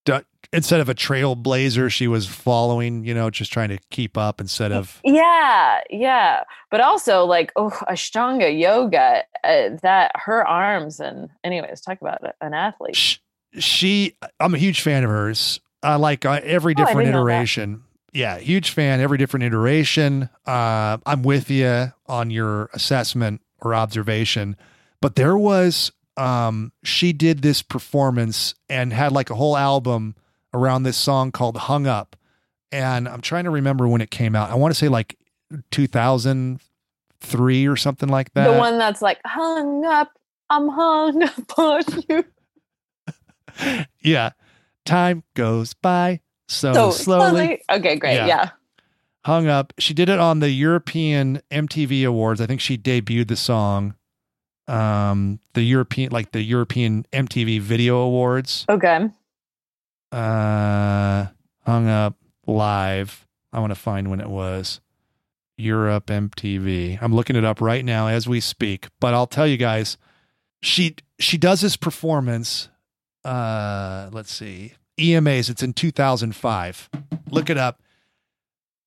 Du- 0.05 0.25
Instead 0.53 0.81
of 0.81 0.89
a 0.89 0.95
trailblazer, 0.95 1.91
she 1.91 2.07
was 2.07 2.29
following, 2.29 3.05
you 3.05 3.13
know, 3.13 3.31
just 3.31 3.53
trying 3.53 3.69
to 3.71 3.79
keep 3.91 4.17
up 4.17 4.41
instead 4.41 4.71
of 4.71 5.01
yeah 5.05 5.81
yeah. 5.91 6.45
But 6.71 6.81
also 6.81 7.25
like 7.25 7.51
oh 7.57 7.71
ashtanga 7.89 8.57
yoga 8.59 9.25
uh, 9.43 9.71
that 9.83 10.13
her 10.15 10.47
arms 10.47 11.01
and 11.01 11.31
anyways 11.43 11.81
talk 11.81 12.01
about 12.01 12.21
an 12.41 12.55
athlete. 12.55 12.95
Sh- 12.95 13.19
she 13.59 14.17
i'm 14.39 14.55
a 14.55 14.59
huge 14.59 14.81
fan 14.83 15.03
of 15.03 15.11
hers. 15.11 15.59
I 15.83 15.97
like 15.97 16.25
uh, 16.25 16.41
every 16.45 16.75
Oh, 16.79 16.85
different 16.85 17.07
that. 17.07 17.15
iteration. 17.17 17.83
Yeah 18.13 18.39
huge 18.39 18.71
fan 18.71 19.01
every 19.01 19.19
different 19.19 19.45
iteration. 19.45 20.31
Uh, 20.47 20.99
i'm 21.07 21.25
with 21.25 21.51
you 21.51 21.93
on 22.07 22.31
your 22.31 22.71
assessment 22.73 23.41
or 23.61 23.75
observation. 23.75 24.57
But 25.01 25.17
there 25.17 25.37
was 25.37 25.91
um, 26.17 26.73
she 26.83 27.13
did 27.13 27.43
this 27.43 27.63
performance 27.63 28.55
and 28.69 28.93
had 28.93 29.13
like 29.13 29.31
a 29.31 29.35
whole 29.35 29.57
album 29.57 30.15
around 30.55 30.83
this 30.85 30.97
song 30.97 31.31
called 31.33 31.57
hung 31.57 31.87
up 31.87 32.17
and 32.73 33.09
i'm 33.09 33.21
trying 33.21 33.45
to 33.45 33.51
remember 33.51 33.87
when 33.87 34.01
it 34.01 34.11
came 34.11 34.35
out 34.35 34.51
i 34.51 34.55
want 34.55 34.73
to 34.73 34.79
say 34.79 34.89
like 34.89 35.19
2003 35.71 37.67
or 37.67 37.77
something 37.77 38.09
like 38.09 38.33
that 38.33 38.51
the 38.51 38.59
one 38.59 38.79
that's 38.79 39.03
like 39.03 39.21
hung 39.27 39.85
up 39.85 40.13
i'm 40.49 40.69
hung 40.69 41.23
up 41.23 41.59
on 41.59 41.83
you 42.09 42.25
yeah 44.01 44.31
Time 44.87 45.25
goes 45.35 45.75
by 45.75 46.21
so, 46.49 46.73
So 46.73 46.91
slowly. 46.93 47.63
Okay, 47.71 47.97
great. 47.97 48.15
Yeah. 48.15 48.27
Yeah. 48.27 48.51
Hung 49.25 49.49
up. 49.49 49.73
She 49.79 49.93
did 49.93 50.09
it 50.09 50.21
on 50.21 50.39
the 50.39 50.51
European 50.51 51.43
MTV 51.51 52.07
Awards. 52.07 52.41
I 52.41 52.47
think 52.47 52.61
she 52.61 52.79
debuted 52.79 53.27
the 53.27 53.37
song. 53.37 53.97
Um, 54.69 55.39
the 55.55 55.63
European, 55.63 56.11
like 56.13 56.33
the 56.33 56.43
European 56.43 57.07
MTV 57.13 57.61
Video 57.61 57.99
Awards. 57.99 58.65
Okay. 58.69 59.09
Uh, 60.11 61.27
hung 61.65 61.89
up 61.89 62.17
live. 62.47 63.27
I 63.53 63.61
want 63.61 63.71
to 63.71 63.79
find 63.79 64.11
when 64.11 64.21
it 64.21 64.29
was. 64.29 64.81
Europe 65.57 66.07
MTV. 66.07 66.99
I'm 67.01 67.15
looking 67.15 67.37
it 67.37 67.45
up 67.45 67.61
right 67.61 67.85
now 67.85 68.09
as 68.09 68.29
we 68.29 68.41
speak. 68.41 68.89
But 69.01 69.15
I'll 69.15 69.27
tell 69.27 69.47
you 69.47 69.57
guys, 69.57 69.97
she 70.63 70.97
she 71.19 71.39
does 71.39 71.61
this 71.61 71.77
performance. 71.77 72.69
Uh, 73.25 74.09
let's 74.13 74.33
see, 74.33 74.75
EMAs. 74.99 75.49
It's 75.49 75.63
in 75.63 75.73
2005. 75.73 76.91
Look 77.31 77.51
it 77.51 77.59
up. 77.59 77.81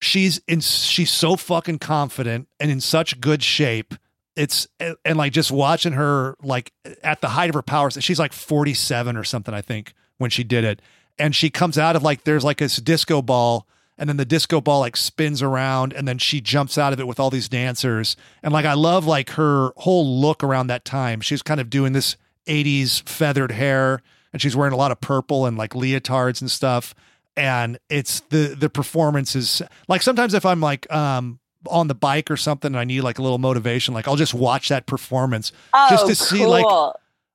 She's 0.02 0.42
in. 0.48 0.62
She's 0.62 1.12
so 1.12 1.36
fucking 1.36 1.80
confident 1.80 2.48
and 2.60 2.70
in 2.70 2.82
such 2.82 3.20
good 3.20 3.44
shape. 3.44 3.96
It's 4.40 4.68
and, 4.80 4.96
and 5.04 5.18
like 5.18 5.34
just 5.34 5.52
watching 5.52 5.92
her 5.94 6.38
like 6.42 6.72
at 7.04 7.20
the 7.20 7.28
height 7.28 7.50
of 7.50 7.56
her 7.56 7.62
powers. 7.62 7.98
She's 8.00 8.20
like 8.20 8.32
47 8.32 9.18
or 9.18 9.26
something, 9.26 9.54
I 9.54 9.62
think, 9.62 9.94
when 10.18 10.30
she 10.30 10.46
did 10.46 10.64
it. 10.64 10.82
And 11.18 11.36
she 11.36 11.50
comes 11.50 11.78
out 11.78 11.98
of 11.98 12.04
like 12.04 12.24
there's 12.24 12.46
like 12.46 12.58
this 12.58 12.78
disco 12.78 13.22
ball 13.22 13.68
and 13.98 14.08
then 14.08 14.16
the 14.16 14.24
disco 14.24 14.62
ball 14.62 14.80
like 14.80 14.96
spins 14.96 15.42
around 15.42 15.92
and 15.92 16.08
then 16.08 16.18
she 16.18 16.40
jumps 16.40 16.78
out 16.78 16.94
of 16.94 17.02
it 17.02 17.06
with 17.08 17.20
all 17.20 17.30
these 17.30 17.50
dancers 17.50 18.16
and 18.42 18.54
like 18.54 18.66
i 18.66 18.74
love 18.74 19.06
like 19.06 19.32
her 19.32 19.74
whole 19.76 20.22
look 20.22 20.42
around 20.42 20.68
that 20.68 20.86
time 20.86 21.20
she's 21.20 21.42
kind 21.42 21.60
of 21.60 21.70
doing 21.70 21.92
this 21.92 22.16
80s 22.48 23.08
feathered 23.08 23.52
hair 23.52 24.02
and 24.32 24.42
she's 24.42 24.56
wearing 24.56 24.74
a 24.74 24.78
lot 24.78 24.92
of 24.92 25.02
purple 25.02 25.46
and 25.46 25.58
like 25.58 25.74
leotards 25.74 26.40
and 26.40 26.50
stuff 26.50 26.96
and 27.36 27.78
it's 27.90 28.22
the 28.30 28.56
the 28.58 28.70
performance 28.70 29.36
is 29.36 29.62
like 29.88 30.02
sometimes 30.02 30.34
if 30.34 30.46
i'm 30.46 30.62
like 30.62 30.92
um 30.92 31.40
on 31.68 31.88
the 31.88 31.96
bike 31.96 32.32
or 32.32 32.38
something 32.38 32.70
and 32.70 32.80
i 32.80 32.84
need 32.84 33.02
like 33.02 33.20
a 33.20 33.22
little 33.22 33.38
motivation 33.38 33.94
like 33.94 34.08
i'll 34.08 34.16
just 34.16 34.34
watch 34.34 34.70
that 34.70 34.86
performance 34.86 35.52
Oh, 35.74 35.88
Just 35.90 36.06
to 36.06 36.12
oh, 36.12 36.14
see, 36.40 36.46
like, 36.46 36.66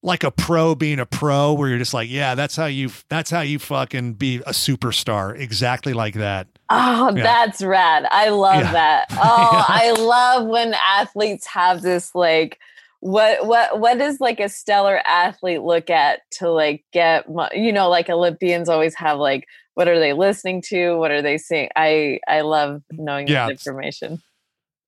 like 0.03 0.25
a 0.25 0.31
pro 0.31 0.75
being 0.75 0.99
a 0.99 1.07
pro 1.07 1.53
where 1.53 1.69
you're 1.69 1.79
just 1.79 1.95
like 1.95 2.09
yeah 2.11 2.35
that's 2.35 2.57
how 2.57 2.67
you 2.67 2.91
that's 3.09 3.31
how 3.31 3.41
you 3.43 3.59
fucking 3.59 4.15
be 4.15 4.37
a 4.39 4.51
superstar 4.53 5.39
exactly 5.39 5.93
like 5.93 6.15
that 6.15 6.47
Oh, 6.71 7.15
Yeah. 7.15 7.23
that's 7.23 7.63
rad. 7.63 8.07
I 8.11 8.31
love 8.31 8.63
Yeah. 8.63 8.73
that. 8.73 9.07
Oh, 9.13 9.65
I 9.69 9.91
love 9.93 10.47
when 10.47 10.73
athletes 10.75 11.47
have 11.47 11.83
this 11.83 12.15
like 12.15 12.59
what 13.05 13.47
what 13.47 13.81
what 13.81 13.99
does 13.99 14.19
like 14.19 14.41
a 14.41 14.49
stellar 14.49 14.99
athlete 15.05 15.61
look 15.61 15.91
at 15.91 16.21
to 16.31 16.49
like 16.51 16.83
get 16.91 17.27
you 17.53 17.71
know 17.71 17.91
like 17.91 18.09
Olympians 18.09 18.71
always 18.71 18.95
have 18.95 19.19
like 19.19 19.47
what 19.75 19.89
are 19.89 19.99
they 19.99 20.15
listening 20.15 20.63
to 20.63 20.95
what 20.97 21.11
are 21.11 21.21
they 21.21 21.37
seeing 21.37 21.69
I 21.77 22.19
I 22.27 22.41
love 22.41 22.81
knowing 22.93 23.29
Yeah, 23.29 23.45
that 23.47 23.51
information. 23.53 24.23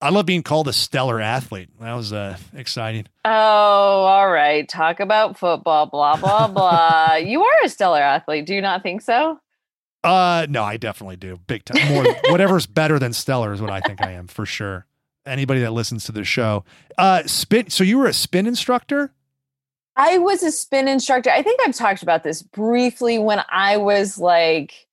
I 0.01 0.09
love 0.09 0.25
being 0.25 0.43
called 0.43 0.67
a 0.67 0.73
stellar 0.73 1.21
athlete. 1.21 1.69
That 1.79 1.93
was 1.93 2.13
uh, 2.15 2.39
exciting. 2.55 3.07
Oh, 3.25 3.31
all 3.31 4.31
right. 4.31 4.67
Talk 4.67 5.01
about 5.01 5.39
football 5.39 5.85
blah 5.85 6.17
blah 6.17 6.49
blah. 6.57 7.17
you 7.17 7.43
are 7.43 7.65
a 7.65 7.69
stellar 7.69 8.01
athlete. 8.01 8.47
Do 8.47 8.55
you 8.55 8.63
not 8.63 8.83
think 8.83 9.03
so? 9.03 9.39
Uh, 10.03 10.47
no, 10.49 10.63
I 10.65 10.79
definitely 10.79 11.17
do. 11.17 11.39
Big 11.47 11.67
time. 11.67 11.93
More 11.93 12.05
whatever's 12.31 12.65
better 12.67 12.99
than 12.99 13.13
stellar 13.13 13.53
is 13.53 13.61
what 13.61 13.71
I 13.71 13.81
think 13.81 14.01
I 14.01 14.13
am 14.13 14.27
for 14.27 14.47
sure. 14.47 14.87
Anybody 15.27 15.61
that 15.61 15.73
listens 15.73 16.05
to 16.05 16.13
the 16.13 16.25
show, 16.25 16.65
uh, 16.99 17.23
spin. 17.27 17.71
So 17.71 17.85
you 17.85 17.99
were 17.99 18.07
a 18.07 18.13
spin 18.13 18.47
instructor. 18.47 19.13
I 19.97 20.19
was 20.19 20.43
a 20.43 20.53
spin 20.53 20.89
instructor. 20.89 21.31
I 21.31 21.43
think 21.43 21.61
I've 21.65 21.75
talked 21.75 22.03
about 22.03 22.23
this 22.23 22.43
briefly 22.43 23.19
when 23.19 23.43
I 23.51 23.79
was 23.79 24.19
like 24.19 24.87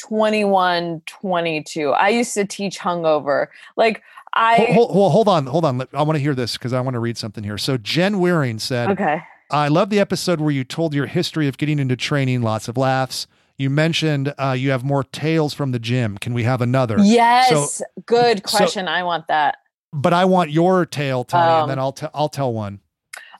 21, 0.00 1.02
22. 1.06 1.90
I 1.92 2.08
used 2.08 2.34
to 2.34 2.44
teach 2.44 2.78
hungover. 2.78 3.46
Like 3.76 4.02
I 4.34 4.56
Hold, 4.56 4.90
hold, 4.90 4.96
well, 4.96 5.10
hold 5.10 5.28
on, 5.28 5.46
hold 5.46 5.64
on. 5.64 5.82
I 5.92 6.02
want 6.02 6.16
to 6.16 6.20
hear 6.20 6.34
this 6.34 6.54
because 6.54 6.72
I 6.72 6.80
want 6.80 6.94
to 6.94 7.00
read 7.00 7.16
something 7.16 7.44
here. 7.44 7.58
So 7.58 7.76
Jen 7.76 8.18
Wearing 8.18 8.58
said, 8.58 8.90
Okay. 8.90 9.22
I 9.50 9.68
love 9.68 9.90
the 9.90 10.00
episode 10.00 10.40
where 10.40 10.50
you 10.50 10.64
told 10.64 10.92
your 10.92 11.06
history 11.06 11.48
of 11.48 11.56
getting 11.56 11.78
into 11.78 11.96
training. 11.96 12.42
Lots 12.42 12.68
of 12.68 12.76
laughs. 12.76 13.26
You 13.56 13.70
mentioned 13.70 14.34
uh, 14.38 14.54
you 14.58 14.70
have 14.70 14.84
more 14.84 15.02
tales 15.02 15.54
from 15.54 15.72
the 15.72 15.78
gym. 15.78 16.18
Can 16.18 16.34
we 16.34 16.44
have 16.44 16.60
another? 16.60 16.96
Yes. 17.00 17.82
Good 18.06 18.38
so- 18.46 18.56
question. 18.56 18.88
I 18.88 19.02
want 19.02 19.28
that. 19.28 19.58
But 19.92 20.12
I 20.12 20.24
want 20.24 20.50
your 20.50 20.84
tale, 20.86 21.24
Toni, 21.24 21.44
Um, 21.44 21.62
and 21.62 21.70
then 21.70 21.78
I'll 21.78 21.92
t- 21.92 22.06
I'll 22.14 22.28
tell 22.28 22.52
one. 22.52 22.80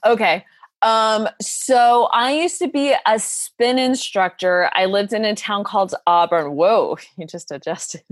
Okay. 0.05 0.45
Um, 0.81 1.27
so 1.41 2.07
I 2.13 2.31
used 2.31 2.57
to 2.59 2.69
be 2.69 2.95
a 3.05 3.19
spin 3.19 3.77
instructor. 3.77 4.69
I 4.73 4.85
lived 4.85 5.11
in 5.11 5.25
a 5.25 5.35
town 5.35 5.65
called 5.65 5.93
Auburn. 6.07 6.53
Whoa, 6.55 6.97
you 7.17 7.27
just 7.27 7.51
adjusted. 7.51 8.03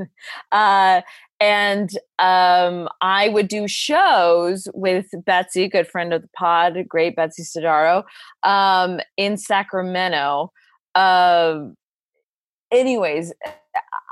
Uh, 0.51 1.01
and 1.39 1.91
um, 2.19 2.89
I 2.99 3.29
would 3.29 3.47
do 3.47 3.67
shows 3.67 4.67
with 4.73 5.07
Betsy, 5.25 5.69
good 5.69 5.87
friend 5.87 6.11
of 6.11 6.23
the 6.23 6.29
pod, 6.35 6.77
great 6.89 7.15
Betsy 7.15 7.43
Sodaro, 7.43 8.03
um, 8.43 8.99
in 9.15 9.37
Sacramento. 9.37 10.51
Um 10.95 11.75
anyways, 12.71 13.33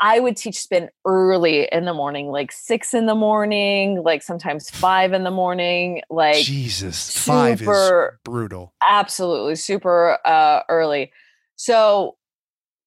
I 0.02 0.20
would 0.20 0.36
teach 0.38 0.60
spin 0.60 0.90
early 1.06 1.70
in 1.72 1.86
the 1.86 1.94
morning, 1.94 2.28
like 2.28 2.52
six 2.52 2.94
in 2.94 3.06
the 3.06 3.16
morning, 3.16 4.02
like 4.04 4.22
sometimes 4.24 4.70
five 4.70 5.14
in 5.14 5.24
the 5.24 5.32
morning, 5.32 6.02
like 6.10 6.44
Jesus, 6.46 7.18
five 7.18 7.62
is 7.62 7.68
super- 7.68 8.20
brutal. 8.24 8.74
absolutely 8.82 9.56
super 9.56 10.18
uh 10.26 10.62
early 10.70 11.12
so 11.56 12.18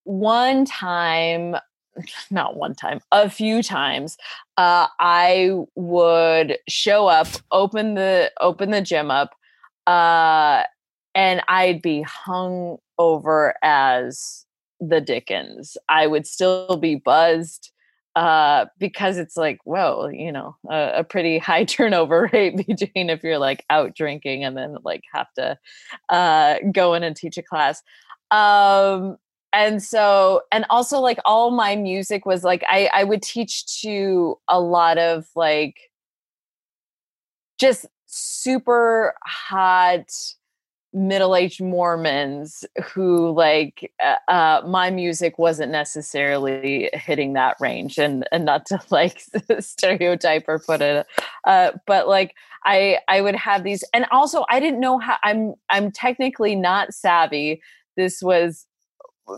one 0.04 0.64
time 0.64 1.56
not 2.30 2.56
one 2.56 2.74
time 2.74 3.00
a 3.12 3.28
few 3.30 3.62
times 3.62 4.16
uh 4.56 4.86
i 5.00 5.50
would 5.74 6.58
show 6.68 7.06
up 7.06 7.26
open 7.50 7.94
the 7.94 8.30
open 8.40 8.70
the 8.70 8.80
gym 8.82 9.10
up 9.10 9.34
uh 9.86 10.62
and 11.14 11.42
i'd 11.48 11.80
be 11.82 12.02
hung 12.02 12.76
over 12.98 13.54
as 13.62 14.44
the 14.80 15.00
dickens 15.00 15.76
i 15.88 16.06
would 16.06 16.26
still 16.26 16.76
be 16.76 16.94
buzzed 16.94 17.70
uh, 18.18 18.66
because 18.78 19.16
it's 19.16 19.36
like, 19.36 19.60
whoa, 19.62 20.08
you 20.08 20.32
know, 20.32 20.56
a, 20.68 20.92
a 20.96 21.04
pretty 21.04 21.38
high 21.38 21.62
turnover 21.76 22.28
rate 22.32 22.66
between 22.66 23.10
if 23.10 23.22
you're 23.22 23.38
like 23.38 23.64
out 23.70 23.94
drinking 23.94 24.42
and 24.42 24.56
then 24.56 24.76
like 24.82 25.02
have 25.14 25.32
to 25.34 25.56
uh, 26.08 26.56
go 26.72 26.94
in 26.94 27.04
and 27.04 27.14
teach 27.14 27.38
a 27.38 27.42
class. 27.42 27.80
Um, 28.32 29.18
and 29.52 29.80
so, 29.80 30.42
and 30.50 30.66
also 30.68 30.98
like 30.98 31.20
all 31.24 31.52
my 31.52 31.76
music 31.76 32.26
was 32.26 32.42
like, 32.42 32.64
I, 32.68 32.90
I 32.92 33.04
would 33.04 33.22
teach 33.22 33.80
to 33.82 34.36
a 34.48 34.58
lot 34.58 34.98
of 34.98 35.28
like 35.36 35.76
just 37.60 37.86
super 38.06 39.14
hot 39.24 40.10
middle-aged 40.94 41.60
mormons 41.60 42.64
who 42.82 43.30
like 43.32 43.92
uh, 44.02 44.30
uh 44.30 44.62
my 44.66 44.90
music 44.90 45.38
wasn't 45.38 45.70
necessarily 45.70 46.88
hitting 46.94 47.34
that 47.34 47.56
range 47.60 47.98
and 47.98 48.26
and 48.32 48.46
not 48.46 48.64
to 48.64 48.80
like 48.90 49.22
stereotype 49.60 50.44
or 50.48 50.58
put 50.58 50.80
it 50.80 51.06
uh 51.44 51.72
but 51.86 52.08
like 52.08 52.34
i 52.64 52.98
i 53.08 53.20
would 53.20 53.36
have 53.36 53.64
these 53.64 53.84
and 53.92 54.06
also 54.10 54.46
i 54.48 54.58
didn't 54.58 54.80
know 54.80 54.98
how 54.98 55.16
i'm 55.24 55.54
i'm 55.70 55.90
technically 55.92 56.54
not 56.54 56.94
savvy. 56.94 57.60
This 57.96 58.22
was 58.22 58.64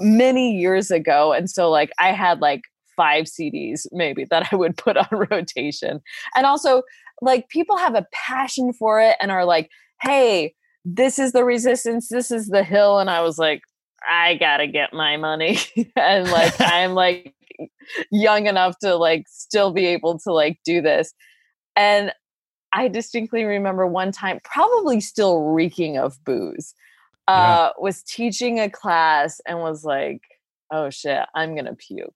many 0.01 0.56
years 0.56 0.90
ago 0.90 1.32
and 1.32 1.51
so 1.51 1.68
like 1.68 1.90
i 1.98 2.12
had 2.12 2.40
like 2.40 2.62
five 2.94 3.24
cds 3.24 3.86
maybe 3.90 4.24
that 4.24 4.47
i 4.52 4.56
would 4.56 4.77
put 4.77 4.97
on 4.97 5.09
rotation. 5.10 6.01
And 6.36 6.47
also 6.47 6.82
like 7.20 7.48
people 7.48 7.77
have 7.77 7.97
a 7.97 8.06
passion 8.12 8.72
for 8.72 9.01
it 9.01 9.16
and 9.20 9.32
are 9.32 9.44
like 9.44 9.68
hey 10.01 10.55
this 10.85 11.19
is 11.19 11.32
the 11.32 11.44
resistance 11.44 12.09
this 12.09 12.31
is 12.31 12.48
the 12.48 12.65
hill 12.65 12.98
and 12.98 13.11
i 13.11 13.20
was 13.20 13.39
like 13.39 13.62
i 14.09 14.35
gotta 14.36 14.66
get 14.66 14.93
my 14.93 15.16
money. 15.16 15.59
And 15.97 16.31
like 16.31 16.55
i'm 16.61 16.94
like 16.94 17.35
young 18.11 18.47
enough 18.47 18.78
to 18.78 18.97
like 18.97 19.24
still 19.28 19.73
be 19.73 19.86
able 19.86 20.19
to 20.20 20.32
like 20.32 20.59
do 20.65 20.81
this. 20.81 21.12
And 21.77 22.12
i 22.73 22.89
distinctly 22.89 23.44
remember 23.44 23.86
one 23.86 24.12
time 24.12 24.40
probably 24.44 25.01
still 25.01 25.43
reeking 25.43 25.98
of 25.98 26.23
booze 26.24 26.74
uh 27.28 27.70
was 27.78 28.02
teaching 28.02 28.59
a 28.61 28.70
class 28.70 29.40
and 29.47 29.59
was 29.59 29.85
like 29.85 30.23
oh 30.70 30.90
shit 30.90 31.27
i'm 31.35 31.55
gonna 31.55 31.74
puke. 31.74 32.15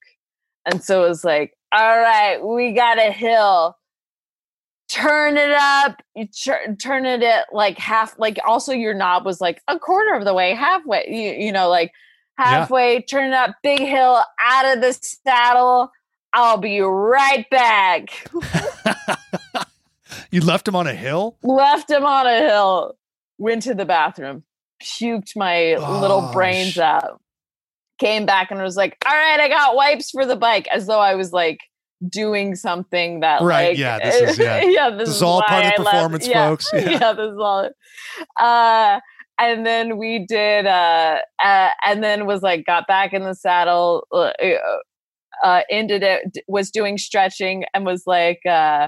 And 0.66 0.82
so 0.82 1.04
it 1.04 1.08
was 1.08 1.24
like 1.24 1.54
all 1.72 1.98
right 1.98 2.38
we 2.42 2.72
got 2.72 2.98
a 2.98 3.12
hill 3.12 3.76
turn 4.94 5.36
it 5.36 5.50
up 5.50 6.00
you 6.14 6.26
tur- 6.28 6.76
turn 6.80 7.04
it 7.04 7.22
at 7.22 7.46
like 7.52 7.78
half 7.78 8.16
like 8.18 8.38
also 8.46 8.72
your 8.72 8.94
knob 8.94 9.24
was 9.24 9.40
like 9.40 9.60
a 9.68 9.78
quarter 9.78 10.14
of 10.14 10.24
the 10.24 10.32
way 10.34 10.54
halfway 10.54 11.04
you, 11.08 11.46
you 11.46 11.50
know 11.52 11.68
like 11.68 11.90
Yeah. 12.38 12.44
halfway 12.60 13.02
turn 13.02 13.28
it 13.32 13.34
up 13.34 13.56
big 13.62 13.80
hill 13.80 14.22
out 14.40 14.64
of 14.76 14.80
the 14.82 14.92
saddle 14.92 15.90
i'll 16.32 16.58
be 16.58 16.80
right 16.80 17.48
back 17.50 18.28
you 20.30 20.40
left 20.40 20.66
him 20.68 20.76
on 20.76 20.86
a 20.86 20.94
hill? 20.94 21.36
left 21.42 21.90
him 21.90 22.04
on 22.04 22.26
a 22.26 22.38
hill 22.38 22.96
went 23.38 23.62
to 23.62 23.74
the 23.74 23.84
bathroom 23.84 24.44
puked 24.82 25.36
my 25.36 25.74
Oh, 25.74 26.00
little 26.00 26.30
brains 26.32 26.72
sh- 26.74 26.78
out 26.78 27.20
came 27.98 28.26
back 28.26 28.50
and 28.50 28.60
was 28.60 28.76
like, 28.76 28.96
"All 29.06 29.12
right, 29.14 29.38
I 29.38 29.48
got 29.48 29.76
wipes 29.76 30.10
for 30.10 30.26
the 30.26 30.34
bike," 30.36 30.66
as 30.72 30.86
though 30.86 30.98
I 30.98 31.14
was 31.14 31.32
like 31.32 31.60
doing 32.08 32.54
something 32.54 33.20
that 33.20 33.42
Right, 33.42 33.70
like 33.70 33.78
yeah, 33.78 33.98
this 33.98 34.14
is- 34.32 34.38
yeah. 34.38 34.62
yeah 34.64 34.90
this, 34.90 35.08
This 35.08 35.16
is 35.16 35.22
all 35.22 35.42
part 35.42 35.64
of 35.66 35.72
the 35.76 35.84
performance, 35.84 36.26
yeah, 36.26 36.48
folks. 36.48 36.70
Yeah. 36.74 36.90
yeah. 36.90 37.12
this 37.12 37.30
is 37.32 37.38
all 37.38 37.70
uh 38.40 39.00
and 39.38 39.66
then 39.66 39.98
we 39.98 40.24
did 40.26 40.66
uh, 40.66 41.18
uh 41.42 41.68
and 41.84 42.02
then 42.04 42.26
was 42.26 42.42
like 42.42 42.64
got 42.66 42.86
back 42.86 43.12
in 43.12 43.24
the 43.24 43.34
saddle 43.34 44.06
uh, 44.12 44.30
uh 45.42 45.62
ended 45.70 46.02
it 46.04 46.38
was 46.46 46.70
doing 46.70 46.96
stretching 46.98 47.64
and 47.74 47.84
was 47.84 48.04
like 48.06 48.40
uh 48.48 48.86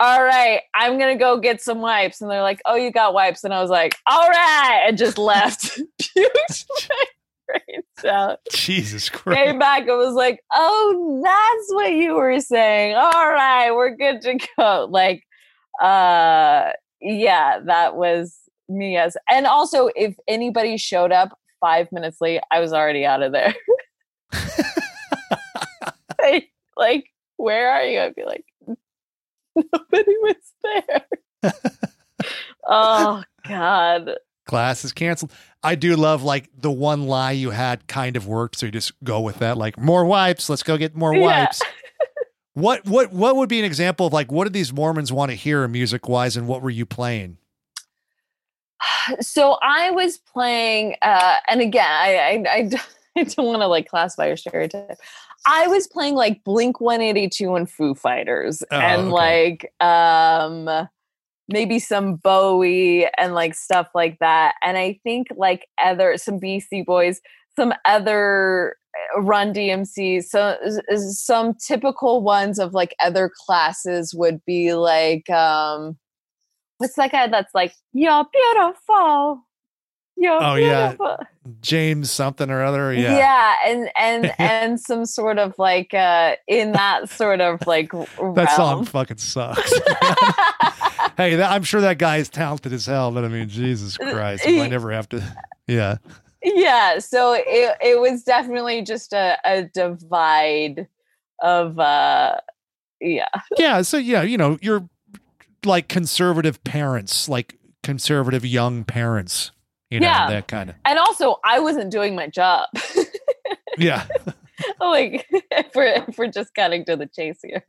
all 0.00 0.22
right 0.22 0.60
i'm 0.74 0.98
gonna 0.98 1.16
go 1.16 1.38
get 1.38 1.62
some 1.62 1.80
wipes 1.80 2.20
and 2.20 2.30
they're 2.30 2.42
like 2.42 2.60
oh 2.66 2.74
you 2.74 2.90
got 2.90 3.14
wipes 3.14 3.44
and 3.44 3.54
i 3.54 3.60
was 3.62 3.70
like 3.70 3.96
all 4.06 4.28
right 4.28 4.84
and 4.86 4.98
just 4.98 5.16
left 5.16 5.80
brains 7.66 8.04
out 8.06 8.38
Jesus 8.50 9.08
Christ. 9.08 9.38
came 9.38 9.58
back 9.58 9.80
and 9.80 9.98
was 9.98 10.14
like, 10.14 10.40
"Oh, 10.52 11.20
that's 11.22 11.74
what 11.74 11.92
you 11.92 12.14
were 12.14 12.40
saying. 12.40 12.94
All 12.96 13.28
right, 13.28 13.70
we're 13.72 13.96
good 13.96 14.20
to 14.22 14.38
go." 14.56 14.88
Like, 14.94 15.22
uh, 15.80 16.70
yeah, 17.00 17.60
that 17.66 17.96
was 17.96 18.36
me 18.68 18.96
as. 18.96 19.16
And 19.30 19.46
also, 19.46 19.90
if 19.96 20.14
anybody 20.28 20.76
showed 20.76 21.12
up 21.12 21.38
five 21.60 21.88
minutes 21.90 22.20
late, 22.20 22.40
I 22.50 22.60
was 22.60 22.72
already 22.72 23.04
out 23.04 23.22
of 23.22 23.32
there. 23.32 23.54
like, 26.20 26.50
like, 26.76 27.04
where 27.36 27.70
are 27.70 27.84
you? 27.84 28.00
I'd 28.00 28.14
be 28.14 28.24
like, 28.24 28.44
nobody 29.56 30.14
was 30.22 30.36
there. 30.62 31.52
oh 32.68 33.22
God. 33.48 34.10
Class 34.46 34.84
is 34.84 34.92
canceled. 34.92 35.32
I 35.64 35.74
do 35.74 35.96
love 35.96 36.22
like 36.22 36.50
the 36.56 36.70
one 36.70 37.06
lie 37.06 37.32
you 37.32 37.50
had 37.50 37.86
kind 37.88 38.16
of 38.16 38.26
worked, 38.28 38.58
so 38.58 38.66
you 38.66 38.72
just 38.72 38.92
go 39.02 39.20
with 39.20 39.38
that. 39.38 39.56
Like 39.56 39.78
more 39.78 40.04
wipes. 40.04 40.48
Let's 40.50 40.62
go 40.62 40.76
get 40.76 40.94
more 40.94 41.14
Yeah. 41.14 41.40
wipes. 41.40 41.62
What 42.56 42.84
what 42.84 43.12
what 43.12 43.34
would 43.34 43.48
be 43.48 43.58
an 43.58 43.64
example 43.64 44.06
of 44.06 44.12
like 44.12 44.30
what 44.30 44.44
did 44.44 44.52
these 44.52 44.72
Mormons 44.72 45.10
want 45.12 45.32
to 45.32 45.34
hear 45.36 45.66
music 45.66 46.08
wise, 46.08 46.36
and 46.36 46.46
what 46.46 46.62
were 46.62 46.70
you 46.70 46.86
playing? 46.86 47.38
so 49.20 49.58
I 49.60 49.90
was 49.90 50.18
playing, 50.18 50.94
uh, 51.02 51.36
and 51.48 51.60
again, 51.60 51.84
I 51.90 52.44
I 52.48 52.62
don't 53.24 53.46
want 53.46 53.60
to 53.62 53.66
like 53.66 53.88
classify 53.88 54.26
or 54.28 54.36
stereotype. 54.36 54.98
I 55.46 55.66
was 55.66 55.88
playing 55.88 56.14
like 56.14 56.44
Blink 56.44 56.80
182 56.80 57.54
and 57.56 57.68
Foo 57.68 57.94
Fighters, 57.94 58.62
Oh, 58.70 58.76
and 58.78 59.08
okay. 59.08 59.10
like 59.10 59.72
um 59.84 60.88
maybe 61.48 61.78
some 61.78 62.16
Bowie 62.16 63.06
and 63.18 63.34
like 63.34 63.54
stuff 63.54 63.88
like 63.94 64.18
that. 64.20 64.54
And 64.62 64.76
I 64.78 64.98
think 65.02 65.28
like 65.36 65.66
other 65.82 66.16
some 66.16 66.38
Beastie 66.38 66.82
Boys, 66.82 67.20
some 67.56 67.72
other 67.84 68.76
uh, 69.16 69.20
Run 69.20 69.52
DMC, 69.52 70.22
so 70.24 70.56
some 70.96 71.54
typical 71.54 72.22
ones 72.22 72.58
of 72.58 72.72
like 72.74 72.94
other 73.02 73.30
classes 73.46 74.14
would 74.14 74.40
be 74.46 74.74
like 74.74 75.28
um 75.30 75.96
what's 76.78 76.94
that 76.96 77.12
guy 77.12 77.26
that's 77.28 77.54
like 77.54 77.72
you're 77.92 78.24
beautiful 78.32 79.40
you're 80.16 80.42
Oh, 80.42 80.54
yeah. 80.54 80.88
beautiful 80.90 81.16
James 81.60 82.10
something 82.10 82.50
or 82.50 82.62
other. 82.62 82.92
yeah, 82.94 83.16
Yeah. 83.16 83.54
and 83.66 83.90
and 83.98 84.32
and 84.40 84.80
some 84.80 85.04
sort 85.06 85.38
of 85.38 85.54
like 85.58 85.92
uh 85.94 86.36
in 86.48 86.72
that 86.72 87.08
sort 87.10 87.40
of 87.40 87.64
like 87.66 87.90
That 87.92 88.52
song 88.56 88.84
fucking 88.84 89.18
sucks. 89.18 89.72
hey, 91.16 91.36
that, 91.36 91.50
I'm 91.50 91.62
sure 91.62 91.80
that 91.82 91.98
guy 91.98 92.18
is 92.18 92.28
talented 92.28 92.72
as 92.72 92.86
hell, 92.86 93.10
but 93.10 93.24
I 93.24 93.28
mean, 93.28 93.48
Jesus 93.48 93.96
Christ, 93.96 94.44
I 94.46 94.68
never 94.68 94.90
have 94.92 95.08
to. 95.10 95.22
Yeah. 95.66 95.96
yeah 96.42 96.98
so 96.98 97.32
it, 97.32 97.76
it 97.80 97.98
was 98.00 98.22
definitely 98.22 98.82
just 98.82 99.12
a, 99.14 99.38
a 99.46 99.62
divide 99.64 100.88
of 101.42 101.78
uh 101.78 102.36
yeah 103.00 103.26
Yeah. 103.58 103.80
So, 103.82 103.96
yeah, 103.96 104.22
you 104.22 104.36
know, 104.36 104.58
you're 104.60 104.86
like 105.64 105.88
conservative 105.88 106.62
parents, 106.64 107.28
like 107.30 107.58
conservative 107.82 108.44
young 108.44 108.84
parents, 108.84 109.52
you 109.90 110.00
know, 110.00 110.06
Yeah. 110.06 110.28
that 110.28 110.46
kind 110.48 110.68
of. 110.70 110.76
and 110.84 110.98
also 110.98 111.38
i 111.44 111.58
wasn't 111.60 111.90
doing 111.90 112.14
my 112.14 112.26
job 112.28 112.68
Yeah. 113.78 114.06
like 114.80 115.26
if 115.30 115.74
we're, 115.74 116.04
if 116.08 116.18
we're 116.18 116.30
just 116.30 116.54
cutting 116.54 116.84
to 116.86 116.96
the 116.96 117.06
chase 117.06 117.38
here 117.42 117.64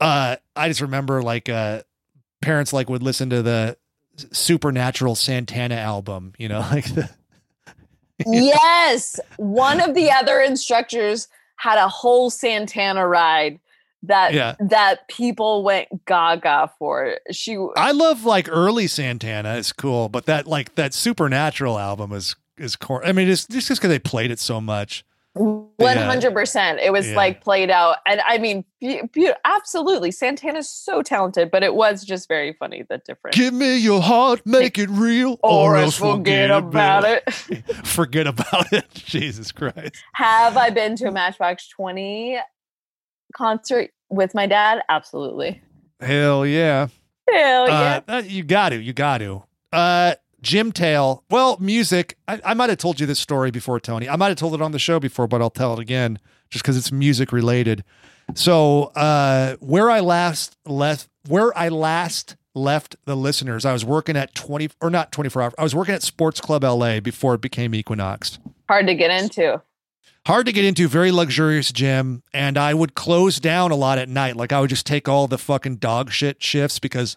uh 0.00 0.36
i 0.56 0.68
just 0.68 0.80
remember 0.80 1.22
like 1.22 1.48
uh 1.48 1.82
parents 2.42 2.72
like 2.72 2.88
would 2.88 3.02
listen 3.02 3.30
to 3.30 3.42
the 3.42 3.76
supernatural 4.32 5.14
santana 5.14 5.74
album 5.76 6.32
you 6.38 6.48
know 6.48 6.60
like 6.70 6.84
the 6.94 7.08
yes. 8.26 9.18
One 9.36 9.80
of 9.80 9.94
the 9.94 10.10
other 10.10 10.40
instructors 10.40 11.28
had 11.56 11.78
a 11.78 11.88
whole 11.88 12.30
santana 12.30 13.06
ride 13.06 13.60
that 14.02 14.32
Yeah. 14.34 14.56
that 14.60 15.08
people 15.08 15.62
went 15.62 15.88
gaga 16.06 16.70
for. 16.78 17.18
She 17.32 17.56
i 17.76 17.92
love 17.92 18.24
like 18.24 18.48
early 18.50 18.86
santana. 18.86 19.54
Is 19.56 19.72
cool 19.72 20.08
but 20.08 20.26
that 20.26 20.46
like 20.46 20.74
that 20.74 20.94
supernatural 20.94 21.78
album 21.78 22.12
is 22.12 22.36
is 22.58 22.76
core 22.76 23.04
i 23.06 23.12
mean 23.12 23.28
it's 23.28 23.46
just 23.46 23.68
because 23.68 23.88
they 23.88 23.98
played 23.98 24.30
it 24.30 24.38
so 24.38 24.60
much 24.60 25.04
100% 25.36 26.78
it 26.82 26.92
was 26.92 27.08
Yeah. 27.08 27.16
like 27.16 27.42
played 27.42 27.70
out. 27.70 27.98
And 28.06 28.20
i 28.26 28.38
mean 28.38 28.64
be, 28.80 29.00
be, 29.12 29.30
absolutely 29.44 30.10
santana's 30.10 30.68
so 30.68 31.02
talented 31.02 31.50
but 31.50 31.62
it 31.62 31.74
was 31.74 32.04
just 32.04 32.26
very 32.28 32.52
funny 32.54 32.84
the 32.88 32.98
difference. 32.98 33.36
Give 33.36 33.54
me 33.54 33.78
your 33.78 34.02
heart 34.02 34.42
make 34.44 34.78
it 34.78 34.90
real 34.90 35.38
or 35.42 35.76
else 35.76 35.96
forget 35.98 36.50
about 36.50 37.04
it. 37.04 37.32
forget 37.86 38.26
about 38.26 38.72
it. 38.72 38.90
Jesus 38.92 39.52
christ. 39.52 40.02
Have 40.14 40.56
i 40.56 40.70
been 40.70 40.96
to 40.96 41.06
a 41.06 41.12
matchbox 41.12 41.68
20 41.68 42.38
concert 43.34 43.90
with 44.08 44.34
my 44.34 44.46
dad? 44.46 44.82
Absolutely. 44.88 45.62
Hell 46.00 46.44
yeah. 46.46 46.88
Hell 47.30 47.68
yeah. 47.68 48.00
Uh, 48.08 48.12
uh, 48.12 48.22
you 48.26 48.42
got 48.42 48.70
to, 48.70 48.82
you 48.82 48.92
got 48.92 49.18
to. 49.18 49.44
Uh, 49.72 50.14
Gym 50.42 50.72
Tale. 50.72 51.24
Well, 51.30 51.56
music. 51.60 52.16
I, 52.28 52.40
I 52.44 52.54
might 52.54 52.70
have 52.70 52.78
told 52.78 53.00
you 53.00 53.06
this 53.06 53.18
story 53.18 53.50
before, 53.50 53.80
Toni. 53.80 54.08
I 54.08 54.16
might 54.16 54.28
have 54.28 54.36
told 54.36 54.54
it 54.54 54.62
on 54.62 54.72
the 54.72 54.78
show 54.78 54.98
before, 55.00 55.26
but 55.26 55.40
I'll 55.40 55.50
tell 55.50 55.74
it 55.74 55.78
again 55.78 56.18
just 56.50 56.64
because 56.64 56.76
it's 56.76 56.90
music 56.90 57.32
related. 57.32 57.84
So, 58.34 58.84
uh, 58.96 59.56
where 59.60 59.90
I 59.90 60.00
last 60.00 60.56
left, 60.64 61.08
where 61.28 61.56
I 61.58 61.68
last 61.68 62.36
left 62.54 62.96
the 63.04 63.16
listeners, 63.16 63.64
I 63.64 63.72
was 63.72 63.84
working 63.84 64.16
at 64.16 64.34
twenty 64.34 64.70
or 64.80 64.90
not 64.90 65.12
twenty 65.12 65.30
four 65.30 65.42
hours. 65.42 65.54
I 65.58 65.62
was 65.62 65.74
working 65.74 65.94
at 65.94 66.02
Sports 66.02 66.40
Club 66.40 66.62
LA 66.62 67.00
before 67.00 67.34
it 67.34 67.40
became 67.40 67.74
Equinox 67.74 68.38
hard 68.68 68.86
to 68.86 68.94
get 68.94 69.10
into 69.10 69.60
hard 70.26 70.46
to 70.46 70.52
get 70.52 70.64
into, 70.64 70.86
very 70.86 71.10
luxurious 71.10 71.72
gym, 71.72 72.22
and 72.32 72.56
I 72.58 72.74
would 72.74 72.94
close 72.94 73.40
down 73.40 73.70
a 73.70 73.74
lot 73.74 73.98
at 73.98 74.08
night. 74.08 74.36
Like 74.36 74.52
I 74.52 74.60
would 74.60 74.70
just 74.70 74.86
take 74.86 75.08
all 75.08 75.26
the 75.26 75.38
fucking 75.38 75.76
dog 75.76 76.12
shit 76.12 76.42
shifts 76.42 76.78
because 76.78 77.16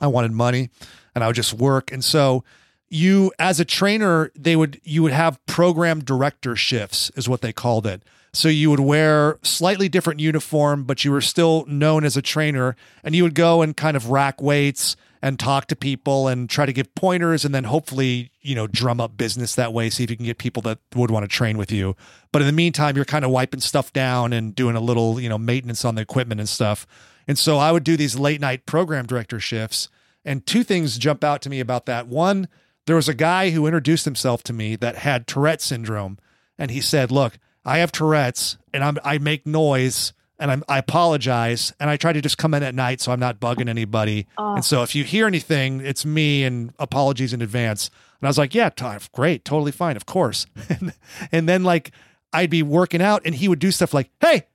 I 0.00 0.06
wanted 0.06 0.32
money 0.32 0.70
and 1.16 1.24
I 1.24 1.26
would 1.26 1.34
just 1.34 1.54
work. 1.54 1.90
And 1.90 2.04
so 2.04 2.44
you 2.88 3.32
as 3.40 3.58
a 3.58 3.64
trainer, 3.64 4.30
they 4.36 4.54
would 4.54 4.80
you 4.84 5.02
would 5.02 5.12
have 5.12 5.44
program 5.46 6.04
director 6.04 6.54
shifts 6.54 7.10
is 7.16 7.28
what 7.28 7.40
they 7.40 7.52
called 7.52 7.86
it. 7.86 8.02
So 8.32 8.48
you 8.48 8.68
would 8.68 8.80
wear 8.80 9.38
slightly 9.42 9.88
different 9.88 10.20
uniform, 10.20 10.84
but 10.84 11.04
you 11.06 11.10
were 11.10 11.22
still 11.22 11.64
known 11.66 12.04
as 12.04 12.18
a 12.18 12.22
trainer 12.22 12.76
and 13.02 13.14
you 13.16 13.22
would 13.22 13.34
go 13.34 13.62
and 13.62 13.74
kind 13.74 13.96
of 13.96 14.10
rack 14.10 14.42
weights 14.42 14.94
and 15.22 15.40
talk 15.40 15.68
to 15.68 15.74
people 15.74 16.28
and 16.28 16.50
try 16.50 16.66
to 16.66 16.72
give 16.72 16.94
pointers 16.94 17.46
and 17.46 17.54
then 17.54 17.64
hopefully, 17.64 18.30
you 18.42 18.54
know, 18.54 18.66
drum 18.66 19.00
up 19.00 19.16
business 19.16 19.54
that 19.54 19.72
way. 19.72 19.88
See 19.88 20.04
if 20.04 20.10
you 20.10 20.16
can 20.16 20.26
get 20.26 20.36
people 20.36 20.60
that 20.62 20.78
would 20.94 21.10
want 21.10 21.24
to 21.24 21.28
train 21.28 21.56
with 21.56 21.72
you. 21.72 21.96
But 22.30 22.42
in 22.42 22.46
the 22.46 22.52
meantime, 22.52 22.94
you're 22.94 23.06
kind 23.06 23.24
of 23.24 23.30
wiping 23.30 23.60
stuff 23.60 23.90
down 23.94 24.34
and 24.34 24.54
doing 24.54 24.76
a 24.76 24.80
little, 24.80 25.18
you 25.18 25.30
know, 25.30 25.38
maintenance 25.38 25.82
on 25.82 25.94
the 25.94 26.02
equipment 26.02 26.38
and 26.38 26.48
stuff. 26.48 26.86
And 27.26 27.38
so 27.38 27.56
I 27.56 27.72
would 27.72 27.84
do 27.84 27.96
these 27.96 28.18
late 28.18 28.42
night 28.42 28.66
program 28.66 29.06
director 29.06 29.40
shifts. 29.40 29.88
And 30.26 30.44
two 30.44 30.62
things 30.62 30.98
jump 30.98 31.24
out 31.24 31.40
to 31.42 31.50
me 31.50 31.60
about 31.60 31.86
that. 31.86 32.08
One, 32.08 32.48
there 32.86 32.96
was 32.96 33.08
a 33.08 33.14
guy 33.14 33.50
who 33.50 33.66
introduced 33.66 34.04
himself 34.04 34.42
to 34.44 34.52
me 34.52 34.76
that 34.76 34.96
had 34.96 35.26
Tourette 35.26 35.62
syndrome. 35.62 36.18
And 36.58 36.70
he 36.70 36.80
said, 36.80 37.10
Look, 37.10 37.38
I 37.64 37.78
have 37.78 37.92
Tourette's 37.92 38.58
and 38.74 38.84
I'm, 38.84 38.98
I 39.04 39.18
make 39.18 39.46
noise 39.46 40.12
and 40.38 40.50
I'm, 40.50 40.62
I 40.68 40.78
apologize. 40.78 41.72
And 41.80 41.88
I 41.88 41.96
try 41.96 42.12
to 42.12 42.20
just 42.20 42.38
come 42.38 42.52
in 42.54 42.62
at 42.62 42.74
night 42.74 43.00
so 43.00 43.12
I'm 43.12 43.20
not 43.20 43.40
bugging 43.40 43.68
anybody. 43.68 44.26
Oh. 44.36 44.56
And 44.56 44.64
so 44.64 44.82
if 44.82 44.94
you 44.94 45.04
hear 45.04 45.26
anything, 45.26 45.80
it's 45.80 46.04
me 46.04 46.44
and 46.44 46.74
apologies 46.78 47.32
in 47.32 47.40
advance. 47.40 47.90
And 48.20 48.26
I 48.26 48.30
was 48.30 48.38
like, 48.38 48.54
Yeah, 48.54 48.68
t- 48.68 48.86
great, 49.12 49.44
totally 49.44 49.72
fine, 49.72 49.96
of 49.96 50.06
course. 50.06 50.46
and, 50.68 50.92
and 51.32 51.48
then, 51.48 51.62
like, 51.64 51.92
I'd 52.32 52.50
be 52.50 52.62
working 52.62 53.00
out 53.00 53.22
and 53.24 53.34
he 53.34 53.48
would 53.48 53.58
do 53.58 53.70
stuff 53.70 53.94
like, 53.94 54.10
Hey, 54.20 54.46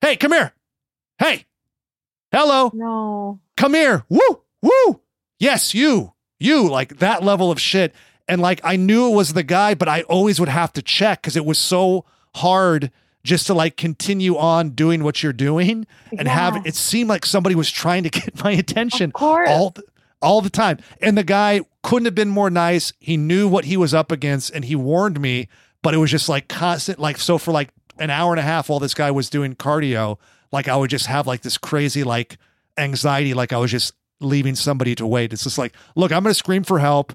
hey, 0.00 0.16
come 0.16 0.32
here. 0.32 0.52
Hey, 1.18 1.46
hello 2.32 2.72
no 2.74 3.38
come 3.56 3.74
here. 3.74 4.04
Woo, 4.08 4.42
woo. 4.62 5.00
Yes, 5.44 5.74
you, 5.74 6.14
you, 6.38 6.70
like 6.70 7.00
that 7.00 7.22
level 7.22 7.50
of 7.50 7.60
shit. 7.60 7.94
And 8.26 8.40
like 8.40 8.62
I 8.64 8.76
knew 8.76 9.12
it 9.12 9.14
was 9.14 9.34
the 9.34 9.42
guy, 9.42 9.74
but 9.74 9.90
I 9.90 10.00
always 10.02 10.40
would 10.40 10.48
have 10.48 10.72
to 10.72 10.80
check 10.80 11.20
because 11.20 11.36
it 11.36 11.44
was 11.44 11.58
so 11.58 12.06
hard 12.34 12.90
just 13.24 13.48
to 13.48 13.54
like 13.54 13.76
continue 13.76 14.38
on 14.38 14.70
doing 14.70 15.04
what 15.04 15.22
you're 15.22 15.34
doing 15.34 15.86
and 16.18 16.26
have 16.28 16.66
it 16.66 16.74
seemed 16.74 17.10
like 17.10 17.26
somebody 17.26 17.54
was 17.54 17.70
trying 17.70 18.04
to 18.04 18.08
get 18.20 18.42
my 18.42 18.52
attention 18.52 19.12
all 19.50 19.72
th- 19.72 19.86
all 20.22 20.40
the 20.40 20.48
time. 20.48 20.78
And 21.02 21.18
the 21.18 21.24
guy 21.24 21.60
couldn't 21.82 22.06
have 22.06 22.14
been 22.14 22.30
more 22.30 22.48
nice. 22.48 22.94
He 22.98 23.18
knew 23.18 23.46
what 23.46 23.66
he 23.66 23.76
was 23.76 23.92
up 23.92 24.10
against 24.10 24.50
and 24.50 24.64
he 24.64 24.74
warned 24.74 25.20
me, 25.20 25.48
but 25.82 25.92
it 25.92 25.98
was 25.98 26.10
just 26.10 26.26
like 26.26 26.48
constant. 26.48 26.98
Like 26.98 27.18
so 27.18 27.36
for 27.36 27.52
like 27.52 27.68
an 27.98 28.08
hour 28.08 28.32
and 28.32 28.40
a 28.40 28.44
half 28.44 28.70
while 28.70 28.80
this 28.80 28.94
guy 28.94 29.10
was 29.10 29.28
doing 29.28 29.54
cardio, 29.54 30.16
like 30.52 30.68
I 30.68 30.76
would 30.76 30.88
just 30.88 31.04
have 31.04 31.26
like 31.26 31.42
this 31.42 31.58
crazy 31.58 32.02
like 32.02 32.38
anxiety, 32.78 33.34
like 33.34 33.52
I 33.52 33.58
was 33.58 33.70
just 33.70 33.92
leaving 34.24 34.54
somebody 34.54 34.94
to 34.96 35.06
wait. 35.06 35.32
It's 35.32 35.44
just 35.44 35.58
like, 35.58 35.74
look, 35.96 36.12
I'm 36.12 36.22
gonna 36.22 36.34
scream 36.34 36.64
for 36.64 36.78
help. 36.78 37.12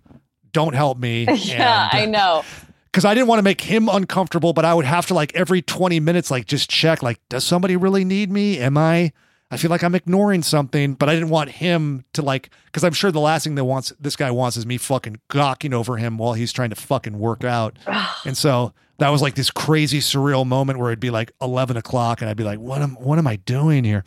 Don't 0.51 0.73
help 0.73 0.97
me. 0.97 1.25
yeah, 1.35 1.89
I 1.91 2.03
uh, 2.03 2.05
know. 2.07 2.43
because 2.85 3.05
I 3.05 3.13
didn't 3.13 3.27
want 3.27 3.39
to 3.39 3.43
make 3.43 3.61
him 3.61 3.89
uncomfortable, 3.89 4.53
but 4.53 4.65
I 4.65 4.73
would 4.73 4.85
have 4.85 5.05
to 5.07 5.13
like 5.13 5.35
every 5.35 5.61
20 5.61 5.99
minutes, 5.99 6.31
like 6.31 6.45
just 6.45 6.69
check, 6.69 7.03
like, 7.03 7.19
does 7.29 7.43
somebody 7.43 7.75
really 7.75 8.03
need 8.03 8.31
me? 8.31 8.57
Am 8.59 8.77
I? 8.77 9.11
I 9.51 9.57
feel 9.57 9.71
like 9.71 9.83
I'm 9.83 9.95
ignoring 9.95 10.43
something, 10.43 10.93
but 10.93 11.09
I 11.09 11.15
didn't 11.15 11.29
want 11.29 11.49
him 11.49 12.05
to 12.13 12.21
like, 12.21 12.51
because 12.65 12.83
I'm 12.83 12.93
sure 12.93 13.11
the 13.11 13.19
last 13.19 13.45
thing 13.45 13.55
that 13.55 13.65
wants 13.65 13.91
this 13.99 14.15
guy 14.15 14.29
wants 14.29 14.57
is 14.57 14.65
me 14.65 14.77
fucking 14.77 15.19
gawking 15.29 15.73
over 15.73 15.97
him 15.97 16.19
while 16.19 16.33
he's 16.33 16.53
trying 16.53 16.69
to 16.69 16.75
fucking 16.75 17.17
work 17.17 17.43
out. 17.43 17.77
and 18.25 18.37
so 18.37 18.73
that 18.99 19.09
was 19.09 19.21
like 19.21 19.33
this 19.33 19.49
crazy 19.49 19.99
surreal 19.99 20.45
moment 20.45 20.77
where 20.77 20.89
it'd 20.89 20.99
be 20.99 21.09
like 21.09 21.31
11 21.41 21.77
o'clock, 21.77 22.21
and 22.21 22.29
I'd 22.29 22.37
be 22.37 22.43
like, 22.43 22.59
what 22.59 22.81
am 22.81 22.95
what 22.95 23.17
am 23.17 23.25
I 23.25 23.37
doing 23.37 23.83
here? 23.83 24.03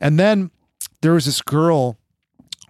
And 0.00 0.18
then 0.18 0.50
there 1.02 1.12
was 1.12 1.24
this 1.24 1.42
girl 1.42 1.98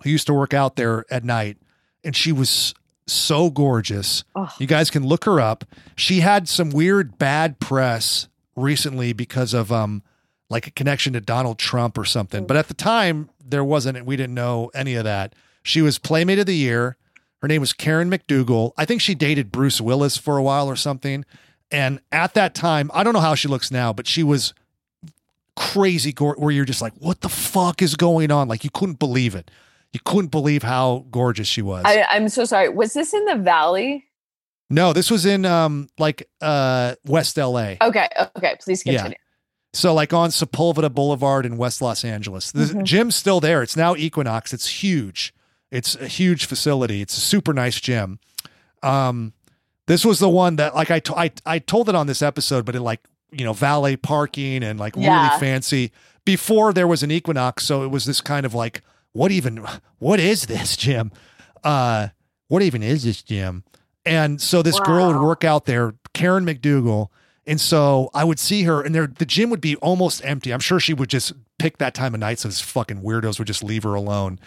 who 0.05 0.10
used 0.10 0.26
to 0.28 0.35
work 0.35 0.55
out 0.55 0.76
there 0.76 1.05
at 1.10 1.24
night, 1.24 1.56
and 2.05 2.14
she 2.14 2.31
was 2.31 2.74
so 3.06 3.51
gorgeous. 3.51 4.22
Ugh. 4.36 4.51
You 4.59 4.66
guys 4.66 4.90
can 4.90 5.05
look 5.05 5.24
her 5.24 5.40
up. 5.40 5.64
She 5.97 6.20
had 6.20 6.48
some 6.48 6.70
weird 6.70 7.18
bad 7.18 7.59
press 7.59 8.28
recently 8.55 9.12
because 9.12 9.52
of 9.52 9.72
um 9.72 10.02
like 10.48 10.66
a 10.66 10.70
connection 10.70 11.12
to 11.14 11.20
Donald 11.20 11.59
Trump 11.59 11.98
or 11.98 12.05
something. 12.05 12.47
But 12.47 12.56
at 12.56 12.68
the 12.68 12.74
time 12.74 13.31
there 13.44 13.64
wasn't 13.64 14.05
we 14.06 14.16
didn't 14.16 14.35
know 14.35 14.70
any 14.74 14.94
of 14.94 15.05
that. 15.05 15.35
She 15.62 15.82
was 15.82 15.98
Playmate 15.98 16.39
of 16.39 16.47
the 16.47 16.55
Year. 16.56 16.97
Her 17.43 17.48
name 17.48 17.60
was 17.60 17.72
Karen 17.72 18.10
McDougal. 18.10 18.72
I 18.78 18.85
think 18.85 19.01
she 19.01 19.14
dated 19.14 19.51
Bruce 19.51 19.81
Willis 19.81 20.16
for 20.16 20.39
a 20.39 20.43
while 20.43 20.68
or 20.68 20.76
something. 20.76 21.24
And 21.70 22.01
at 22.12 22.35
that 22.35 22.55
time, 22.55 22.90
I 22.94 23.02
don't 23.02 23.12
know 23.14 23.20
how 23.20 23.35
she 23.35 23.48
looks 23.48 23.70
now, 23.70 23.93
but 23.93 24.06
she 24.06 24.22
was 24.22 24.55
crazy 25.56 26.12
go- 26.12 26.32
where 26.35 26.51
you're 26.51 26.64
just 26.64 26.82
like, 26.82 26.93
what 26.98 27.20
the 27.20 27.28
fuck 27.28 27.82
is 27.82 27.97
going 27.97 28.31
on? 28.31 28.48
Like 28.48 28.64
you 28.64 28.70
couldn't 28.70 28.98
believe 28.98 29.35
it. 29.35 29.51
You 29.94 30.00
couldn't 30.04 30.30
believe 30.32 30.62
how 30.62 31.06
gorgeous 31.10 31.46
she 31.48 31.62
was. 31.62 31.84
I, 31.86 32.04
I'm 32.10 32.28
so 32.28 32.44
sorry. 32.44 32.68
Was 32.68 32.92
this 32.92 33.14
in 33.14 33.24
the 33.24 33.36
valley? 33.36 34.04
no, 34.70 34.92
this 34.92 35.10
was 35.10 35.24
in 35.24 35.44
um 35.46 35.88
like 35.98 36.28
uh 36.42 36.94
West 37.06 37.36
LA. 37.38 37.74
Okay, 37.80 38.08
okay. 38.36 38.56
Please 38.60 38.82
Yeah. 38.84 38.94
continue. 38.94 39.16
So 39.72 39.94
like 39.94 40.12
on 40.12 40.30
Sepulveda 40.30 40.92
Boulevard 40.92 41.46
in 41.46 41.56
West 41.56 41.80
Los 41.82 42.04
Angeles. 42.04 42.50
The 42.52 42.64
Mhm. 42.64 42.82
gym's 42.84 43.14
still 43.16 43.40
there. 43.40 43.62
It's 43.62 43.76
now 43.76 43.94
Equinox. 43.94 44.52
It's 44.52 44.82
huge. 44.82 45.32
It's 45.70 45.94
a 45.96 46.06
huge 46.08 46.46
facility. 46.46 47.00
It's 47.02 47.16
a 47.16 47.20
super 47.20 47.52
nice 47.52 47.80
gym. 47.80 48.18
Um 48.82 49.32
this 49.86 50.04
was 50.04 50.18
the 50.18 50.28
one 50.28 50.56
that 50.56 50.74
like 50.74 50.90
I 50.90 51.00
I 51.16 51.30
I 51.46 51.58
told 51.60 51.88
it 51.88 51.94
on 51.94 52.06
this 52.08 52.22
episode 52.22 52.64
but 52.64 52.74
it 52.74 52.80
like, 52.80 53.00
you 53.30 53.44
know, 53.44 53.52
valet 53.52 53.96
parking 53.96 54.62
and 54.64 54.80
like 54.80 54.96
really 54.96 55.28
fancy 55.38 55.92
before 56.24 56.72
there 56.72 56.86
was 56.88 57.02
an 57.02 57.10
Equinox, 57.10 57.64
so 57.64 57.82
it 57.84 57.88
was 57.88 58.06
this 58.06 58.20
kind 58.22 58.46
of 58.46 58.54
like 58.54 58.80
what 59.15 59.32
even 59.32 59.66
what 59.99 60.20
is 60.20 60.45
this 60.45 60.77
gym? 60.85 61.11
Uh 61.62 62.09
what 62.49 62.62
even 62.62 62.82
is 62.82 63.05
this 63.05 63.23
gym? 63.23 63.65
And 64.05 64.41
so 64.41 64.61
this 64.61 64.78
girl 64.81 65.07
would 65.07 65.20
work 65.20 65.45
out 65.45 65.65
there, 65.65 65.95
Karen 66.12 66.45
McDougal. 66.45 67.09
And 67.47 67.61
so 67.61 68.11
I 68.12 68.24
would 68.24 68.39
see 68.39 68.65
her, 68.65 68.82
and 68.82 68.95
there 68.95 69.07
the 69.07 69.24
gym 69.27 69.51
would 69.51 69.61
be 69.61 69.77
almost 69.77 70.24
empty. 70.24 70.53
I'm 70.53 70.61
sure 70.61 70.78
she 70.78 70.95
would 70.95 71.09
just 71.09 71.32
pick 71.59 71.78
that 71.78 71.95
time 71.95 72.15
of 72.15 72.20
night, 72.20 72.39
so 72.39 72.49
these 72.49 72.61
fucking 72.61 73.03
weirdos 73.03 73.39
would 73.39 73.47
just 73.47 73.62
leave 73.62 73.82
her 73.82 73.95
alone. 73.95 74.39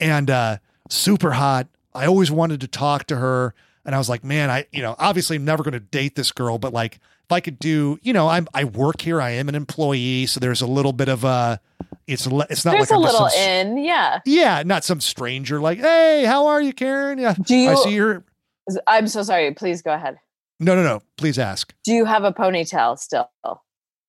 And 0.00 0.30
uh, 0.30 0.58
super 0.88 1.32
hot. 1.32 1.68
I 1.94 2.06
always 2.06 2.30
wanted 2.30 2.60
to 2.60 2.68
talk 2.68 3.06
to 3.06 3.16
her, 3.16 3.54
and 3.84 3.94
I 3.94 3.98
was 3.98 4.08
like, 4.08 4.24
man, 4.24 4.50
I 4.50 4.66
you 4.72 4.82
know 4.82 4.94
obviously 4.98 5.36
I'm 5.36 5.44
never 5.44 5.62
going 5.62 5.72
to 5.72 5.80
date 5.80 6.14
this 6.16 6.32
girl, 6.32 6.58
but 6.58 6.72
like 6.72 6.96
if 7.24 7.32
I 7.32 7.40
could 7.40 7.58
do, 7.58 7.98
you 8.02 8.12
know, 8.12 8.28
I'm 8.28 8.46
I 8.54 8.64
work 8.64 9.00
here, 9.00 9.20
I 9.20 9.30
am 9.30 9.48
an 9.48 9.54
employee, 9.54 10.26
so 10.26 10.38
there's 10.40 10.60
a 10.60 10.66
little 10.66 10.92
bit 10.92 11.08
of 11.08 11.24
a, 11.24 11.60
it's 12.06 12.26
le- 12.26 12.46
it's 12.50 12.64
not 12.64 12.72
There's 12.72 12.90
like 12.90 12.90
a 12.90 12.94
I'm 12.94 13.00
little 13.02 13.28
some, 13.28 13.40
in, 13.40 13.78
yeah. 13.78 14.20
yeah, 14.26 14.62
not 14.64 14.84
some 14.84 15.00
stranger 15.00 15.60
like, 15.60 15.78
hey, 15.78 16.24
how 16.26 16.46
are 16.46 16.60
you, 16.60 16.72
Karen? 16.72 17.18
Yeah, 17.18 17.34
Do 17.40 17.54
you? 17.56 17.70
I 17.70 17.74
see 17.76 17.96
her. 17.96 18.24
I'm 18.86 19.06
so 19.08 19.22
sorry. 19.22 19.52
Please 19.54 19.82
go 19.82 19.92
ahead. 19.92 20.18
No, 20.60 20.74
no, 20.74 20.82
no. 20.82 21.02
Please 21.16 21.38
ask. 21.38 21.74
Do 21.84 21.92
you 21.92 22.04
have 22.04 22.24
a 22.24 22.32
ponytail 22.32 22.98
still? 22.98 23.28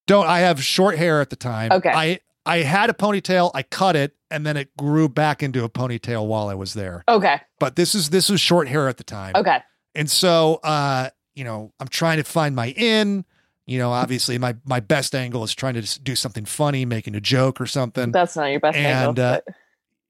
Don't 0.08 0.28
I 0.28 0.40
have 0.40 0.64
short 0.64 0.98
hair 0.98 1.20
at 1.22 1.30
the 1.30 1.36
time? 1.36 1.72
Okay. 1.72 1.90
I 1.94 2.20
I 2.46 2.58
had 2.60 2.90
a 2.90 2.94
ponytail. 2.94 3.50
I 3.56 3.64
cut 3.64 3.96
it, 3.96 4.16
and 4.30 4.46
then 4.46 4.56
it 4.56 4.76
grew 4.78 5.10
back 5.10 5.42
into 5.42 5.64
a 5.64 5.70
ponytail 5.70 6.28
while 6.28 6.48
I 6.48 6.54
was 6.54 6.74
there. 6.76 7.04
Okay, 7.10 7.42
But 7.60 7.76
this 7.76 7.96
is 7.96 8.12
this 8.12 8.30
was 8.30 8.40
short 8.40 8.68
hair 8.68 8.88
at 8.88 8.98
the 8.98 9.04
time. 9.04 9.34
okay. 9.36 9.60
And 9.96 10.10
so, 10.12 10.60
uh, 10.64 11.10
you 11.36 11.44
know, 11.46 11.72
I'm 11.80 11.88
trying 11.88 12.18
to 12.18 12.24
find 12.24 12.56
my 12.56 12.68
in. 12.72 13.26
You 13.68 13.80
know, 13.80 13.92
obviously, 13.92 14.38
my 14.38 14.56
my 14.66 14.80
best 14.80 15.16
angle 15.16 15.44
is 15.44 15.54
trying 15.56 15.74
to 15.74 15.82
just 15.82 16.04
do 16.04 16.16
something 16.16 16.46
funny, 16.46 16.86
making 16.86 17.16
a 17.16 17.22
joke 17.22 17.60
or 17.60 17.66
something. 17.66 18.12
That's 18.12 18.36
not 18.36 18.46
your 18.52 18.60
best 18.60 18.78
And, 18.78 19.18
angle. 19.20 19.26
uh, 19.26 19.40
but- 19.46 19.56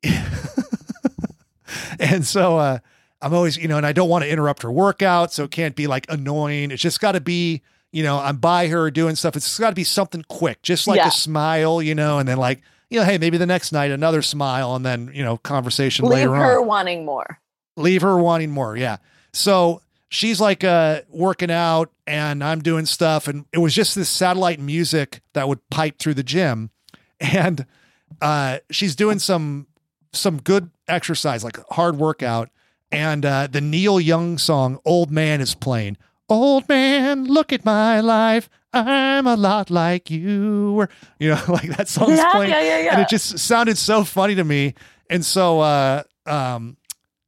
and 1.99 2.25
so 2.25 2.57
uh 2.57 2.79
I'm 3.21 3.33
always, 3.33 3.57
you 3.57 3.67
know, 3.67 3.77
and 3.77 3.85
I 3.85 3.93
don't 3.93 4.09
want 4.09 4.23
to 4.23 4.29
interrupt 4.29 4.61
her 4.63 4.71
workout, 4.71 5.33
so 5.33 5.45
it 5.45 5.51
can't 5.51 5.75
be 5.75 5.87
like 5.87 6.05
annoying. 6.09 6.69
It's 6.69 6.81
just 6.81 6.99
got 6.99 7.13
to 7.13 7.21
be, 7.21 7.63
you 7.91 8.03
know, 8.03 8.19
I'm 8.19 8.37
by 8.37 8.67
her 8.67 8.91
doing 8.91 9.15
stuff. 9.15 9.35
It's 9.35 9.57
got 9.57 9.69
to 9.69 9.75
be 9.75 9.85
something 9.85 10.23
quick, 10.27 10.61
just 10.61 10.85
like 10.85 10.97
Yeah. 10.97 11.07
a 11.07 11.11
smile, 11.11 11.81
you 11.81 11.95
know, 11.95 12.19
and 12.19 12.27
then 12.29 12.37
like, 12.37 12.61
you 12.91 12.99
know, 12.99 13.05
hey, 13.05 13.17
maybe 13.17 13.37
the 13.37 13.47
next 13.47 13.71
night 13.71 13.89
another 13.89 14.21
smile, 14.21 14.75
and 14.75 14.85
then 14.85 15.09
you 15.13 15.23
know, 15.23 15.37
conversation 15.37 16.05
leave 16.05 16.13
later 16.29 16.35
her 16.35 16.61
wanting 16.61 17.03
more. 17.05 17.39
Leave 17.77 18.01
her 18.03 18.17
wanting 18.17 18.51
more, 18.51 18.77
yeah. 18.77 18.97
So 19.33 19.81
she's 20.15 20.39
like 20.41 20.63
uh 20.63 21.01
working 21.09 21.51
out, 21.51 21.91
and 22.07 22.43
I'm 22.43 22.61
doing 22.61 22.85
stuff, 22.85 23.27
and 23.27 23.45
it 23.51 23.59
was 23.59 23.73
just 23.75 23.95
this 23.95 24.09
satellite 24.09 24.59
music 24.59 25.21
that 25.33 25.47
would 25.47 25.67
pipe 25.69 25.99
through 25.99 26.15
the 26.15 26.23
gym, 26.23 26.69
and 27.19 27.65
uh 28.21 28.59
she's 28.71 28.95
doing 28.95 29.19
some 29.19 29.67
some 30.13 30.41
good 30.41 30.69
exercise, 30.87 31.43
like 31.43 31.59
hard 31.71 31.97
workout, 31.97 32.49
and 32.91 33.25
uh, 33.25 33.47
the 33.47 33.59
Neil 33.61 33.99
Young 33.99 34.37
song 34.37 34.79
"Old 34.85 35.11
Man" 35.11 35.41
is 35.41 35.53
playing. 35.55 35.97
Old 36.29 36.67
man, 36.67 37.25
look 37.25 37.53
at 37.53 37.65
my 37.65 37.99
life. 37.99 38.49
I'm 38.73 39.27
a 39.27 39.35
lot 39.35 39.69
like 39.69 40.09
you 40.09 40.73
were. 40.73 40.89
You 41.19 41.29
know, 41.35 41.41
like 41.49 41.75
that 41.77 41.87
song's 41.87 42.17
Yeah, 42.17 42.31
playing, 42.31 42.51
yeah, 42.51 42.61
yeah, 42.63 42.79
yeah. 42.79 42.93
and 42.93 43.01
it 43.01 43.09
just 43.09 43.37
sounded 43.39 43.77
so 43.77 44.03
funny 44.03 44.35
to 44.35 44.43
me. 44.43 44.73
And 45.09 45.23
so, 45.23 45.59
uh, 45.59 46.03
um, 46.25 46.77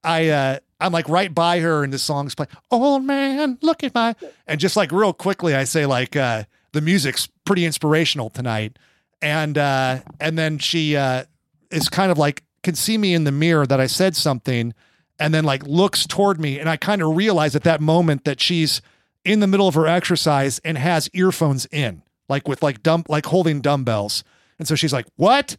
I, 0.03 0.29
uh, 0.29 0.59
I'm 0.79 0.91
like 0.91 1.09
right 1.09 1.33
by 1.33 1.59
her, 1.59 1.83
and 1.83 1.91
the 1.91 1.99
song's 1.99 2.35
playing. 2.35 2.49
Old 2.69 3.03
man, 3.03 3.57
look 3.61 3.83
at 3.83 3.95
my, 3.95 4.15
and 4.45 4.59
just 4.59 4.75
like 4.75 4.91
real 4.91 5.13
quickly, 5.13 5.55
I 5.55 5.63
say 5.63 5.85
like, 5.85 6.15
uh, 6.15 6.43
the 6.73 6.81
music's 6.81 7.27
pretty 7.45 7.65
inspirational 7.65 8.29
tonight, 8.29 8.77
and 9.21 9.57
uh, 9.57 9.99
and 10.19 10.37
then 10.37 10.59
she 10.59 10.95
uh, 10.95 11.23
is 11.71 11.89
kind 11.89 12.11
of 12.11 12.17
like 12.17 12.43
can 12.63 12.75
see 12.75 12.97
me 12.97 13.13
in 13.13 13.23
the 13.23 13.31
mirror 13.31 13.65
that 13.65 13.79
I 13.79 13.87
said 13.87 14.15
something 14.15 14.73
and 15.19 15.33
then 15.33 15.43
like 15.43 15.63
looks 15.63 16.05
toward 16.05 16.39
me. 16.39 16.59
And 16.59 16.69
I 16.69 16.77
kind 16.77 17.01
of 17.01 17.15
realize 17.15 17.55
at 17.55 17.63
that 17.63 17.81
moment 17.81 18.25
that 18.25 18.41
she's 18.41 18.81
in 19.23 19.39
the 19.39 19.47
middle 19.47 19.67
of 19.67 19.75
her 19.75 19.87
exercise 19.87 20.59
and 20.65 20.77
has 20.77 21.09
earphones 21.13 21.65
in 21.71 22.03
like 22.29 22.47
with 22.47 22.61
like 22.61 22.83
dumb 22.83 23.03
like 23.07 23.25
holding 23.27 23.61
dumbbells. 23.61 24.23
And 24.59 24.67
so 24.67 24.75
she's 24.75 24.93
like 24.93 25.07
what? 25.15 25.57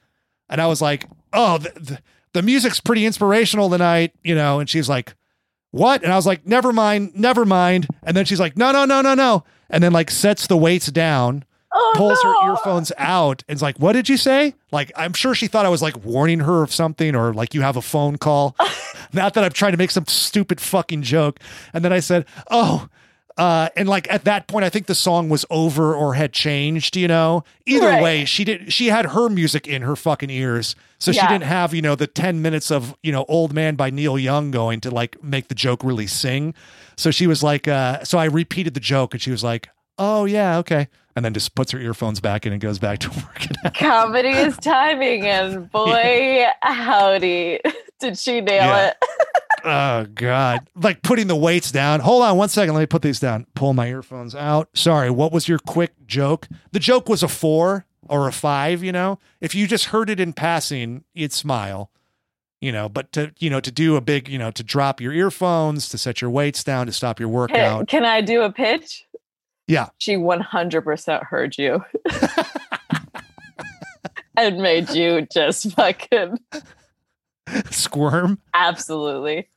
And 0.48 0.60
I 0.60 0.66
was 0.66 0.82
like 0.82 1.06
oh 1.32 1.58
the 2.32 2.42
music's 2.42 2.80
pretty 2.80 3.04
inspirational 3.06 3.70
tonight 3.70 4.12
you 4.22 4.34
know 4.34 4.60
and 4.60 4.68
she's 4.68 4.88
like 4.88 5.14
what 5.70 6.02
and 6.02 6.12
I 6.12 6.16
was 6.16 6.26
like 6.26 6.46
never 6.46 6.72
mind 6.72 7.12
never 7.14 7.44
mind 7.44 7.86
and 8.02 8.16
then 8.16 8.24
she's 8.24 8.40
like 8.40 8.56
no 8.56 8.72
no 8.72 8.84
no 8.84 9.02
no 9.02 9.14
no 9.14 9.44
and 9.70 9.82
then 9.82 9.92
like 9.92 10.10
sets 10.10 10.46
the 10.46 10.56
weights 10.56 10.86
down 10.86 11.44
Oh, 11.70 11.92
pulls 11.96 12.18
no. 12.24 12.32
her 12.32 12.50
earphones 12.52 12.92
out 12.96 13.44
and 13.46 13.54
is 13.56 13.60
like, 13.60 13.78
What 13.78 13.92
did 13.92 14.08
you 14.08 14.16
say? 14.16 14.54
Like, 14.72 14.90
I'm 14.96 15.12
sure 15.12 15.34
she 15.34 15.48
thought 15.48 15.66
I 15.66 15.68
was 15.68 15.82
like 15.82 16.02
warning 16.02 16.40
her 16.40 16.62
of 16.62 16.72
something 16.72 17.14
or 17.14 17.34
like 17.34 17.52
you 17.52 17.60
have 17.60 17.76
a 17.76 17.82
phone 17.82 18.16
call. 18.16 18.56
Not 19.12 19.34
that 19.34 19.44
I'm 19.44 19.52
trying 19.52 19.72
to 19.72 19.76
make 19.78 19.90
some 19.90 20.06
stupid 20.06 20.62
fucking 20.62 21.02
joke. 21.02 21.38
And 21.74 21.84
then 21.84 21.92
I 21.92 22.00
said, 22.00 22.24
Oh, 22.50 22.88
uh, 23.38 23.68
and 23.76 23.88
like 23.88 24.10
at 24.12 24.24
that 24.24 24.48
point, 24.48 24.64
I 24.64 24.68
think 24.68 24.86
the 24.86 24.94
song 24.94 25.28
was 25.28 25.46
over 25.48 25.94
or 25.94 26.14
had 26.14 26.32
changed, 26.32 26.96
you 26.96 27.08
know. 27.08 27.44
Either 27.66 27.86
Right. 27.86 28.02
way, 28.02 28.24
she 28.24 28.44
did 28.44 28.72
she 28.72 28.88
had 28.88 29.06
her 29.06 29.28
music 29.28 29.66
in 29.66 29.82
her 29.82 29.94
fucking 29.96 30.28
ears. 30.30 30.74
So 30.98 31.12
she 31.12 31.20
didn't 31.28 31.44
have, 31.44 31.72
you 31.72 31.80
know, 31.80 31.94
the 31.94 32.08
10 32.08 32.42
minutes 32.42 32.72
of, 32.72 32.96
you 33.04 33.12
know, 33.12 33.24
old 33.28 33.52
man 33.54 33.76
by 33.76 33.88
Neil 33.90 34.18
Young 34.18 34.50
going 34.50 34.80
to 34.80 34.90
like 34.90 35.22
make 35.22 35.46
the 35.46 35.54
joke 35.54 35.84
really 35.84 36.08
sing. 36.08 36.54
So 36.96 37.12
she 37.12 37.28
was 37.28 37.40
like, 37.42 37.68
uh, 37.68 38.02
so 38.02 38.18
I 38.18 38.24
repeated 38.24 38.74
the 38.74 38.80
joke 38.80 39.14
and 39.14 39.22
she 39.22 39.30
was 39.30 39.44
like, 39.44 39.68
Oh 39.98 40.24
yeah, 40.24 40.58
okay. 40.58 40.88
And 41.14 41.24
then 41.24 41.34
just 41.34 41.54
puts 41.56 41.72
her 41.72 41.78
earphones 41.80 42.20
back 42.20 42.46
in 42.46 42.52
and 42.52 42.60
goes 42.60 42.78
back 42.78 42.98
to 43.00 43.10
work. 43.64 43.74
Comedy 43.74 44.28
is 44.30 44.56
timing, 44.58 45.26
and 45.26 45.68
boy, 45.72 46.44
howdy, 46.62 47.58
did 48.00 48.16
she 48.18 48.40
nail 48.40 48.64
Yeah. 48.66 48.86
it? 48.90 48.96
Oh 49.64 50.06
God. 50.14 50.68
Like 50.74 51.02
putting 51.02 51.26
the 51.26 51.36
weights 51.36 51.72
down. 51.72 52.00
Hold 52.00 52.22
on 52.22 52.36
one 52.36 52.48
second. 52.48 52.74
Let 52.74 52.80
me 52.80 52.86
put 52.86 53.02
these 53.02 53.20
down. 53.20 53.46
Pull 53.54 53.74
my 53.74 53.88
earphones 53.88 54.34
out. 54.34 54.68
Sorry, 54.74 55.10
what 55.10 55.32
was 55.32 55.48
your 55.48 55.58
quick 55.58 55.92
joke? 56.06 56.48
The 56.72 56.80
joke 56.80 57.08
was 57.08 57.22
a 57.22 57.28
four 57.28 57.86
or 58.08 58.28
a 58.28 58.32
five, 58.32 58.82
you 58.82 58.92
know? 58.92 59.18
If 59.40 59.54
you 59.54 59.66
just 59.66 59.86
heard 59.86 60.10
it 60.10 60.20
in 60.20 60.32
passing, 60.32 61.04
you'd 61.14 61.32
smile. 61.32 61.90
You 62.60 62.72
know, 62.72 62.88
but 62.88 63.12
to 63.12 63.32
you 63.38 63.50
know, 63.50 63.60
to 63.60 63.70
do 63.70 63.94
a 63.94 64.00
big, 64.00 64.28
you 64.28 64.36
know, 64.36 64.50
to 64.50 64.64
drop 64.64 65.00
your 65.00 65.12
earphones, 65.12 65.88
to 65.90 65.98
set 65.98 66.20
your 66.20 66.30
weights 66.30 66.64
down, 66.64 66.86
to 66.86 66.92
stop 66.92 67.20
your 67.20 67.28
Can, 67.28 67.34
workout. 67.34 67.88
can 67.88 68.04
I 68.04 68.20
do 68.20 68.42
a 68.42 68.50
pitch? 68.50 69.04
Yeah. 69.68 69.90
She 69.98 70.16
100% 70.16 71.24
heard 71.24 71.56
you 71.56 71.84
and 74.36 74.58
made 74.58 74.90
you 74.90 75.28
just 75.32 75.72
fucking 75.74 76.38
Squirm. 77.70 78.38
absolutely. 78.54 79.48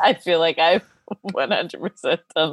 I 0.00 0.14
feel 0.14 0.38
like 0.38 0.58
I've 0.58 0.84
100% 1.26 2.18
done 2.34 2.52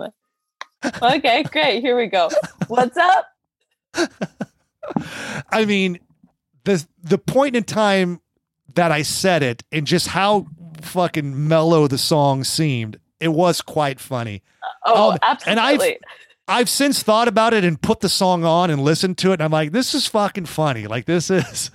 that. 0.81 1.01
Okay, 1.01 1.43
great. 1.43 1.81
Here 1.81 1.97
we 1.97 2.07
go. 2.07 2.29
What's 2.67 2.97
up? 2.97 3.27
I 5.51 5.65
mean, 5.65 5.99
the 6.63 6.85
the 7.03 7.17
point 7.17 7.55
in 7.55 7.63
time 7.63 8.21
that 8.75 8.91
I 8.91 9.01
said 9.01 9.43
it 9.43 9.63
and 9.71 9.85
just 9.85 10.07
how 10.07 10.47
fucking 10.81 11.47
mellow 11.47 11.87
the 11.87 11.97
song 11.97 12.43
seemed, 12.43 12.99
it 13.19 13.29
was 13.29 13.61
quite 13.61 13.99
funny. 13.99 14.41
Oh, 14.85 15.11
Um, 15.21 15.37
and 15.45 15.59
I've- 15.59 15.97
I've 16.47 16.69
since 16.69 17.03
thought 17.03 17.27
about 17.27 17.53
it 17.53 17.63
and 17.63 17.79
put 17.79 17.99
the 17.99 18.09
song 18.09 18.43
on 18.43 18.71
and 18.71 18.81
listened 18.81 19.19
to 19.19 19.29
it, 19.29 19.33
and 19.33 19.43
I'm 19.43 19.51
like, 19.51 19.71
this 19.71 19.93
is 19.93 20.07
fucking 20.07 20.45
funny. 20.47 20.87
Like 20.87 21.05
this 21.05 21.29
is. 21.29 21.69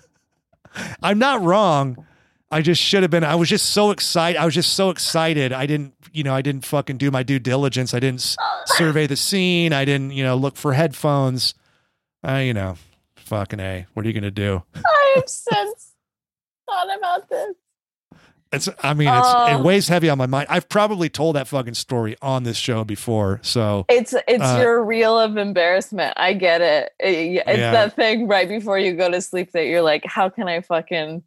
I'm 1.01 1.21
not 1.21 1.43
wrong. 1.43 2.05
I 2.55 2.63
just 2.63 2.81
should 2.81 3.03
have 3.03 3.11
been. 3.11 3.25
I 3.25 3.35
was 3.35 3.49
just 3.49 3.71
so 3.71 3.91
excited. 3.91 4.39
I 4.39 4.45
was 4.45 4.55
just 4.55 4.75
so 4.75 4.91
excited. 4.91 5.53
I 5.53 5.67
didn't, 5.67 5.95
you 6.13 6.23
know, 6.23 6.35
I 6.35 6.41
didn't 6.41 6.65
fucking 6.65 6.99
do 6.99 7.11
my 7.11 7.23
due 7.25 7.39
diligence. 7.41 7.93
I 7.95 7.99
didn't 8.01 8.21
s- 8.21 8.37
survey 8.67 9.07
the 9.09 9.17
scene. 9.17 9.73
I 9.73 9.85
didn't, 9.85 10.13
you 10.13 10.23
know, 10.23 10.37
look 10.37 10.57
for 10.57 10.73
headphones. 10.75 11.55
Uh, 12.27 12.37
you 12.37 12.55
know, 12.55 12.77
fucking 13.17 13.59
a. 13.61 13.87
What 13.95 14.05
are 14.05 14.09
you 14.09 14.15
gonna 14.15 14.31
do? 14.31 14.63
I 14.77 15.13
have 15.17 15.29
since 15.29 15.93
thought 16.67 16.97
about 16.97 17.29
this. 17.29 17.55
It's. 18.53 18.69
I 18.85 18.95
mean, 18.95 19.09
it's 19.09 19.27
Oh. 19.29 19.59
it 19.59 19.65
weighs 19.65 19.89
heavy 19.89 20.09
on 20.09 20.17
my 20.17 20.27
mind. 20.27 20.47
I've 20.49 20.69
probably 20.69 21.09
told 21.09 21.35
that 21.35 21.49
fucking 21.49 21.75
story 21.75 22.15
on 22.23 22.45
this 22.45 22.57
show 22.57 22.85
before. 22.85 23.41
So 23.43 23.85
It's 23.89 24.15
it's 24.29 24.45
Uh, 24.45 24.59
your 24.61 24.85
reel 24.85 25.19
of 25.19 25.37
embarrassment. 25.37 26.15
I 26.17 26.35
get 26.35 26.61
it. 26.61 26.93
It- 27.01 27.43
It's 27.49 27.59
Yeah. 27.59 27.73
that 27.73 27.97
thing 27.97 28.29
right 28.29 28.49
before 28.49 28.79
you 28.79 28.93
go 28.95 29.11
to 29.11 29.21
sleep 29.21 29.51
that 29.53 29.67
you're 29.67 29.83
like, 29.83 30.05
how 30.07 30.29
can 30.29 30.47
I 30.47 30.61
fucking 30.61 31.25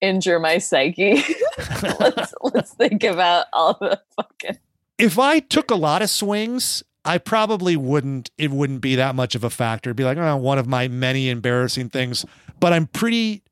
injure 0.00 0.38
my 0.38 0.58
psyche? 0.58 1.22
let's 1.98 2.34
let's 2.42 2.74
think 2.74 3.04
about 3.04 3.46
all 3.52 3.76
the 3.80 4.00
fucking 4.16 4.58
if 5.00 5.18
I 5.18 5.40
took 5.40 5.70
a 5.70 5.76
lot 5.76 6.02
of 6.02 6.10
swings, 6.10 6.82
I 7.04 7.18
probably 7.18 7.76
wouldn't. 7.76 8.30
It 8.36 8.50
wouldn't 8.50 8.82
be 8.82 8.96
that 8.96 9.14
much 9.14 9.34
of 9.34 9.42
a 9.42 9.50
factor. 9.50 9.90
It'd 9.90 9.96
be 9.96 10.04
like, 10.04 10.18
oh, 10.18 10.36
one 10.36 10.58
of 10.58 10.66
my 10.66 10.88
many 10.88 11.30
embarrassing 11.30 11.88
things. 11.88 12.26
But 12.60 12.72
I'm 12.72 12.86
pretty 12.86 13.42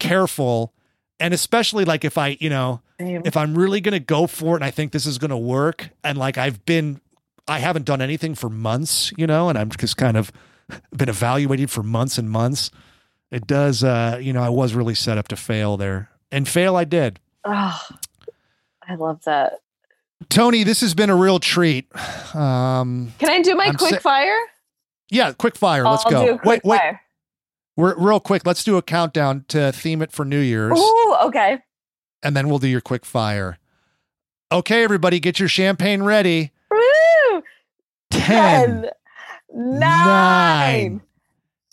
careful, 0.00 0.72
and 1.20 1.34
especially 1.34 1.84
like 1.84 2.04
if 2.04 2.16
I, 2.16 2.38
you 2.40 2.48
know, 2.48 2.80
if 2.98 3.36
I'm 3.36 3.54
really 3.56 3.80
gonna 3.80 4.00
go 4.00 4.26
for 4.26 4.54
it, 4.54 4.56
and 4.56 4.64
I 4.64 4.70
think 4.70 4.92
this 4.92 5.04
is 5.04 5.18
gonna 5.18 5.38
work, 5.38 5.90
and 6.02 6.16
like 6.16 6.38
I've 6.38 6.64
been, 6.64 7.00
I 7.46 7.58
haven't 7.58 7.84
done 7.84 8.00
anything 8.00 8.34
for 8.34 8.48
months, 8.48 9.12
you 9.18 9.26
know, 9.26 9.50
and 9.50 9.58
I'm 9.58 9.68
just 9.68 9.98
kind 9.98 10.16
of 10.16 10.32
been 10.96 11.10
evaluated 11.10 11.70
for 11.70 11.82
months 11.82 12.16
and 12.16 12.30
months. 12.30 12.70
It 13.30 13.46
does, 13.46 13.82
uh, 13.82 14.18
you 14.20 14.32
know, 14.32 14.42
I 14.42 14.48
was 14.48 14.74
really 14.74 14.94
set 14.94 15.18
up 15.18 15.28
to 15.28 15.36
fail 15.36 15.76
there, 15.76 16.10
and 16.30 16.48
fail 16.48 16.76
I 16.76 16.84
did. 16.84 17.18
Oh, 17.44 17.80
I 18.88 18.94
love 18.94 19.22
that. 19.24 19.54
Toni, 20.28 20.62
this 20.62 20.80
has 20.80 20.94
been 20.94 21.10
a 21.10 21.16
real 21.16 21.38
treat. 21.40 21.86
Um, 22.34 23.12
Can 23.18 23.28
I 23.30 23.42
do 23.42 23.54
my 23.54 23.66
I'm 23.66 23.74
quick 23.74 23.94
sa- 23.94 24.00
fire? 24.00 24.38
Yeah, 25.10 25.32
quick 25.32 25.56
fire. 25.56 25.84
Let's 25.84 26.04
I'll 26.06 26.10
go. 26.12 26.34
a 26.34 26.38
quick 26.38 26.44
wait, 26.44 26.64
wait. 26.64 26.78
fire. 26.78 27.00
We're 27.76 27.96
real 27.98 28.20
quick. 28.20 28.46
Let's 28.46 28.62
do 28.64 28.76
a 28.76 28.82
countdown 28.82 29.44
to 29.48 29.72
theme 29.72 30.00
it 30.00 30.12
for 30.12 30.24
New 30.24 30.40
Year's, 30.40 30.78
Ooh, 30.78 31.16
okay. 31.24 31.58
and 32.22 32.36
then 32.36 32.48
we'll 32.48 32.58
do 32.60 32.68
your 32.68 32.80
quick 32.80 33.04
fire. 33.04 33.58
Okay, 34.52 34.84
everybody, 34.84 35.18
get 35.18 35.40
your 35.40 35.48
champagne 35.48 36.02
ready. 36.04 36.52
Woo! 36.70 37.42
Ten, 38.10 38.82
Ten, 38.82 38.90
nine, 39.52 41.02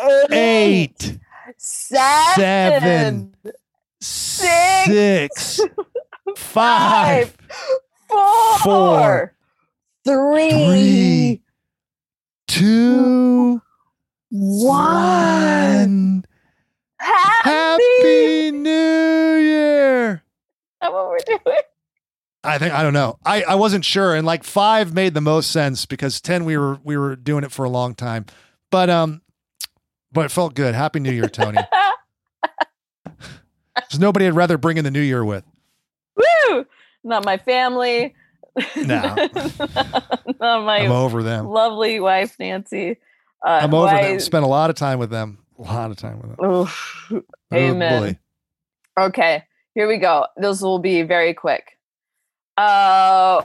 eight, 0.01 0.31
eight, 0.31 1.19
seven, 1.57 3.35
six, 3.99 5.59
five, 6.37 7.35
four, 8.07 8.59
four, 8.59 9.35
three, 10.05 10.49
three, 10.65 11.41
two, 12.47 13.61
one. 14.29 14.65
one. 14.67 16.25
Happy. 16.97 17.49
Happy 17.49 18.51
New 18.51 19.35
Year. 19.39 20.23
That's 20.79 20.93
what 20.93 21.09
we're 21.09 21.17
doing. 21.25 21.57
I 22.43 22.57
think 22.57 22.73
I 22.73 22.81
don't 22.81 22.93
know. 22.93 23.19
I, 23.23 23.43
I 23.43 23.55
wasn't 23.55 23.85
sure, 23.85 24.15
and 24.15 24.25
like 24.25 24.43
five 24.43 24.93
made 24.93 25.13
the 25.13 25.21
most 25.21 25.51
sense 25.51 25.85
because 25.85 26.19
ten 26.21 26.43
we 26.43 26.57
were 26.57 26.79
we 26.83 26.97
were 26.97 27.15
doing 27.15 27.43
it 27.43 27.51
for 27.51 27.65
a 27.65 27.69
long 27.69 27.93
time, 27.93 28.25
but 28.71 28.89
um, 28.89 29.20
but 30.11 30.25
it 30.25 30.31
felt 30.31 30.53
good. 30.53 30.75
Happy 30.75 30.99
New 30.99 31.11
Year, 31.11 31.27
Toni. 31.29 31.59
There's 33.89 33.99
nobody 33.99 34.27
I'd 34.27 34.33
rather 34.35 34.57
bring 34.57 34.77
in 34.77 34.83
the 34.83 34.91
New 34.91 35.01
Year 35.01 35.23
with. 35.23 35.43
Woo! 36.15 36.65
Not 37.03 37.25
my 37.25 37.37
family. 37.37 38.13
No. 38.75 39.15
Not 40.39 40.65
my 40.65 40.79
I'm 40.79 40.91
over 40.91 41.23
them. 41.23 41.47
lovely 41.47 41.99
wife, 41.99 42.35
Nancy. 42.39 42.97
Uh, 43.45 43.59
I'm 43.63 43.73
over 43.73 43.87
them. 43.95 44.11
wife- 44.13 44.21
Spent 44.21 44.43
a 44.43 44.47
lot 44.47 44.69
of 44.69 44.75
time 44.75 44.99
with 44.99 45.09
them. 45.09 45.39
A 45.57 45.61
lot 45.63 45.91
of 45.91 45.97
time 45.97 46.19
with 46.21 46.35
them. 46.37 46.45
Oof. 46.49 46.97
Oh, 47.11 47.21
Amen. 47.53 48.01
boy. 48.97 49.03
Okay, 49.03 49.43
here 49.75 49.87
we 49.87 49.97
go. 49.97 50.25
This 50.37 50.61
will 50.61 50.79
be 50.79 51.01
very 51.03 51.33
quick. 51.33 51.77
Uh, 52.57 53.41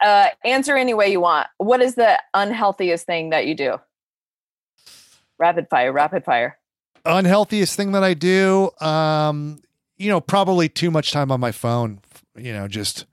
uh, 0.00 0.26
answer 0.44 0.76
any 0.76 0.94
way 0.94 1.10
you 1.10 1.20
want. 1.20 1.46
What 1.58 1.80
is 1.80 1.94
the 1.94 2.20
unhealthiest 2.34 3.06
thing 3.06 3.30
that 3.30 3.46
you 3.46 3.54
do? 3.54 3.80
Rapid 5.42 5.68
fire, 5.68 5.90
rapid 5.92 6.24
fire. 6.24 6.56
Unhealthiest 7.04 7.74
thing 7.76 7.90
that 7.92 8.04
I 8.04 8.14
do, 8.14 8.70
um, 8.80 9.60
you 9.96 10.08
know, 10.08 10.20
probably 10.20 10.68
too 10.68 10.88
much 10.88 11.10
time 11.10 11.32
on 11.32 11.40
my 11.40 11.50
phone. 11.50 11.98
You 12.36 12.52
know, 12.52 12.68
just 12.68 13.06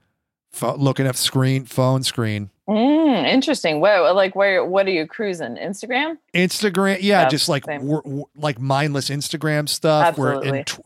pho- 0.51 0.75
looking 0.75 1.07
at 1.07 1.15
screen, 1.15 1.65
phone 1.65 2.03
screen. 2.03 2.51
Mm, 2.69 3.27
interesting. 3.27 3.79
Where, 3.79 4.13
like, 4.13 4.35
where? 4.35 4.63
What 4.63 4.85
are 4.85 4.91
you 4.91 5.07
cruising? 5.07 5.55
Instagram? 5.55 6.19
Instagram, 6.35 6.99
yeah, 7.01 7.23
Yeah, 7.23 7.29
just 7.29 7.49
like 7.49 7.65
same. 7.65 7.81
wor- 7.87 8.03
wor- 8.05 8.27
like 8.35 8.59
mindless 8.59 9.09
Instagram 9.09 9.67
stuff. 9.67 10.09
Absolutely. 10.09 10.63
tw- 10.65 10.81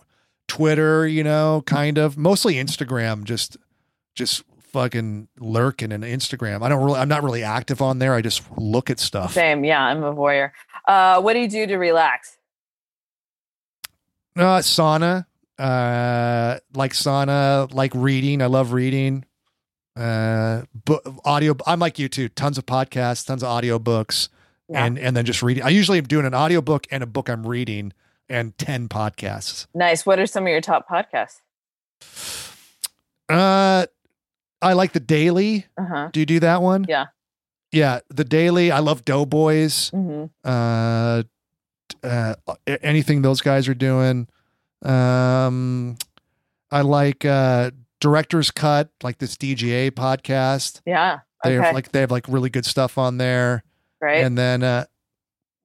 Twitter, 0.47 1.05
you 1.05 1.25
know, 1.25 1.61
kind 1.65 1.97
of 1.97 2.17
mostly 2.17 2.53
Instagram. 2.55 3.25
Just 3.25 3.57
just 4.15 4.43
fucking 4.71 5.27
lurking 5.39 5.91
in 5.91 6.01
Instagram. 6.03 6.61
I 6.63 6.69
don't 6.69 6.81
really. 6.85 6.99
I'm 6.99 7.09
not 7.09 7.21
really 7.21 7.43
active 7.43 7.81
on 7.81 7.99
there. 7.99 8.13
I 8.13 8.21
just 8.21 8.43
look 8.57 8.89
at 8.89 8.99
stuff. 8.99 9.33
Same. 9.33 9.65
Yeah, 9.65 9.81
I'm 9.83 10.03
a 10.03 10.13
voyeur. 10.13 10.51
Uh, 10.87 11.21
what 11.21 11.33
do 11.33 11.39
you 11.39 11.47
do 11.47 11.65
to 11.67 11.77
relax? 11.77 12.37
Uh, 14.35 14.59
sauna, 14.59 15.25
uh, 15.59 16.59
like 16.73 16.93
sauna, 16.93 17.71
like 17.73 17.91
reading. 17.93 18.41
I 18.41 18.47
love 18.47 18.73
reading. 18.73 19.25
Uh, 19.95 20.63
bu- 20.73 20.99
audio. 21.23 21.55
I'm 21.67 21.79
like 21.79 21.99
you 21.99 22.09
too. 22.09 22.29
Tons 22.29 22.57
of 22.57 22.65
podcasts, 22.65 23.25
tons 23.25 23.43
of 23.43 23.49
audio 23.49 23.77
books, 23.77 24.29
Yeah. 24.67 24.85
and 24.85 24.97
and 24.97 25.15
then 25.15 25.25
just 25.25 25.43
reading. 25.43 25.63
I 25.63 25.69
usually 25.69 25.99
am 25.99 26.05
doing 26.05 26.25
an 26.25 26.33
audio 26.33 26.61
book 26.61 26.87
and 26.89 27.03
a 27.03 27.05
book 27.05 27.29
I'm 27.29 27.45
reading, 27.45 27.93
and 28.27 28.57
ten 28.57 28.89
podcasts. 28.89 29.67
Nice. 29.75 30.03
What 30.05 30.17
are 30.17 30.25
some 30.25 30.43
of 30.45 30.49
your 30.49 30.61
top 30.61 30.89
podcasts? 30.89 31.41
Uh, 33.29 33.85
I 34.61 34.73
like 34.73 34.93
the 34.93 34.99
Daily. 34.99 35.67
Uh 35.77 35.85
huh. 35.85 36.09
Do 36.11 36.19
you 36.19 36.25
do 36.25 36.39
that 36.39 36.61
one? 36.63 36.85
Yeah. 36.89 37.05
Yeah, 37.73 37.99
the 38.09 38.23
Daily. 38.23 38.71
I 38.71 38.79
love 38.79 39.03
Doughboys. 39.03 39.89
hmm 39.89 40.25
Uh, 40.43 41.23
uh, 42.03 42.35
anything 42.81 43.21
those 43.21 43.41
guys 43.41 43.67
are 43.67 43.73
doing. 43.73 44.27
Um, 44.83 45.97
I 46.71 46.81
like 46.81 47.25
uh 47.25 47.71
Director's 47.99 48.51
Cut, 48.51 48.89
like 49.01 49.17
this 49.19 49.35
DGA 49.37 49.91
podcast. 49.91 50.81
Yeah. 50.85 51.19
They 51.43 51.57
Okay. 51.57 51.65
have 51.65 51.73
like 51.75 51.91
they 51.91 52.01
have 52.01 52.11
like 52.11 52.25
really 52.27 52.49
good 52.49 52.65
stuff 52.65 52.97
on 52.97 53.17
there. 53.17 53.63
Great. 54.01 54.23
And 54.23 54.37
then 54.37 54.63
uh, 54.63 54.85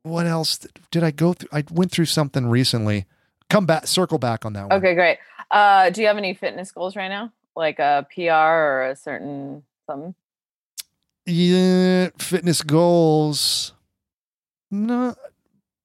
what 0.05 0.27
else 0.27 0.59
did, 0.59 0.73
did 0.91 1.03
I 1.05 1.11
go 1.11 1.33
through? 1.33 1.49
I 1.53 1.65
went 1.71 1.91
through 1.91 2.05
something 2.07 2.47
recently. 2.47 3.07
Come 3.51 3.67
back, 3.67 3.87
circle 3.87 4.19
back 4.19 4.45
on 4.45 4.53
that 4.55 4.69
one. 4.69 4.73
Okay, 4.79 4.95
great. 4.95 5.19
Uh, 5.51 5.91
do 5.91 6.01
you 6.03 6.07
have 6.07 6.17
any 6.19 6.35
fitness 6.35 6.71
goals 6.71 6.95
right 6.95 7.09
now? 7.09 7.33
Like 7.57 7.79
a 7.81 8.07
PR 8.15 8.31
or 8.33 8.87
a 8.91 8.97
certain 8.97 9.63
something? 9.87 10.15
Yeah, 11.29 12.09
fitness 12.19 12.63
goals. 12.63 13.75
No, 14.71 15.15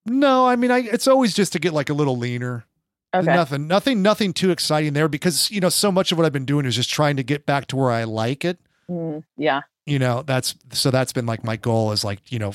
no. 0.06 0.48
I 0.48 0.56
mean, 0.56 0.72
I 0.72 0.80
it's 0.80 1.08
always 1.08 1.34
just 1.34 1.52
to 1.54 1.60
get 1.60 1.74
like 1.74 1.90
a 1.90 1.94
little 1.94 2.18
leaner. 2.18 2.66
Okay. 3.14 3.26
Nothing, 3.26 3.68
nothing, 3.68 4.02
nothing 4.02 4.34
too 4.34 4.52
exciting 4.52 4.94
there 4.94 5.08
because 5.08 5.52
you 5.52 5.60
know 5.60 5.70
so 5.70 5.92
much 5.92 6.12
of 6.12 6.18
what 6.18 6.26
I've 6.26 6.34
been 6.34 6.46
doing 6.46 6.66
is 6.66 6.76
just 6.76 6.90
trying 6.90 7.18
to 7.18 7.24
get 7.24 7.46
back 7.46 7.68
to 7.68 7.76
where 7.76 7.92
I 7.92 8.06
like 8.06 8.46
it. 8.46 8.58
Mm, 8.90 9.24
yeah. 9.38 9.62
You 9.86 10.00
know, 10.00 10.24
that's 10.26 10.56
so 10.72 10.90
that's 10.90 11.12
been 11.12 11.26
like 11.26 11.44
my 11.44 11.58
goal 11.58 11.92
is 11.92 12.06
like 12.06 12.32
you 12.32 12.40
know 12.40 12.54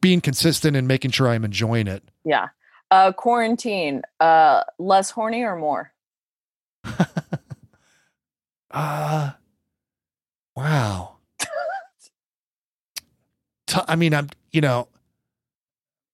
being 0.00 0.20
consistent 0.20 0.76
and 0.76 0.88
making 0.88 1.12
sure 1.12 1.28
I'm 1.28 1.44
enjoying 1.44 1.86
it. 1.86 2.02
Yeah. 2.24 2.48
Uh, 2.90 3.12
quarantine. 3.12 4.02
Uh, 4.18 4.64
less 4.78 5.10
horny 5.10 5.42
or 5.42 5.56
more? 5.56 5.92
Uh 8.74 9.30
wow. 10.56 11.16
T- 13.66 13.80
I 13.88 13.96
mean, 13.96 14.14
I'm, 14.14 14.28
you 14.52 14.60
know, 14.60 14.88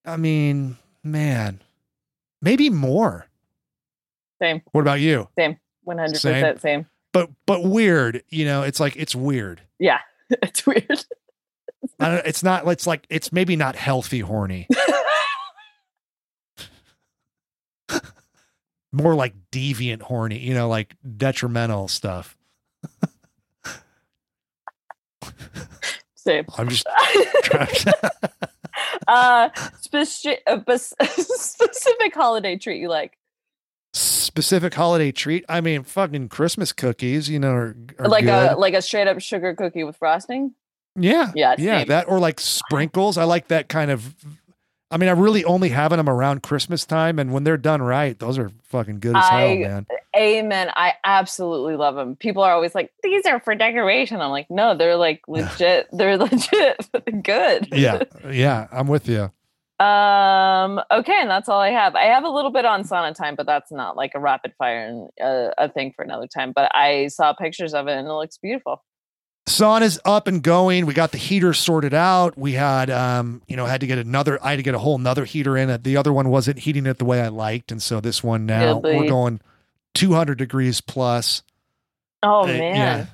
I 0.05 0.17
mean, 0.17 0.77
man, 1.05 1.61
maybe 2.43 2.71
more. 2.71 3.27
Same, 4.41 4.63
What 4.73 4.81
about 4.81 5.01
you? 5.01 5.29
same, 5.39 5.59
one 5.85 5.99
hundred 5.99 6.17
Same. 6.17 6.35
percent 6.35 6.61
same. 6.63 6.87
But 7.13 7.29
but 7.47 7.63
weird, 7.65 8.23
you 8.29 8.45
know, 8.47 8.63
it's 8.63 8.81
like 8.81 8.97
it's 8.97 9.15
weird. 9.15 9.61
Yeah, 9.79 9.99
it's 10.31 10.65
weird. 10.67 11.05
I 11.99 12.09
don't, 12.17 12.27
it's 12.27 12.43
not. 12.43 12.67
It's 12.69 12.87
like 12.87 13.07
it's 13.11 13.33
maybe 13.33 13.57
not 13.57 13.75
healthy 13.77 14.21
horny. 14.21 14.67
More 18.93 19.15
like 19.15 19.35
deviant 19.53 20.03
horny. 20.03 20.39
You 20.39 20.55
know, 20.55 20.69
like 20.69 20.95
detrimental 21.17 21.89
stuff. 21.89 22.37
same. 26.31 26.45
I'm 26.59 26.69
just 26.69 26.87
uh, 29.09 29.49
specific, 29.81 30.43
uh, 30.47 30.57
bes- 30.57 30.95
specific 31.11 32.15
holiday 32.15 32.57
treat 32.57 32.81
you 32.81 32.89
like? 32.89 33.17
specific 33.93 34.73
holiday 34.73 35.11
treat. 35.11 35.45
I 35.49 35.61
mean, 35.61 35.83
fucking 35.83 36.29
Christmas 36.29 36.73
cookies. 36.73 37.29
You 37.29 37.41
know, 37.41 37.51
are, 37.53 37.77
are 37.99 38.09
like 38.09 38.25
good. 38.25 38.53
a 38.53 38.57
like 38.57 38.75
a 38.75 38.83
straight 38.83 39.09
up 39.09 39.21
sugar 39.21 39.55
cookie 39.55 39.83
with 39.83 39.97
frosting? 39.97 40.55
yeah, 40.97 41.33
Yeah, 41.35 41.57
yeah. 41.59 41.79
same. 41.81 41.89
That 41.89 42.09
or 42.09 42.21
like 42.21 42.39
sprinkles. 42.39 43.19
I 43.19 43.25
like 43.25 43.49
that 43.49 43.69
kind 43.69 43.91
of. 43.91 44.15
I 44.93 44.97
mean, 44.97 45.09
I'm 45.09 45.19
really 45.21 45.45
only 45.45 45.69
having 45.71 45.99
them 45.99 46.09
around 46.09 46.43
Christmas 46.43 46.85
time, 46.85 47.19
and 47.19 47.33
when 47.33 47.43
they're 47.45 47.57
done 47.57 47.83
right, 47.83 48.19
those 48.19 48.39
are 48.39 48.51
fucking 48.65 49.01
good 49.01 49.17
as 49.17 49.29
hell, 49.29 49.55
man. 49.57 49.87
Amen. 50.17 50.71
I 50.75 50.95
absolutely 51.05 51.77
love 51.77 51.95
them. 51.95 52.17
People 52.17 52.43
are 52.43 52.53
always 52.53 52.75
like, 52.75 52.93
"These 53.03 53.27
are 53.27 53.39
for 53.41 53.55
decoration." 53.55 54.21
I'm 54.21 54.31
like, 54.31 54.51
"No, 54.51 54.77
they're 54.77 54.97
like 54.97 55.23
legit. 55.29 55.89
they're 55.93 56.17
legit 56.17 56.81
good." 57.23 57.69
Yeah, 57.73 58.03
yeah. 58.31 58.67
I'm 58.73 58.89
with 58.89 59.09
you. 59.09 59.31
Um. 59.85 60.81
Okay, 60.91 61.17
and 61.21 61.31
that's 61.31 61.49
all 61.49 61.61
I 61.61 61.71
have. 61.71 61.95
I 61.95 62.05
have 62.05 62.25
a 62.25 62.29
little 62.29 62.51
bit 62.51 62.65
on 62.65 62.83
sauna 62.83 63.15
time, 63.15 63.37
but 63.37 63.47
that's 63.47 63.71
not 63.71 63.97
like 63.97 64.13
a 64.15 64.21
rapid 64.21 64.53
fire 64.59 64.85
and 64.85 65.09
uh, 65.23 65.53
a 65.57 65.69
thing 65.69 65.93
for 65.95 66.03
another 66.05 66.27
time. 66.27 66.53
But 66.53 66.75
I 66.75 67.07
saw 67.07 67.33
pictures 67.33 67.73
of 67.73 67.87
it, 67.87 67.97
and 67.97 68.09
it 68.09 68.13
looks 68.13 68.37
beautiful. 68.37 68.83
Sauna's 69.47 69.99
up 70.05 70.27
and 70.27 70.43
going. 70.43 70.87
We 70.87 70.95
got 70.95 71.13
the 71.13 71.19
heater 71.19 71.55
sorted 71.55 71.95
out. 71.95 72.37
We 72.37 72.53
had, 72.53 72.91
um, 72.91 73.43
you 73.49 73.57
know, 73.57 73.65
had 73.65 73.81
to 73.81 73.87
get 73.87 73.99
another. 73.99 74.39
I 74.45 74.51
had 74.51 74.57
to 74.57 74.63
get 74.63 74.75
a 74.75 74.79
whole 74.79 74.97
another 74.97 75.25
heater 75.25 75.57
in. 75.57 75.71
It. 75.71 75.85
The 75.85 75.97
other 75.97 76.13
one 76.13 76.31
wasn't 76.31 76.59
heating 76.59 76.87
it 76.87 76.99
the 76.99 77.05
way 77.05 77.21
I 77.21 77.29
liked, 77.29 77.71
and 77.71 77.81
so 77.81 78.01
this 78.01 78.25
one 78.25 78.45
now 78.45 78.79
we're 78.79 79.09
going 79.09 79.41
200 79.95 80.37
degrees 80.39 80.81
plus. 80.81 81.43
Oh 82.23 82.47
man. 82.47 82.75
yeah. 82.77 83.07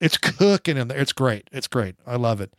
it's 0.00 0.16
cooking 0.18 0.76
in 0.76 0.88
there. 0.88 0.98
It's 0.98 1.12
great. 1.12 1.48
It's 1.52 1.68
great. 1.68 1.94
I 2.06 2.16
love 2.16 2.40
it. 2.40 2.52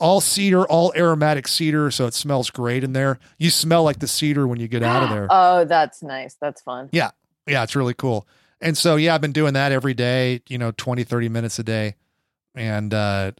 All 0.00 0.20
cedar, 0.20 0.64
all 0.66 0.92
aromatic 0.96 1.48
cedar, 1.48 1.90
so 1.90 2.06
it 2.06 2.14
smells 2.14 2.50
great 2.50 2.84
in 2.84 2.92
there. 2.92 3.18
You 3.38 3.50
smell 3.50 3.82
like 3.82 3.98
the 3.98 4.06
cedar 4.06 4.46
when 4.46 4.60
you 4.60 4.68
get 4.68 4.82
out 4.82 5.02
of 5.02 5.10
there. 5.10 5.26
Oh, 5.30 5.64
that's 5.64 6.02
nice. 6.02 6.36
That's 6.40 6.60
fun. 6.62 6.88
Yeah, 6.92 7.10
Yeah. 7.46 7.64
it's 7.64 7.74
really 7.74 7.94
cool. 7.94 8.26
And 8.60 8.76
so, 8.78 8.96
yeah, 8.96 9.14
I've 9.14 9.20
been 9.20 9.32
doing 9.32 9.54
that 9.54 9.72
every 9.72 9.94
day, 9.94 10.42
you 10.48 10.58
know, 10.58 10.70
20, 10.72 11.02
30 11.04 11.28
minutes 11.28 11.58
a 11.58 11.62
day 11.64 11.94
and 12.54 12.92
uh, 12.94 13.32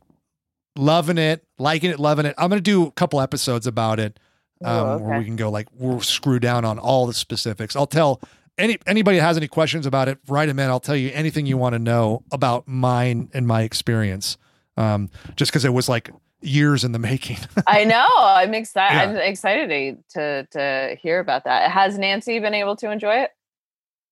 loving 0.77 1.19
it, 1.19 1.45
liking 1.59 1.91
it, 1.91 1.99
loving 2.01 2.27
it. 2.27 2.35
I'm 2.39 2.49
going 2.49 2.59
to 2.59 2.63
do 2.63 2.87
a 2.87 2.91
couple 2.93 3.21
episodes 3.21 3.67
about 3.67 3.99
it 4.01 4.19
um, 4.65 4.87
Oh, 4.87 4.99
where 4.99 5.19
we 5.19 5.25
can 5.25 5.37
go 5.37 5.51
like, 5.51 5.67
we'll 5.75 6.01
screw 6.01 6.39
down 6.41 6.65
on 6.65 6.79
all 6.79 7.07
the 7.07 7.15
specifics. 7.15 7.75
I'll 7.77 7.87
tell 7.87 8.21
any 8.59 8.79
anybody 8.87 9.19
has 9.19 9.37
any 9.37 9.49
questions 9.49 9.87
about 9.87 10.09
it, 10.09 10.19
write 10.29 10.47
them 10.47 10.59
in. 10.59 10.69
I'll 10.69 10.81
tell 10.81 10.97
you 10.97 11.11
anything 11.15 11.47
you 11.47 11.57
want 11.57 11.75
to 11.75 11.79
know 11.79 12.25
about 12.33 12.67
mine 12.67 13.31
and 13.33 13.47
my 13.47 13.63
experience. 13.63 14.37
Um, 14.77 15.11
just 15.35 15.51
because 15.51 15.65
it 15.65 15.73
was 15.73 15.89
like 15.89 16.11
years 16.41 16.85
in 16.85 16.93
the 16.93 16.99
making. 17.11 17.39
I 17.67 17.85
know. 17.85 18.07
I'm 18.17 18.55
excited. 18.55 18.95
Yeah. 18.95 19.21
I'm 19.23 19.31
excited 19.31 19.99
to 20.11 20.47
to 20.47 20.97
hear 21.01 21.21
about 21.21 21.45
that. 21.45 21.71
Has 21.71 21.99
Nancy 21.99 22.39
been 22.39 22.55
able 22.55 22.77
to 22.77 22.91
enjoy 22.91 23.15
it? 23.23 23.31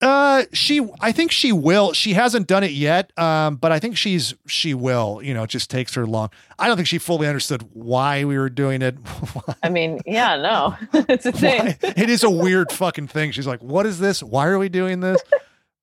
Uh, 0.02 0.44
she, 0.52 0.86
I 1.01 1.10
think 1.12 1.32
she 1.32 1.52
will. 1.52 1.93
She 1.94 2.12
hasn't 2.12 2.47
done 2.47 2.62
it 2.62 2.73
yet. 2.73 3.18
Um, 3.18 3.56
but 3.56 3.73
I 3.73 3.78
think 3.78 3.97
she's, 3.97 4.35
she 4.47 4.74
will, 4.74 5.20
you 5.23 5.32
know, 5.32 5.44
it 5.44 5.51
just 5.51 5.70
takes 5.70 5.94
her 5.94 6.06
long. 6.06 6.28
I 6.59 6.66
don't 6.66 6.77
think 6.77 6.86
she 6.89 6.98
fully 6.98 7.27
understood 7.27 7.66
why 7.73 8.24
we 8.24 8.36
were 8.36 8.51
doing 8.51 8.82
it. 8.82 8.97
I 9.62 9.70
mean, 9.70 10.01
yeah, 10.05 10.36
no, 10.36 10.77
it's 11.09 11.24
insane. 11.24 11.77
Why- 11.81 11.94
it 11.97 12.10
is 12.10 12.23
a 12.24 12.31
weird 12.31 12.70
fucking 12.73 13.09
thing. 13.09 13.31
She's 13.32 13.47
like, 13.47 13.62
what 13.62 13.86
is 13.86 13.98
this? 13.98 14.23
Why 14.23 14.47
are 14.48 14.59
we 14.59 14.68
doing 14.68 15.01
this? 15.01 15.20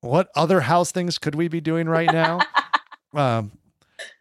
What 0.01 0.29
other 0.35 0.61
house 0.61 0.91
things 0.91 1.17
could 1.17 1.33
we 1.33 1.47
be 1.47 1.61
doing 1.61 1.87
right 1.89 2.11
now? 2.11 2.39
Um, 3.15 3.51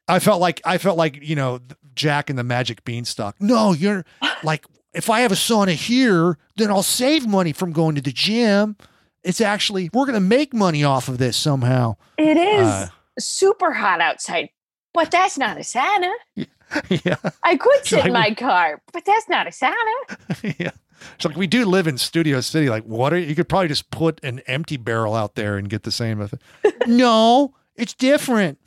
I 0.06 0.18
felt 0.18 0.38
like, 0.38 0.60
I 0.66 0.76
felt 0.76 0.98
like, 0.98 1.22
you 1.22 1.34
know, 1.34 1.60
Jack 1.94 2.28
and 2.28 2.38
the 2.38 2.44
magic 2.44 2.84
beanstalk. 2.84 3.36
No, 3.40 3.72
you're 3.72 4.04
like, 4.42 4.66
if 4.92 5.08
I 5.08 5.20
have 5.20 5.32
a 5.32 5.34
sauna 5.34 5.72
here, 5.72 6.36
then 6.56 6.70
I'll 6.70 6.82
save 6.82 7.26
money 7.26 7.54
from 7.54 7.72
going 7.72 7.94
to 7.94 8.02
the 8.02 8.12
gym. 8.12 8.76
It's 9.24 9.40
actually, 9.40 9.88
we're 9.92 10.06
going 10.06 10.14
to 10.14 10.20
make 10.20 10.52
money 10.52 10.82
off 10.84 11.08
of 11.08 11.18
this 11.18 11.36
somehow. 11.36 11.96
It 12.18 12.36
is 12.36 12.66
Uh, 12.66 12.88
super 13.18 13.72
hot 13.72 14.00
outside, 14.00 14.48
but 14.92 15.10
that's 15.10 15.38
not 15.38 15.56
a 15.56 15.60
sauna. 15.60 16.12
yeah. 17.04 17.16
I 17.44 17.56
could 17.56 17.80
sit 17.86 17.98
Like- 17.98 18.06
in 18.06 18.12
my 18.12 18.34
car, 18.34 18.82
but 18.92 19.04
that's 19.04 19.28
not 19.28 19.46
a 19.46 19.50
sauna. 19.50 20.54
yeah. 20.58 20.70
It's 21.16 21.24
like 21.24 21.36
we 21.36 21.46
do 21.48 21.64
live 21.66 21.86
in 21.88 21.98
Studio 21.98 22.40
City. 22.40 22.68
Like, 22.70 22.84
what 22.84 23.12
are 23.12 23.18
you 23.18 23.34
could 23.34 23.48
probably 23.48 23.66
just 23.68 23.90
put 23.90 24.22
an 24.24 24.38
empty 24.46 24.76
barrel 24.76 25.14
out 25.14 25.34
there 25.34 25.56
and 25.56 25.68
get 25.68 25.82
the 25.82 25.90
same 25.90 26.20
effect. 26.20 26.42
no, 26.86 27.54
it's 27.74 27.92
different. 27.94 28.58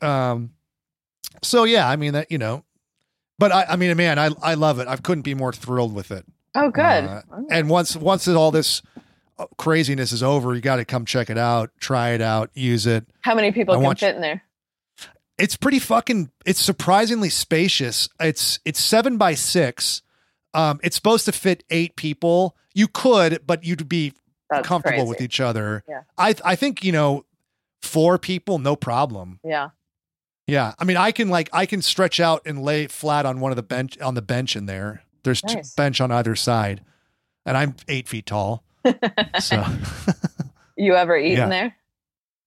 Um, 0.00 0.52
so 1.42 1.64
yeah, 1.64 1.86
I 1.88 1.96
mean 1.96 2.14
that 2.14 2.30
you 2.30 2.38
know, 2.38 2.64
but 3.38 3.52
I, 3.52 3.64
I 3.70 3.76
mean, 3.76 3.94
man, 3.98 4.18
I 4.18 4.30
I 4.42 4.54
love 4.54 4.78
it. 4.78 4.88
I 4.88 4.96
couldn't 4.96 5.22
be 5.22 5.34
more 5.34 5.52
thrilled 5.52 5.94
with 5.94 6.10
it. 6.10 6.24
Oh, 6.54 6.70
good. 6.70 7.04
Uh, 7.04 7.20
And 7.50 7.68
once 7.68 7.96
once 7.96 8.26
all 8.28 8.50
this 8.50 8.80
craziness 9.58 10.12
is 10.12 10.22
over, 10.22 10.54
you 10.54 10.60
got 10.60 10.76
to 10.76 10.84
come 10.84 11.04
check 11.04 11.30
it 11.30 11.38
out, 11.38 11.70
try 11.80 12.10
it 12.10 12.20
out, 12.20 12.50
use 12.54 12.86
it. 12.86 13.06
How 13.22 13.34
many 13.34 13.52
people 13.52 13.74
I 13.74 13.76
can 13.78 13.84
want 13.84 14.02
you- 14.02 14.08
fit 14.08 14.16
in 14.16 14.22
there? 14.22 14.42
it's 15.38 15.56
pretty 15.56 15.78
fucking 15.78 16.30
it's 16.44 16.60
surprisingly 16.60 17.30
spacious 17.30 18.06
it's 18.20 18.60
it's 18.66 18.78
seven 18.78 19.16
by 19.16 19.32
six 19.34 20.02
um 20.52 20.78
it's 20.84 20.94
supposed 20.94 21.24
to 21.24 21.32
fit 21.32 21.64
eight 21.70 21.96
people 21.96 22.54
you 22.74 22.86
could 22.86 23.40
but 23.46 23.64
you'd 23.64 23.88
be 23.88 24.12
That's 24.50 24.68
comfortable 24.68 25.06
with 25.06 25.22
each 25.22 25.40
other 25.40 25.84
Yeah. 25.88 26.02
i 26.18 26.34
i 26.44 26.54
think 26.54 26.84
you 26.84 26.92
know 26.92 27.24
four 27.80 28.18
people 28.18 28.58
no 28.58 28.76
problem 28.76 29.40
Yeah. 29.42 29.70
yeah 30.46 30.74
i 30.78 30.84
mean 30.84 30.98
i 30.98 31.12
can 31.12 31.30
like 31.30 31.48
i 31.50 31.64
can 31.64 31.80
stretch 31.80 32.20
out 32.20 32.42
and 32.44 32.62
lay 32.62 32.86
flat 32.86 33.24
on 33.24 33.40
one 33.40 33.50
of 33.52 33.56
the 33.56 33.62
bench 33.62 33.98
on 34.02 34.14
the 34.14 34.22
bench 34.22 34.54
in 34.54 34.66
there 34.66 35.02
there's 35.24 35.40
two 35.40 35.54
Nice. 35.56 35.74
bench 35.74 35.98
on 36.02 36.12
either 36.12 36.36
side 36.36 36.82
and 37.46 37.56
i'm 37.56 37.74
eight 37.88 38.06
feet 38.06 38.26
tall 38.26 38.62
so 39.40 39.64
You 40.76 40.94
ever 40.96 41.16
eat 41.16 41.34
Yeah. 41.38 41.44
in 41.44 41.50
there? 41.50 41.76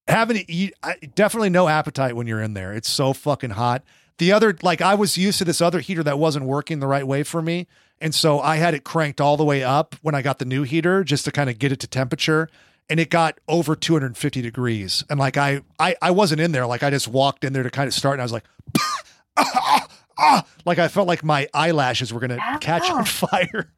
haven't 0.08 0.44
eat 0.48 0.72
I, 0.82 0.94
definitely 1.14 1.50
no 1.50 1.68
appetite 1.68 2.14
when 2.16 2.26
you're 2.26 2.42
in 2.42 2.54
there. 2.54 2.72
It's 2.72 2.88
so 2.88 3.12
fucking 3.12 3.50
hot. 3.50 3.82
The 4.18 4.32
other 4.32 4.56
like 4.62 4.80
I 4.80 4.94
was 4.94 5.18
used 5.18 5.38
to 5.38 5.44
this 5.44 5.60
other 5.60 5.80
heater 5.80 6.02
that 6.04 6.18
wasn't 6.18 6.46
working 6.46 6.80
the 6.80 6.86
right 6.86 7.06
way 7.06 7.22
for 7.22 7.42
me, 7.42 7.66
and 8.00 8.14
so 8.14 8.40
I 8.40 8.56
had 8.56 8.72
it 8.74 8.84
cranked 8.84 9.20
all 9.20 9.36
the 9.36 9.44
way 9.44 9.62
up 9.64 9.94
when 10.02 10.14
I 10.14 10.22
got 10.22 10.38
the 10.38 10.44
new 10.44 10.62
heater 10.62 11.02
just 11.04 11.24
to 11.26 11.32
kind 11.32 11.50
of 11.50 11.58
get 11.58 11.70
it 11.72 11.80
to 11.80 11.86
temperature, 11.86 12.48
and 12.88 12.98
it 13.00 13.10
got 13.10 13.38
over 13.48 13.74
250 13.76 14.40
degrees. 14.42 15.04
And 15.10 15.18
like 15.18 15.36
I 15.36 15.60
I 15.78 15.96
I 16.00 16.12
wasn't 16.12 16.40
in 16.40 16.52
there. 16.52 16.66
Like 16.66 16.82
I 16.82 16.90
just 16.90 17.08
walked 17.08 17.44
in 17.44 17.52
there 17.52 17.62
to 17.64 17.70
kind 17.70 17.86
of 17.88 17.94
start, 17.94 18.14
and 18.14 18.22
I 18.22 18.24
was 18.24 18.32
like. 18.32 18.44
ah, 19.36 19.86
ah, 20.18 20.46
like 20.64 20.78
I 20.78 20.88
felt 20.88 21.06
like 21.08 21.22
my 21.22 21.46
eyelashes 21.52 22.12
were 22.12 22.20
gonna 22.20 22.38
Ah. 22.40 22.58
catch 22.60 22.90
on 22.90 23.04
fire. 23.04 23.70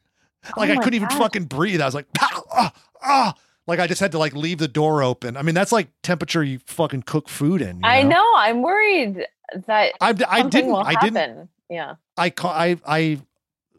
Like 0.57 0.71
Oh 0.71 0.73
I 0.73 0.77
couldn't 0.77 0.95
even 0.95 1.09
God. 1.09 1.19
fucking 1.19 1.45
breathe. 1.45 1.81
I 1.81 1.85
was 1.87 1.95
like, 1.95 2.07
ah, 2.21 2.43
ah, 2.53 2.73
ah. 3.03 3.35
Like 3.67 3.81
I 3.81 3.87
just 3.87 4.01
had 4.01 4.13
to 4.13 4.19
like 4.19 4.33
leave 4.35 4.59
the 4.59 4.69
door 4.69 5.03
open. 5.03 5.37
I 5.37 5.43
mean, 5.43 5.55
that's 5.55 5.73
like 5.73 5.89
temperature 6.03 6.43
you 6.43 6.59
fucking 6.67 7.03
cook 7.03 7.29
food 7.29 7.61
in. 7.61 7.77
you 7.77 7.83
I 7.85 8.03
know. 8.03 8.25
I'm 8.37 8.63
worried 8.63 9.27
that 9.67 9.93
I, 10.01 10.15
I 10.29 10.43
didn't. 10.43 10.71
will 10.71 10.77
I 10.77 10.93
happen. 10.93 11.15
didn't. 11.15 11.49
Yeah. 11.69 11.95
I 12.17 12.33
I 12.45 12.79
I 12.87 13.21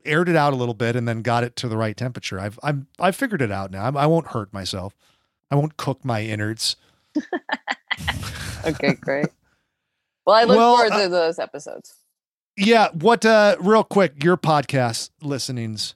aired 0.06 0.30
it 0.30 0.36
out 0.36 0.54
a 0.54 0.56
little 0.56 0.76
bit 0.76 0.96
and 0.96 1.08
then 1.08 1.22
got 1.24 1.44
it 1.44 1.56
to 1.58 1.68
the 1.68 1.76
right 1.76 1.98
temperature. 1.98 2.40
I've 2.40 2.60
I'm 2.62 2.86
I've 3.00 3.16
figured 3.16 3.42
it 3.42 3.52
out 3.52 3.72
now. 3.72 3.86
I'm, 3.86 3.98
I 3.98 4.06
won't 4.06 4.28
hurt 4.28 4.54
myself. 4.54 4.96
I 5.50 5.56
won't 5.56 5.76
cook 5.78 6.06
my 6.06 6.22
innards. 6.24 6.76
Okay, 8.66 8.94
great. 8.96 9.28
well, 10.26 10.36
I 10.36 10.44
look 10.44 10.58
Well, 10.58 10.76
forward 10.76 10.92
uh, 10.92 11.04
to 11.04 11.10
those 11.10 11.40
episodes. 11.40 11.96
Yeah. 12.58 12.90
What? 12.94 13.26
Uh. 13.26 13.56
Real 13.60 13.84
quick, 13.86 14.22
your 14.24 14.36
podcast 14.38 15.12
listenings. 15.22 15.96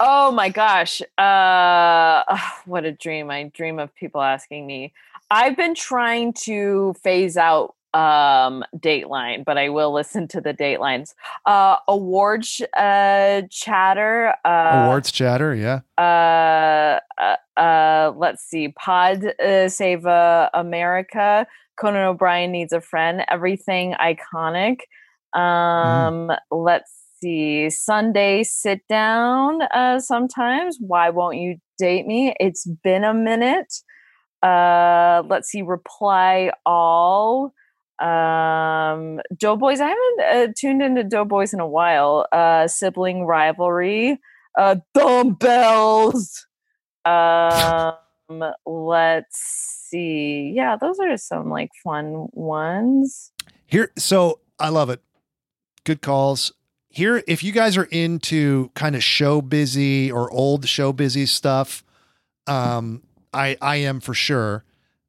Oh 0.00 0.30
my 0.30 0.48
gosh. 0.48 1.02
Uh 1.16 2.22
what 2.66 2.84
a 2.84 2.92
dream. 2.92 3.30
I 3.30 3.44
dream 3.54 3.78
of 3.78 3.94
people 3.94 4.20
asking 4.22 4.66
me. 4.66 4.92
I've 5.30 5.56
been 5.56 5.74
trying 5.74 6.32
to 6.44 6.94
phase 7.02 7.36
out 7.36 7.74
um 7.94 8.64
Dateline, 8.76 9.44
but 9.44 9.56
I 9.58 9.70
will 9.70 9.92
listen 9.92 10.28
to 10.28 10.40
the 10.40 10.54
Datelines. 10.54 11.14
Uh 11.46 11.76
awards 11.88 12.60
uh 12.76 13.42
chatter 13.50 14.34
uh 14.44 14.84
Awards 14.84 15.10
chatter. 15.10 15.54
Yeah. 15.54 15.80
uh, 15.98 17.00
uh, 17.20 17.36
uh, 17.60 18.12
let's 18.16 18.44
see, 18.44 18.68
Pod 18.68 19.24
uh, 19.40 19.68
Save 19.68 20.06
uh, 20.06 20.48
America, 20.54 21.46
Conan 21.76 22.02
O'Brien 22.06 22.52
Needs 22.52 22.72
a 22.72 22.80
Friend, 22.80 23.24
Everything 23.28 23.94
Iconic, 24.00 24.82
Um, 25.34 26.30
let's 26.52 26.97
see. 27.20 27.70
Sunday 27.70 28.42
sit 28.44 28.80
down 28.88 29.62
uh 29.62 29.98
sometimes. 30.00 30.78
Why 30.80 31.10
won't 31.10 31.36
you 31.36 31.56
date 31.78 32.06
me? 32.06 32.34
It's 32.40 32.66
been 32.84 33.04
a 33.04 33.14
minute. 33.14 33.72
Uh 34.42 35.22
let's 35.28 35.48
see, 35.48 35.62
reply 35.62 36.50
all. 36.64 37.52
Um 37.98 39.20
Doughboys. 39.36 39.80
I 39.80 39.88
haven't 39.88 40.20
uh, 40.50 40.52
tuned 40.56 40.82
into 40.82 41.04
Doughboys 41.04 41.52
in 41.52 41.60
a 41.60 41.68
while. 41.68 42.26
Uh 42.32 42.68
sibling 42.68 43.24
rivalry. 43.24 44.18
Uh 44.58 44.76
dumbbells. 44.94 46.46
Um 47.04 47.94
let's 48.66 49.38
see. 49.88 50.52
Yeah, 50.54 50.76
those 50.76 50.98
are 51.00 51.16
some 51.16 51.50
like 51.50 51.70
fun 51.82 52.26
ones. 52.32 53.32
Here, 53.66 53.90
so 53.96 54.40
I 54.58 54.68
love 54.68 54.90
it. 54.90 55.02
Good 55.84 56.02
calls. 56.02 56.52
Here, 56.98 57.22
if 57.28 57.44
you 57.44 57.52
guys 57.52 57.76
are 57.76 57.84
into 57.84 58.72
kind 58.74 58.96
of 58.96 59.04
show 59.04 59.40
busy 59.40 60.10
or 60.10 60.28
old 60.32 60.66
show 60.66 60.92
busy 60.92 61.26
stuff, 61.26 61.84
um, 62.48 63.04
I 63.32 63.56
I 63.62 63.76
am 63.76 64.00
for 64.00 64.14
sure. 64.14 64.64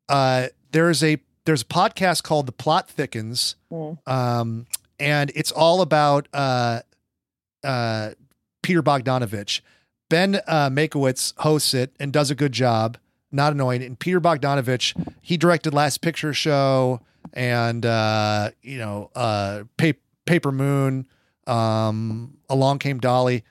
Uh, 0.08 0.50
there's 0.72 1.04
a 1.04 1.18
there's 1.46 1.64
a 1.64 1.66
podcast 1.66 2.22
called 2.22 2.46
The 2.46 2.52
Plot 2.52 2.88
Thickens, 2.92 3.56
Mm. 3.72 3.98
um, 4.08 4.68
and 5.00 5.32
it's 5.34 5.52
all 5.52 5.82
about 5.82 6.28
uh, 6.32 6.82
uh, 7.64 8.12
Peter 8.62 8.84
Bogdanovich. 8.84 9.62
Ben 10.12 10.36
uh, 10.46 10.70
Mankiewicz 10.70 11.34
hosts 11.40 11.74
it 11.74 11.96
and 12.00 12.14
does 12.14 12.30
a 12.30 12.36
good 12.36 12.52
job. 12.52 13.00
Not 13.32 13.52
annoying. 13.54 13.82
And 13.82 13.98
Peter 13.98 14.22
Bogdanovich, 14.22 14.94
he 15.24 15.38
directed 15.38 15.74
Last 15.74 16.02
Picture 16.02 16.36
Show 16.36 17.02
and 17.34 17.84
uh, 17.84 18.52
you 18.62 18.78
know 18.78 19.10
uh, 19.16 19.64
pa- 19.76 19.94
Paper 20.28 20.52
Moon. 20.52 21.08
Um, 21.50 22.38
Along 22.50 22.80
Came 22.80 23.00
Dolly. 23.00 23.44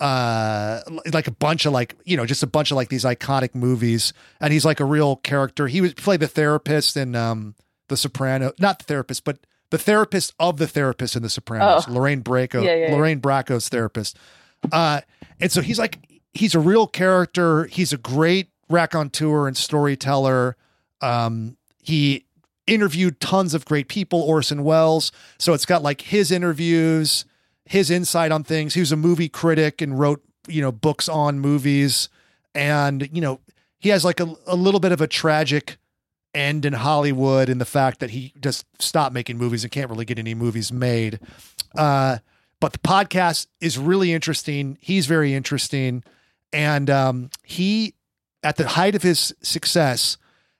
Uh, 0.00 0.80
like 1.12 1.26
a 1.26 1.32
bunch 1.32 1.66
of 1.66 1.72
like 1.72 1.96
you 2.04 2.16
know 2.16 2.24
just 2.24 2.44
a 2.44 2.46
bunch 2.46 2.70
of 2.70 2.76
like 2.76 2.88
these 2.88 3.02
iconic 3.02 3.52
movies, 3.56 4.12
and 4.40 4.52
he's 4.52 4.64
like 4.64 4.78
a 4.78 4.84
real 4.84 5.16
character. 5.16 5.66
He 5.66 5.80
was 5.80 5.92
played 5.94 6.20
the 6.20 6.28
therapist 6.28 6.96
in 6.96 7.16
um, 7.16 7.56
The 7.88 7.96
Soprano, 7.96 8.52
not 8.60 8.78
the 8.78 8.84
therapist, 8.84 9.24
but 9.24 9.38
the 9.70 9.78
therapist 9.78 10.34
of 10.38 10.58
the 10.58 10.68
therapist 10.68 11.16
in 11.16 11.22
The 11.24 11.28
Sopranos, 11.28 11.86
Oh. 11.88 11.92
Lorraine 11.92 12.22
Bracco, 12.22 12.62
Yeah, 12.62 12.74
yeah, 12.76 12.88
yeah. 12.90 12.94
Lorraine 12.94 13.20
Bracco's 13.20 13.68
therapist. 13.68 14.16
Uh, 14.70 15.00
and 15.40 15.50
so 15.50 15.60
he's 15.62 15.80
like, 15.80 15.98
he's 16.32 16.54
a 16.54 16.60
real 16.60 16.86
character. 16.86 17.64
He's 17.64 17.92
a 17.92 17.98
great 17.98 18.50
raconteur 18.70 19.48
and 19.48 19.56
storyteller. 19.56 20.56
Um, 21.00 21.56
he 21.82 22.24
interviewed 22.68 23.18
tons 23.20 23.52
of 23.52 23.64
great 23.64 23.88
people, 23.88 24.20
Orson 24.22 24.62
Welles. 24.62 25.10
So 25.38 25.54
it's 25.54 25.66
got 25.66 25.82
like 25.82 26.02
his 26.02 26.30
interviews, 26.30 27.24
his 27.68 27.90
insight 27.90 28.32
on 28.32 28.44
things. 28.44 28.74
He 28.74 28.80
was 28.80 28.92
a 28.92 28.96
movie 28.96 29.28
critic 29.28 29.82
and 29.82 29.98
wrote, 29.98 30.22
you 30.46 30.62
know, 30.62 30.72
books 30.72 31.08
on 31.08 31.38
movies. 31.38 32.08
And, 32.54 33.08
you 33.12 33.20
know, 33.20 33.40
he 33.78 33.90
has 33.90 34.04
like 34.04 34.20
a, 34.20 34.34
a 34.46 34.56
little 34.56 34.80
bit 34.80 34.90
of 34.90 35.00
a 35.00 35.06
tragic 35.06 35.76
end 36.34 36.64
in 36.64 36.72
Hollywood 36.72 37.48
in 37.48 37.58
the 37.58 37.64
fact 37.64 38.00
that 38.00 38.10
he 38.10 38.32
just 38.40 38.64
stopped 38.80 39.14
making 39.14 39.36
movies 39.36 39.64
and 39.64 39.70
can't 39.70 39.90
really 39.90 40.04
get 40.04 40.18
any 40.18 40.34
movies 40.34 40.72
made. 40.72 41.20
Uh, 41.76 42.18
but 42.60 42.72
the 42.72 42.78
podcast 42.78 43.46
is 43.60 43.78
really 43.78 44.12
interesting. 44.12 44.78
He's 44.80 45.06
very 45.06 45.34
interesting. 45.34 46.02
And 46.52 46.88
um, 46.88 47.30
he, 47.44 47.94
at 48.42 48.56
the 48.56 48.66
height 48.66 48.94
of 48.94 49.02
his 49.02 49.34
success, 49.42 50.16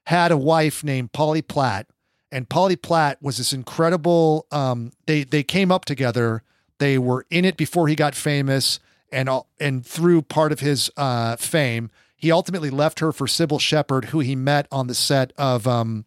had 0.06 0.30
a 0.30 0.36
wife 0.36 0.84
named 0.84 1.12
Polly 1.12 1.42
Platt. 1.42 1.86
And 2.30 2.48
Polly 2.48 2.76
Platt 2.76 3.22
was 3.22 3.38
this 3.38 3.54
incredible. 3.54 4.46
Um, 4.52 4.92
they 5.06 5.24
they 5.24 5.42
came 5.42 5.72
up 5.72 5.86
together. 5.86 6.42
They 6.78 6.98
were 6.98 7.26
in 7.30 7.44
it 7.44 7.56
before 7.56 7.88
he 7.88 7.94
got 7.94 8.14
famous, 8.14 8.80
and 9.10 9.28
and 9.58 9.84
through 9.84 10.22
part 10.22 10.52
of 10.52 10.60
his 10.60 10.90
uh, 10.96 11.36
fame, 11.36 11.90
he 12.16 12.32
ultimately 12.32 12.70
left 12.70 13.00
her 13.00 13.12
for 13.12 13.26
Cybill 13.26 13.60
Shepherd, 13.60 14.06
who 14.06 14.20
he 14.20 14.36
met 14.36 14.66
on 14.70 14.86
the 14.86 14.94
set 14.94 15.32
of 15.36 15.66
um, 15.66 16.04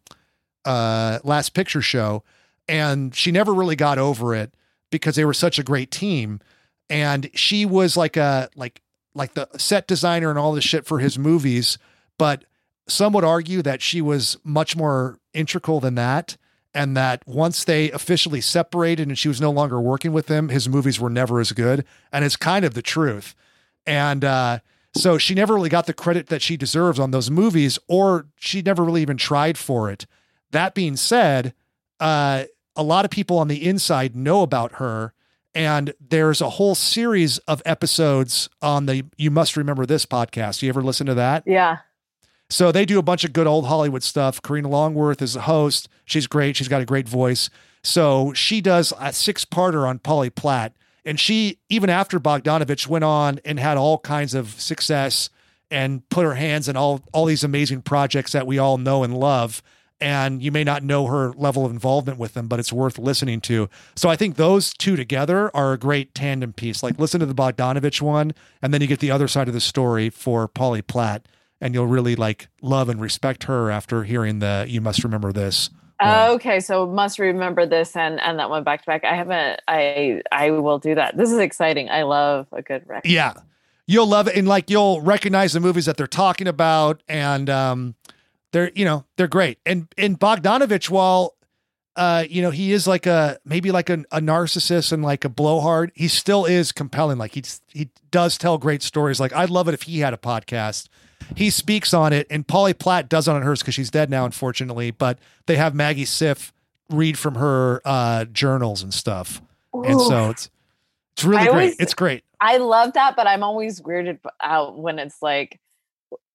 uh, 0.64 1.18
Last 1.24 1.54
Picture 1.54 1.82
Show, 1.82 2.22
and 2.68 3.14
she 3.14 3.32
never 3.32 3.52
really 3.52 3.76
got 3.76 3.98
over 3.98 4.34
it 4.34 4.54
because 4.90 5.16
they 5.16 5.24
were 5.24 5.34
such 5.34 5.58
a 5.58 5.64
great 5.64 5.90
team. 5.90 6.40
And 6.88 7.30
she 7.34 7.64
was 7.64 7.96
like 7.96 8.16
a 8.16 8.50
like 8.54 8.82
like 9.14 9.34
the 9.34 9.48
set 9.56 9.86
designer 9.86 10.30
and 10.30 10.38
all 10.38 10.52
this 10.52 10.64
shit 10.64 10.86
for 10.86 10.98
his 10.98 11.18
movies, 11.18 11.78
but 12.18 12.44
some 12.88 13.12
would 13.12 13.24
argue 13.24 13.62
that 13.62 13.82
she 13.82 14.00
was 14.00 14.36
much 14.44 14.76
more 14.76 15.18
integral 15.32 15.80
than 15.80 15.94
that. 15.96 16.36
And 16.74 16.96
that 16.96 17.22
once 17.26 17.64
they 17.64 17.90
officially 17.90 18.40
separated 18.40 19.06
and 19.08 19.18
she 19.18 19.28
was 19.28 19.40
no 19.40 19.50
longer 19.50 19.80
working 19.80 20.12
with 20.12 20.28
him, 20.28 20.48
his 20.48 20.68
movies 20.68 20.98
were 20.98 21.10
never 21.10 21.38
as 21.38 21.52
good. 21.52 21.84
And 22.10 22.24
it's 22.24 22.36
kind 22.36 22.64
of 22.64 22.72
the 22.72 22.80
truth. 22.80 23.34
And 23.86 24.24
uh, 24.24 24.60
so 24.96 25.18
she 25.18 25.34
never 25.34 25.54
really 25.54 25.68
got 25.68 25.86
the 25.86 25.92
credit 25.92 26.28
that 26.28 26.40
she 26.42 26.56
deserves 26.56 26.98
on 26.98 27.10
those 27.10 27.30
movies, 27.30 27.78
or 27.88 28.26
she 28.36 28.62
never 28.62 28.84
really 28.84 29.02
even 29.02 29.16
tried 29.16 29.58
for 29.58 29.90
it. 29.90 30.06
That 30.50 30.74
being 30.74 30.96
said, 30.96 31.54
uh, 32.00 32.44
a 32.74 32.82
lot 32.82 33.04
of 33.04 33.10
people 33.10 33.38
on 33.38 33.48
the 33.48 33.66
inside 33.66 34.16
know 34.16 34.42
about 34.42 34.72
her. 34.74 35.12
And 35.54 35.92
there's 36.00 36.40
a 36.40 36.50
whole 36.50 36.74
series 36.74 37.36
of 37.40 37.60
episodes 37.66 38.48
on 38.62 38.86
the 38.86 39.04
You 39.18 39.30
Must 39.30 39.56
Remember 39.56 39.84
This 39.84 40.06
podcast. 40.06 40.62
You 40.62 40.70
ever 40.70 40.82
listen 40.82 41.06
to 41.06 41.14
that? 41.14 41.42
Yeah. 41.46 41.78
So 42.52 42.70
they 42.70 42.84
do 42.84 42.98
a 42.98 43.02
bunch 43.02 43.24
of 43.24 43.32
good 43.32 43.46
old 43.46 43.66
Hollywood 43.66 44.02
stuff. 44.02 44.42
Karina 44.42 44.68
Longworth 44.68 45.22
is 45.22 45.32
the 45.32 45.42
host. 45.42 45.88
She's 46.04 46.26
great. 46.26 46.54
She's 46.54 46.68
got 46.68 46.82
a 46.82 46.84
great 46.84 47.08
voice. 47.08 47.48
So 47.82 48.34
she 48.34 48.60
does 48.60 48.92
a 49.00 49.10
six 49.12 49.46
parter 49.46 49.88
on 49.88 49.98
Polly 49.98 50.28
Platt. 50.28 50.74
And 51.04 51.18
she, 51.18 51.58
even 51.70 51.88
after 51.88 52.20
Bogdanovich 52.20 52.86
went 52.86 53.04
on 53.04 53.40
and 53.46 53.58
had 53.58 53.78
all 53.78 53.98
kinds 53.98 54.34
of 54.34 54.60
success 54.60 55.30
and 55.70 56.06
put 56.10 56.26
her 56.26 56.34
hands 56.34 56.68
in 56.68 56.76
all, 56.76 57.00
all 57.14 57.24
these 57.24 57.42
amazing 57.42 57.80
projects 57.80 58.32
that 58.32 58.46
we 58.46 58.58
all 58.58 58.76
know 58.76 59.02
and 59.02 59.16
love. 59.16 59.62
And 59.98 60.42
you 60.42 60.52
may 60.52 60.62
not 60.62 60.82
know 60.82 61.06
her 61.06 61.32
level 61.32 61.64
of 61.64 61.72
involvement 61.72 62.18
with 62.18 62.34
them, 62.34 62.48
but 62.48 62.60
it's 62.60 62.72
worth 62.72 62.98
listening 62.98 63.40
to. 63.42 63.70
So 63.96 64.10
I 64.10 64.16
think 64.16 64.36
those 64.36 64.74
two 64.74 64.94
together 64.94 65.50
are 65.56 65.72
a 65.72 65.78
great 65.78 66.14
tandem 66.14 66.52
piece. 66.52 66.82
Like 66.82 66.98
listen 66.98 67.18
to 67.20 67.26
the 67.26 67.34
Bogdanovich 67.34 68.02
one, 68.02 68.34
and 68.60 68.74
then 68.74 68.82
you 68.82 68.86
get 68.86 69.00
the 69.00 69.10
other 69.10 69.26
side 69.26 69.48
of 69.48 69.54
the 69.54 69.60
story 69.60 70.10
for 70.10 70.46
Polly 70.48 70.82
Platt 70.82 71.26
and 71.62 71.72
you'll 71.72 71.86
really 71.86 72.14
like 72.16 72.48
love 72.60 72.90
and 72.90 73.00
respect 73.00 73.44
her 73.44 73.70
after 73.70 74.04
hearing 74.04 74.40
the 74.40 74.66
you 74.68 74.82
must 74.82 75.02
remember 75.02 75.32
this 75.32 75.70
Yeah. 76.00 76.30
Okay, 76.30 76.58
so 76.60 76.86
must 76.86 77.18
remember 77.18 77.64
this 77.64 77.96
and 77.96 78.20
and 78.20 78.38
that 78.40 78.50
one 78.50 78.64
back 78.64 78.80
to 78.82 78.86
back. 78.86 79.04
I 79.04 79.14
haven't. 79.14 79.60
I 79.68 80.20
I 80.32 80.50
will 80.50 80.78
do 80.80 80.94
that. 80.96 81.16
This 81.16 81.30
is 81.30 81.38
exciting. 81.38 81.88
I 81.88 82.02
love 82.02 82.48
a 82.52 82.60
good 82.60 82.82
record. 82.88 83.08
yeah 83.08 83.32
you'll 83.86 84.06
love 84.06 84.28
it 84.28 84.36
and 84.36 84.46
like 84.46 84.70
you'll 84.70 85.00
recognize 85.00 85.52
the 85.52 85.60
movies 85.60 85.86
that 85.86 85.96
they're 85.96 86.06
talking 86.06 86.46
about 86.48 87.02
and 87.08 87.50
um 87.50 87.94
they're 88.52 88.70
you 88.76 88.84
know 88.84 89.04
they're 89.16 89.26
great 89.28 89.58
and 89.66 89.88
and 89.98 90.20
bogdanovich 90.20 90.88
while 90.88 91.34
uh 91.96 92.24
you 92.30 92.40
know 92.40 92.50
he 92.50 92.72
is 92.72 92.86
like 92.86 93.06
a 93.06 93.38
maybe 93.44 93.72
like 93.72 93.90
a, 93.90 94.04
a 94.12 94.20
narcissist 94.20 94.92
and 94.92 95.02
like 95.02 95.24
a 95.24 95.28
blowhard 95.28 95.90
he 95.96 96.06
still 96.06 96.44
is 96.44 96.70
compelling 96.70 97.18
like 97.18 97.34
he's 97.34 97.60
he 97.66 97.90
does 98.12 98.38
tell 98.38 98.56
great 98.56 98.82
stories 98.82 99.18
like 99.18 99.32
i'd 99.34 99.50
love 99.50 99.66
it 99.68 99.74
if 99.74 99.82
he 99.82 99.98
had 99.98 100.14
a 100.14 100.16
podcast 100.16 100.88
he 101.36 101.50
speaks 101.50 101.92
on 101.94 102.12
it 102.12 102.26
and 102.30 102.46
polly 102.46 102.74
platt 102.74 103.08
does 103.08 103.26
it 103.28 103.30
on 103.32 103.42
hers 103.42 103.60
because 103.60 103.74
she's 103.74 103.90
dead 103.90 104.10
now 104.10 104.24
unfortunately 104.24 104.90
but 104.90 105.18
they 105.46 105.56
have 105.56 105.74
maggie 105.74 106.04
siff 106.04 106.52
read 106.90 107.18
from 107.18 107.36
her 107.36 107.80
uh 107.84 108.24
journals 108.26 108.82
and 108.82 108.92
stuff. 108.92 109.40
And 109.72 109.98
so 109.98 110.28
it's 110.30 110.50
it's 111.14 111.24
really 111.24 111.40
I 111.40 111.44
great. 111.44 111.50
always- 111.52 111.76
it's 111.80 111.94
great. 111.94 112.24
I 112.40 112.56
love 112.58 112.92
that, 112.94 113.16
but 113.16 113.26
I'm 113.26 113.42
always 113.42 113.80
weirded 113.80 114.18
out 114.42 114.76
when 114.78 114.98
it's 114.98 115.22
like 115.22 115.58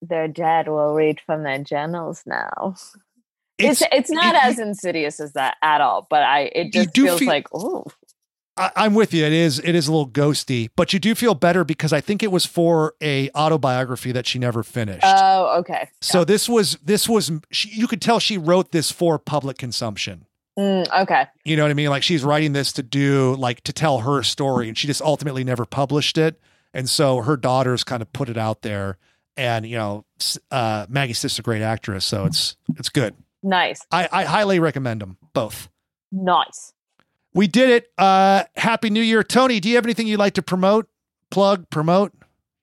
their 0.02 0.28
dad 0.28 0.68
will 0.68 0.94
read 0.96 1.20
from 1.20 1.44
their 1.44 1.60
journals 1.60 2.24
now. 2.26 2.76
It's 3.60 3.84
it's, 3.92 4.10
not 4.10 4.34
it- 4.36 4.44
as 4.46 4.58
insidious 4.60 5.20
as 5.20 5.34
that 5.34 5.58
at 5.62 5.82
all, 5.82 6.08
but 6.10 6.24
I 6.24 6.50
it 6.56 6.74
just 6.74 6.96
feels 6.96 7.20
feel- 7.20 7.28
like 7.28 7.48
oh 7.54 7.86
I, 8.58 8.72
I'm 8.76 8.94
with 8.94 9.14
you. 9.14 9.26
It 9.26 9.34
is 9.34 9.60
it 9.60 9.76
is 9.76 9.88
a 9.88 9.92
little 9.92 10.10
ghosty, 10.10 10.70
but 10.76 10.94
you 10.94 11.00
do 11.00 11.16
feel 11.16 11.36
better 11.36 11.64
because 11.64 11.94
I 11.94 12.02
think 12.02 12.24
it 12.24 12.32
was 12.32 12.46
for 12.46 12.94
a 13.02 13.30
autobiography 13.36 14.12
that 14.12 14.26
she 14.26 14.40
never 14.40 14.64
finished. 14.64 15.06
oh 15.06 15.60
okay. 15.60 15.90
so 16.02 16.24
this 16.24 16.50
was 16.50 16.78
this 16.84 17.08
was 17.08 17.32
she, 17.52 17.70
you 17.70 17.88
could 17.88 18.02
tell 18.02 18.20
she 18.20 18.38
wrote 18.38 18.72
this 18.72 18.92
for 18.92 19.20
public 19.20 19.58
consumption. 19.58 20.26
Mm, 20.58 20.88
okay. 21.04 21.28
You 21.46 21.56
know 21.56 21.64
what 21.64 21.72
I 21.72 21.76
mean? 21.76 21.90
Like 21.90 22.04
she's 22.04 22.24
writing 22.24 22.54
this 22.54 22.74
to 22.74 22.84
do 22.84 23.36
like 23.36 23.62
to 23.62 23.74
tell 23.74 24.00
her 24.00 24.24
story, 24.24 24.68
and 24.68 24.78
she 24.78 24.88
just 24.88 25.02
ultimately 25.02 25.44
never 25.44 25.66
published 25.66 26.18
it. 26.18 26.40
And 26.74 26.90
so 26.90 27.22
her 27.22 27.38
daughters 27.38 27.84
kind 27.84 28.02
of 28.02 28.12
put 28.12 28.28
it 28.28 28.38
out 28.38 28.64
there, 28.64 28.98
and 29.36 29.66
you 29.66 29.78
know, 29.78 30.06
uh, 30.52 30.86
Maggie 30.90 31.14
Siff's 31.14 31.40
a 31.40 31.42
great 31.44 31.62
actress, 31.62 32.06
so 32.06 32.26
it's 32.26 32.58
it's 32.78 32.90
good. 32.90 33.16
Nice. 33.44 33.86
I, 33.92 34.10
I 34.12 34.24
highly 34.24 34.60
recommend 34.60 35.02
them 35.02 35.18
both. 35.34 35.70
Nice. 36.12 36.74
We 37.38 37.48
did 37.48 37.70
it. 37.70 37.92
Uh, 38.00 38.46
Happy 38.56 38.90
New 38.90 39.02
Year, 39.02 39.24
Toni. 39.24 39.60
Do 39.60 39.70
you 39.70 39.76
have 39.76 39.86
anything 39.86 40.08
you'd 40.08 40.18
like 40.18 40.34
to 40.34 40.42
promote, 40.42 40.90
plug, 41.30 41.70
promote 41.70 42.12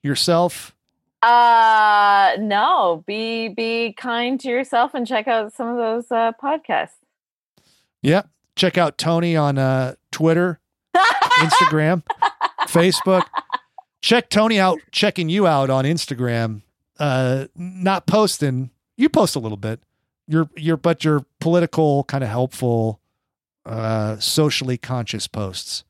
yourself? 0.03 0.75
Uh 1.23 2.33
no, 2.39 3.03
be 3.07 3.49
be 3.49 3.95
kind 3.97 4.39
to 4.41 4.49
yourself 4.49 4.93
and 4.93 5.07
check 5.07 5.27
out 5.27 5.55
some 5.55 5.69
of 5.69 5.77
those 5.77 6.11
uh 6.11 6.33
podcasts. 6.43 6.99
Yeah. 8.03 8.23
Check 8.57 8.77
out 8.77 8.99
Toni 8.99 9.37
on 9.37 9.59
uh, 9.59 9.95
Twitter, 10.13 10.61
Instagram, 10.95 12.03
Facebook. 12.63 13.25
Check 14.01 14.29
Toni 14.29 14.59
out, 14.61 14.79
checking 14.93 15.29
you 15.29 15.47
out 15.47 15.71
on 15.71 15.85
Instagram. 15.85 16.63
Uh, 16.99 17.47
not 17.57 18.07
posting. 18.07 18.71
You 18.97 19.09
post 19.09 19.35
a 19.35 19.39
little 19.39 19.57
bit. 19.57 19.81
You're 20.29 20.51
you're 20.57 20.77
but 20.77 21.05
you're 21.05 21.25
political, 21.41 22.05
kind 22.05 22.23
of 22.23 22.31
helpful, 22.31 23.01
uh, 23.67 24.19
socially 24.19 24.77
conscious 24.79 25.27
posts. 25.27 25.85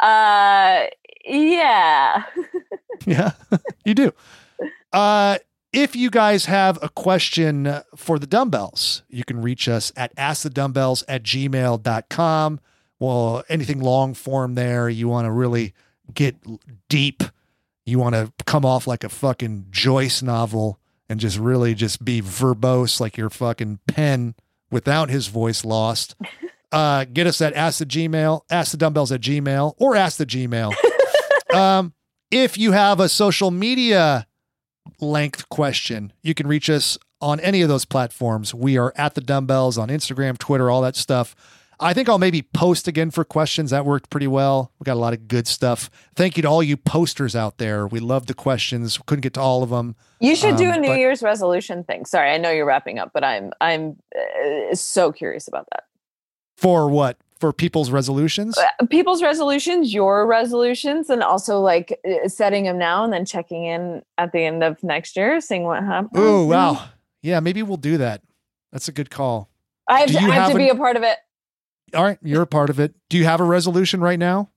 Uh, 0.00 0.86
yeah. 1.24 2.24
Yeah, 3.06 3.32
you 3.84 3.94
do. 3.94 4.12
Uh, 4.92 5.38
if 5.72 5.96
you 5.96 6.10
guys 6.10 6.46
have 6.46 6.78
a 6.82 6.88
question 6.88 7.82
for 7.96 8.18
the 8.18 8.26
dumbbells, 8.26 9.02
you 9.08 9.24
can 9.24 9.42
reach 9.42 9.68
us 9.68 9.92
at 9.96 10.14
askthedumbbells 10.16 11.02
at 11.08 11.22
gmail.com. 11.22 12.60
Well, 13.00 13.44
anything 13.48 13.80
long 13.80 14.14
form 14.14 14.54
there, 14.54 14.88
you 14.88 15.08
want 15.08 15.26
to 15.26 15.32
really 15.32 15.74
get 16.14 16.36
deep, 16.88 17.24
you 17.84 17.98
want 17.98 18.14
to 18.14 18.32
come 18.46 18.64
off 18.64 18.86
like 18.86 19.04
a 19.04 19.08
fucking 19.08 19.66
Joyce 19.70 20.22
novel 20.22 20.78
and 21.08 21.20
just 21.20 21.38
really 21.38 21.74
just 21.74 22.04
be 22.04 22.22
verbose 22.22 23.00
like 23.00 23.16
your 23.16 23.30
fucking 23.30 23.80
pen 23.86 24.34
without 24.70 25.10
his 25.10 25.26
voice 25.26 25.64
lost. 25.64 26.14
Uh, 26.74 27.04
get 27.04 27.26
us 27.28 27.40
at 27.40 27.54
ask 27.54 27.78
the 27.78 27.86
Gmail, 27.86 28.40
ask 28.50 28.72
the 28.72 28.76
dumbbells 28.76 29.12
at 29.12 29.20
Gmail, 29.20 29.74
or 29.78 29.94
ask 29.94 30.16
the 30.18 30.26
Gmail. 30.26 30.74
um, 31.54 31.92
if 32.32 32.58
you 32.58 32.72
have 32.72 32.98
a 32.98 33.08
social 33.08 33.52
media 33.52 34.26
length 35.00 35.48
question, 35.48 36.12
you 36.22 36.34
can 36.34 36.48
reach 36.48 36.68
us 36.68 36.98
on 37.20 37.38
any 37.40 37.62
of 37.62 37.68
those 37.68 37.84
platforms. 37.84 38.52
We 38.52 38.76
are 38.76 38.92
at 38.96 39.14
the 39.14 39.20
dumbbells 39.20 39.78
on 39.78 39.88
Instagram, 39.88 40.36
Twitter, 40.36 40.68
all 40.68 40.82
that 40.82 40.96
stuff. 40.96 41.36
I 41.78 41.92
think 41.92 42.08
I'll 42.08 42.18
maybe 42.18 42.42
post 42.42 42.88
again 42.88 43.10
for 43.10 43.24
questions. 43.24 43.70
That 43.70 43.84
worked 43.84 44.10
pretty 44.10 44.26
well. 44.26 44.72
We 44.80 44.84
got 44.84 44.94
a 44.94 45.00
lot 45.00 45.12
of 45.12 45.28
good 45.28 45.46
stuff. 45.46 45.90
Thank 46.16 46.36
you 46.36 46.42
to 46.42 46.48
all 46.48 46.62
you 46.62 46.76
posters 46.76 47.34
out 47.36 47.58
there. 47.58 47.86
We 47.86 48.00
love 48.00 48.26
the 48.26 48.34
questions. 48.34 48.98
Couldn't 49.06 49.22
get 49.22 49.34
to 49.34 49.40
all 49.40 49.62
of 49.62 49.70
them. 49.70 49.94
You 50.20 50.34
should 50.36 50.56
do 50.56 50.70
Um, 50.70 50.74
a 50.74 50.80
New 50.80 50.88
but- 50.88 50.98
Year's 50.98 51.22
resolution 51.22 51.84
thing. 51.84 52.04
Sorry, 52.04 52.30
I 52.30 52.38
know 52.38 52.50
you're 52.50 52.66
wrapping 52.66 52.98
up, 52.98 53.10
but 53.14 53.22
I'm 53.24 53.52
I'm 53.60 53.96
uh, 54.16 54.74
so 54.74 55.12
curious 55.12 55.46
about 55.48 55.66
that. 55.72 55.84
For 56.64 56.88
what? 56.88 57.18
For 57.40 57.52
people's 57.52 57.90
resolutions? 57.90 58.56
Uh, 58.56 58.86
People's 58.86 59.22
resolutions, 59.22 59.92
your 59.92 60.26
resolutions, 60.26 61.10
and 61.10 61.22
also 61.22 61.60
like 61.60 62.00
uh, 62.08 62.26
setting 62.26 62.64
them 62.64 62.78
now 62.78 63.04
and 63.04 63.12
then 63.12 63.26
checking 63.26 63.66
in 63.66 64.00
at 64.16 64.32
the 64.32 64.40
end 64.46 64.64
of 64.64 64.82
next 64.82 65.14
year, 65.14 65.42
seeing 65.42 65.64
what 65.64 65.82
happens. 65.84 66.12
Oh, 66.14 66.46
wow. 66.46 66.88
Yeah, 67.22 67.40
maybe 67.40 67.62
we'll 67.62 67.76
do 67.76 67.98
that. 67.98 68.22
That's 68.72 68.88
a 68.88 68.92
good 68.92 69.10
call. 69.10 69.50
I 69.90 70.00
have, 70.00 70.08
to, 70.08 70.16
I 70.16 70.20
have 70.22 70.32
have 70.32 70.46
to 70.52 70.52
an- 70.52 70.62
be 70.62 70.70
a 70.70 70.74
part 70.74 70.96
of 70.96 71.02
it. 71.02 71.18
All 71.92 72.02
right, 72.02 72.18
you're 72.22 72.40
a 72.40 72.46
part 72.46 72.70
of 72.70 72.80
it. 72.80 72.94
Do 73.10 73.18
you 73.18 73.24
have 73.24 73.40
a 73.40 73.44
resolution 73.44 74.00
right 74.00 74.18
now? 74.18 74.48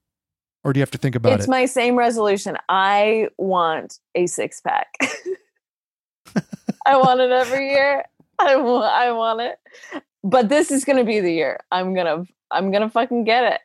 Or 0.63 0.71
do 0.71 0.77
you 0.79 0.84
have 0.84 0.91
to 0.91 0.97
think 0.97 1.15
about 1.15 1.34
It's 1.34 1.39
it? 1.39 1.43
It's 1.43 1.49
my 1.49 1.65
same 1.65 1.97
resolution. 1.97 2.57
I 2.69 3.27
want 3.38 3.99
a 4.15 4.27
six 4.27 4.61
pack. 4.61 4.88
I 6.85 6.95
want 6.95 7.19
it 7.19 7.31
every 7.31 7.69
year. 7.71 8.05
I 8.39 8.55
want, 8.55 8.85
I 8.85 9.11
want 9.11 9.41
it. 9.41 10.03
But 10.23 10.49
this 10.49 10.72
is 10.72 10.84
going 10.85 10.98
to 10.98 11.03
be 11.03 11.19
the 11.19 11.31
year. 11.31 11.60
I'm 11.72 11.94
going 11.94 12.06
to 12.26 12.31
I'm 12.52 12.72
to 12.72 12.89
fucking 12.89 13.23
get 13.23 13.44
it. 13.53 13.61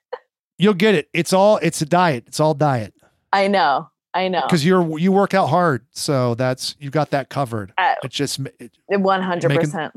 You'll 0.58 0.74
get 0.74 0.94
it. 0.94 1.08
It's 1.12 1.32
all 1.32 1.58
it's 1.58 1.82
a 1.82 1.86
diet. 1.86 2.24
It's 2.26 2.40
all 2.40 2.54
diet. 2.54 2.94
I 3.32 3.48
know. 3.48 3.88
I 4.14 4.28
know. 4.28 4.42
Because 4.42 4.64
you're 4.64 4.98
you 4.98 5.10
work 5.12 5.34
out 5.34 5.46
hard. 5.46 5.86
So 5.92 6.34
that's 6.34 6.76
you 6.78 6.90
got 6.90 7.10
that 7.10 7.30
covered. 7.30 7.72
Uh, 7.78 7.94
It's 8.04 8.14
just 8.14 8.40
it, 8.60 8.72
100%. 8.90 9.92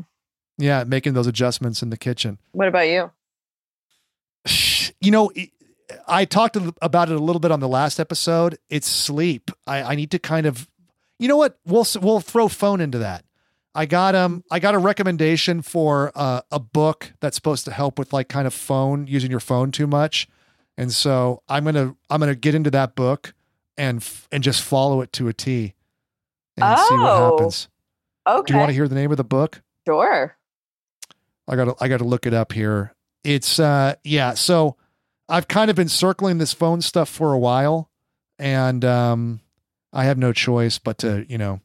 yeah, 0.57 0.83
making 0.85 1.13
those 1.13 1.27
adjustments 1.27 1.81
in 1.81 1.89
the 1.89 1.97
kitchen. 1.97 2.37
What 2.53 2.67
about 2.67 2.87
you? 2.87 3.11
you 5.01 5.11
know, 5.11 5.31
I 6.07 6.25
talked 6.25 6.57
about 6.81 7.09
it 7.09 7.15
a 7.15 7.19
little 7.19 7.41
bit 7.41 7.51
on 7.51 7.59
the 7.59 7.67
last 7.67 7.99
episode. 7.99 8.57
It's 8.69 8.87
sleep. 8.87 9.51
I, 9.67 9.83
I 9.83 9.95
need 9.95 10.11
to 10.11 10.19
kind 10.19 10.45
of, 10.45 10.69
you 11.19 11.27
know 11.27 11.37
what? 11.37 11.59
We'll 11.65 11.85
we'll 12.01 12.21
throw 12.21 12.47
phone 12.47 12.79
into 12.79 12.99
that. 12.99 13.24
I 13.75 13.85
got 13.85 14.15
um 14.15 14.43
I 14.49 14.59
got 14.59 14.73
a 14.73 14.77
recommendation 14.79 15.61
for 15.61 16.11
uh, 16.15 16.41
a 16.51 16.59
book 16.59 17.11
that's 17.19 17.35
supposed 17.35 17.65
to 17.65 17.71
help 17.71 17.99
with 17.99 18.13
like 18.13 18.29
kind 18.29 18.47
of 18.47 18.53
phone 18.53 19.05
using 19.07 19.29
your 19.29 19.41
phone 19.41 19.71
too 19.71 19.85
much, 19.85 20.27
and 20.77 20.91
so 20.93 21.43
I'm 21.49 21.65
gonna 21.65 21.95
I'm 22.09 22.19
gonna 22.21 22.35
get 22.35 22.55
into 22.55 22.71
that 22.71 22.95
book 22.95 23.33
and 23.77 23.97
f- 24.01 24.27
and 24.31 24.41
just 24.43 24.61
follow 24.61 25.01
it 25.01 25.11
to 25.13 25.27
a 25.27 25.33
T 25.33 25.73
and 26.55 26.79
see 26.79 26.95
what 26.95 27.11
Oh, 27.11 27.31
happens. 27.37 27.67
Okay. 28.27 28.47
Do 28.47 28.53
you 28.53 28.59
want 28.59 28.69
to 28.69 28.73
hear 28.73 28.87
the 28.87 28.95
name 28.95 29.11
of 29.11 29.17
the 29.17 29.23
book? 29.25 29.61
Sure. 29.85 30.37
I 31.47 31.55
gotta 31.57 31.75
I 31.81 31.87
gotta 31.89 32.05
look 32.05 32.25
it 32.25 32.33
up 32.33 32.53
here. 32.53 32.93
It's 33.25 33.59
uh 33.59 33.95
yeah, 34.05 34.35
so 34.35 34.77
I've 35.27 35.47
kind 35.49 35.69
of 35.69 35.75
been 35.75 35.89
circling 35.89 36.37
this 36.37 36.53
phone 36.53 36.81
stuff 36.81 37.09
for 37.09 37.33
a 37.33 37.37
while 37.39 37.89
and 38.39 38.85
um 38.85 39.41
I 39.91 40.05
have 40.05 40.17
no 40.17 40.31
choice 40.33 40.79
but 40.79 40.97
to, 40.99 41.25
you 41.29 41.37
know, 41.37 41.59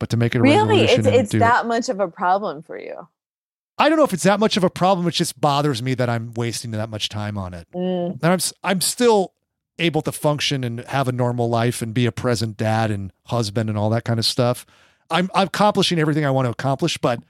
but 0.00 0.08
to 0.08 0.16
make 0.16 0.34
it 0.34 0.38
a 0.38 0.42
Really? 0.42 0.80
It's 0.80 1.06
it's 1.06 1.34
it. 1.34 1.38
that 1.38 1.66
much 1.66 1.88
of 1.88 2.00
a 2.00 2.08
problem 2.08 2.62
for 2.62 2.76
you. 2.76 3.06
I 3.78 3.88
don't 3.88 3.96
know 3.96 4.04
if 4.04 4.12
it's 4.12 4.24
that 4.24 4.40
much 4.40 4.56
of 4.56 4.64
a 4.64 4.70
problem. 4.70 5.06
It 5.06 5.12
just 5.12 5.40
bothers 5.40 5.82
me 5.82 5.94
that 5.94 6.10
I'm 6.10 6.34
wasting 6.34 6.72
that 6.72 6.90
much 6.90 7.08
time 7.08 7.38
on 7.38 7.54
it. 7.54 7.68
Mm. 7.72 8.18
And 8.22 8.24
I'm 8.24 8.40
I'm 8.64 8.80
still 8.80 9.34
able 9.78 10.02
to 10.02 10.12
function 10.12 10.64
and 10.64 10.80
have 10.86 11.06
a 11.06 11.12
normal 11.12 11.48
life 11.48 11.80
and 11.80 11.94
be 11.94 12.04
a 12.06 12.12
present 12.12 12.56
dad 12.56 12.90
and 12.90 13.12
husband 13.26 13.70
and 13.70 13.78
all 13.78 13.88
that 13.90 14.04
kind 14.04 14.18
of 14.18 14.26
stuff. 14.26 14.66
I'm 15.10 15.30
I'm 15.34 15.46
accomplishing 15.46 16.00
everything 16.00 16.24
I 16.24 16.30
want 16.30 16.46
to 16.46 16.50
accomplish, 16.50 16.98
but 16.98 17.22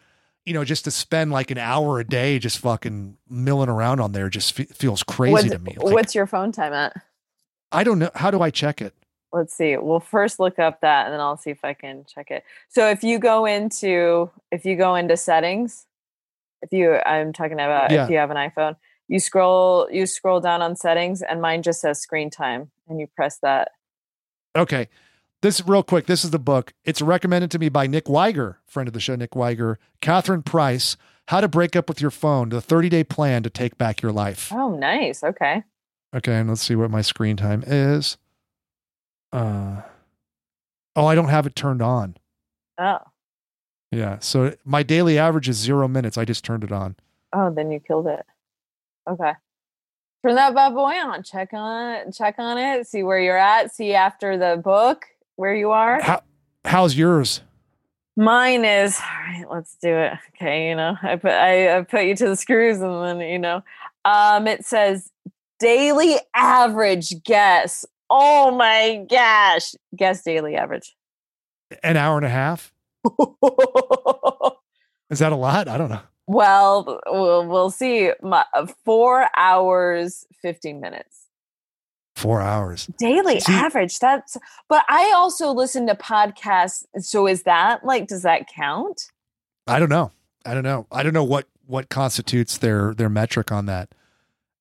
you 0.47 0.55
know, 0.55 0.65
just 0.65 0.85
to 0.85 0.91
spend 0.91 1.33
like 1.33 1.51
an 1.51 1.59
hour 1.59 2.01
a 2.01 2.05
day 2.05 2.39
just 2.39 2.59
fucking 2.59 3.17
milling 3.29 3.69
around 3.69 4.01
on 4.01 4.13
there 4.13 4.29
just 4.29 4.55
fe- 4.55 4.65
feels 4.65 5.03
crazy 5.03 5.33
What's, 5.33 5.51
to 5.51 5.59
me. 5.59 5.77
Like, 5.77 5.95
what's 5.95 6.15
your 6.15 6.27
phone 6.27 6.51
time 6.51 6.73
at? 6.73 6.95
I 7.73 7.85
don't 7.85 7.99
know. 7.99 8.11
How 8.15 8.31
do 8.31 8.41
I 8.41 8.51
check 8.51 8.81
it? 8.81 8.95
Let's 9.33 9.55
see. 9.55 9.77
We'll 9.77 10.01
first 10.01 10.41
look 10.41 10.59
up 10.59 10.81
that 10.81 11.07
and 11.07 11.13
then 11.13 11.21
I'll 11.21 11.37
see 11.37 11.51
if 11.51 11.65
I 11.65 11.73
can 11.75 12.05
check 12.05 12.31
it. 12.31 12.45
So 12.69 12.89
if 12.91 13.05
you 13.05 13.19
go 13.19 13.47
into 13.47 14.31
if 14.51 14.65
you 14.65 14.77
go 14.77 14.95
into 14.97 15.17
settings, 15.17 15.87
if 16.63 16.73
you 16.73 16.97
I'm 17.07 17.33
talking 17.33 17.55
about 17.55 17.91
Yeah. 17.93 18.05
if 18.05 18.11
you 18.11 18.17
have 18.19 18.31
an 18.31 18.37
iPhone, 18.37 18.77
you 19.09 19.21
scroll 19.21 19.89
you 19.91 20.07
scroll 20.07 20.41
down 20.41 20.63
on 20.63 20.75
settings 20.77 21.23
and 21.23 21.41
mine 21.41 21.63
just 21.63 21.81
says 21.81 22.01
screen 22.01 22.29
time 22.31 22.71
and 22.89 22.99
you 22.99 23.07
press 23.07 23.39
that. 23.43 23.73
Okay. 24.57 24.89
This 25.43 25.63
real 25.67 25.83
quick. 25.83 26.07
This 26.07 26.25
is 26.25 26.33
the 26.33 26.39
book. 26.39 26.75
It's 26.85 27.01
recommended 27.01 27.51
to 27.53 27.59
me 27.59 27.69
by 27.71 27.87
Nick 27.87 28.09
Wiger, 28.11 28.59
friend 28.67 28.87
of 28.89 28.93
the 28.93 29.01
show, 29.01 29.17
Nick 29.17 29.35
Wiger, 29.35 29.79
Catherine 30.03 30.43
Price, 30.43 30.99
How 31.29 31.41
to 31.41 31.49
Break 31.49 31.75
Up 31.77 31.89
with 31.89 31.99
Your 32.01 32.11
Phone, 32.11 32.51
the 32.51 32.61
30 32.61 32.89
day 32.91 33.05
plan 33.05 33.43
to 33.45 33.49
take 33.51 33.79
back 33.79 34.03
your 34.03 34.13
life. 34.13 34.53
Oh, 34.53 34.77
nice. 34.77 35.23
Okay. 35.25 35.63
Okay, 36.15 36.35
and 36.35 36.49
let's 36.51 36.61
see 36.63 36.75
what 36.75 36.91
my 36.91 37.01
screen 37.01 37.37
time 37.39 37.63
is. 37.67 38.19
Uh 39.33 39.83
oh, 40.97 41.07
I 41.07 41.15
don't 41.15 41.29
have 41.29 41.47
it 41.47 41.55
turned 41.55 41.83
on. 41.83 42.17
Oh. 42.79 42.99
Yeah. 43.91 44.19
So 44.21 44.55
my 44.65 44.83
daily 44.83 45.19
average 45.19 45.49
is 45.49 45.57
zero 45.57 45.89
minutes. 45.89 46.17
I 46.17 46.25
just 46.25 46.45
turned 46.45 46.65
it 46.65 46.73
on. 46.73 46.97
Oh, 47.33 47.53
then 47.53 47.71
you 47.71 47.81
killed 47.81 48.07
it. 48.07 48.25
Okay. 49.09 49.33
Turn 50.23 50.35
that 50.35 50.55
bad 50.55 50.75
boy 50.75 50.95
on. 50.95 51.23
Check 51.23 51.51
on 51.53 51.95
it. 51.95 52.15
Check 52.15 52.35
on 52.39 52.59
it. 52.59 52.87
See 52.87 53.03
where 53.03 53.19
you're 53.19 53.39
at. 53.39 53.75
See 53.75 53.95
after 53.95 54.37
the 54.37 54.61
book 54.63 55.07
where 55.37 55.55
you 55.55 55.71
are. 55.71 56.01
How 56.03 56.23
how's 56.65 56.97
yours? 56.97 57.41
Mine 58.17 58.65
is 58.65 59.01
all 59.01 59.33
right. 59.33 59.45
Let's 59.51 59.77
do 59.81 59.89
it. 59.89 60.13
Okay, 60.35 60.69
you 60.69 60.75
know, 60.77 60.97
I 61.03 61.17
put 61.17 61.31
I, 61.31 61.79
I 61.79 61.83
put 61.83 62.05
you 62.05 62.15
to 62.17 62.29
the 62.29 62.37
screws, 62.37 62.81
and 62.81 63.21
then 63.21 63.21
you 63.21 63.39
know, 63.39 63.63
um, 64.05 64.47
it 64.47 64.67
says 64.67 65.11
daily 65.59 66.17
average 66.35 67.23
guess. 67.25 67.87
Oh 68.11 68.51
my 68.51 69.07
gosh, 69.09 69.75
guess 69.97 70.23
daily 70.23 70.57
average. 70.57 70.97
An 71.85 71.97
hour 71.97 72.17
and 72.17 72.27
a 72.27 72.31
half? 72.31 72.73
Is 75.11 75.19
that 75.21 75.33
a 75.33 75.37
lot? 75.37 75.69
I 75.69 75.79
don't 75.79 75.91
know. 75.91 76.01
well, 76.27 77.01
we'll 77.07 77.47
we'll 77.47 77.71
see. 77.71 78.11
My, 78.23 78.45
uh, 78.55 78.67
four 78.85 79.29
hours, 79.37 80.27
fifteen 80.43 80.81
minutes. 80.81 81.27
Four 82.17 82.41
hours. 82.43 82.87
daily 82.99 83.41
See- 83.41 83.53
average 83.55 83.99
that's 83.99 84.37
but 84.69 84.85
i 84.91 85.11
also 85.17 85.53
listen 85.53 85.87
to 85.87 85.95
podcasts 85.95 86.85
so 86.99 87.27
is 87.27 87.45
that 87.45 87.83
like 87.83 88.09
does 88.09 88.23
that 88.23 88.47
count 88.47 89.07
I 89.67 89.79
don't 89.79 89.89
know. 89.89 90.11
I 90.45 90.53
don't 90.53 90.65
know. 90.65 90.87
I 90.93 91.03
don't 91.03 91.15
know 91.15 91.25
what 91.25 91.47
what 91.67 91.89
constitutes 91.89 92.59
their 92.59 92.93
their 92.93 93.09
metric 93.09 93.51
on 93.53 93.65
that. 93.67 93.95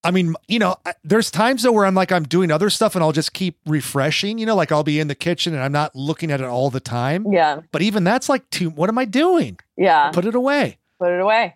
I 0.03 0.11
mean, 0.11 0.35
you 0.47 0.59
know, 0.59 0.77
there's 1.03 1.29
times 1.29 1.63
though 1.63 1.71
where 1.73 1.85
I'm 1.85 1.95
like 1.95 2.11
I'm 2.11 2.23
doing 2.23 2.51
other 2.51 2.69
stuff 2.69 2.95
and 2.95 3.03
I'll 3.03 3.11
just 3.11 3.33
keep 3.33 3.57
refreshing. 3.65 4.37
You 4.37 4.45
know, 4.45 4.55
like 4.55 4.71
I'll 4.71 4.83
be 4.83 4.99
in 4.99 5.07
the 5.09 5.15
kitchen 5.15 5.53
and 5.53 5.61
I'm 5.61 5.73
not 5.73 5.95
looking 5.95 6.31
at 6.31 6.39
it 6.39 6.45
all 6.47 6.69
the 6.69 6.79
time. 6.79 7.31
yeah 7.33 7.61
But 7.71 7.81
even 7.81 8.03
that's 8.05 8.29
like 8.29 8.49
too. 8.49 8.69
What 8.69 8.89
am 8.89 8.97
I 8.97 9.05
doing? 9.05 9.59
yeah 9.77 10.11
Put 10.11 10.25
it 10.25 10.35
away. 10.35 10.77
put 10.99 11.11
it 11.11 11.19
away 11.19 11.55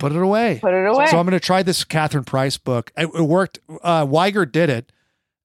Put 0.00 0.12
it 0.12 0.18
away. 0.22 0.58
put 0.60 0.72
it 0.72 0.86
away 0.86 1.06
So 1.08 1.18
I'm 1.18 1.26
going 1.26 1.38
to 1.38 1.44
try 1.44 1.62
this 1.62 1.84
Catherine 1.84 2.24
Price 2.24 2.56
book. 2.56 2.90
It, 2.96 3.10
it 3.14 3.22
worked. 3.22 3.58
Uh, 3.82 4.06
Wiger 4.08 4.46
did 4.46 4.70
it, 4.70 4.90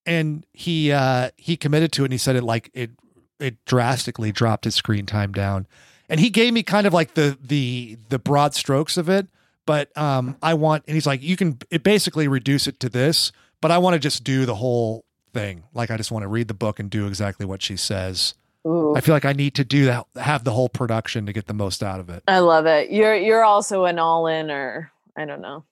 and 0.06 0.46
he 0.54 0.92
uh, 0.94 1.30
he 1.36 1.58
committed 1.58 1.92
to 1.94 2.04
it. 2.04 2.06
And 2.06 2.14
he 2.14 2.18
said 2.18 2.36
it 2.38 2.44
like 2.44 2.72
it 2.74 2.92
it 3.40 3.64
drastically 3.66 4.32
dropped 4.32 4.64
his 4.64 4.74
screen 4.74 5.06
time 5.06 5.32
down. 5.34 5.68
And 6.08 6.20
he 6.22 6.30
gave 6.30 6.54
me 6.54 6.64
kind 6.64 6.88
of 6.88 6.94
like 6.94 7.16
the 7.16 7.38
the 7.42 7.98
the 8.10 8.18
broad 8.18 8.54
strokes 8.56 8.96
of 8.98 9.10
it. 9.10 9.28
But 9.66 9.96
um, 9.98 10.38
I 10.42 10.54
want, 10.54 10.84
and 10.88 10.96
he's 10.96 11.08
like, 11.08 11.22
you 11.24 11.36
can 11.38 11.58
it 11.72 11.84
basically 11.84 12.28
reduce 12.28 12.68
it 12.68 12.80
to 12.82 12.90
this, 12.90 13.32
but 13.62 13.72
I 13.72 13.78
want 13.78 13.94
to 13.96 14.00
just 14.00 14.24
do 14.24 14.46
the 14.46 14.56
whole 14.56 15.06
thing. 15.34 15.64
Like, 15.74 15.92
I 15.92 15.98
just 15.98 16.12
want 16.12 16.24
to 16.24 16.28
read 16.28 16.48
the 16.48 16.54
book 16.54 16.80
and 16.80 16.90
do 16.90 17.08
exactly 17.08 17.46
what 17.46 17.62
she 17.62 17.76
says. 17.78 18.34
Ooh. 18.68 18.96
I 18.96 19.02
feel 19.02 19.14
like 19.14 19.26
I 19.26 19.34
need 19.34 19.54
to 19.56 19.64
do 19.64 19.86
that, 19.86 20.06
have 20.16 20.44
the 20.44 20.52
whole 20.52 20.70
production 20.70 21.26
to 21.28 21.34
get 21.34 21.46
the 21.48 21.54
most 21.54 21.84
out 21.84 22.00
of 22.00 22.10
it. 22.10 22.24
I 22.28 22.40
love 22.40 22.66
it. 22.66 22.90
You're 22.92 23.16
you're 23.16 23.44
also 23.44 23.86
an 23.86 24.00
all 24.00 24.28
in 24.28 24.50
or 24.50 24.92
I 25.16 25.26
don't 25.26 25.42
know. 25.42 25.64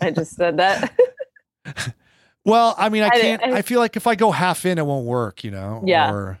I 0.00 0.10
just 0.10 0.34
said 0.36 0.56
that. 0.58 0.92
Well, 2.46 2.74
I 2.76 2.90
mean, 2.90 3.02
I 3.02 3.06
I- 3.06 3.20
can't. 3.20 3.42
I, 3.42 3.52
I- 3.56 3.62
feel 3.62 3.80
like 3.80 3.96
if 3.96 4.06
I 4.06 4.16
go 4.16 4.30
half 4.30 4.66
in, 4.66 4.76
it 4.78 4.84
won't 4.84 5.06
work. 5.06 5.44
You 5.44 5.50
know? 5.50 5.82
Yeah. 5.86 6.12
Or 6.12 6.38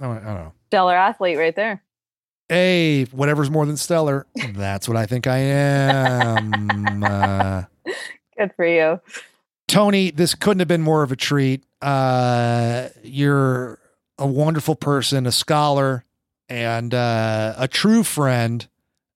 I 0.00 0.04
don't, 0.06 0.16
I 0.16 0.24
don't 0.24 0.34
know. 0.36 0.52
Stellar 0.70 0.94
athlete 0.96 1.36
right 1.36 1.54
there. 1.54 1.82
Hey, 2.48 3.04
whatever's 3.04 3.50
more 3.50 3.64
than 3.64 3.76
stellar, 3.76 4.26
that's 4.34 4.86
what 4.86 4.96
I 4.96 5.06
think 5.06 5.26
I 5.26 5.38
am. 5.38 7.02
uh, 7.02 7.62
Good 8.36 8.52
for 8.54 8.66
you. 8.66 9.00
Toni, 9.66 10.10
this 10.10 10.34
couldn't 10.34 10.58
have 10.58 10.68
been 10.68 10.82
more 10.82 11.02
of 11.02 11.10
a 11.10 11.16
treat. 11.16 11.64
Uh, 11.80 12.88
you're 13.02 13.78
a 14.18 14.26
wonderful 14.26 14.74
person, 14.76 15.26
a 15.26 15.32
scholar, 15.32 16.04
and 16.48 16.92
uh, 16.92 17.54
a 17.56 17.66
true 17.66 18.02
friend. 18.02 18.68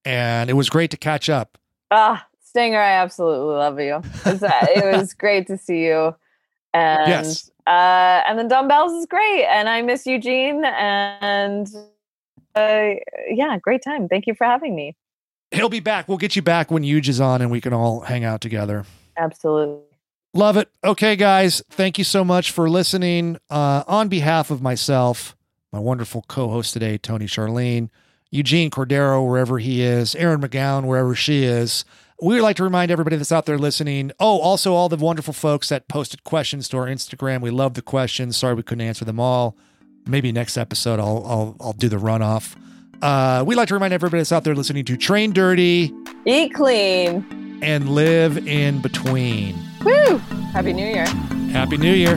And 0.06 0.48
it 0.48 0.54
was 0.54 0.70
great 0.70 0.90
to 0.92 0.96
catch 0.96 1.28
up. 1.28 1.58
Ah, 1.90 2.26
Stanger, 2.42 2.80
I 2.80 2.92
absolutely 2.92 3.54
love 3.56 3.78
you. 3.78 4.02
It's, 4.24 4.42
uh, 4.42 4.50
it 4.74 4.96
was 4.98 5.12
great 5.12 5.46
to 5.48 5.58
see 5.58 5.84
you. 5.84 6.14
And 6.72 7.08
Yes. 7.08 7.50
uh, 7.66 8.22
and 8.26 8.38
the 8.38 8.44
dumbbells 8.44 8.92
is 8.92 9.04
great. 9.04 9.44
And 9.44 9.68
I 9.68 9.82
miss 9.82 10.06
Eugene. 10.06 10.64
And 10.64 11.68
uh, 12.58 12.94
yeah, 13.28 13.58
great 13.58 13.82
time. 13.82 14.08
Thank 14.08 14.26
you 14.26 14.34
for 14.34 14.44
having 14.44 14.74
me. 14.74 14.96
He'll 15.50 15.68
be 15.68 15.80
back. 15.80 16.08
We'll 16.08 16.18
get 16.18 16.36
you 16.36 16.42
back 16.42 16.70
when 16.70 16.82
Huge 16.82 17.08
is 17.08 17.20
on 17.20 17.40
and 17.40 17.50
we 17.50 17.60
can 17.60 17.72
all 17.72 18.00
hang 18.00 18.24
out 18.24 18.40
together. 18.40 18.84
Absolutely. 19.16 19.82
Love 20.34 20.58
it. 20.58 20.68
Okay, 20.84 21.16
guys, 21.16 21.62
thank 21.70 21.96
you 21.96 22.04
so 22.04 22.22
much 22.22 22.50
for 22.50 22.68
listening. 22.68 23.38
Uh, 23.48 23.82
on 23.86 24.08
behalf 24.08 24.50
of 24.50 24.60
myself, 24.60 25.34
my 25.72 25.78
wonderful 25.78 26.24
co 26.28 26.48
host 26.48 26.74
today, 26.74 26.98
Toni 26.98 27.26
Charline, 27.26 27.88
Eugene 28.30 28.70
Cordero, 28.70 29.26
wherever 29.26 29.58
he 29.58 29.80
is, 29.80 30.14
Aaron 30.14 30.42
McGowan, 30.42 30.84
wherever 30.84 31.14
she 31.14 31.44
is, 31.44 31.86
we 32.20 32.34
would 32.34 32.42
like 32.42 32.56
to 32.56 32.64
remind 32.64 32.90
everybody 32.90 33.16
that's 33.16 33.32
out 33.32 33.46
there 33.46 33.58
listening. 33.58 34.12
Oh, 34.20 34.38
also, 34.40 34.74
all 34.74 34.88
the 34.88 34.96
wonderful 34.96 35.32
folks 35.32 35.70
that 35.70 35.88
posted 35.88 36.24
questions 36.24 36.68
to 36.68 36.78
our 36.78 36.86
Instagram. 36.86 37.40
We 37.40 37.50
love 37.50 37.74
the 37.74 37.82
questions. 37.82 38.36
Sorry 38.36 38.54
we 38.54 38.62
couldn't 38.62 38.86
answer 38.86 39.04
them 39.04 39.20
all. 39.20 39.56
Maybe 40.08 40.32
next 40.32 40.56
episode 40.56 40.98
I'll, 40.98 41.22
I'll, 41.26 41.56
I'll 41.60 41.72
do 41.74 41.88
the 41.88 41.96
runoff. 41.98 42.56
Uh, 43.00 43.44
we'd 43.46 43.54
like 43.56 43.68
to 43.68 43.74
remind 43.74 43.92
everybody 43.92 44.20
that's 44.20 44.32
out 44.32 44.42
there 44.44 44.54
listening 44.54 44.84
to 44.86 44.96
train 44.96 45.32
dirty 45.32 45.92
Eat 46.26 46.52
clean. 46.54 47.60
and 47.62 47.88
live 47.90 48.48
in 48.48 48.80
between. 48.82 49.54
Woo! 49.84 50.16
Happy 50.52 50.72
New 50.72 50.86
Year. 50.86 51.06
Happy 51.52 51.76
New 51.76 51.92
Year. 51.92 52.16